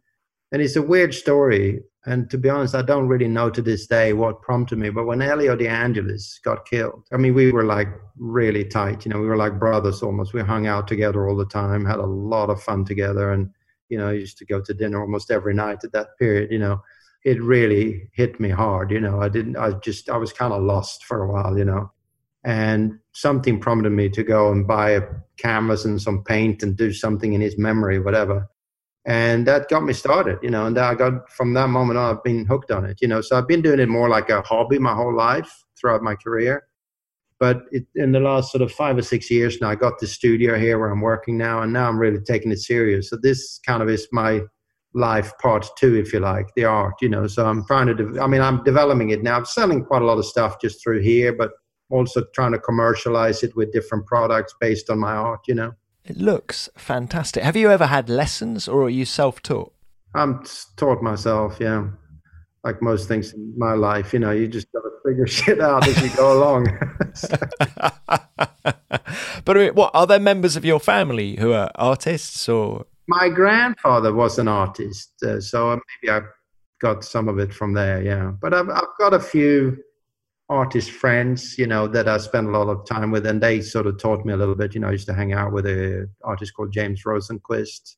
and 0.52 0.62
it's 0.62 0.76
a 0.76 0.82
weird 0.82 1.14
story. 1.14 1.82
And 2.06 2.30
to 2.32 2.38
be 2.38 2.50
honest, 2.50 2.74
I 2.74 2.82
don't 2.82 3.08
really 3.08 3.28
know 3.28 3.50
to 3.52 3.62
this 3.62 3.86
day 3.86 4.14
what 4.14 4.42
prompted 4.42 4.80
me. 4.80 4.90
But 4.90 5.06
when 5.06 5.22
Elio 5.22 5.56
De 5.56 5.68
Angelis 5.68 6.40
got 6.44 6.66
killed, 6.66 7.04
I 7.12 7.18
mean, 7.18 7.36
we 7.36 7.52
were 7.52 7.64
like 7.64 7.90
really 8.18 8.64
tight. 8.66 9.06
You 9.06 9.12
know, 9.12 9.20
we 9.20 9.28
were 9.28 9.38
like 9.38 9.60
brothers 9.60 10.02
almost. 10.02 10.34
We 10.34 10.42
hung 10.42 10.66
out 10.66 10.88
together 10.88 11.28
all 11.28 11.38
the 11.38 11.46
time, 11.46 11.86
had 11.86 12.00
a 12.00 12.06
lot 12.06 12.50
of 12.50 12.62
fun 12.62 12.86
together, 12.86 13.32
and 13.34 13.52
you 13.92 13.98
know, 13.98 14.10
I 14.10 14.14
used 14.14 14.38
to 14.40 14.46
go 14.46 14.62
to 14.62 14.74
dinner 14.74 15.02
almost 15.02 15.30
every 15.30 15.54
night 15.54 15.84
at 15.84 15.92
that 15.92 16.18
period. 16.18 16.52
You 16.52 16.60
know, 16.60 16.82
it 17.24 17.42
really 17.42 18.10
hit 18.14 18.40
me 18.40 18.50
hard. 18.50 18.90
You 18.92 19.02
know, 19.02 19.22
I 19.22 19.30
didn't. 19.30 19.58
I 19.58 19.74
just 19.74 20.10
I 20.10 20.18
was 20.18 20.34
kind 20.34 20.54
of 20.54 20.64
lost 20.64 21.06
for 21.06 21.24
a 21.24 21.32
while. 21.32 21.58
You 21.58 21.66
know, 21.66 21.92
and 22.44 22.98
something 23.14 23.60
prompted 23.60 23.92
me 23.92 24.10
to 24.10 24.24
go 24.24 24.52
and 24.52 24.66
buy 24.66 24.92
a 24.92 25.04
canvas 25.38 25.86
and 25.86 26.02
some 26.02 26.24
paint 26.24 26.64
and 26.64 26.76
do 26.76 26.92
something 26.92 27.34
in 27.34 27.42
his 27.42 27.58
memory, 27.58 28.00
whatever 28.00 28.50
and 29.06 29.48
that 29.48 29.68
got 29.68 29.84
me 29.84 29.94
started 29.94 30.38
you 30.44 30.50
know 30.50 30.68
and 30.68 30.78
i 30.78 30.94
got 30.94 31.28
from 31.32 31.54
that 31.54 31.68
moment 31.68 31.98
on 31.98 32.16
i've 32.16 32.24
been 32.24 32.46
hooked 32.46 32.70
on 32.70 32.86
it 32.86 33.02
you 33.02 33.08
know 33.08 33.20
so 33.20 33.36
i've 33.36 33.48
been 33.48 33.62
doing 33.62 33.80
it 33.80 33.90
more 33.90 34.10
like 34.10 34.30
a 34.30 34.42
hobby 34.42 34.78
my 34.78 34.94
whole 34.94 35.16
life 35.16 35.64
throughout 35.80 36.04
my 36.04 36.14
career 36.14 36.68
but 37.42 37.64
it, 37.72 37.86
in 37.96 38.14
the 38.14 38.20
last 38.22 38.52
sort 38.52 38.62
of 38.62 38.72
five 38.72 38.98
or 38.98 39.02
six 39.02 39.30
years 39.30 39.60
now 39.60 39.70
i 39.70 39.76
got 39.76 40.00
the 40.00 40.08
studio 40.08 40.58
here 40.58 40.80
where 40.80 40.90
i'm 40.90 41.02
working 41.02 41.38
now 41.38 41.62
and 41.62 41.74
now 41.74 41.90
i'm 41.90 42.00
really 42.00 42.22
taking 42.22 42.52
it 42.52 42.60
serious 42.60 43.10
so 43.10 43.18
this 43.22 43.60
kind 43.66 43.84
of 43.84 43.90
is 43.90 44.08
my 44.14 44.40
life 44.94 45.34
part 45.42 45.68
two 45.78 45.96
if 45.96 46.14
you 46.14 46.20
like 46.20 46.48
the 46.56 46.64
art 46.64 46.94
you 47.02 47.10
know 47.10 47.28
so 47.28 47.46
i'm 47.46 47.66
trying 47.66 47.88
to 47.88 47.96
de- 47.96 48.22
i 48.22 48.28
mean 48.28 48.42
i'm 48.42 48.64
developing 48.64 49.10
it 49.10 49.24
now 49.24 49.36
i'm 49.36 49.46
selling 49.46 49.84
quite 49.84 50.02
a 50.02 50.06
lot 50.06 50.18
of 50.18 50.26
stuff 50.26 50.62
just 50.62 50.82
through 50.82 51.02
here 51.02 51.34
but 51.34 51.52
also 51.90 52.24
trying 52.34 52.54
to 52.54 52.60
commercialize 52.60 53.44
it 53.44 53.54
with 53.58 53.74
different 53.74 54.06
products 54.06 54.54
based 54.62 54.90
on 54.90 55.00
my 55.00 55.12
art 55.12 55.42
you 55.48 55.56
know 55.56 55.74
it 56.04 56.18
looks 56.18 56.68
fantastic. 56.76 57.44
Have 57.44 57.56
you 57.56 57.70
ever 57.70 57.86
had 57.86 58.10
lessons 58.10 58.68
or 58.68 58.84
are 58.84 58.90
you 58.90 59.06
self 59.06 59.42
taught? 59.42 59.74
I'm 60.16 60.44
taught 60.76 61.02
myself, 61.02 61.58
yeah. 61.60 61.90
Like 62.64 62.82
most 62.82 63.08
things 63.08 63.34
in 63.34 63.54
my 63.58 63.74
life, 63.74 64.14
you 64.14 64.20
know, 64.20 64.32
you 64.32 64.48
just 64.48 64.72
got 64.72 64.82
to 64.82 64.92
figure 65.06 65.28
shit 65.28 65.60
out 65.60 65.88
as 65.88 66.02
you 66.02 66.16
go 66.16 66.34
along. 66.38 66.68
but 69.46 69.58
I 69.58 69.60
mean, 69.60 69.74
what 69.74 69.92
are 69.94 70.06
there 70.06 70.20
members 70.20 70.56
of 70.56 70.64
your 70.64 70.80
family 70.80 71.38
who 71.38 71.54
are 71.54 71.72
artists 71.76 72.48
or? 72.48 72.86
My 73.08 73.30
grandfather 73.30 74.14
was 74.14 74.38
an 74.38 74.48
artist, 74.48 75.12
uh, 75.24 75.42
so 75.42 75.80
maybe 76.04 76.12
I 76.12 76.22
got 76.80 77.04
some 77.04 77.28
of 77.28 77.40
it 77.40 77.54
from 77.54 77.74
there, 77.74 78.02
yeah. 78.02 78.32
But 78.42 78.54
I've, 78.54 78.70
I've 78.70 78.98
got 79.00 79.14
a 79.14 79.20
few 79.20 79.78
artist 80.50 80.92
friends, 80.92 81.58
you 81.58 81.66
know, 81.66 81.88
that 81.88 82.08
I 82.08 82.18
spent 82.18 82.48
a 82.48 82.52
lot 82.52 82.68
of 82.70 82.86
time 82.86 83.10
with, 83.10 83.26
and 83.26 83.42
they 83.42 83.62
sort 83.62 83.88
of 83.88 83.98
taught 83.98 84.26
me 84.26 84.34
a 84.34 84.38
little 84.38 84.56
bit. 84.56 84.76
You 84.76 84.82
know, 84.82 84.90
I 84.90 84.92
used 84.92 85.08
to 85.08 85.14
hang 85.14 85.34
out 85.34 85.54
with 85.54 85.66
an 85.66 86.10
artist 86.24 86.54
called 86.54 86.74
James 86.74 87.04
Rosenquist. 87.04 87.96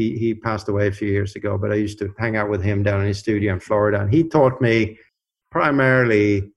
He 0.00 0.16
he 0.16 0.34
passed 0.34 0.68
away 0.68 0.86
a 0.88 0.92
few 0.92 1.08
years 1.08 1.36
ago, 1.36 1.58
but 1.58 1.70
I 1.70 1.74
used 1.86 1.98
to 1.98 2.14
hang 2.18 2.34
out 2.36 2.48
with 2.48 2.62
him 2.62 2.82
down 2.82 3.00
in 3.02 3.08
his 3.08 3.18
studio 3.18 3.52
in 3.52 3.60
Florida, 3.60 4.00
and 4.00 4.12
he 4.12 4.22
taught 4.36 4.60
me 4.60 4.98
primarily 5.50 6.50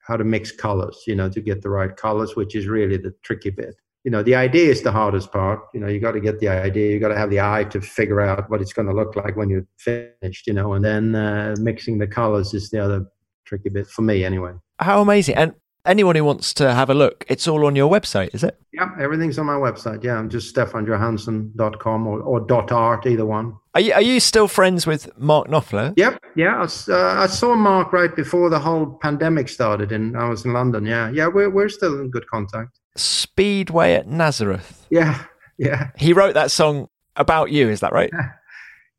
how 0.00 0.16
to 0.16 0.24
mix 0.24 0.50
colors. 0.50 1.04
You 1.06 1.14
know, 1.14 1.28
to 1.28 1.40
get 1.40 1.62
the 1.62 1.70
right 1.70 1.94
colors, 1.96 2.34
which 2.34 2.56
is 2.56 2.66
really 2.66 2.96
the 2.96 3.14
tricky 3.22 3.50
bit. 3.50 3.76
You 4.02 4.10
know, 4.10 4.22
the 4.22 4.34
idea 4.34 4.70
is 4.70 4.82
the 4.82 4.90
hardest 4.90 5.30
part. 5.30 5.60
You 5.74 5.80
know, 5.80 5.86
you 5.86 6.00
got 6.00 6.12
to 6.12 6.20
get 6.20 6.40
the 6.40 6.48
idea. 6.48 6.90
You 6.92 6.98
got 6.98 7.14
to 7.14 7.18
have 7.18 7.30
the 7.30 7.40
eye 7.40 7.64
to 7.64 7.80
figure 7.80 8.20
out 8.20 8.50
what 8.50 8.60
it's 8.60 8.72
going 8.72 8.88
to 8.88 8.94
look 8.94 9.14
like 9.14 9.36
when 9.36 9.50
you're 9.50 9.68
finished. 9.76 10.48
You 10.48 10.54
know, 10.54 10.72
and 10.72 10.84
then 10.84 11.14
uh, 11.14 11.54
mixing 11.60 11.98
the 11.98 12.08
colors 12.08 12.54
is 12.54 12.70
the 12.70 12.82
other 12.84 13.06
tricky 13.44 13.68
bit 13.68 13.86
for 13.86 14.02
me 14.02 14.24
anyway. 14.24 14.54
How 14.80 15.00
amazing. 15.00 15.36
And 15.36 15.54
anyone 15.86 16.16
who 16.16 16.24
wants 16.24 16.54
to 16.54 16.72
have 16.72 16.90
a 16.90 16.94
look, 16.94 17.24
it's 17.28 17.48
all 17.48 17.66
on 17.66 17.76
your 17.76 17.90
website, 17.90 18.34
is 18.34 18.44
it? 18.44 18.60
Yeah, 18.72 18.90
everything's 18.98 19.38
on 19.38 19.46
my 19.46 19.54
website. 19.54 20.02
Yeah, 20.02 20.16
I'm 20.16 20.28
just 20.28 20.54
stefanjohansson.com 20.54 22.06
or, 22.06 22.20
or 22.20 22.40
dot 22.40 22.72
art, 22.72 23.06
either 23.06 23.26
one. 23.26 23.56
Are 23.74 23.80
you, 23.80 23.92
are 23.92 24.02
you 24.02 24.20
still 24.20 24.48
friends 24.48 24.86
with 24.86 25.16
Mark 25.18 25.48
Knopfler? 25.48 25.94
Yep. 25.96 26.22
Yeah. 26.36 26.56
I, 26.56 26.92
uh, 26.92 27.22
I 27.22 27.26
saw 27.26 27.54
Mark 27.54 27.92
right 27.92 28.14
before 28.14 28.50
the 28.50 28.58
whole 28.58 28.98
pandemic 29.00 29.48
started 29.48 29.92
and 29.92 30.16
I 30.16 30.28
was 30.28 30.44
in 30.44 30.52
London. 30.52 30.86
Yeah. 30.86 31.10
Yeah. 31.10 31.28
We're, 31.28 31.50
we're 31.50 31.68
still 31.68 32.00
in 32.00 32.10
good 32.10 32.26
contact. 32.28 32.78
Speedway 32.96 33.94
at 33.94 34.08
Nazareth. 34.08 34.86
Yeah. 34.90 35.24
Yeah. 35.58 35.90
He 35.96 36.12
wrote 36.12 36.34
that 36.34 36.50
song 36.50 36.88
about 37.16 37.52
you. 37.52 37.68
Is 37.68 37.80
that 37.80 37.92
right? 37.92 38.10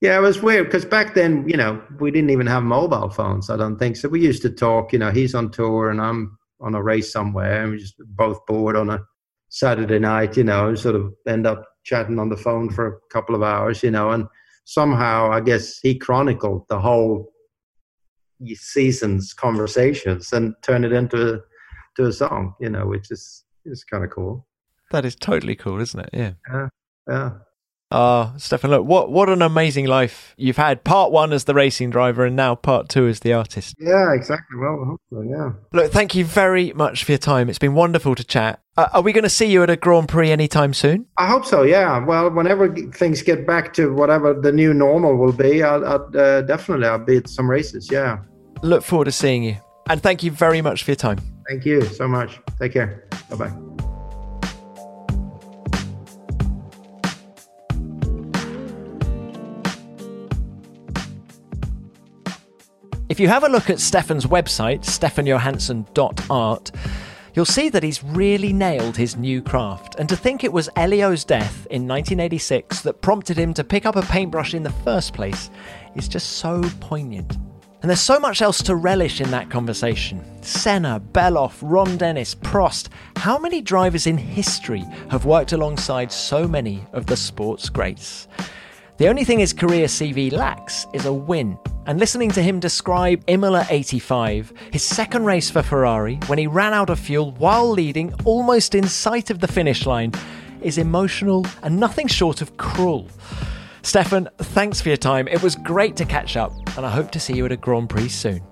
Yeah, 0.02 0.18
it 0.18 0.22
was 0.22 0.42
weird 0.42 0.66
because 0.66 0.84
back 0.84 1.14
then, 1.14 1.48
you 1.48 1.56
know, 1.56 1.80
we 2.00 2.10
didn't 2.10 2.32
even 2.32 2.48
have 2.48 2.64
mobile 2.64 3.12
phones. 3.12 3.52
I 3.52 3.56
don't 3.56 3.78
think 3.78 3.96
so. 3.96 4.10
We 4.10 4.20
used 4.20 4.42
to 4.42 4.50
talk. 4.50 4.92
You 4.92 4.98
know, 4.98 5.12
he's 5.12 5.36
on 5.36 5.52
tour 5.52 5.92
and 5.92 6.02
I'm 6.02 6.40
on 6.62 6.76
a 6.76 6.82
race 6.82 7.12
somewhere, 7.12 7.64
and 7.64 7.72
we 7.72 7.78
just 7.78 7.96
both 8.00 8.46
bored 8.46 8.76
on 8.76 8.90
a 8.90 9.00
Saturday 9.50 10.00
night. 10.00 10.38
You 10.38 10.44
know, 10.44 10.76
sort 10.76 10.96
of 10.96 11.14
end 11.28 11.48
up 11.48 11.66
chatting 11.84 12.20
on 12.20 12.30
the 12.30 12.38
phone 12.38 12.70
for 12.70 12.88
a 12.88 13.00
couple 13.12 13.36
of 13.36 13.44
hours. 13.44 13.84
You 13.84 13.92
know, 13.92 14.12
and 14.12 14.28
somehow 14.66 15.32
I 15.32 15.42
guess 15.42 15.80
he 15.80 15.98
chronicled 15.98 16.66
the 16.70 16.80
whole 16.80 17.32
season's 18.54 19.34
conversations 19.34 20.34
and 20.34 20.56
turned 20.64 20.86
it 20.86 20.94
into 20.94 21.42
to 21.98 22.06
a 22.06 22.14
song. 22.14 22.56
You 22.60 22.70
know, 22.70 22.88
which 22.88 23.12
is 23.12 23.44
is 23.66 23.84
kind 23.84 24.04
of 24.04 24.12
cool. 24.12 24.48
That 24.92 25.06
is 25.06 25.16
totally 25.16 25.56
cool, 25.56 25.80
isn't 25.80 26.00
it? 26.00 26.10
Yeah. 26.14 26.34
Yeah. 26.52 26.68
Yeah. 27.10 27.32
Ah, 27.92 28.34
uh, 28.34 28.38
Stefan, 28.38 28.70
look, 28.70 28.86
what 28.86 29.12
what 29.12 29.30
an 29.30 29.42
amazing 29.42 29.86
life 29.86 30.34
you've 30.38 30.58
had. 30.58 30.84
Part 30.84 31.12
one 31.12 31.34
as 31.34 31.44
the 31.44 31.54
racing 31.54 31.90
driver, 31.90 32.26
and 32.26 32.36
now 32.36 32.56
part 32.56 32.88
two 32.88 33.08
as 33.08 33.20
the 33.20 33.34
artist. 33.34 33.76
Yeah, 33.80 34.14
exactly. 34.14 34.58
Well, 34.58 34.86
hopefully, 34.86 35.30
yeah. 35.30 35.52
Look, 35.74 35.92
thank 35.92 36.16
you 36.16 36.24
very 36.24 36.72
much 36.74 37.04
for 37.04 37.12
your 37.12 37.20
time. 37.20 37.50
It's 37.50 37.60
been 37.60 37.74
wonderful 37.74 38.16
to 38.16 38.24
chat. 38.24 38.62
Uh, 38.78 38.88
are 38.94 39.02
we 39.02 39.12
going 39.12 39.24
to 39.26 39.30
see 39.30 39.52
you 39.52 39.62
at 39.64 39.70
a 39.70 39.76
Grand 39.76 40.08
Prix 40.08 40.32
anytime 40.32 40.74
soon? 40.74 41.06
I 41.18 41.28
hope 41.28 41.46
so. 41.46 41.64
Yeah. 41.64 42.04
Well, 42.06 42.32
whenever 42.32 42.74
things 42.94 43.22
get 43.22 43.46
back 43.46 43.74
to 43.74 43.94
whatever 43.94 44.34
the 44.34 44.52
new 44.54 44.74
normal 44.74 45.18
will 45.18 45.34
be, 45.34 45.62
I'll, 45.62 45.86
I'll 45.86 46.18
uh, 46.18 46.42
definitely 46.42 46.88
I'll 46.88 47.00
be 47.00 47.18
at 47.18 47.28
some 47.28 47.50
races. 47.50 47.90
Yeah. 47.92 48.20
Look 48.62 48.84
forward 48.84 49.06
to 49.06 49.12
seeing 49.12 49.44
you, 49.44 49.58
and 49.90 50.02
thank 50.02 50.24
you 50.24 50.32
very 50.32 50.62
much 50.62 50.84
for 50.84 50.92
your 50.92 50.96
time. 50.96 51.20
Thank 51.50 51.66
you 51.66 51.82
so 51.82 52.08
much. 52.08 52.40
Take 52.60 52.74
care. 52.74 53.08
Bye 53.30 53.36
bye. 53.36 53.71
You 63.22 63.28
have 63.28 63.44
a 63.44 63.50
look 63.50 63.70
at 63.70 63.80
Stefan's 63.80 64.26
website, 64.26 64.80
stefanjohansson.art, 64.80 66.72
you'll 67.36 67.46
see 67.46 67.70
that 67.70 67.84
he's 67.84 68.04
really 68.04 68.52
nailed 68.52 68.98
his 68.98 69.16
new 69.16 69.44
craft. 69.44 69.94
And 70.00 70.10
to 70.10 70.16
think 70.16 70.44
it 70.44 70.52
was 70.52 70.72
Elio's 70.76 71.24
death 71.24 71.68
in 71.70 71.88
1986 71.88 72.82
that 72.82 73.04
prompted 73.04 73.38
him 73.38 73.54
to 73.54 73.64
pick 73.64 73.86
up 73.86 73.96
a 73.96 74.02
paintbrush 74.02 74.56
in 74.56 74.64
the 74.64 74.72
first 74.72 75.14
place 75.14 75.52
is 75.96 76.08
just 76.08 76.38
so 76.38 76.64
poignant. 76.80 77.38
And 77.84 77.92
there's 77.92 78.02
so 78.02 78.20
much 78.20 78.42
else 78.42 78.64
to 78.64 78.76
relish 78.76 79.22
in 79.22 79.30
that 79.30 79.52
conversation. 79.52 80.26
Senna, 80.42 81.00
Bellof, 81.00 81.60
Ron 81.62 81.98
Dennis, 81.98 82.34
Prost. 82.34 82.90
How 83.18 83.38
many 83.38 83.62
drivers 83.62 84.08
in 84.08 84.18
history 84.18 84.84
have 85.12 85.26
worked 85.26 85.54
alongside 85.54 86.12
so 86.12 86.48
many 86.48 86.88
of 86.92 87.06
the 87.06 87.18
sport's 87.18 87.70
greats? 87.70 88.28
The 89.02 89.08
only 89.08 89.24
thing 89.24 89.40
his 89.40 89.52
career 89.52 89.88
CV 89.88 90.32
lacks 90.32 90.86
is 90.94 91.06
a 91.08 91.12
win. 91.12 91.58
And 91.88 92.00
listening 92.00 92.30
to 92.34 92.44
him 92.44 92.60
describe 92.60 93.24
Imola 93.26 93.66
85, 93.68 94.54
his 94.72 94.84
second 94.84 95.26
race 95.26 95.50
for 95.50 95.64
Ferrari, 95.64 96.18
when 96.28 96.38
he 96.38 96.46
ran 96.46 96.72
out 96.72 96.92
of 96.92 97.00
fuel 97.00 97.32
while 97.32 97.68
leading 97.68 98.14
almost 98.26 98.76
in 98.76 98.88
sight 98.88 99.32
of 99.32 99.40
the 99.40 99.48
finish 99.48 99.88
line, 99.88 100.12
is 100.62 100.78
emotional 100.78 101.48
and 101.64 101.80
nothing 101.80 102.06
short 102.06 102.44
of 102.44 102.58
cruel. 102.58 103.08
Stefan, 103.82 104.30
thanks 104.38 104.82
for 104.82 104.90
your 104.90 104.98
time. 104.98 105.28
It 105.28 105.42
was 105.42 105.56
great 105.56 105.96
to 105.96 106.06
catch 106.06 106.38
up, 106.38 106.52
and 106.78 106.86
I 106.86 106.92
hope 106.92 107.10
to 107.10 107.20
see 107.20 107.34
you 107.34 107.44
at 107.48 107.52
a 107.52 107.58
Grand 107.58 107.90
Prix 107.90 108.10
soon. 108.10 108.44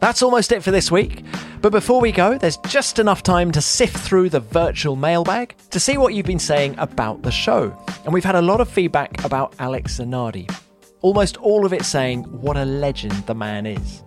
That's 0.00 0.22
almost 0.22 0.52
it 0.52 0.62
for 0.62 0.70
this 0.70 0.90
week. 0.90 1.24
But 1.62 1.72
before 1.72 2.00
we 2.00 2.12
go, 2.12 2.38
there's 2.38 2.58
just 2.68 2.98
enough 2.98 3.22
time 3.22 3.50
to 3.52 3.60
sift 3.60 3.96
through 3.96 4.30
the 4.30 4.40
virtual 4.40 4.94
mailbag 4.94 5.54
to 5.70 5.80
see 5.80 5.96
what 5.96 6.14
you've 6.14 6.26
been 6.26 6.38
saying 6.38 6.74
about 6.78 7.22
the 7.22 7.30
show. 7.30 7.76
And 8.04 8.12
we've 8.12 8.24
had 8.24 8.34
a 8.34 8.42
lot 8.42 8.60
of 8.60 8.68
feedback 8.68 9.24
about 9.24 9.54
Alex 9.58 9.98
Zanardi. 9.98 10.54
Almost 11.00 11.38
all 11.38 11.64
of 11.64 11.72
it 11.72 11.84
saying 11.84 12.24
what 12.24 12.56
a 12.56 12.64
legend 12.64 13.14
the 13.26 13.34
man 13.34 13.66
is. 13.66 14.02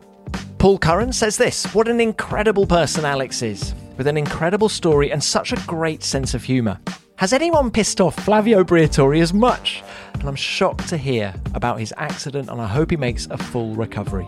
Paul 0.59 0.77
Curran 0.77 1.13
says 1.13 1.37
this 1.37 1.73
What 1.73 1.87
an 1.87 1.99
incredible 1.99 2.67
person 2.67 3.05
Alex 3.05 3.41
is, 3.41 3.73
with 3.97 4.07
an 4.07 4.17
incredible 4.17 4.69
story 4.69 5.11
and 5.11 5.23
such 5.23 5.53
a 5.53 5.63
great 5.67 6.03
sense 6.03 6.33
of 6.33 6.43
humour. 6.43 6.79
Has 7.15 7.33
anyone 7.33 7.71
pissed 7.71 7.99
off 7.99 8.15
Flavio 8.15 8.63
Briatore 8.63 9.21
as 9.21 9.33
much? 9.33 9.83
And 10.13 10.23
I'm 10.23 10.35
shocked 10.35 10.87
to 10.89 10.97
hear 10.97 11.33
about 11.53 11.79
his 11.79 11.93
accident, 11.97 12.49
and 12.49 12.61
I 12.61 12.67
hope 12.67 12.91
he 12.91 12.97
makes 12.97 13.27
a 13.27 13.37
full 13.37 13.75
recovery. 13.75 14.27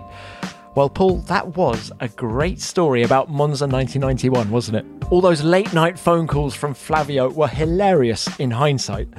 Well, 0.73 0.89
Paul, 0.89 1.17
that 1.23 1.57
was 1.57 1.91
a 1.99 2.07
great 2.07 2.61
story 2.61 3.03
about 3.03 3.29
Monza 3.29 3.67
1991, 3.67 4.49
wasn't 4.49 4.77
it? 4.77 4.85
All 5.11 5.19
those 5.19 5.43
late 5.43 5.73
night 5.73 5.99
phone 5.99 6.27
calls 6.27 6.55
from 6.55 6.73
Flavio 6.73 7.29
were 7.29 7.49
hilarious 7.49 8.29
in 8.39 8.51
hindsight. 8.51 9.09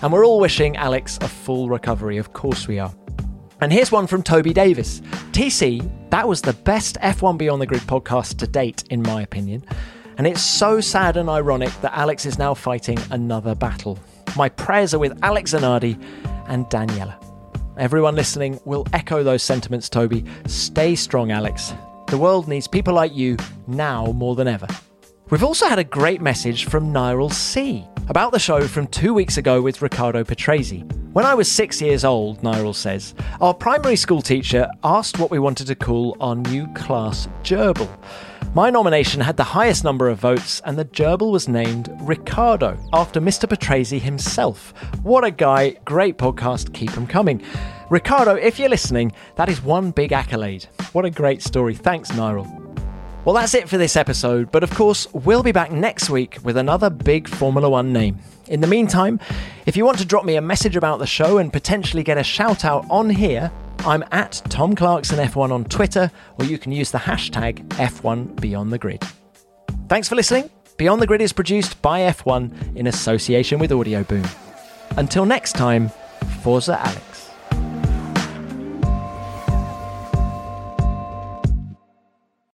And 0.00 0.10
we're 0.10 0.24
all 0.24 0.40
wishing 0.40 0.78
Alex 0.78 1.18
a 1.20 1.28
full 1.28 1.68
recovery, 1.68 2.16
of 2.16 2.32
course 2.32 2.66
we 2.66 2.78
are. 2.78 2.94
And 3.60 3.70
here's 3.70 3.92
one 3.92 4.06
from 4.06 4.22
Toby 4.22 4.54
Davis. 4.54 5.00
TC, 5.32 6.08
that 6.08 6.26
was 6.26 6.40
the 6.40 6.54
best 6.54 6.96
F1 7.02 7.36
Beyond 7.36 7.60
the 7.60 7.66
Grid 7.66 7.82
podcast 7.82 8.38
to 8.38 8.46
date, 8.46 8.84
in 8.88 9.02
my 9.02 9.20
opinion. 9.20 9.62
And 10.16 10.26
it's 10.26 10.42
so 10.42 10.80
sad 10.80 11.18
and 11.18 11.28
ironic 11.28 11.72
that 11.82 11.92
Alex 11.94 12.24
is 12.24 12.38
now 12.38 12.54
fighting 12.54 12.98
another 13.10 13.54
battle. 13.54 13.98
My 14.36 14.48
prayers 14.48 14.94
are 14.94 14.98
with 14.98 15.18
Alex 15.22 15.52
Zanardi 15.52 16.02
and 16.48 16.64
Daniela. 16.66 17.23
Everyone 17.76 18.14
listening 18.14 18.60
will 18.64 18.86
echo 18.92 19.24
those 19.24 19.42
sentiments, 19.42 19.88
Toby. 19.88 20.24
Stay 20.46 20.94
strong, 20.94 21.32
Alex. 21.32 21.74
The 22.06 22.18
world 22.18 22.46
needs 22.46 22.68
people 22.68 22.94
like 22.94 23.12
you 23.14 23.36
now 23.66 24.06
more 24.12 24.36
than 24.36 24.46
ever. 24.46 24.68
We've 25.30 25.42
also 25.42 25.66
had 25.66 25.80
a 25.80 25.84
great 25.84 26.20
message 26.20 26.66
from 26.66 26.92
Nyril 26.92 27.32
C 27.32 27.84
about 28.08 28.30
the 28.30 28.38
show 28.38 28.60
from 28.68 28.86
two 28.86 29.12
weeks 29.12 29.38
ago 29.38 29.60
with 29.60 29.82
Riccardo 29.82 30.22
Patrese. 30.22 30.84
When 31.14 31.24
I 31.24 31.34
was 31.34 31.50
six 31.50 31.80
years 31.80 32.04
old, 32.04 32.42
Nyril 32.42 32.74
says, 32.74 33.14
our 33.40 33.54
primary 33.54 33.96
school 33.96 34.22
teacher 34.22 34.68
asked 34.84 35.18
what 35.18 35.30
we 35.30 35.38
wanted 35.40 35.66
to 35.68 35.74
call 35.74 36.16
our 36.20 36.36
new 36.36 36.68
class 36.74 37.26
gerbil. 37.42 37.88
My 38.54 38.70
nomination 38.70 39.20
had 39.20 39.36
the 39.36 39.42
highest 39.42 39.82
number 39.82 40.08
of 40.08 40.20
votes, 40.20 40.62
and 40.64 40.78
the 40.78 40.84
gerbil 40.84 41.32
was 41.32 41.48
named 41.48 41.90
Riccardo, 42.02 42.78
after 42.92 43.20
Mr. 43.20 43.48
Patrese 43.48 44.00
himself. 44.00 44.72
What 45.02 45.24
a 45.24 45.32
guy! 45.32 45.70
Great 45.84 46.18
podcast, 46.18 46.72
keep 46.72 46.96
'em 46.96 47.08
coming. 47.08 47.42
Riccardo, 47.90 48.36
if 48.36 48.60
you're 48.60 48.68
listening, 48.68 49.10
that 49.34 49.48
is 49.48 49.60
one 49.60 49.90
big 49.90 50.12
accolade. 50.12 50.66
What 50.92 51.04
a 51.04 51.10
great 51.10 51.42
story. 51.42 51.74
Thanks, 51.74 52.12
Nyril. 52.12 52.46
Well, 53.24 53.34
that's 53.34 53.54
it 53.54 53.68
for 53.68 53.76
this 53.76 53.96
episode, 53.96 54.52
but 54.52 54.62
of 54.62 54.72
course, 54.72 55.08
we'll 55.12 55.42
be 55.42 55.50
back 55.50 55.72
next 55.72 56.08
week 56.08 56.38
with 56.44 56.56
another 56.56 56.90
big 56.90 57.26
Formula 57.26 57.68
One 57.68 57.92
name. 57.92 58.20
In 58.46 58.60
the 58.60 58.68
meantime, 58.68 59.18
if 59.66 59.76
you 59.76 59.84
want 59.84 59.98
to 59.98 60.04
drop 60.04 60.24
me 60.24 60.36
a 60.36 60.40
message 60.40 60.76
about 60.76 61.00
the 61.00 61.06
show 61.08 61.38
and 61.38 61.52
potentially 61.52 62.04
get 62.04 62.18
a 62.18 62.22
shout 62.22 62.64
out 62.64 62.86
on 62.88 63.10
here, 63.10 63.50
I'm 63.86 64.02
at 64.12 64.40
Tom 64.48 64.74
Clarkson 64.74 65.18
F1 65.18 65.52
on 65.52 65.64
Twitter, 65.66 66.10
or 66.38 66.46
you 66.46 66.56
can 66.56 66.72
use 66.72 66.90
the 66.90 66.96
hashtag 66.96 67.68
F1 67.68 68.40
Beyond 68.40 68.72
the 68.72 68.78
Grid. 68.78 69.04
Thanks 69.88 70.08
for 70.08 70.14
listening. 70.14 70.48
Beyond 70.78 71.02
the 71.02 71.06
Grid 71.06 71.20
is 71.20 71.34
produced 71.34 71.82
by 71.82 72.00
F1 72.00 72.76
in 72.76 72.86
association 72.86 73.58
with 73.58 73.72
Audioboom. 73.72 74.26
Until 74.96 75.26
next 75.26 75.52
time, 75.52 75.90
Forza 76.42 76.80
Alex. 76.80 77.13